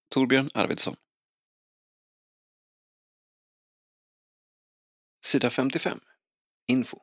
Torbjörn 0.10 0.50
Arvidsson 0.54 0.96
Sida 5.26 5.50
55 5.50 6.00
Info. 6.70 6.98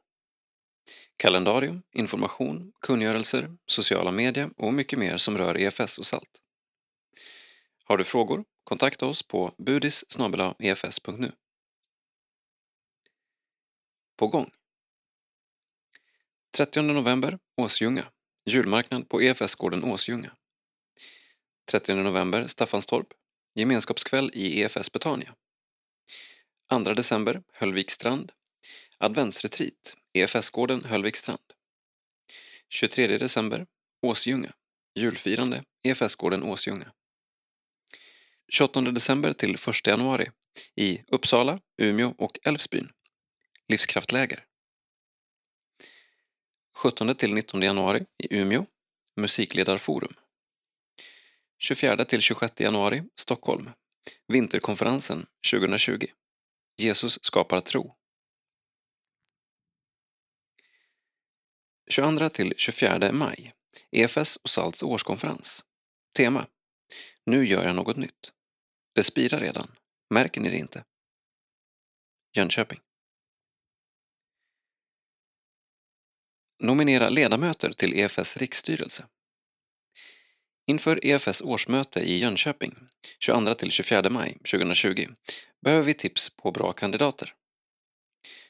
Kalendarium, 1.17 1.83
information, 1.93 2.73
kungörelser, 2.81 3.57
sociala 3.67 4.11
medier 4.13 4.51
och 4.57 4.75
mycket 4.75 4.99
mer 4.99 5.17
som 5.17 5.39
rör 5.39 5.59
EFS 5.59 5.99
och 5.99 6.07
SALT. 6.07 6.41
Har 7.85 7.97
du 7.97 8.05
frågor? 8.05 8.45
Kontakta 8.65 9.07
oss 9.07 9.23
på 9.23 9.55
budis 9.59 10.05
efs.nu. 10.59 11.33
På 14.17 14.29
gång. 14.29 14.51
30 16.57 16.83
november, 16.83 17.39
Åsljunga. 17.57 18.05
Julmarknad 18.45 19.09
på 19.09 19.23
EFS-gården 19.23 19.85
Åsljunga. 19.85 20.31
30 21.71 21.95
november, 21.95 22.45
Staffanstorp. 22.45 23.09
Gemenskapskväll 23.55 24.31
i 24.35 24.61
EFS 24.61 24.93
Betania. 24.93 25.35
2 26.71 26.79
december, 26.79 27.43
Höllvikstrand. 27.53 28.33
Adventsretreat, 28.99 29.97
EFS-gården 30.13 30.85
Höllvikstrand. 30.85 31.41
23 32.69 33.19
december, 33.19 33.67
Åsljunga. 34.03 34.53
Julfirande, 34.95 35.65
EFS-gården 35.83 36.43
Åsljunga. 36.43 36.93
28 38.53 38.81
december 38.81 39.33
till 39.33 39.55
1 39.55 39.87
januari 39.87 40.27
i 40.75 41.03
Uppsala, 41.09 41.61
Umeå 41.83 42.15
och 42.19 42.39
Älvsbyn. 42.47 42.91
Livskraftläger. 43.69 44.45
17 46.77 47.15
till 47.15 47.35
19 47.35 47.63
januari 47.63 48.05
i 48.23 48.37
Umeå, 48.37 48.67
Musikledarforum. 49.17 50.15
24 51.59 52.05
till 52.05 52.21
26 52.21 52.61
januari, 52.61 53.03
Stockholm, 53.17 53.71
Vinterkonferensen 54.29 55.27
2020. 55.51 56.07
Jesus 56.79 57.25
skapar 57.25 57.61
tro. 57.61 57.96
22 61.91 62.29
till 62.29 62.55
24 62.57 63.13
maj, 63.13 63.51
EFS 63.91 64.37
och 64.37 64.51
SALTs 64.51 64.83
årskonferens. 64.83 65.65
Tema 66.17 66.47
Nu 67.27 67.45
gör 67.45 67.65
jag 67.65 67.75
något 67.75 67.97
nytt. 67.97 68.33
Det 68.95 69.03
spirar 69.03 69.41
redan. 69.41 69.69
Märker 70.11 70.41
ni 70.41 70.49
det 70.49 70.57
inte? 70.57 70.85
Jönköping. 72.37 72.81
Nominera 76.63 77.09
ledamöter 77.09 77.73
till 77.73 77.95
EFS 77.95 78.37
riksstyrelse. 78.37 79.07
Inför 80.67 81.07
EFS 81.07 81.43
årsmöte 81.43 82.01
i 82.01 82.19
Jönköping 82.19 82.75
22 83.19 83.55
till 83.55 83.71
24 83.71 84.11
maj 84.11 84.33
2020 84.33 85.09
behöver 85.63 85.85
vi 85.85 85.95
tips 85.95 86.31
på 86.31 86.51
bra 86.51 86.73
kandidater. 86.73 87.35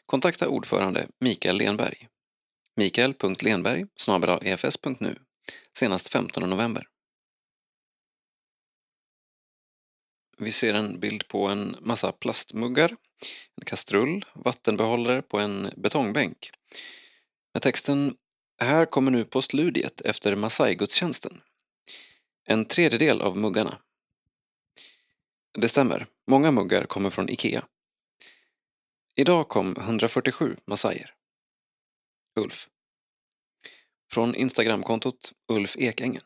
Kontakta 0.07 0.49
ordförande 0.49 1.09
Mikael 1.21 1.59
Lenberg 1.59 2.09
mikael.lenberg 2.77 3.87
efs.nu 4.43 5.11
e 5.11 5.15
senast 5.79 6.09
15 6.09 6.51
november. 6.51 6.89
Vi 10.39 10.53
ser 10.53 10.75
en 10.75 11.01
bild 11.01 11.29
på 11.29 11.47
en 11.47 11.77
massa 11.81 12.13
plastmuggar, 12.13 12.97
en 13.57 13.65
kastrull, 13.65 14.25
vattenbehållare 14.35 15.23
på 15.23 15.39
en 15.39 15.71
betongbänk. 15.77 16.51
Med 17.55 17.63
texten 17.63 18.17
“Här 18.59 18.87
kommer 18.87 19.11
nu 19.11 19.25
postludiet 19.25 20.01
efter 20.01 20.37
Masai-gudstjänsten”. 20.37 21.41
En 22.45 22.65
tredjedel 22.65 23.21
av 23.23 23.37
muggarna. 23.37 23.79
Det 25.59 25.69
stämmer, 25.69 26.07
många 26.27 26.51
muggar 26.51 26.85
kommer 26.85 27.11
från 27.11 27.29
IKEA. 27.29 27.65
Idag 29.15 29.49
kom 29.49 29.77
147 29.77 30.57
massajer. 30.67 31.15
Ulf. 32.37 32.69
Från 34.13 34.35
Instagramkontot 34.35 35.33
Ulf 35.49 35.77
Ekängen. 35.77 36.23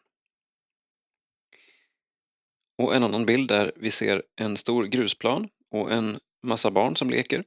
Och 2.79 2.95
en 2.95 3.03
annan 3.03 3.27
bild 3.27 3.49
där 3.49 3.73
vi 3.77 3.91
ser 3.91 4.23
en 4.37 4.57
stor 4.57 4.87
grusplan 4.87 5.49
och 5.71 5.93
en 5.93 6.19
massa 6.43 6.71
barn 6.71 6.97
som 6.97 7.11
leker. 7.11 7.45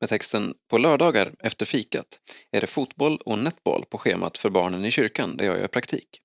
Med 0.00 0.08
texten 0.08 0.54
“På 0.68 0.78
lördagar 0.78 1.34
efter 1.38 1.66
fikat 1.66 2.20
är 2.50 2.60
det 2.60 2.66
fotboll 2.66 3.16
och 3.16 3.38
netboll 3.38 3.84
på 3.84 3.98
schemat 3.98 4.38
för 4.38 4.50
barnen 4.50 4.84
i 4.84 4.90
kyrkan 4.90 5.36
där 5.36 5.44
jag 5.44 5.58
gör 5.58 5.68
praktik. 5.68 6.20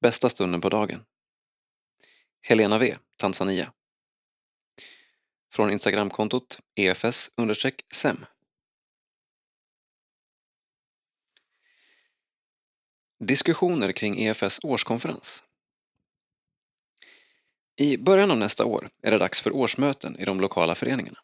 Bästa 0.00 0.28
stunden 0.28 0.60
på 0.60 0.68
dagen. 0.68 1.04
Helena 2.42 2.78
V, 2.78 2.96
Tanzania. 3.16 3.72
Från 5.52 5.70
Instagramkontot 5.70 6.60
efs-sem. 6.74 8.24
Diskussioner 13.24 13.92
kring 13.92 14.18
EFS 14.18 14.60
årskonferens. 14.62 15.44
I 17.76 17.96
början 17.96 18.30
av 18.30 18.36
nästa 18.36 18.64
år 18.64 18.90
är 19.02 19.10
det 19.10 19.18
dags 19.18 19.40
för 19.40 19.56
årsmöten 19.56 20.16
i 20.18 20.24
de 20.24 20.40
lokala 20.40 20.74
föreningarna. 20.74 21.18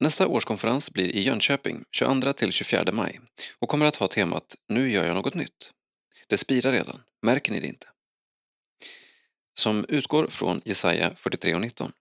Nästa 0.00 0.26
årskonferens 0.26 0.90
blir 0.90 1.08
i 1.08 1.20
Jönköping 1.20 1.84
22-24 2.00 2.92
maj 2.92 3.20
och 3.58 3.68
kommer 3.68 3.86
att 3.86 3.96
ha 3.96 4.08
temat 4.08 4.56
Nu 4.68 4.90
gör 4.90 5.06
jag 5.06 5.14
något 5.14 5.34
nytt. 5.34 5.72
Det 6.26 6.36
spirar 6.36 6.72
redan, 6.72 7.02
märker 7.22 7.52
ni 7.52 7.60
det 7.60 7.66
inte? 7.66 7.86
Som 9.54 9.84
utgår 9.88 10.26
från 10.26 10.60
Jesaja 10.64 11.14
43 11.14 11.54
och 11.54 11.60
19. 11.60 11.92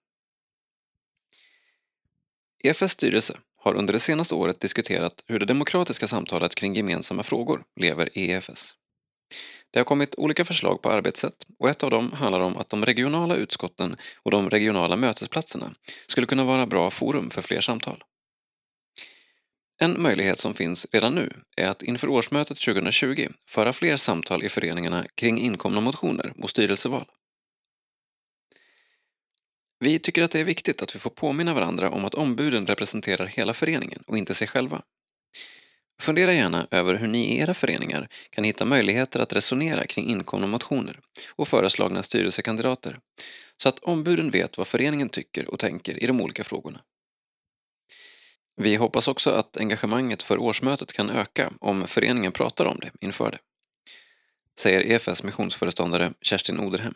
EFS 2.64 2.92
styrelse 2.92 3.40
har 3.60 3.76
under 3.76 3.94
det 3.94 4.00
senaste 4.00 4.36
året 4.36 4.60
diskuterat 4.60 5.24
hur 5.28 5.40
det 5.40 5.46
demokratiska 5.46 6.08
samtalet 6.08 6.56
kring 6.56 6.76
gemensamma 6.76 7.24
frågor 7.24 7.64
lever 7.80 8.18
i 8.18 8.32
EFS. 8.32 8.76
Det 9.72 9.80
har 9.80 9.84
kommit 9.84 10.16
olika 10.16 10.46
förslag 10.46 10.82
på 10.82 10.92
arbetssätt 10.92 11.46
och 11.60 11.70
ett 11.70 11.84
av 11.84 11.92
dem 11.92 12.12
handlar 12.12 12.40
om 12.40 12.58
att 12.58 12.70
de 12.70 12.86
regionala 12.86 13.36
utskotten 13.36 13.96
och 14.24 14.32
de 14.32 14.50
regionala 14.50 14.96
mötesplatserna 14.96 15.74
skulle 16.08 16.28
kunna 16.28 16.44
vara 16.44 16.66
bra 16.66 16.90
forum 16.90 17.30
för 17.30 17.42
fler 17.42 17.62
samtal. 17.62 18.04
En 19.82 20.02
möjlighet 20.02 20.40
som 20.40 20.54
finns 20.54 20.88
redan 20.92 21.16
nu 21.16 21.34
är 21.58 21.68
att 21.68 21.82
inför 21.82 22.10
årsmötet 22.10 22.60
2020 22.60 23.28
föra 23.48 23.74
fler 23.74 23.96
samtal 23.96 24.44
i 24.44 24.50
föreningarna 24.50 25.06
kring 25.16 25.40
inkomna 25.40 25.82
motioner 25.82 26.34
och 26.44 26.50
styrelseval. 26.50 27.06
Vi 29.80 30.00
tycker 30.00 30.24
att 30.24 30.32
det 30.32 30.40
är 30.40 30.44
viktigt 30.44 30.82
att 30.82 30.96
vi 30.96 31.00
får 31.00 31.10
påminna 31.10 31.54
varandra 31.54 31.90
om 31.90 32.06
att 32.06 32.14
ombuden 32.14 32.66
representerar 32.66 33.26
hela 33.26 33.54
föreningen 33.54 34.04
och 34.08 34.18
inte 34.18 34.34
sig 34.34 34.48
själva. 34.48 34.82
Fundera 36.02 36.34
gärna 36.34 36.68
över 36.72 36.96
hur 36.96 37.08
ni 37.08 37.26
i 37.26 37.40
era 37.40 37.54
föreningar 37.54 38.08
kan 38.30 38.44
hitta 38.44 38.66
möjligheter 38.66 39.20
att 39.20 39.34
resonera 39.34 39.88
kring 39.88 40.10
inkomna 40.10 40.48
motioner 40.48 41.00
och 41.36 41.48
föreslagna 41.48 42.04
styrelsekandidater 42.04 43.00
så 43.58 43.70
att 43.70 43.80
ombuden 43.80 44.30
vet 44.30 44.58
vad 44.58 44.68
föreningen 44.68 45.10
tycker 45.10 45.50
och 45.50 45.60
tänker 45.60 46.04
i 46.04 46.08
de 46.08 46.22
olika 46.22 46.44
frågorna. 46.44 46.82
Vi 48.62 48.76
hoppas 48.76 49.08
också 49.08 49.32
att 49.32 49.58
engagemanget 49.58 50.24
för 50.24 50.38
årsmötet 50.38 50.94
kan 50.94 51.10
öka 51.10 51.54
om 51.60 51.88
föreningen 51.88 52.32
pratar 52.32 52.66
om 52.66 52.80
det 52.80 52.92
inför 53.02 53.32
det, 53.32 53.40
säger 54.60 54.82
EFS 54.82 55.24
missionsföreståndare 55.24 56.14
Kerstin 56.22 56.60
Oderhem. 56.60 56.94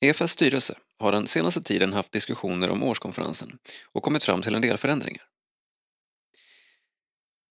EFS 0.00 0.30
styrelse 0.30 0.78
har 0.98 1.12
den 1.12 1.26
senaste 1.26 1.62
tiden 1.62 1.92
haft 1.92 2.12
diskussioner 2.12 2.70
om 2.70 2.82
årskonferensen 2.82 3.58
och 3.92 4.02
kommit 4.02 4.24
fram 4.24 4.42
till 4.42 4.54
en 4.54 4.62
del 4.62 4.76
förändringar. 4.76 5.24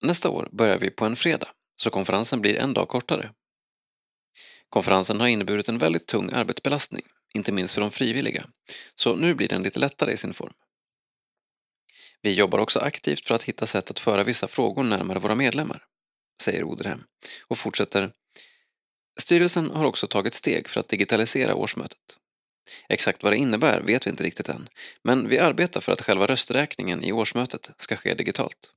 Nästa 0.01 0.30
år 0.30 0.49
börjar 0.51 0.77
vi 0.77 0.89
på 0.89 1.05
en 1.05 1.15
fredag, 1.15 1.47
så 1.76 1.89
konferensen 1.89 2.41
blir 2.41 2.55
en 2.55 2.73
dag 2.73 2.88
kortare. 2.88 3.34
Konferensen 4.69 5.19
har 5.19 5.27
inneburit 5.27 5.69
en 5.69 5.77
väldigt 5.77 6.07
tung 6.07 6.31
arbetsbelastning, 6.34 7.03
inte 7.34 7.51
minst 7.51 7.73
för 7.73 7.81
de 7.81 7.91
frivilliga, 7.91 8.45
så 8.95 9.15
nu 9.15 9.34
blir 9.34 9.47
den 9.47 9.61
lite 9.61 9.80
lättare 9.80 10.13
i 10.13 10.17
sin 10.17 10.34
form. 10.34 10.53
Vi 12.21 12.34
jobbar 12.34 12.59
också 12.59 12.80
aktivt 12.80 13.26
för 13.26 13.35
att 13.35 13.43
hitta 13.43 13.65
sätt 13.65 13.89
att 13.89 13.99
föra 13.99 14.23
vissa 14.23 14.47
frågor 14.47 14.84
närmare 14.84 15.19
våra 15.19 15.35
medlemmar, 15.35 15.84
säger 16.41 16.63
Oderhem 16.63 17.03
och 17.47 17.57
fortsätter 17.57 18.11
Styrelsen 19.19 19.71
har 19.71 19.85
också 19.85 20.07
tagit 20.07 20.34
steg 20.34 20.67
för 20.67 20.80
att 20.80 20.88
digitalisera 20.88 21.55
årsmötet. 21.55 22.18
Exakt 22.89 23.23
vad 23.23 23.33
det 23.33 23.37
innebär 23.37 23.81
vet 23.81 24.05
vi 24.05 24.09
inte 24.09 24.23
riktigt 24.23 24.49
än, 24.49 24.69
men 25.03 25.29
vi 25.29 25.39
arbetar 25.39 25.81
för 25.81 25.91
att 25.91 26.01
själva 26.01 26.27
rösträkningen 26.27 27.03
i 27.03 27.11
årsmötet 27.11 27.71
ska 27.77 27.95
ske 27.95 28.13
digitalt. 28.13 28.73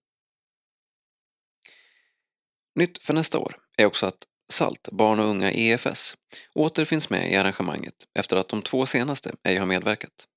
Nytt 2.75 3.03
för 3.03 3.15
nästa 3.15 3.39
år 3.39 3.57
är 3.77 3.87
också 3.87 4.07
att 4.07 4.27
SALT, 4.53 4.89
barn 4.93 5.19
och 5.19 5.29
unga 5.29 5.53
EFS, 5.53 6.17
åter 6.55 6.85
finns 6.85 7.11
med 7.11 7.33
i 7.33 7.37
arrangemanget 7.37 7.95
efter 8.15 8.37
att 8.37 8.49
de 8.49 8.63
två 8.63 8.87
senaste 8.87 9.35
ej 9.43 9.57
har 9.57 9.67
medverkat. 9.67 10.29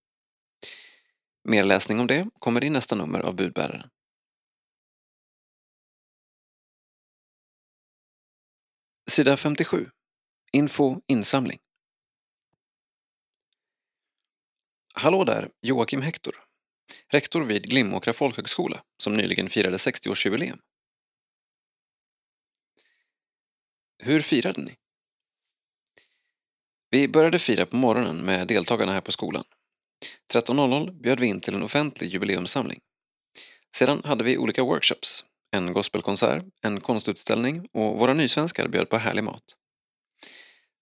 Mer 1.43 1.63
läsning 1.63 1.99
om 1.99 2.07
det 2.07 2.29
kommer 2.39 2.63
i 2.63 2.69
nästa 2.69 2.95
nummer 2.95 3.19
av 3.19 3.35
Budbäraren. 3.35 3.89
Sida 9.11 9.37
57. 9.37 9.89
Info 10.51 11.01
insamling. 11.07 11.59
Hallå 14.97 15.23
där, 15.23 15.49
Joakim 15.61 16.01
Hector. 16.01 16.33
Rektor 17.13 17.43
vid 17.43 17.63
Glimåkra 17.69 18.13
folkhögskola 18.13 18.81
som 19.03 19.13
nyligen 19.13 19.49
firade 19.49 19.77
60-årsjubileum. 19.77 20.59
Hur 24.03 24.21
firade 24.21 24.61
ni? 24.61 24.75
Vi 26.89 27.07
började 27.07 27.39
fira 27.39 27.65
på 27.65 27.75
morgonen 27.75 28.17
med 28.17 28.47
deltagarna 28.47 28.91
här 28.91 29.01
på 29.01 29.11
skolan. 29.11 29.43
13.00 30.33 30.91
bjöd 31.01 31.19
vi 31.19 31.27
in 31.27 31.41
till 31.41 31.55
en 31.55 31.63
offentlig 31.63 32.09
jubileumssamling. 32.09 32.79
Sedan 33.75 34.01
hade 34.03 34.23
vi 34.23 34.37
olika 34.37 34.63
workshops, 34.63 35.25
en 35.51 35.73
gospelkonsert, 35.73 36.43
en 36.61 36.81
konstutställning 36.81 37.67
och 37.73 37.99
våra 37.99 38.13
nysvenskar 38.13 38.67
bjöd 38.67 38.89
på 38.89 38.97
härlig 38.97 39.23
mat. 39.23 39.55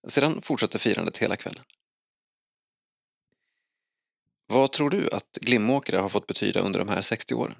Sedan 0.08 0.42
fortsatte 0.42 0.78
firandet 0.78 1.18
hela 1.18 1.36
kvällen. 1.36 1.64
Vad 4.46 4.72
tror 4.72 4.90
du 4.90 5.10
att 5.10 5.38
Glimåkra 5.40 6.02
har 6.02 6.08
fått 6.08 6.26
betyda 6.26 6.60
under 6.60 6.78
de 6.78 6.88
här 6.88 7.00
60 7.00 7.34
åren? 7.34 7.56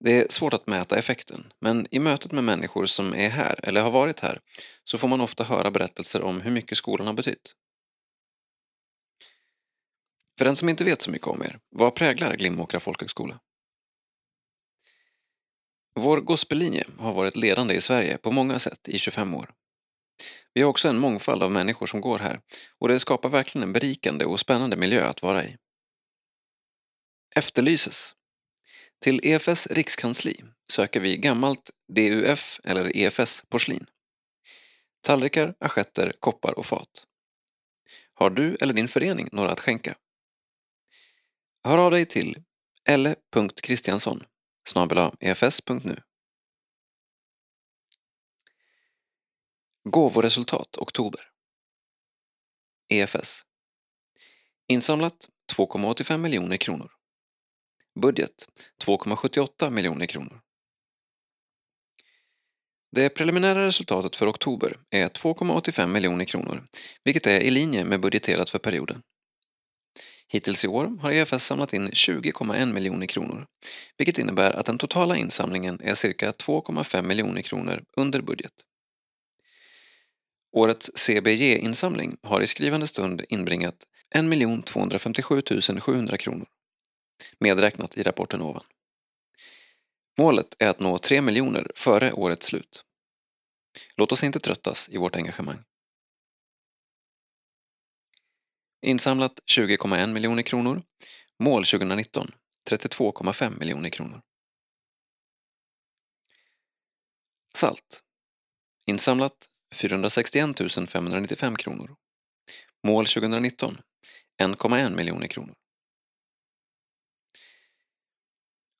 Det 0.00 0.20
är 0.20 0.26
svårt 0.28 0.54
att 0.54 0.66
mäta 0.66 0.98
effekten, 0.98 1.52
men 1.60 1.86
i 1.90 1.98
mötet 1.98 2.32
med 2.32 2.44
människor 2.44 2.86
som 2.86 3.14
är 3.14 3.28
här 3.28 3.60
eller 3.62 3.80
har 3.80 3.90
varit 3.90 4.20
här 4.20 4.40
så 4.84 4.98
får 4.98 5.08
man 5.08 5.20
ofta 5.20 5.44
höra 5.44 5.70
berättelser 5.70 6.22
om 6.22 6.40
hur 6.40 6.50
mycket 6.50 6.78
skolan 6.78 7.06
har 7.06 7.14
betytt. 7.14 7.54
För 10.38 10.44
den 10.44 10.56
som 10.56 10.68
inte 10.68 10.84
vet 10.84 11.02
så 11.02 11.10
mycket 11.10 11.28
om 11.28 11.42
er, 11.42 11.58
vad 11.70 11.94
präglar 11.94 12.36
Glimåkra 12.36 12.80
folkhögskola? 12.80 13.40
Vår 15.94 16.20
gospellinje 16.20 16.84
har 16.98 17.12
varit 17.12 17.36
ledande 17.36 17.74
i 17.74 17.80
Sverige 17.80 18.18
på 18.18 18.30
många 18.30 18.58
sätt 18.58 18.88
i 18.88 18.98
25 18.98 19.34
år. 19.34 19.54
Vi 20.56 20.62
har 20.62 20.70
också 20.70 20.88
en 20.88 20.98
mångfald 20.98 21.42
av 21.42 21.50
människor 21.52 21.86
som 21.86 22.00
går 22.00 22.18
här 22.18 22.40
och 22.78 22.88
det 22.88 22.98
skapar 22.98 23.28
verkligen 23.28 23.62
en 23.62 23.72
berikande 23.72 24.24
och 24.24 24.40
spännande 24.40 24.76
miljö 24.76 25.06
att 25.06 25.22
vara 25.22 25.44
i. 25.44 25.56
Efterlyses 27.34 28.14
till 29.02 29.20
EFS 29.22 29.66
rikskansli 29.66 30.44
söker 30.72 31.00
vi 31.00 31.16
gammalt 31.16 31.70
DUF 31.92 32.60
eller 32.64 32.96
EFS-porslin. 32.96 33.86
Tallrikar, 35.00 35.54
assietter, 35.60 36.12
koppar 36.20 36.58
och 36.58 36.66
fat. 36.66 37.06
Har 38.14 38.30
du 38.30 38.56
eller 38.60 38.74
din 38.74 38.88
förening 38.88 39.28
några 39.32 39.50
att 39.50 39.60
skänka? 39.60 39.96
Hör 41.64 41.78
av 41.78 41.90
dig 41.90 42.06
till 42.06 42.42
elle.kristiansson 42.84 44.24
efs.nu. 45.20 46.00
Gåvoresultat 49.90 50.76
oktober. 50.76 51.20
EFS. 52.88 53.42
Insamlat 54.68 55.28
2,85 55.56 56.18
miljoner 56.18 56.56
kronor. 56.56 56.90
Budget 58.00 58.48
2,78 58.84 59.70
miljoner 59.70 60.06
kronor. 60.06 60.40
Det 62.92 63.08
preliminära 63.08 63.66
resultatet 63.66 64.16
för 64.16 64.30
oktober 64.30 64.78
är 64.90 65.08
2,85 65.08 65.86
miljoner 65.86 66.24
kronor, 66.24 66.66
vilket 67.04 67.26
är 67.26 67.40
i 67.40 67.50
linje 67.50 67.84
med 67.84 68.00
budgeterat 68.00 68.50
för 68.50 68.58
perioden. 68.58 69.02
Hittills 70.28 70.64
i 70.64 70.68
år 70.68 70.98
har 71.00 71.10
EFS 71.10 71.44
samlat 71.44 71.72
in 71.72 71.90
20,1 71.90 72.72
miljoner 72.72 73.06
kronor, 73.06 73.46
vilket 73.98 74.18
innebär 74.18 74.50
att 74.50 74.66
den 74.66 74.78
totala 74.78 75.16
insamlingen 75.16 75.80
är 75.80 75.94
cirka 75.94 76.30
2,5 76.30 77.02
miljoner 77.02 77.42
kronor 77.42 77.84
under 77.96 78.20
budget. 78.20 78.65
Årets 80.56 80.90
CBG-insamling 80.94 82.16
har 82.22 82.40
i 82.40 82.46
skrivande 82.46 82.86
stund 82.86 83.22
inbringat 83.28 83.86
1 84.14 84.66
257 84.66 85.42
700 85.80 86.16
kronor, 86.16 86.46
medräknat 87.38 87.96
i 87.96 88.02
rapporten 88.02 88.42
ovan. 88.42 88.64
Målet 90.18 90.56
är 90.58 90.68
att 90.68 90.80
nå 90.80 90.98
3 90.98 91.20
miljoner 91.20 91.70
före 91.74 92.12
årets 92.12 92.46
slut. 92.46 92.84
Låt 93.96 94.12
oss 94.12 94.24
inte 94.24 94.40
tröttas 94.40 94.88
i 94.88 94.96
vårt 94.96 95.16
engagemang. 95.16 95.58
Insamlat 98.82 99.40
20,1 99.56 100.12
miljoner 100.12 100.42
kronor. 100.42 100.82
Mål 101.38 101.64
2019 101.64 102.30
32,5 102.70 103.58
miljoner 103.58 103.90
kronor. 103.90 104.22
Salt. 107.54 108.02
Insamlat 108.86 109.48
461 109.76 110.88
595 110.88 111.56
kronor. 111.56 111.96
Mål 112.86 113.06
2019 113.06 113.78
1,1 114.42 114.96
miljoner 114.96 115.26
kronor. 115.26 115.54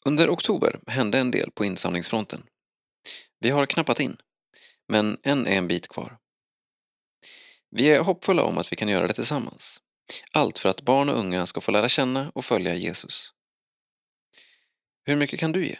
Under 0.07 0.31
oktober 0.31 0.81
hände 0.87 1.19
en 1.19 1.31
del 1.31 1.51
på 1.51 1.65
insamlingsfronten. 1.65 2.43
Vi 3.41 3.51
har 3.51 3.67
knappat 3.67 4.01
in, 4.01 4.17
men 4.89 5.19
än 5.23 5.47
är 5.47 5.57
en 5.57 5.69
bit 5.69 5.89
kvar. 5.89 6.19
Vi 7.71 7.89
är 7.89 8.01
hoppfulla 8.01 8.43
om 8.43 8.59
att 8.59 8.73
vi 8.73 8.77
kan 8.77 8.89
göra 8.89 9.07
det 9.07 9.15
tillsammans. 9.15 9.81
Allt 10.33 10.59
för 10.59 10.69
att 10.69 10.83
barn 10.83 11.09
och 11.09 11.19
unga 11.19 11.47
ska 11.47 11.61
få 11.61 11.71
lära 11.73 11.89
känna 11.89 12.33
och 12.35 12.45
följa 12.45 12.75
Jesus. 12.75 13.33
Hur 15.05 15.17
mycket 15.17 15.41
kan 15.41 15.53
du 15.53 15.67
ge? 15.67 15.79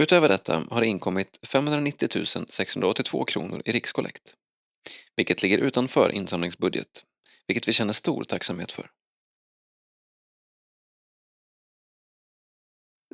Utöver 0.00 0.28
detta 0.28 0.64
har 0.70 0.80
det 0.80 0.86
inkommit 0.86 1.38
590 1.46 2.46
682 2.48 3.24
kronor 3.24 3.62
i 3.64 3.72
rikskollekt, 3.72 4.34
vilket 5.16 5.42
ligger 5.42 5.58
utanför 5.58 6.12
insamlingsbudget, 6.12 7.04
vilket 7.46 7.68
vi 7.68 7.72
känner 7.72 7.92
stor 7.92 8.24
tacksamhet 8.24 8.72
för. 8.72 8.90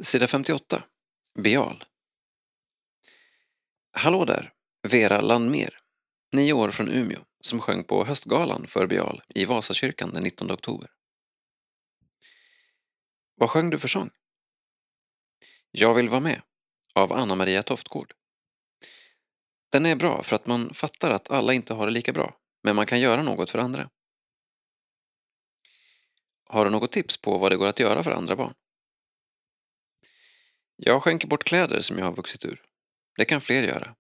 Sida 0.02 0.26
58. 0.26 0.84
Bial. 1.38 1.84
Hallå 3.92 4.24
där, 4.24 4.52
Vera 4.88 5.20
Landmer, 5.20 5.78
nio 6.32 6.52
år 6.52 6.70
från 6.70 6.88
Umeå, 6.88 7.20
som 7.40 7.60
sjöng 7.60 7.84
på 7.84 8.04
höstgalan 8.04 8.66
för 8.66 8.86
Bial 8.86 9.22
i 9.34 9.44
Vasakyrkan 9.44 10.10
den 10.12 10.22
19 10.22 10.50
oktober. 10.50 10.90
Vad 13.34 13.50
sjöng 13.50 13.70
du 13.70 13.78
för 13.78 13.88
sång? 13.88 14.10
Jag 15.70 15.94
vill 15.94 16.08
vara 16.08 16.20
med, 16.20 16.42
av 16.94 17.12
Anna-Maria 17.12 17.62
Toftgård. 17.62 18.14
Den 19.72 19.86
är 19.86 19.96
bra 19.96 20.22
för 20.22 20.36
att 20.36 20.46
man 20.46 20.74
fattar 20.74 21.10
att 21.10 21.30
alla 21.30 21.52
inte 21.52 21.74
har 21.74 21.86
det 21.86 21.92
lika 21.92 22.12
bra, 22.12 22.36
men 22.62 22.76
man 22.76 22.86
kan 22.86 23.00
göra 23.00 23.22
något 23.22 23.50
för 23.50 23.58
andra. 23.58 23.90
Har 26.48 26.64
du 26.64 26.70
något 26.70 26.92
tips 26.92 27.18
på 27.18 27.38
vad 27.38 27.52
det 27.52 27.56
går 27.56 27.66
att 27.66 27.80
göra 27.80 28.02
för 28.02 28.10
andra 28.10 28.36
barn? 28.36 28.54
Jag 30.76 31.02
skänker 31.02 31.28
bort 31.28 31.44
kläder 31.44 31.80
som 31.80 31.98
jag 31.98 32.04
har 32.04 32.12
vuxit 32.12 32.44
ur. 32.44 32.62
Det 33.16 33.24
kan 33.24 33.40
fler 33.40 33.62
göra. 33.62 33.94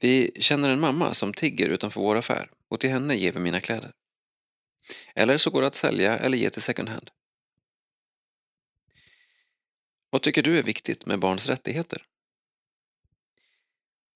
Vi 0.00 0.32
känner 0.40 0.70
en 0.70 0.80
mamma 0.80 1.14
som 1.14 1.34
tigger 1.34 1.68
utanför 1.68 2.00
vår 2.00 2.16
affär 2.16 2.50
och 2.68 2.80
till 2.80 2.90
henne 2.90 3.14
ger 3.14 3.32
vi 3.32 3.40
mina 3.40 3.60
kläder. 3.60 3.92
Eller 5.14 5.36
så 5.36 5.50
går 5.50 5.60
det 5.60 5.66
att 5.66 5.74
sälja 5.74 6.18
eller 6.18 6.38
ge 6.38 6.50
till 6.50 6.62
second 6.62 6.88
hand. 6.88 7.10
Vad 10.10 10.22
tycker 10.22 10.42
du 10.42 10.58
är 10.58 10.62
viktigt 10.62 11.06
med 11.06 11.18
barns 11.18 11.48
rättigheter? 11.48 12.06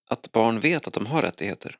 Att 0.06 0.32
barn 0.32 0.60
vet 0.60 0.86
att 0.86 0.94
de 0.94 1.06
har 1.06 1.22
rättigheter. 1.22 1.78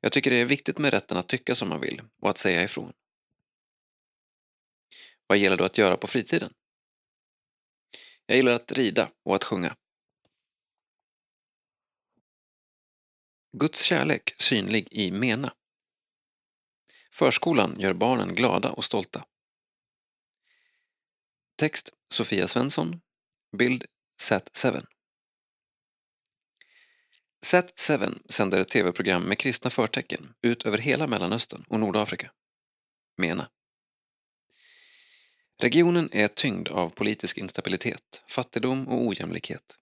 Jag 0.00 0.12
tycker 0.12 0.30
det 0.30 0.36
är 0.36 0.44
viktigt 0.44 0.78
med 0.78 0.92
rätten 0.92 1.16
att 1.16 1.28
tycka 1.28 1.54
som 1.54 1.68
man 1.68 1.80
vill 1.80 2.02
och 2.20 2.30
att 2.30 2.38
säga 2.38 2.62
ifrån. 2.62 2.92
Vad 5.26 5.38
gäller 5.38 5.56
du 5.56 5.64
att 5.64 5.78
göra 5.78 5.96
på 5.96 6.06
fritiden? 6.06 6.52
Jag 8.26 8.36
gillar 8.36 8.52
att 8.52 8.72
rida 8.72 9.10
och 9.22 9.34
att 9.34 9.44
sjunga. 9.44 9.76
Guds 13.52 13.82
kärlek 13.82 14.34
synlig 14.38 14.88
i 14.90 15.10
Mena. 15.10 15.52
Förskolan 17.12 17.80
gör 17.80 17.92
barnen 17.92 18.34
glada 18.34 18.70
och 18.70 18.84
stolta. 18.84 19.24
Text 21.56 21.92
Sofia 22.08 22.48
Svensson. 22.48 23.00
Bild 23.56 23.84
Sat7. 24.22 24.84
Sat7 27.46 28.18
sänder 28.28 28.60
ett 28.60 28.68
tv-program 28.68 29.22
med 29.22 29.38
kristna 29.38 29.70
förtecken 29.70 30.34
ut 30.42 30.66
över 30.66 30.78
hela 30.78 31.06
Mellanöstern 31.06 31.64
och 31.68 31.80
Nordafrika. 31.80 32.30
Mena. 33.16 33.48
Regionen 35.58 36.08
är 36.12 36.28
tyngd 36.28 36.68
av 36.68 36.88
politisk 36.88 37.38
instabilitet, 37.38 38.22
fattigdom 38.28 38.88
och 38.88 39.06
ojämlikhet. 39.06 39.78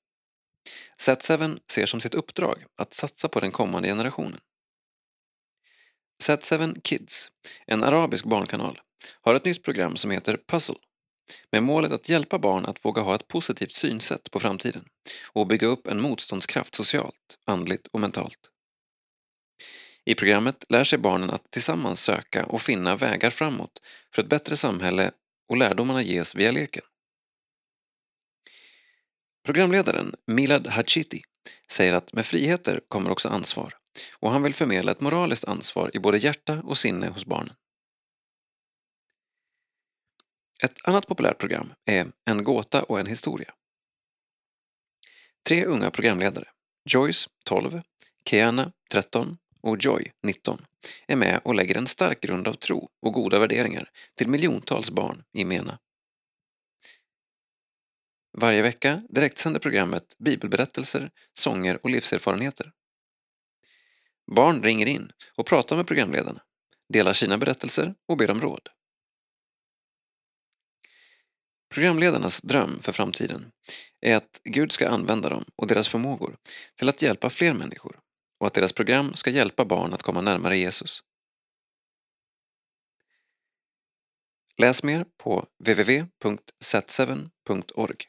Z7 0.98 1.60
ser 1.70 1.86
som 1.86 2.00
sitt 2.00 2.14
uppdrag 2.14 2.64
att 2.76 2.94
satsa 2.94 3.28
på 3.28 3.40
den 3.40 3.50
kommande 3.50 3.88
generationen. 3.88 4.40
Z7 6.22 6.80
Kids, 6.80 7.28
en 7.66 7.84
arabisk 7.84 8.24
barnkanal, 8.24 8.80
har 9.20 9.34
ett 9.34 9.44
nytt 9.44 9.62
program 9.62 9.96
som 9.96 10.10
heter 10.10 10.38
Puzzle 10.46 10.76
med 11.52 11.62
målet 11.62 11.92
att 11.92 12.08
hjälpa 12.08 12.38
barn 12.38 12.66
att 12.66 12.84
våga 12.84 13.02
ha 13.02 13.14
ett 13.14 13.28
positivt 13.28 13.72
synsätt 13.72 14.30
på 14.30 14.40
framtiden 14.40 14.84
och 15.32 15.46
bygga 15.46 15.66
upp 15.66 15.86
en 15.86 16.00
motståndskraft 16.00 16.74
socialt, 16.74 17.38
andligt 17.44 17.86
och 17.86 18.00
mentalt. 18.00 18.50
I 20.04 20.14
programmet 20.14 20.64
lär 20.68 20.84
sig 20.84 20.98
barnen 20.98 21.30
att 21.30 21.50
tillsammans 21.50 22.04
söka 22.04 22.46
och 22.46 22.60
finna 22.60 22.96
vägar 22.96 23.30
framåt 23.30 23.82
för 24.14 24.22
ett 24.22 24.28
bättre 24.28 24.56
samhälle 24.56 25.10
och 25.48 25.56
lärdomarna 25.56 26.02
ges 26.02 26.34
via 26.34 26.52
leken. 26.52 26.84
Programledaren 29.44 30.14
Milad 30.26 30.66
Hachiti 30.66 31.22
säger 31.68 31.92
att 31.92 32.12
med 32.12 32.26
friheter 32.26 32.80
kommer 32.88 33.10
också 33.10 33.28
ansvar 33.28 33.74
och 34.12 34.30
han 34.30 34.42
vill 34.42 34.54
förmedla 34.54 34.92
ett 34.92 35.00
moraliskt 35.00 35.44
ansvar 35.44 35.90
i 35.94 35.98
både 35.98 36.18
hjärta 36.18 36.62
och 36.64 36.78
sinne 36.78 37.08
hos 37.08 37.26
barnen. 37.26 37.54
Ett 40.64 40.88
annat 40.88 41.06
populärt 41.06 41.38
program 41.38 41.72
är 41.84 42.12
En 42.24 42.44
gåta 42.44 42.82
och 42.82 43.00
en 43.00 43.06
historia. 43.06 43.54
Tre 45.48 45.64
unga 45.64 45.90
programledare, 45.90 46.48
Joyce, 46.90 47.30
12, 47.44 47.80
Keana, 48.24 48.72
13 48.90 49.38
och 49.60 49.76
Joy, 49.80 50.12
19, 50.22 50.64
är 51.06 51.16
med 51.16 51.40
och 51.44 51.54
lägger 51.54 51.76
en 51.76 51.86
stark 51.86 52.20
grund 52.20 52.48
av 52.48 52.52
tro 52.52 52.88
och 53.02 53.12
goda 53.12 53.38
värderingar 53.38 53.90
till 54.14 54.28
miljontals 54.28 54.90
barn 54.90 55.24
i 55.32 55.44
MENA. 55.44 55.78
Varje 58.38 58.62
vecka 58.62 59.02
direktsänder 59.08 59.60
programmet 59.60 60.16
bibelberättelser, 60.18 61.10
sånger 61.34 61.78
och 61.82 61.90
livserfarenheter. 61.90 62.72
Barn 64.36 64.62
ringer 64.62 64.86
in 64.86 65.12
och 65.36 65.46
pratar 65.46 65.76
med 65.76 65.86
programledarna, 65.86 66.40
delar 66.88 67.12
sina 67.12 67.38
berättelser 67.38 67.94
och 68.08 68.16
ber 68.16 68.30
om 68.30 68.40
råd. 68.40 68.68
Programledarnas 71.74 72.42
dröm 72.42 72.80
för 72.80 72.92
framtiden 72.92 73.52
är 74.00 74.16
att 74.16 74.40
Gud 74.44 74.72
ska 74.72 74.88
använda 74.88 75.28
dem 75.28 75.44
och 75.56 75.66
deras 75.66 75.88
förmågor 75.88 76.36
till 76.74 76.88
att 76.88 77.02
hjälpa 77.02 77.30
fler 77.30 77.52
människor 77.52 78.00
och 78.40 78.46
att 78.46 78.54
deras 78.54 78.72
program 78.72 79.14
ska 79.14 79.30
hjälpa 79.30 79.64
barn 79.64 79.92
att 79.92 80.02
komma 80.02 80.20
närmare 80.20 80.58
Jesus. 80.58 81.00
Läs 84.56 84.82
mer 84.82 85.06
på 85.16 85.46
www.sat7.org. 85.58 88.04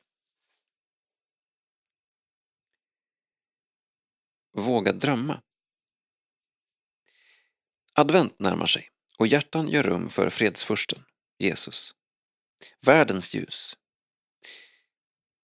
Våga 4.57 4.93
drömma. 4.93 5.41
Advent 7.93 8.39
närmar 8.39 8.65
sig 8.65 8.89
och 9.17 9.27
hjärtan 9.27 9.67
gör 9.67 9.83
rum 9.83 10.09
för 10.09 10.29
fredsfursten, 10.29 11.03
Jesus. 11.39 11.95
Världens 12.85 13.33
ljus. 13.33 13.77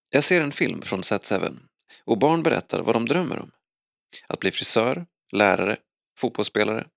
Jag 0.09 0.23
ser 0.23 0.41
en 0.41 0.51
film 0.51 0.81
från 0.81 1.01
Sat7 1.01 1.59
och 2.05 2.17
barn 2.17 2.43
berättar 2.43 2.81
vad 2.81 2.95
de 2.95 3.05
drömmer 3.05 3.39
om. 3.39 3.51
Att 4.27 4.39
bli 4.39 4.51
frisör, 4.51 5.05
lärare, 5.31 5.77
fotbollsspelare. 6.17 6.87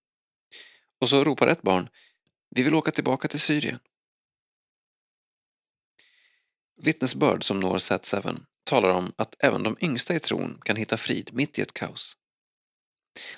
Och 1.00 1.08
så 1.08 1.24
ropar 1.24 1.48
ett 1.48 1.62
barn 1.62 1.88
Vi 2.50 2.62
vill 2.62 2.74
åka 2.74 2.90
tillbaka 2.90 3.28
till 3.28 3.40
Syrien. 3.40 3.78
Vittnesbörd 6.76 7.44
som 7.44 7.60
når 7.60 7.78
Sat7 7.78 8.44
talar 8.64 8.88
om 8.88 9.12
att 9.16 9.36
även 9.38 9.62
de 9.62 9.76
yngsta 9.80 10.14
i 10.14 10.20
tron 10.20 10.58
kan 10.64 10.76
hitta 10.76 10.96
frid 10.96 11.30
mitt 11.32 11.58
i 11.58 11.62
ett 11.62 11.74
kaos. 11.74 12.16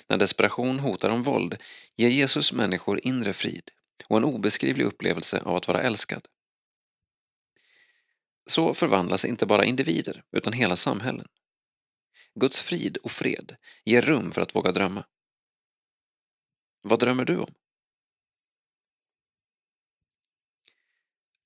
När 0.07 0.17
desperation 0.17 0.79
hotar 0.79 1.09
om 1.09 1.23
våld 1.23 1.55
ger 1.95 2.09
Jesus 2.09 2.53
människor 2.53 2.99
inre 3.03 3.33
frid 3.33 3.71
och 4.07 4.17
en 4.17 4.23
obeskrivlig 4.23 4.85
upplevelse 4.85 5.39
av 5.39 5.55
att 5.55 5.67
vara 5.67 5.81
älskad. 5.81 6.27
Så 8.47 8.73
förvandlas 8.73 9.25
inte 9.25 9.45
bara 9.45 9.65
individer 9.65 10.23
utan 10.31 10.53
hela 10.53 10.75
samhällen. 10.75 11.27
Guds 12.35 12.61
frid 12.61 12.97
och 12.97 13.11
fred 13.11 13.55
ger 13.85 14.01
rum 14.01 14.31
för 14.31 14.41
att 14.41 14.55
våga 14.55 14.71
drömma. 14.71 15.05
Vad 16.81 16.99
drömmer 16.99 17.25
du 17.25 17.37
om? 17.37 17.53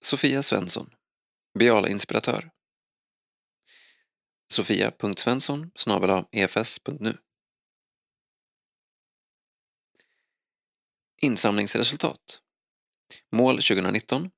Sofia 0.01 0.43
Svensson, 0.43 0.95
Biala 1.59 1.89
inspiratör. 1.89 2.51
Sofia.svensson 4.51 5.71
efs.nu 6.31 7.09
e 7.09 7.17
Insamlingsresultat 11.21 12.41
Mål 13.31 13.55
2019 13.55 14.31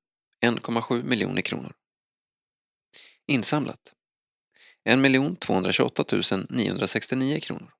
1,7 0.44 1.02
miljoner 1.02 1.42
kronor. 1.42 1.74
Insamlat 3.26 3.94
1 4.84 5.40
228 5.40 6.46
969 6.50 7.40
kronor. 7.40 7.74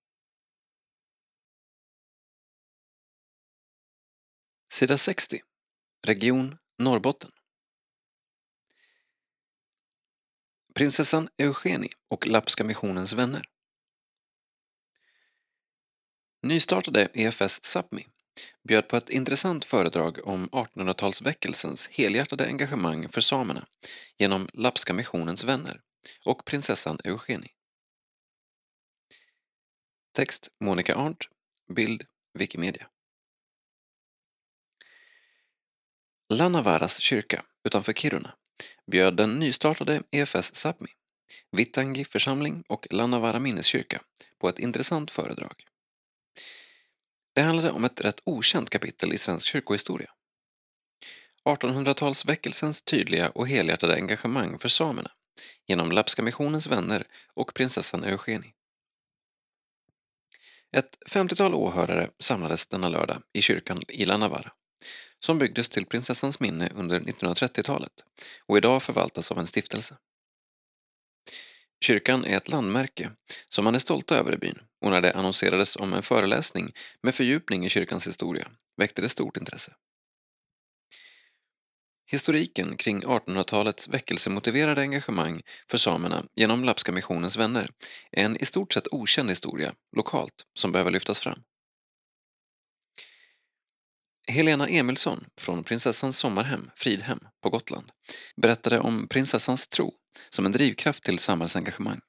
Sida 4.73 4.99
60 4.99 5.41
Region 6.07 6.59
Norrbotten 6.79 7.31
Prinsessan 10.75 11.29
Eugenie 11.39 11.91
och 12.11 12.27
Lappska 12.27 12.65
missionens 12.65 13.13
vänner. 13.13 13.45
Nystartade 16.43 17.09
EFS 17.15 17.65
Sápmi 17.65 18.07
bjöd 18.69 18.89
på 18.89 18.97
ett 18.97 19.11
intressant 19.11 19.65
föredrag 19.65 20.29
om 20.29 20.49
1800-talsväckelsens 20.49 21.89
helhjärtade 21.91 22.47
engagemang 22.47 23.09
för 23.09 23.21
samerna 23.21 23.67
genom 24.19 24.49
Lappska 24.53 24.93
missionens 24.93 25.45
vänner 25.45 25.81
och 26.27 26.45
prinsessan 26.45 26.99
Eugenie. 27.05 27.51
Text 30.13 30.49
Monica 30.61 30.95
Arndt, 30.95 31.29
bild 31.75 32.03
Wikimedia. 32.39 32.87
Lannavaras 36.29 36.99
kyrka 36.99 37.45
utanför 37.65 37.93
Kiruna 37.93 38.35
bjöd 38.87 39.17
den 39.17 39.39
nystartade 39.39 40.03
EFS 40.11 40.55
Sápmi, 40.55 40.89
Vittangi 41.51 42.05
församling 42.05 42.65
och 42.69 42.87
Lannavaara 42.91 43.41
minneskyrka 43.41 44.03
på 44.39 44.49
ett 44.49 44.59
intressant 44.59 45.11
föredrag. 45.11 45.65
Det 47.35 47.43
handlade 47.43 47.71
om 47.71 47.85
ett 47.85 48.01
rätt 48.01 48.21
okänt 48.25 48.71
kapitel 48.71 49.13
i 49.13 49.19
svensk 49.19 49.49
kyrkohistoria. 49.49 50.11
1800-talsväckelsens 51.45 52.85
tydliga 52.85 53.31
och 53.31 53.49
helhjärtade 53.49 53.95
engagemang 53.95 54.59
för 54.59 54.69
samerna 54.69 55.11
genom 55.67 55.93
Lappska 55.93 56.23
missionens 56.23 56.67
vänner 56.67 57.07
och 57.35 57.55
prinsessan 57.55 58.05
Eugenie. 58.05 58.53
Ett 60.77 60.99
50-tal 61.11 61.55
åhörare 61.55 62.11
samlades 62.19 62.67
denna 62.67 62.89
lördag 62.89 63.23
i 63.33 63.43
kyrkan 63.43 63.79
i 63.89 64.05
Lannavaara 64.05 64.53
som 65.19 65.39
byggdes 65.39 65.69
till 65.69 65.87
prinsessans 65.87 66.41
minne 66.41 66.71
under 66.75 67.01
1930-talet 67.01 67.93
och 68.47 68.57
idag 68.57 68.83
förvaltas 68.83 69.33
av 69.33 69.39
en 69.39 69.47
stiftelse. 69.47 69.97
Kyrkan 71.81 72.25
är 72.25 72.37
ett 72.37 72.49
landmärke 72.49 73.11
som 73.49 73.65
man 73.65 73.75
är 73.75 73.79
stolta 73.79 74.17
över 74.17 74.35
i 74.35 74.37
byn 74.37 74.59
och 74.81 74.91
när 74.91 75.01
det 75.01 75.13
annonserades 75.13 75.77
om 75.77 75.93
en 75.93 76.03
föreläsning 76.03 76.73
med 77.03 77.15
fördjupning 77.15 77.65
i 77.65 77.69
kyrkans 77.69 78.07
historia 78.07 78.49
väckte 78.77 79.03
det 79.03 79.09
stort 79.09 79.37
intresse. 79.37 79.73
Historiken 82.07 82.77
kring 82.77 83.01
1800-talets 83.01 83.89
väckelsemotiverade 83.89 84.81
engagemang 84.81 85.43
för 85.71 85.79
samerna 85.79 86.25
genom 86.35 86.65
Lappska 86.65 86.93
missionens 86.93 87.37
vänner 87.37 87.71
är 88.11 88.25
en 88.25 88.37
i 88.37 88.45
stort 88.45 88.73
sett 88.73 88.89
okänd 88.91 89.29
historia 89.29 89.75
lokalt 89.97 90.47
som 90.55 90.73
behöver 90.73 90.91
lyftas 90.91 91.21
fram. 91.21 91.43
Helena 94.27 94.69
Emilsson 94.69 95.25
från 95.37 95.65
Prinsessans 95.65 96.19
sommarhem, 96.19 96.71
Fridhem, 96.77 97.21
på 97.43 97.51
Gotland 97.51 97.91
berättade 98.37 98.81
om 98.81 99.09
prinsessans 99.09 99.69
tro 99.69 99.95
som 100.29 100.47
en 100.47 100.53
drivkraft 100.53 101.05
till 101.05 101.19
samhällsengagemang. 101.19 102.01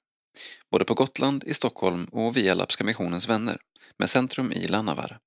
Både 0.72 0.86
på 0.86 0.94
Gotland, 0.94 1.44
i 1.44 1.53
Stockholm 1.53 2.06
och 2.06 2.38
via 2.38 2.56
Lappska 2.56 2.84
missionens 2.84 3.30
vänner 3.30 3.57
med 3.98 4.10
centrum 4.10 4.52
i 4.52 4.68
Lannavaara. 4.68 5.19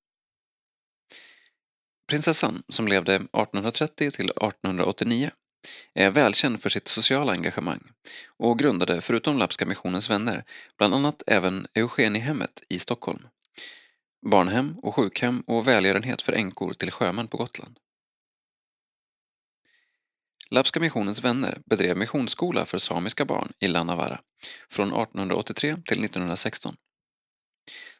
Prinsessan, 2.08 2.62
som 2.68 2.88
levde 2.88 3.14
1830 3.14 4.10
till 4.10 4.24
1889, 4.24 5.30
är 5.94 6.10
välkänd 6.10 6.62
för 6.62 6.68
sitt 6.68 6.88
sociala 6.88 7.32
engagemang 7.32 7.80
och 8.38 8.58
grundade, 8.58 9.00
förutom 9.00 9.38
Lappska 9.38 9.66
missionens 9.66 10.10
vänner, 10.10 10.44
bland 10.78 10.94
annat 10.94 11.22
även 11.26 11.66
Eugeniehemmet 11.74 12.62
i 12.68 12.78
Stockholm 12.78 13.22
barnhem 14.22 14.78
och 14.82 14.94
sjukhem 14.94 15.40
och 15.46 15.68
välgörenhet 15.68 16.22
för 16.22 16.32
änkor 16.32 16.70
till 16.70 16.90
sjömän 16.90 17.28
på 17.28 17.36
Gotland. 17.36 17.78
Lappska 20.50 20.80
missionens 20.80 21.24
vänner 21.24 21.62
bedrev 21.66 21.96
missionsskola 21.96 22.64
för 22.64 22.78
samiska 22.78 23.24
barn 23.24 23.52
i 23.60 23.66
Lannavaara 23.66 24.20
från 24.70 24.88
1883 24.88 25.76
till 25.84 26.04
1916. 26.04 26.76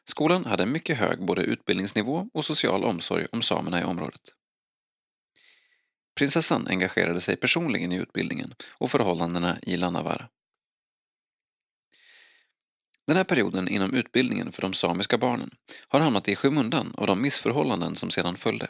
Skolan 0.03 0.45
hade 0.45 0.63
en 0.63 0.71
mycket 0.71 0.97
hög 0.97 1.25
både 1.25 1.41
utbildningsnivå 1.41 2.29
och 2.33 2.45
social 2.45 2.83
omsorg 2.83 3.27
om 3.31 3.41
samerna 3.41 3.81
i 3.81 3.83
området. 3.83 4.21
Prinsessan 6.15 6.67
engagerade 6.67 7.21
sig 7.21 7.35
personligen 7.35 7.91
i 7.91 7.95
utbildningen 7.95 8.53
och 8.77 8.91
förhållandena 8.91 9.57
i 9.61 9.77
Lannavaara. 9.77 10.29
Den 13.07 13.17
här 13.17 13.23
perioden 13.23 13.67
inom 13.67 13.93
utbildningen 13.93 14.51
för 14.51 14.61
de 14.61 14.73
samiska 14.73 15.17
barnen 15.17 15.49
har 15.87 15.99
hamnat 15.99 16.27
i 16.27 16.35
skymundan 16.35 16.93
av 16.97 17.07
de 17.07 17.21
missförhållanden 17.21 17.95
som 17.95 18.09
sedan 18.11 18.35
följde. 18.35 18.69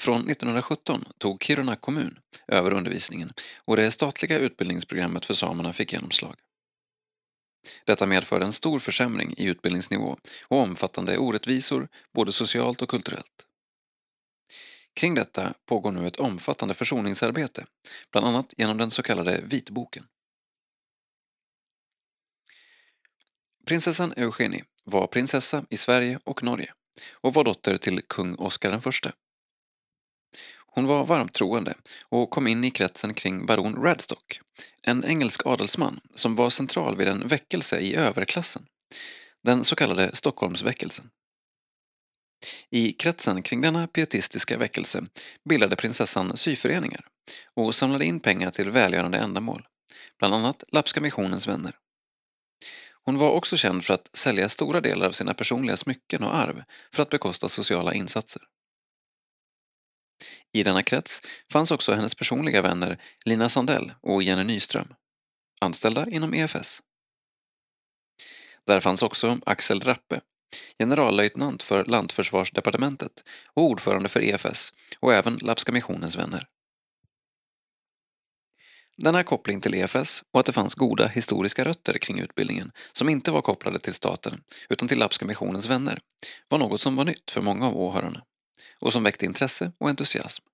Från 0.00 0.30
1917 0.30 1.04
tog 1.18 1.42
Kiruna 1.42 1.76
kommun 1.76 2.18
över 2.48 2.72
undervisningen 2.72 3.32
och 3.64 3.76
det 3.76 3.90
statliga 3.90 4.38
utbildningsprogrammet 4.38 5.24
för 5.24 5.34
samerna 5.34 5.72
fick 5.72 5.92
genomslag. 5.92 6.34
Detta 7.84 8.06
medförde 8.06 8.44
en 8.44 8.52
stor 8.52 8.78
försämring 8.78 9.34
i 9.36 9.44
utbildningsnivå 9.44 10.18
och 10.48 10.58
omfattande 10.58 11.18
orättvisor 11.18 11.88
både 12.14 12.32
socialt 12.32 12.82
och 12.82 12.88
kulturellt. 12.88 13.46
Kring 14.94 15.14
detta 15.14 15.54
pågår 15.66 15.92
nu 15.92 16.06
ett 16.06 16.16
omfattande 16.16 16.74
försoningsarbete, 16.74 17.66
bland 18.10 18.26
annat 18.26 18.54
genom 18.56 18.78
den 18.78 18.90
så 18.90 19.02
kallade 19.02 19.40
vitboken. 19.44 20.06
Prinsessan 23.66 24.12
Eugenie 24.16 24.64
var 24.84 25.06
prinsessa 25.06 25.64
i 25.70 25.76
Sverige 25.76 26.18
och 26.24 26.42
Norge 26.42 26.72
och 27.12 27.34
var 27.34 27.44
dotter 27.44 27.76
till 27.76 28.02
kung 28.02 28.34
Oscar 28.34 28.88
I. 28.88 29.10
Hon 30.74 30.86
var 30.86 31.04
varmt 31.04 31.32
troende 31.32 31.74
och 32.08 32.30
kom 32.30 32.46
in 32.46 32.64
i 32.64 32.70
kretsen 32.70 33.14
kring 33.14 33.46
baron 33.46 33.82
Radstock, 33.84 34.40
en 34.82 35.04
engelsk 35.04 35.46
adelsman 35.46 36.00
som 36.14 36.34
var 36.34 36.50
central 36.50 36.96
vid 36.96 37.08
en 37.08 37.28
väckelse 37.28 37.78
i 37.78 37.96
överklassen, 37.96 38.66
den 39.44 39.64
så 39.64 39.76
kallade 39.76 40.16
Stockholmsväckelsen. 40.16 41.10
I 42.70 42.92
kretsen 42.92 43.42
kring 43.42 43.60
denna 43.60 43.86
pietistiska 43.86 44.58
väckelse 44.58 45.04
bildade 45.48 45.76
prinsessan 45.76 46.36
syföreningar 46.36 47.06
och 47.54 47.74
samlade 47.74 48.04
in 48.04 48.20
pengar 48.20 48.50
till 48.50 48.70
välgörande 48.70 49.18
ändamål, 49.18 49.66
bland 50.18 50.34
annat 50.34 50.64
Lappska 50.72 51.00
missionens 51.00 51.48
vänner. 51.48 51.76
Hon 53.04 53.18
var 53.18 53.30
också 53.30 53.56
känd 53.56 53.84
för 53.84 53.94
att 53.94 54.10
sälja 54.12 54.48
stora 54.48 54.80
delar 54.80 55.06
av 55.06 55.12
sina 55.12 55.34
personliga 55.34 55.76
smycken 55.76 56.22
och 56.22 56.34
arv 56.34 56.62
för 56.94 57.02
att 57.02 57.10
bekosta 57.10 57.48
sociala 57.48 57.94
insatser. 57.94 58.42
I 60.52 60.62
denna 60.62 60.82
krets 60.82 61.22
fanns 61.52 61.70
också 61.70 61.92
hennes 61.92 62.14
personliga 62.14 62.62
vänner 62.62 63.00
Lina 63.24 63.48
Sandell 63.48 63.92
och 64.00 64.22
Jenny 64.22 64.44
Nyström, 64.44 64.94
anställda 65.60 66.06
inom 66.10 66.34
EFS. 66.34 66.82
Där 68.66 68.80
fanns 68.80 69.02
också 69.02 69.38
Axel 69.46 69.80
Rappe, 69.80 70.20
generallöjtnant 70.78 71.62
för 71.62 71.84
Lantförsvarsdepartementet 71.84 73.24
och 73.54 73.62
ordförande 73.62 74.08
för 74.08 74.20
EFS 74.20 74.74
och 75.00 75.14
även 75.14 75.36
Lapska 75.36 75.72
missionens 75.72 76.16
vänner. 76.16 76.46
Denna 78.96 79.22
koppling 79.22 79.60
till 79.60 79.74
EFS 79.74 80.24
och 80.32 80.40
att 80.40 80.46
det 80.46 80.52
fanns 80.52 80.74
goda 80.74 81.06
historiska 81.06 81.64
rötter 81.64 81.98
kring 81.98 82.18
utbildningen 82.18 82.72
som 82.92 83.08
inte 83.08 83.30
var 83.30 83.42
kopplade 83.42 83.78
till 83.78 83.94
staten 83.94 84.42
utan 84.68 84.88
till 84.88 84.98
Lapska 84.98 85.26
missionens 85.26 85.68
vänner 85.68 85.98
var 86.48 86.58
något 86.58 86.80
som 86.80 86.96
var 86.96 87.04
nytt 87.04 87.30
för 87.30 87.40
många 87.40 87.66
av 87.66 87.76
åhörarna 87.76 88.22
och 88.82 88.92
som 88.92 89.02
väckte 89.02 89.26
intresse 89.26 89.72
och 89.78 89.88
entusiasm. 89.88 90.44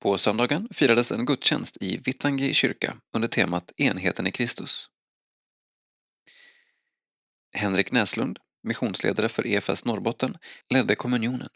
På 0.00 0.18
söndagen 0.18 0.68
firades 0.72 1.12
en 1.12 1.26
gudstjänst 1.26 1.76
i 1.80 1.96
Vittangi 1.96 2.54
kyrka 2.54 2.96
under 3.12 3.28
temat 3.28 3.72
Enheten 3.76 4.26
i 4.26 4.32
Kristus. 4.32 4.90
Henrik 7.54 7.92
Näslund, 7.92 8.38
missionsledare 8.62 9.28
för 9.28 9.46
EFS 9.46 9.84
Norrbotten, 9.84 10.36
ledde 10.70 10.96
kommunionen 10.96 11.48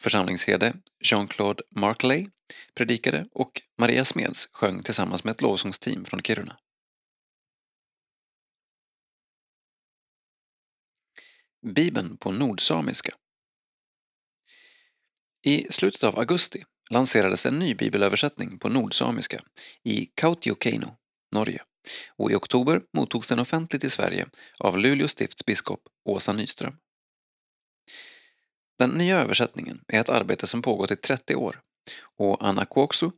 Församlingsherde 0.00 0.74
Jean-Claude 1.04 1.62
Markley 1.70 2.28
predikade 2.74 3.26
och 3.32 3.62
Maria 3.78 4.04
Smeds 4.04 4.48
sjöng 4.52 4.82
tillsammans 4.82 5.24
med 5.24 5.30
ett 5.30 5.42
lovsångsteam 5.42 6.04
från 6.04 6.22
Kiruna. 6.22 6.58
Bibeln 11.66 12.16
på 12.16 12.32
nordsamiska. 12.32 13.14
I 15.44 15.66
slutet 15.70 16.04
av 16.04 16.18
augusti 16.18 16.62
lanserades 16.90 17.46
en 17.46 17.58
ny 17.58 17.74
bibelöversättning 17.74 18.58
på 18.58 18.68
nordsamiska 18.68 19.40
i 19.84 20.06
Kautiokeino, 20.14 20.96
Norge 21.32 21.62
och 22.16 22.30
i 22.30 22.34
oktober 22.34 22.80
mottogs 22.96 23.28
den 23.28 23.38
offentligt 23.38 23.84
i 23.84 23.90
Sverige 23.90 24.26
av 24.60 24.78
Luleå 24.78 25.08
stifts 25.08 25.44
biskop 25.44 25.80
Åsa 26.08 26.32
Nyström. 26.32 26.76
Den 28.78 28.90
nya 28.90 29.20
översättningen 29.20 29.80
är 29.88 30.00
ett 30.00 30.08
arbete 30.08 30.46
som 30.46 30.62
pågått 30.62 30.90
i 30.90 30.96
30 30.96 31.34
år 31.34 31.60
och 32.16 32.48
Anna 32.48 32.64
Kuoksu, 32.64 33.10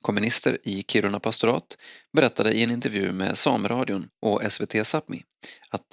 kommunister 0.00 0.58
i 0.62 0.82
Kiruna 0.82 1.20
pastorat, 1.20 1.78
berättade 2.12 2.52
i 2.52 2.62
en 2.62 2.70
intervju 2.70 3.12
med 3.12 3.38
Sameradion 3.38 4.08
och 4.22 4.52
SVT 4.52 4.74
Sápmi 4.74 5.22
att 5.70 5.86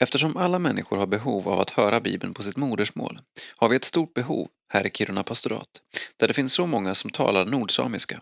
Eftersom 0.00 0.36
alla 0.36 0.58
människor 0.58 0.96
har 0.96 1.06
behov 1.06 1.48
av 1.48 1.60
att 1.60 1.70
höra 1.70 2.00
Bibeln 2.00 2.34
på 2.34 2.42
sitt 2.42 2.56
modersmål 2.56 3.20
har 3.56 3.68
vi 3.68 3.76
ett 3.76 3.84
stort 3.84 4.14
behov 4.14 4.48
här 4.68 4.86
i 4.86 4.90
Kiruna 4.90 5.22
pastorat, 5.22 5.82
där 6.16 6.28
det 6.28 6.34
finns 6.34 6.52
så 6.52 6.66
många 6.66 6.94
som 6.94 7.10
talar 7.10 7.46
nordsamiska, 7.46 8.20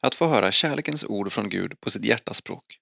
att 0.00 0.14
få 0.14 0.26
höra 0.26 0.52
kärlekens 0.52 1.04
ord 1.04 1.32
från 1.32 1.48
Gud 1.48 1.80
på 1.80 1.90
sitt 1.90 2.04
hjärtaspråk. 2.04 2.78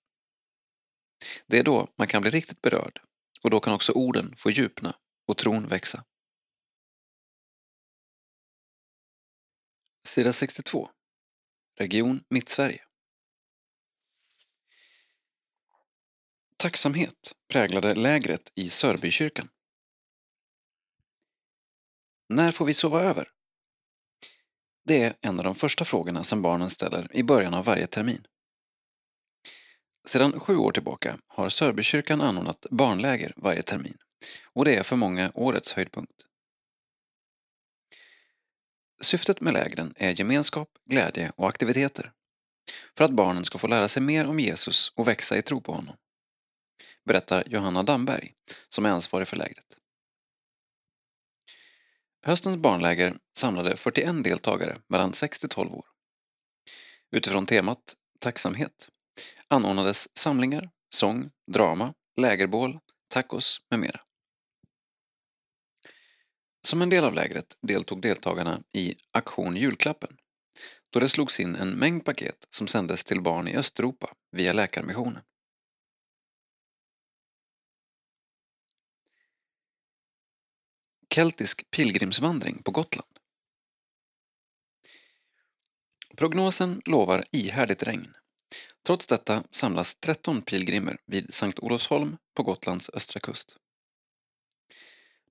Det 1.47 1.59
är 1.59 1.62
då 1.62 1.89
man 1.99 2.07
kan 2.07 2.23
bli 2.23 2.31
riktigt 2.31 2.62
berörd 2.62 3.01
och 3.43 3.51
då 3.51 3.61
kan 3.61 3.75
också 3.75 3.93
orden 3.93 4.35
få 4.37 4.51
djupna 4.51 4.95
och 5.27 5.37
tron 5.37 5.69
växa. 5.69 6.05
Sida 10.05 10.33
62 10.33 10.91
Region 11.79 12.25
Mittsverige 12.31 12.85
Tacksamhet 16.57 17.33
präglade 17.53 17.95
lägret 17.95 18.53
i 18.55 18.69
Sörbykyrkan. 18.69 19.49
När 22.32 22.52
får 22.52 22.65
vi 22.65 22.74
sova 22.74 23.02
över? 23.02 23.28
Det 24.85 25.02
är 25.02 25.16
en 25.20 25.39
av 25.39 25.44
de 25.44 25.55
första 25.55 25.85
frågorna 25.85 26.24
som 26.24 26.43
barnen 26.43 26.70
ställer 26.70 27.16
i 27.16 27.23
början 27.23 27.55
av 27.55 27.65
varje 27.65 27.86
termin. 27.86 28.27
Sedan 30.07 30.40
sju 30.40 30.57
år 30.57 30.73
tillbaka 30.73 31.19
har 31.28 31.48
Sörbykyrkan 31.48 32.20
anordnat 32.20 32.66
barnläger 32.70 33.32
varje 33.36 33.62
termin 33.62 33.97
och 34.52 34.65
det 34.65 34.77
är 34.77 34.82
för 34.82 34.97
många 34.97 35.32
årets 35.35 35.73
höjdpunkt. 35.73 36.27
Syftet 39.01 39.40
med 39.40 39.52
lägren 39.52 39.94
är 39.97 40.20
gemenskap, 40.20 40.69
glädje 40.90 41.32
och 41.36 41.48
aktiviteter 41.48 42.12
för 42.97 43.05
att 43.05 43.11
barnen 43.11 43.44
ska 43.44 43.59
få 43.59 43.66
lära 43.66 43.89
sig 43.89 44.02
mer 44.02 44.28
om 44.28 44.40
Jesus 44.40 44.93
och 44.94 45.09
växa 45.09 45.39
i 45.39 45.43
tro 45.43 45.61
på 45.61 45.73
honom 45.73 45.97
berättar 47.05 47.44
Johanna 47.47 47.82
Damberg, 47.82 48.32
som 48.69 48.86
är 48.86 48.90
ansvarig 48.90 49.28
för 49.28 49.36
lägret. 49.36 49.80
Höstens 52.22 52.56
barnläger 52.56 53.18
samlade 53.36 53.76
41 53.76 54.24
deltagare 54.24 54.76
mellan 54.88 55.12
6 55.12 55.38
till 55.38 55.48
12 55.48 55.74
år. 55.74 55.84
Utifrån 57.10 57.47
temat 57.47 57.97
tacksamhet 58.18 58.88
anordnades 59.48 60.16
samlingar, 60.18 60.70
sång, 60.94 61.30
drama, 61.52 61.94
lägerbål, 62.16 62.78
tacos 63.09 63.60
med 63.70 63.80
mera. 63.80 64.01
Som 66.68 66.82
en 66.82 66.90
del 66.90 67.05
av 67.05 67.14
lägret 67.14 67.56
deltog 67.62 68.02
deltagarna 68.02 68.62
i 68.72 68.94
Aktion 69.12 69.56
julklappen 69.56 70.16
då 70.92 71.01
det 71.01 71.09
slogs 71.09 71.40
in 71.40 71.56
en 71.56 71.70
mängd 71.70 72.05
paket 72.05 72.47
som 72.51 72.66
sändes 72.66 73.05
till 73.05 73.22
barn 73.22 73.48
i 73.48 73.56
Östeuropa 73.56 74.09
via 74.32 74.52
Läkarmissionen. 74.52 75.22
Keltisk 81.15 81.70
pilgrimsvandring 81.70 82.62
på 82.62 82.70
Gotland. 82.70 83.09
Prognosen 86.16 86.82
lovar 86.85 87.23
ihärdigt 87.32 87.82
regn. 87.82 88.16
Trots 88.87 89.07
detta 89.07 89.45
samlas 89.51 89.95
13 89.95 90.43
pilgrimer 90.43 90.99
vid 91.07 91.35
Sankt 91.35 91.59
Olofsholm 91.59 92.16
på 92.35 92.43
Gotlands 92.43 92.91
östra 92.95 93.20
kust. 93.20 93.57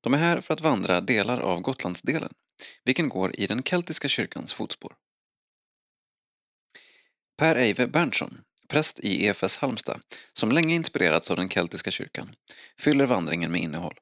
De 0.02 0.14
är 0.14 0.18
här 0.18 0.42
för 0.42 0.54
att 0.54 0.62
vandra 0.62 1.02
delar 1.02 1.40
av 1.40 1.62
Gotlandsdelen, 1.62 2.34
vilken 2.84 3.10
går 3.10 3.40
i 3.40 3.48
den 3.48 3.64
keltiska 3.64 4.08
kyrkans 4.08 4.54
fotspår. 4.54 4.96
Per 7.38 7.56
Eive 7.56 7.88
Berntsson, 7.88 8.42
präst 8.68 9.00
i 9.00 9.26
EFS 9.26 9.58
Halmstad, 9.58 10.02
som 10.34 10.52
länge 10.52 10.76
inspirerats 10.76 11.32
av 11.32 11.38
den 11.38 11.50
keltiska 11.50 11.92
kyrkan, 11.92 12.36
fyller 12.80 13.06
vandringen 13.06 13.52
med 13.52 13.62
innehåll. 13.62 14.00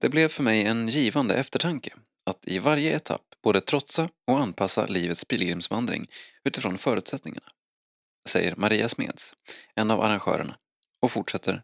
Det 0.00 0.08
blev 0.08 0.28
för 0.28 0.42
mig 0.42 0.62
en 0.66 0.88
givande 0.88 1.34
eftertanke 1.34 1.94
att 2.26 2.48
i 2.48 2.58
varje 2.58 2.96
etapp 2.96 3.22
både 3.42 3.60
trotsa 3.60 4.08
och 4.26 4.40
anpassa 4.40 4.86
livets 4.86 5.24
pilgrimsvandring 5.24 6.06
utifrån 6.44 6.78
förutsättningarna, 6.78 7.48
säger 8.28 8.56
Maria 8.56 8.88
Smeds, 8.88 9.34
en 9.74 9.90
av 9.90 10.00
arrangörerna, 10.00 10.56
och 11.00 11.10
fortsätter 11.10 11.62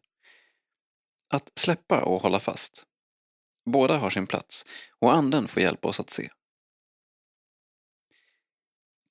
att 1.28 1.52
släppa 1.54 2.02
och 2.04 2.22
hålla 2.22 2.40
fast. 2.40 2.84
Båda 3.70 3.96
har 3.96 4.10
sin 4.10 4.26
plats 4.26 4.66
och 4.98 5.14
anden 5.14 5.48
får 5.48 5.62
hjälpa 5.62 5.88
oss 5.88 6.00
att 6.00 6.10
se. 6.10 6.30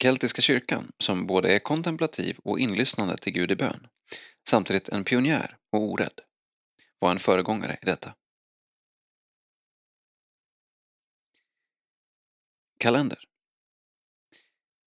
Keltiska 0.04 0.42
kyrkan, 0.42 0.92
som 0.98 1.28
både 1.28 1.56
är 1.56 1.60
kontemplativ 1.60 2.38
och 2.44 2.60
inlyssnande 2.60 3.18
till 3.18 3.34
Gud 3.34 3.52
i 3.52 3.56
bön, 3.56 3.88
samtidigt 4.50 4.90
en 4.90 5.04
pionjär 5.04 5.58
och 5.72 5.82
orädd, 5.82 6.22
var 7.00 7.12
en 7.12 7.20
föregångare 7.20 7.78
i 7.82 7.86
detta. 7.86 8.14
Kalender. 12.82 13.20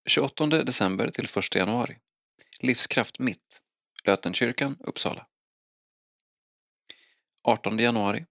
28 0.08 0.46
december 0.46 1.10
till 1.10 1.24
1 1.24 1.54
januari. 1.54 1.98
Livskraft 2.60 3.18
Mitt. 3.18 3.62
Lötenkyrkan, 4.04 4.76
Uppsala. 4.80 5.26
18 7.42 7.78
januari. 7.78 8.26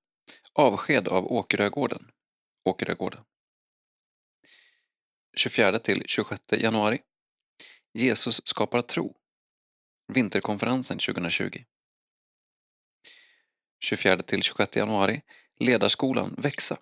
Avsked 0.53 1.07
av 1.07 1.31
Åkerögården 1.31 2.11
Åkerögården. 2.64 3.23
24 5.38 5.80
till 5.80 6.03
26 6.06 6.41
januari. 6.52 7.02
Jesus 7.94 8.48
skapar 8.48 8.81
tro. 8.81 9.15
Vinterkonferensen 10.14 10.98
2020 10.98 11.64
24 13.80 14.18
till 14.18 14.41
26 14.44 14.76
januari. 14.76 15.22
Ledarskolan 15.60 16.35
Växa. 16.38 16.77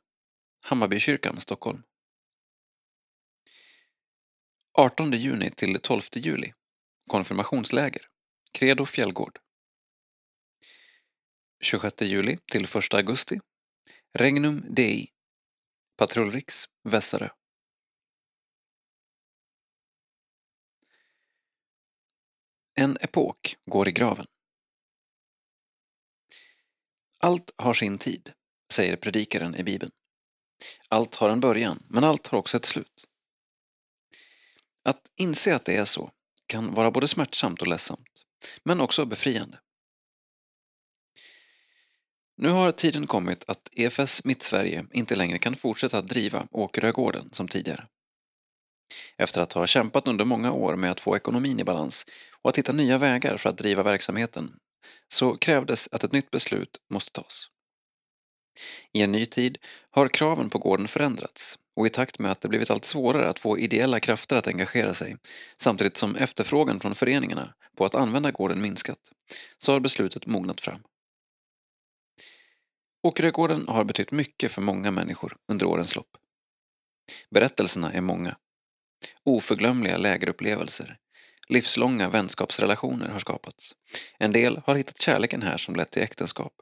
Hammarbykyrkan, 0.62 1.40
Stockholm. 1.40 1.84
18 4.74 5.12
juni 5.12 5.50
till 5.50 5.80
12 5.82 6.02
juli 6.16 6.54
Konfirmationsläger 7.08 8.08
Credo 8.52 8.86
Fjällgård 8.86 9.40
26 11.64 12.02
juli 12.02 12.38
till 12.52 12.64
1 12.64 12.94
augusti 12.94 13.40
Regnum 14.14 14.66
Dei 14.76 15.12
Patrull 15.98 16.32
Riks 16.32 16.66
Vässarö 16.84 17.30
En 22.74 22.98
epok 23.02 23.56
går 23.66 23.88
i 23.88 23.92
graven. 23.92 24.26
Allt 27.20 27.52
har 27.56 27.74
sin 27.74 27.98
tid, 27.98 28.34
säger 28.74 28.96
predikaren 28.96 29.56
i 29.56 29.64
Bibeln. 29.64 29.92
Allt 30.90 31.16
har 31.16 31.30
en 31.30 31.40
början, 31.40 31.84
men 31.90 32.04
allt 32.04 32.28
har 32.28 32.38
också 32.40 32.58
ett 32.58 32.66
slut. 32.66 33.11
Att 34.84 35.02
inse 35.16 35.56
att 35.56 35.66
det 35.66 35.76
är 35.76 35.86
så 35.86 36.12
kan 36.48 36.74
vara 36.74 36.92
både 36.92 37.08
smärtsamt 37.08 37.62
och 37.62 37.68
ledsamt, 37.68 38.08
men 38.64 38.82
också 38.82 39.06
befriande. 39.06 39.60
Nu 42.38 42.50
har 42.50 42.72
tiden 42.72 43.08
kommit 43.08 43.44
att 43.48 43.70
EFS 43.72 44.26
Mittsverige 44.26 44.86
inte 44.94 45.16
längre 45.16 45.40
kan 45.40 45.56
fortsätta 45.56 45.98
att 45.98 46.08
driva 46.08 46.48
Åkerögården 46.52 47.30
som 47.32 47.48
tidigare. 47.48 47.88
Efter 49.18 49.42
att 49.42 49.54
ha 49.54 49.68
kämpat 49.68 50.08
under 50.08 50.26
många 50.26 50.52
år 50.52 50.76
med 50.76 50.92
att 50.92 51.00
få 51.00 51.16
ekonomin 51.16 51.60
i 51.60 51.64
balans 51.64 52.06
och 52.42 52.50
att 52.50 52.58
hitta 52.58 52.72
nya 52.72 52.98
vägar 52.98 53.38
för 53.38 53.50
att 53.50 53.58
driva 53.58 53.84
verksamheten 53.84 54.56
så 55.08 55.38
krävdes 55.38 55.90
att 55.92 56.04
ett 56.04 56.12
nytt 56.12 56.32
beslut 56.32 56.78
måste 56.90 57.22
tas. 57.22 57.48
I 58.92 59.02
en 59.02 59.12
ny 59.12 59.26
tid 59.26 59.58
har 59.92 60.08
kraven 60.08 60.50
på 60.50 60.58
gården 60.58 60.88
förändrats 60.88 61.60
och 61.76 61.86
i 61.86 61.90
takt 61.90 62.20
med 62.20 62.32
att 62.32 62.42
det 62.42 62.48
blivit 62.48 62.72
allt 62.72 62.86
svårare 62.86 63.30
att 63.30 63.40
få 63.40 63.60
ideella 63.60 64.00
krafter 64.00 64.36
att 64.36 64.48
engagera 64.48 64.94
sig 64.94 65.16
samtidigt 65.58 65.98
som 65.98 66.16
efterfrågan 66.16 66.80
från 66.80 66.96
föreningarna 66.96 67.54
på 67.78 67.86
att 67.86 67.96
använda 67.96 68.32
gården 68.32 68.62
minskat 68.62 69.00
så 69.58 69.72
har 69.72 69.80
beslutet 69.80 70.26
mognat 70.26 70.62
fram. 70.62 70.82
Åkerögården 73.04 73.68
har 73.68 73.84
betytt 73.84 74.12
mycket 74.12 74.52
för 74.52 74.62
många 74.62 74.92
människor 74.92 75.38
under 75.48 75.66
årens 75.66 75.96
lopp. 75.96 76.18
Berättelserna 77.30 77.94
är 77.94 78.02
många. 78.02 78.36
Oförglömliga 79.24 79.98
lägerupplevelser, 79.98 80.98
livslånga 81.48 82.10
vänskapsrelationer 82.10 83.10
har 83.10 83.20
skapats. 83.20 83.76
En 84.18 84.32
del 84.32 84.62
har 84.66 84.76
hittat 84.76 85.02
kärleken 85.02 85.42
här 85.42 85.58
som 85.58 85.76
lett 85.76 85.92
till 85.92 86.04
äktenskap 86.04 86.54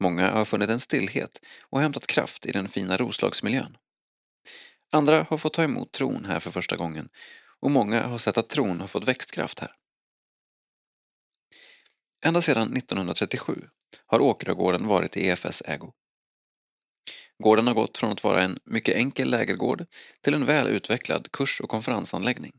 Många 0.00 0.30
har 0.30 0.44
funnit 0.44 0.70
en 0.70 0.80
stillhet 0.80 1.40
och 1.62 1.80
hämtat 1.80 2.06
kraft 2.06 2.46
i 2.46 2.52
den 2.52 2.68
fina 2.68 2.96
Roslagsmiljön. 2.96 3.76
Andra 4.92 5.26
har 5.30 5.36
fått 5.36 5.52
ta 5.52 5.62
emot 5.62 5.92
tron 5.92 6.24
här 6.24 6.40
för 6.40 6.50
första 6.50 6.76
gången 6.76 7.08
och 7.60 7.70
många 7.70 8.06
har 8.06 8.18
sett 8.18 8.38
att 8.38 8.48
tron 8.48 8.80
har 8.80 8.86
fått 8.86 9.08
växtkraft 9.08 9.58
här. 9.58 9.72
Ända 12.24 12.42
sedan 12.42 12.76
1937 12.76 13.68
har 14.06 14.20
Åkeragården 14.20 14.86
varit 14.86 15.16
i 15.16 15.26
EFS 15.26 15.62
ägo. 15.66 15.92
Gården 17.42 17.66
har 17.66 17.74
gått 17.74 17.98
från 17.98 18.12
att 18.12 18.24
vara 18.24 18.42
en 18.42 18.58
mycket 18.64 18.94
enkel 18.94 19.30
lägergård 19.30 19.86
till 20.20 20.34
en 20.34 20.46
väl 20.46 20.68
utvecklad 20.68 21.32
kurs 21.32 21.60
och 21.60 21.70
konferensanläggning. 21.70 22.52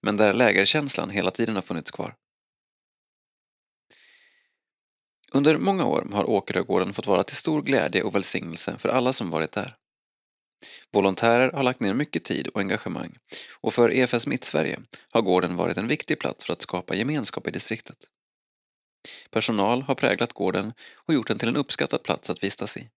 Men 0.00 0.16
där 0.16 0.32
lägerkänslan 0.32 1.10
hela 1.10 1.30
tiden 1.30 1.54
har 1.54 1.62
funnits 1.62 1.90
kvar. 1.90 2.14
Under 5.34 5.58
många 5.58 5.84
år 5.84 6.08
har 6.12 6.30
Åkerögården 6.30 6.92
fått 6.92 7.06
vara 7.06 7.24
till 7.24 7.36
stor 7.36 7.62
glädje 7.62 8.02
och 8.02 8.14
välsignelse 8.14 8.78
för 8.78 8.88
alla 8.88 9.12
som 9.12 9.30
varit 9.30 9.52
där. 9.52 9.76
Volontärer 10.92 11.52
har 11.52 11.62
lagt 11.62 11.80
ner 11.80 11.94
mycket 11.94 12.24
tid 12.24 12.48
och 12.48 12.60
engagemang 12.60 13.16
och 13.60 13.74
för 13.74 13.92
EFS 13.92 14.26
Mittsverige 14.26 14.80
har 15.10 15.22
gården 15.22 15.56
varit 15.56 15.76
en 15.76 15.88
viktig 15.88 16.18
plats 16.18 16.44
för 16.44 16.52
att 16.52 16.62
skapa 16.62 16.94
gemenskap 16.94 17.48
i 17.48 17.50
distriktet. 17.50 17.96
Personal 19.30 19.82
har 19.82 19.94
präglat 19.94 20.32
gården 20.32 20.72
och 20.94 21.14
gjort 21.14 21.28
den 21.28 21.38
till 21.38 21.48
en 21.48 21.56
uppskattad 21.56 22.02
plats 22.02 22.30
att 22.30 22.44
vistas 22.44 22.76
i. 22.76 22.88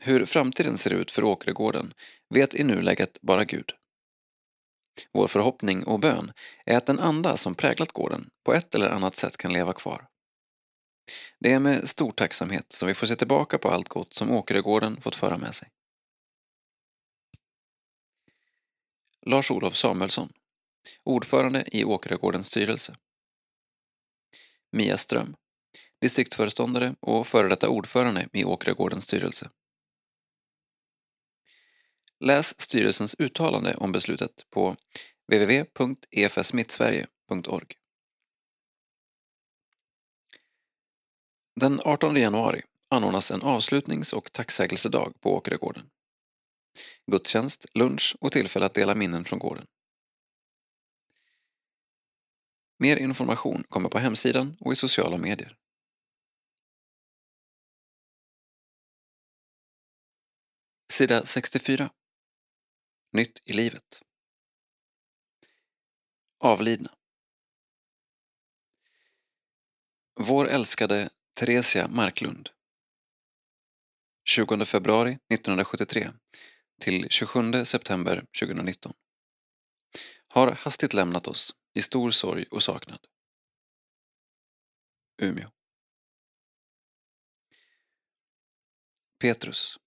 Hur 0.00 0.24
framtiden 0.24 0.78
ser 0.78 0.94
ut 0.94 1.10
för 1.10 1.24
Åkerögården 1.24 1.94
vet 2.34 2.54
i 2.54 2.64
nuläget 2.64 3.18
bara 3.22 3.44
Gud. 3.44 3.72
Vår 5.12 5.26
förhoppning 5.28 5.84
och 5.84 6.00
bön 6.00 6.32
är 6.64 6.76
att 6.76 6.86
den 6.86 6.98
anda 6.98 7.36
som 7.36 7.54
präglat 7.54 7.92
gården 7.92 8.30
på 8.44 8.54
ett 8.54 8.74
eller 8.74 8.88
annat 8.88 9.16
sätt 9.16 9.36
kan 9.36 9.52
leva 9.52 9.72
kvar. 9.72 10.08
Det 11.38 11.52
är 11.52 11.60
med 11.60 11.88
stor 11.88 12.10
tacksamhet 12.10 12.72
som 12.72 12.88
vi 12.88 12.94
får 12.94 13.06
se 13.06 13.16
tillbaka 13.16 13.58
på 13.58 13.70
allt 13.70 13.88
gott 13.88 14.14
som 14.14 14.30
Åkeregården 14.30 15.00
fått 15.00 15.16
föra 15.16 15.38
med 15.38 15.54
sig. 15.54 15.68
Lars-Olof 19.26 19.76
Samuelsson, 19.76 20.32
ordförande 21.04 21.64
i 21.72 21.84
Åkeregårdens 21.84 22.46
styrelse. 22.46 22.96
Mia 24.72 24.96
Ström, 24.96 25.36
distriktsföreståndare 26.00 26.94
och 27.00 27.26
före 27.26 27.48
detta 27.48 27.68
ordförande 27.68 28.28
i 28.32 28.44
Åkeregårdens 28.44 29.04
styrelse. 29.04 29.50
Läs 32.20 32.60
styrelsens 32.60 33.16
uttalande 33.18 33.76
om 33.76 33.92
beslutet 33.92 34.46
på 34.50 34.76
www.efsmittsverige.org. 35.32 37.66
Den 41.60 41.80
18 41.84 42.16
januari 42.16 42.62
anordnas 42.88 43.30
en 43.30 43.42
avslutnings 43.42 44.12
och 44.12 44.32
tacksägelsedag 44.32 45.12
på 45.20 45.34
Åkeregården. 45.34 45.90
Gudstjänst, 47.06 47.66
lunch 47.74 48.16
och 48.20 48.32
tillfälle 48.32 48.66
att 48.66 48.74
dela 48.74 48.94
minnen 48.94 49.24
från 49.24 49.38
gården. 49.38 49.66
Mer 52.78 52.96
information 52.96 53.64
kommer 53.68 53.88
på 53.88 53.98
hemsidan 53.98 54.56
och 54.60 54.72
i 54.72 54.76
sociala 54.76 55.18
medier. 55.18 55.56
Sida 60.92 61.26
64 61.26 61.90
Nytt 63.16 63.50
i 63.50 63.52
livet 63.52 64.02
Avlidna 66.38 66.94
Vår 70.20 70.48
älskade 70.48 71.10
Theresia 71.38 71.88
Marklund 71.88 72.50
20 74.28 74.64
februari 74.64 75.10
1973 75.10 76.10
till 76.80 77.08
27 77.10 77.64
september 77.64 78.16
2019 78.40 78.92
har 80.28 80.50
hastigt 80.50 80.94
lämnat 80.94 81.26
oss 81.26 81.54
i 81.74 81.82
stor 81.82 82.10
sorg 82.10 82.44
och 82.50 82.62
saknad. 82.62 83.06
Umeå. 85.22 85.48
Petrus. 89.18 89.78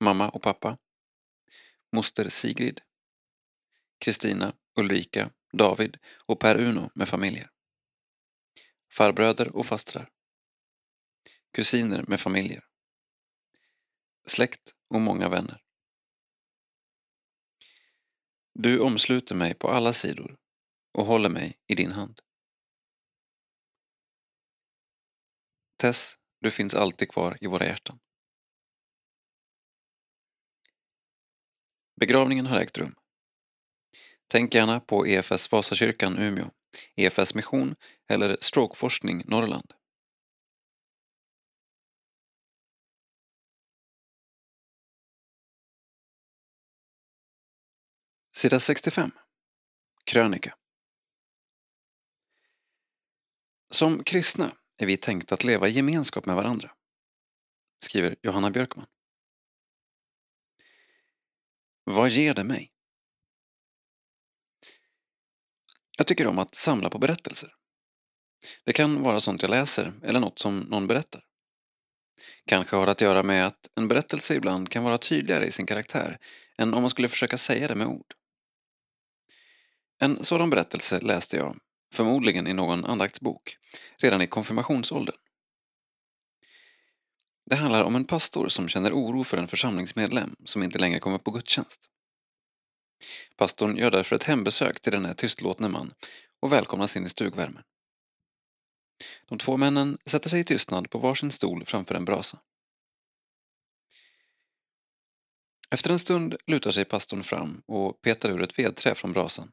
Mamma 0.00 0.28
och 0.28 0.42
pappa. 0.42 0.78
Moster 1.92 2.28
Sigrid. 2.28 2.80
Kristina, 3.98 4.56
Ulrika, 4.78 5.30
David 5.52 5.98
och 6.26 6.40
Per-Uno 6.40 6.90
med 6.94 7.08
familjer. 7.08 7.50
Farbröder 8.92 9.56
och 9.56 9.66
fastrar. 9.66 10.10
Kusiner 11.52 12.04
med 12.08 12.20
familjer. 12.20 12.64
Släkt 14.26 14.74
och 14.88 15.00
många 15.00 15.28
vänner. 15.28 15.62
Du 18.54 18.80
omsluter 18.80 19.34
mig 19.34 19.54
på 19.54 19.68
alla 19.68 19.92
sidor 19.92 20.36
och 20.92 21.06
håller 21.06 21.28
mig 21.28 21.58
i 21.66 21.74
din 21.74 21.92
hand. 21.92 22.20
Tess, 25.76 26.18
du 26.40 26.50
finns 26.50 26.74
alltid 26.74 27.08
kvar 27.08 27.36
i 27.40 27.46
våra 27.46 27.66
hjärtan. 27.66 28.00
Begravningen 32.00 32.46
har 32.46 32.60
ägt 32.60 32.78
rum. 32.78 32.94
Tänk 34.26 34.54
gärna 34.54 34.80
på 34.80 35.06
EFS 35.06 35.52
Vasakyrkan 35.52 36.18
Umeå, 36.18 36.50
EFS 36.96 37.34
Mission 37.34 37.74
eller 38.08 38.36
Strokeforskning 38.40 39.22
Norrland. 39.26 39.72
Sida 48.36 48.60
65. 48.60 49.10
Krönika. 50.04 50.54
Som 53.70 54.04
kristna 54.04 54.56
är 54.76 54.86
vi 54.86 54.96
tänkta 54.96 55.34
att 55.34 55.44
leva 55.44 55.68
i 55.68 55.70
gemenskap 55.70 56.26
med 56.26 56.36
varandra, 56.36 56.70
skriver 57.84 58.16
Johanna 58.22 58.50
Björkman. 58.50 58.86
Vad 61.90 62.08
ger 62.08 62.34
det 62.34 62.44
mig? 62.44 62.72
Jag 65.98 66.06
tycker 66.06 66.26
om 66.26 66.38
att 66.38 66.54
samla 66.54 66.90
på 66.90 66.98
berättelser. 66.98 67.54
Det 68.64 68.72
kan 68.72 69.02
vara 69.02 69.20
sånt 69.20 69.42
jag 69.42 69.50
läser 69.50 69.92
eller 70.04 70.20
något 70.20 70.38
som 70.38 70.60
någon 70.60 70.86
berättar. 70.86 71.22
Kanske 72.46 72.76
har 72.76 72.86
det 72.86 72.92
att 72.92 73.00
göra 73.00 73.22
med 73.22 73.46
att 73.46 73.70
en 73.76 73.88
berättelse 73.88 74.34
ibland 74.34 74.68
kan 74.68 74.84
vara 74.84 74.98
tydligare 74.98 75.46
i 75.46 75.50
sin 75.50 75.66
karaktär 75.66 76.18
än 76.58 76.74
om 76.74 76.82
man 76.82 76.90
skulle 76.90 77.08
försöka 77.08 77.36
säga 77.36 77.68
det 77.68 77.74
med 77.74 77.86
ord. 77.86 78.14
En 79.98 80.24
sådan 80.24 80.50
berättelse 80.50 81.00
läste 81.00 81.36
jag, 81.36 81.56
förmodligen 81.94 82.46
i 82.46 82.52
någon 82.52 82.84
andaktsbok, 82.84 83.56
redan 83.98 84.22
i 84.22 84.26
konfirmationsåldern. 84.26 85.16
Det 87.50 87.56
handlar 87.56 87.84
om 87.84 87.96
en 87.96 88.04
pastor 88.04 88.48
som 88.48 88.68
känner 88.68 88.92
oro 88.92 89.24
för 89.24 89.38
en 89.38 89.48
församlingsmedlem 89.48 90.36
som 90.44 90.62
inte 90.62 90.78
längre 90.78 90.98
kommer 90.98 91.18
på 91.18 91.30
gudstjänst. 91.30 91.90
Pastorn 93.36 93.76
gör 93.76 93.90
därför 93.90 94.16
ett 94.16 94.22
hembesök 94.22 94.80
till 94.80 94.92
denne 94.92 95.14
tystlåtne 95.14 95.68
man 95.68 95.92
och 96.40 96.52
välkomnas 96.52 96.96
in 96.96 97.04
i 97.04 97.08
stugvärmen. 97.08 97.62
De 99.28 99.38
två 99.38 99.56
männen 99.56 99.98
sätter 100.06 100.30
sig 100.30 100.40
i 100.40 100.44
tystnad 100.44 100.90
på 100.90 100.98
varsin 100.98 101.30
stol 101.30 101.64
framför 101.66 101.94
en 101.94 102.04
brasa. 102.04 102.38
Efter 105.70 105.90
en 105.90 105.98
stund 105.98 106.36
lutar 106.46 106.70
sig 106.70 106.84
pastorn 106.84 107.22
fram 107.22 107.62
och 107.66 108.00
petar 108.00 108.30
ur 108.30 108.42
ett 108.42 108.58
vedträ 108.58 108.94
från 108.94 109.12
brasan. 109.12 109.50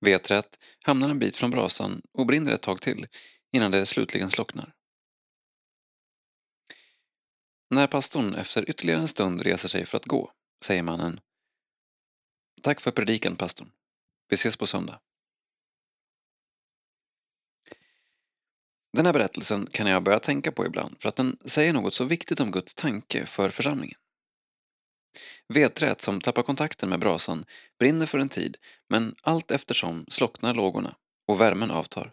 Vedträet 0.00 0.58
hamnar 0.84 1.08
en 1.08 1.18
bit 1.18 1.36
från 1.36 1.50
brasan 1.50 2.02
och 2.12 2.26
brinner 2.26 2.52
ett 2.52 2.62
tag 2.62 2.80
till 2.80 3.06
innan 3.52 3.70
det 3.70 3.86
slutligen 3.86 4.30
slocknar. 4.30 4.74
När 7.70 7.86
pastorn 7.86 8.34
efter 8.34 8.70
ytterligare 8.70 9.00
en 9.00 9.08
stund 9.08 9.42
reser 9.42 9.68
sig 9.68 9.86
för 9.86 9.96
att 9.96 10.04
gå 10.04 10.32
säger 10.64 10.82
mannen 10.82 11.20
Tack 12.62 12.80
för 12.80 12.90
predikan, 12.90 13.36
pastorn. 13.36 13.70
Vi 14.28 14.34
ses 14.34 14.56
på 14.56 14.66
söndag. 14.66 15.00
Den 18.92 19.06
här 19.06 19.12
berättelsen 19.12 19.66
kan 19.66 19.86
jag 19.86 20.02
börja 20.02 20.18
tänka 20.18 20.52
på 20.52 20.66
ibland 20.66 21.00
för 21.00 21.08
att 21.08 21.16
den 21.16 21.36
säger 21.44 21.72
något 21.72 21.94
så 21.94 22.04
viktigt 22.04 22.40
om 22.40 22.50
Guds 22.50 22.74
tanke 22.74 23.26
för 23.26 23.50
församlingen. 23.50 23.98
Vedträet 25.48 26.00
som 26.00 26.20
tappar 26.20 26.42
kontakten 26.42 26.88
med 26.88 27.00
brasan 27.00 27.44
brinner 27.78 28.06
för 28.06 28.18
en 28.18 28.28
tid 28.28 28.56
men 28.88 29.14
allt 29.22 29.50
eftersom 29.50 30.06
slocknar 30.08 30.54
lågorna 30.54 30.94
och 31.26 31.40
värmen 31.40 31.70
avtar. 31.70 32.12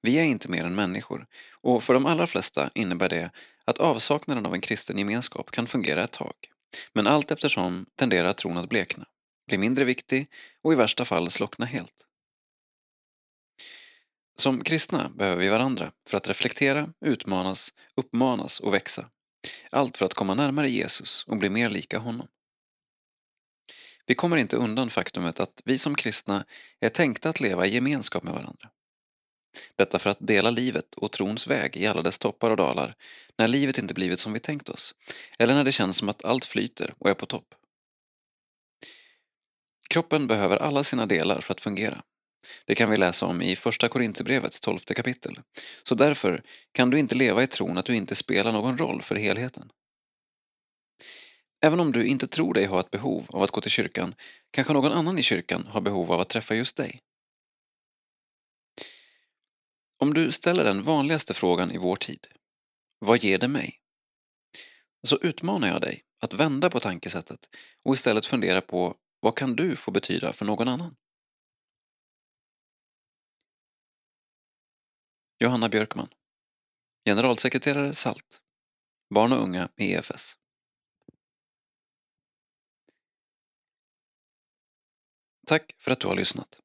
Vi 0.00 0.18
är 0.18 0.24
inte 0.24 0.50
mer 0.50 0.64
än 0.64 0.74
människor 0.74 1.26
och 1.50 1.82
för 1.82 1.94
de 1.94 2.06
allra 2.06 2.26
flesta 2.26 2.70
innebär 2.74 3.08
det 3.08 3.30
att 3.64 3.78
avsaknaden 3.78 4.46
av 4.46 4.54
en 4.54 4.60
kristen 4.60 4.98
gemenskap 4.98 5.50
kan 5.50 5.66
fungera 5.66 6.04
ett 6.04 6.12
tag. 6.12 6.32
Men 6.92 7.06
allt 7.06 7.30
eftersom 7.30 7.86
tenderar 7.96 8.32
tron 8.32 8.56
att 8.56 8.68
blekna, 8.68 9.06
bli 9.48 9.58
mindre 9.58 9.84
viktig 9.84 10.26
och 10.62 10.72
i 10.72 10.76
värsta 10.76 11.04
fall 11.04 11.30
slockna 11.30 11.66
helt. 11.66 12.06
Som 14.36 14.64
kristna 14.64 15.08
behöver 15.08 15.42
vi 15.42 15.48
varandra 15.48 15.92
för 16.08 16.16
att 16.16 16.28
reflektera, 16.28 16.88
utmanas, 17.00 17.74
uppmanas 17.94 18.60
och 18.60 18.74
växa. 18.74 19.08
Allt 19.70 19.96
för 19.96 20.06
att 20.06 20.14
komma 20.14 20.34
närmare 20.34 20.68
Jesus 20.68 21.24
och 21.24 21.36
bli 21.36 21.50
mer 21.50 21.70
lika 21.70 21.98
honom. 21.98 22.28
Vi 24.06 24.14
kommer 24.14 24.36
inte 24.36 24.56
undan 24.56 24.90
faktumet 24.90 25.40
att 25.40 25.62
vi 25.64 25.78
som 25.78 25.94
kristna 25.94 26.44
är 26.80 26.88
tänkta 26.88 27.28
att 27.28 27.40
leva 27.40 27.66
i 27.66 27.74
gemenskap 27.74 28.22
med 28.22 28.32
varandra. 28.32 28.70
Detta 29.76 29.98
för 29.98 30.10
att 30.10 30.18
dela 30.20 30.50
livet 30.50 30.94
och 30.94 31.12
trons 31.12 31.46
väg 31.46 31.76
i 31.76 31.86
alla 31.86 32.02
dess 32.02 32.18
toppar 32.18 32.50
och 32.50 32.56
dalar 32.56 32.94
när 33.38 33.48
livet 33.48 33.78
inte 33.78 33.94
blivit 33.94 34.20
som 34.20 34.32
vi 34.32 34.40
tänkt 34.40 34.68
oss, 34.68 34.94
eller 35.38 35.54
när 35.54 35.64
det 35.64 35.72
känns 35.72 35.96
som 35.96 36.08
att 36.08 36.24
allt 36.24 36.44
flyter 36.44 36.94
och 36.98 37.10
är 37.10 37.14
på 37.14 37.26
topp. 37.26 37.54
Kroppen 39.90 40.26
behöver 40.26 40.56
alla 40.56 40.84
sina 40.84 41.06
delar 41.06 41.40
för 41.40 41.54
att 41.54 41.60
fungera. 41.60 42.02
Det 42.66 42.74
kan 42.74 42.90
vi 42.90 42.96
läsa 42.96 43.26
om 43.26 43.42
i 43.42 43.56
Första 43.56 43.88
Korinthierbrevets 43.88 44.60
tolfte 44.60 44.94
kapitel. 44.94 45.38
Så 45.82 45.94
därför 45.94 46.42
kan 46.72 46.90
du 46.90 46.98
inte 46.98 47.14
leva 47.14 47.42
i 47.42 47.46
tron 47.46 47.78
att 47.78 47.86
du 47.86 47.96
inte 47.96 48.14
spelar 48.14 48.52
någon 48.52 48.78
roll 48.78 49.02
för 49.02 49.14
helheten. 49.14 49.70
Även 51.64 51.80
om 51.80 51.92
du 51.92 52.06
inte 52.06 52.26
tror 52.26 52.54
dig 52.54 52.66
ha 52.66 52.80
ett 52.80 52.90
behov 52.90 53.26
av 53.28 53.42
att 53.42 53.50
gå 53.50 53.60
till 53.60 53.70
kyrkan 53.70 54.14
kanske 54.50 54.72
någon 54.72 54.92
annan 54.92 55.18
i 55.18 55.22
kyrkan 55.22 55.66
har 55.66 55.80
behov 55.80 56.12
av 56.12 56.20
att 56.20 56.28
träffa 56.28 56.54
just 56.54 56.76
dig. 56.76 57.00
Om 60.02 60.14
du 60.14 60.32
ställer 60.32 60.64
den 60.64 60.82
vanligaste 60.82 61.34
frågan 61.34 61.70
i 61.70 61.78
vår 61.78 61.96
tid, 61.96 62.26
vad 62.98 63.18
ger 63.18 63.38
det 63.38 63.48
mig? 63.48 63.80
Så 65.02 65.18
utmanar 65.18 65.68
jag 65.68 65.80
dig 65.80 66.04
att 66.20 66.34
vända 66.34 66.70
på 66.70 66.80
tankesättet 66.80 67.48
och 67.84 67.94
istället 67.94 68.26
fundera 68.26 68.60
på 68.60 68.96
vad 69.20 69.36
kan 69.36 69.56
du 69.56 69.76
få 69.76 69.90
betyda 69.90 70.32
för 70.32 70.44
någon 70.44 70.68
annan? 70.68 70.96
Johanna 75.38 75.68
Björkman 75.68 76.08
Generalsekreterare 77.04 77.94
SALT 77.94 78.42
Barn 79.14 79.32
och 79.32 79.42
unga 79.42 79.68
i 79.76 79.92
EFS 79.92 80.36
Tack 85.46 85.76
för 85.78 85.90
att 85.90 86.00
du 86.00 86.06
har 86.08 86.16
lyssnat. 86.16 86.60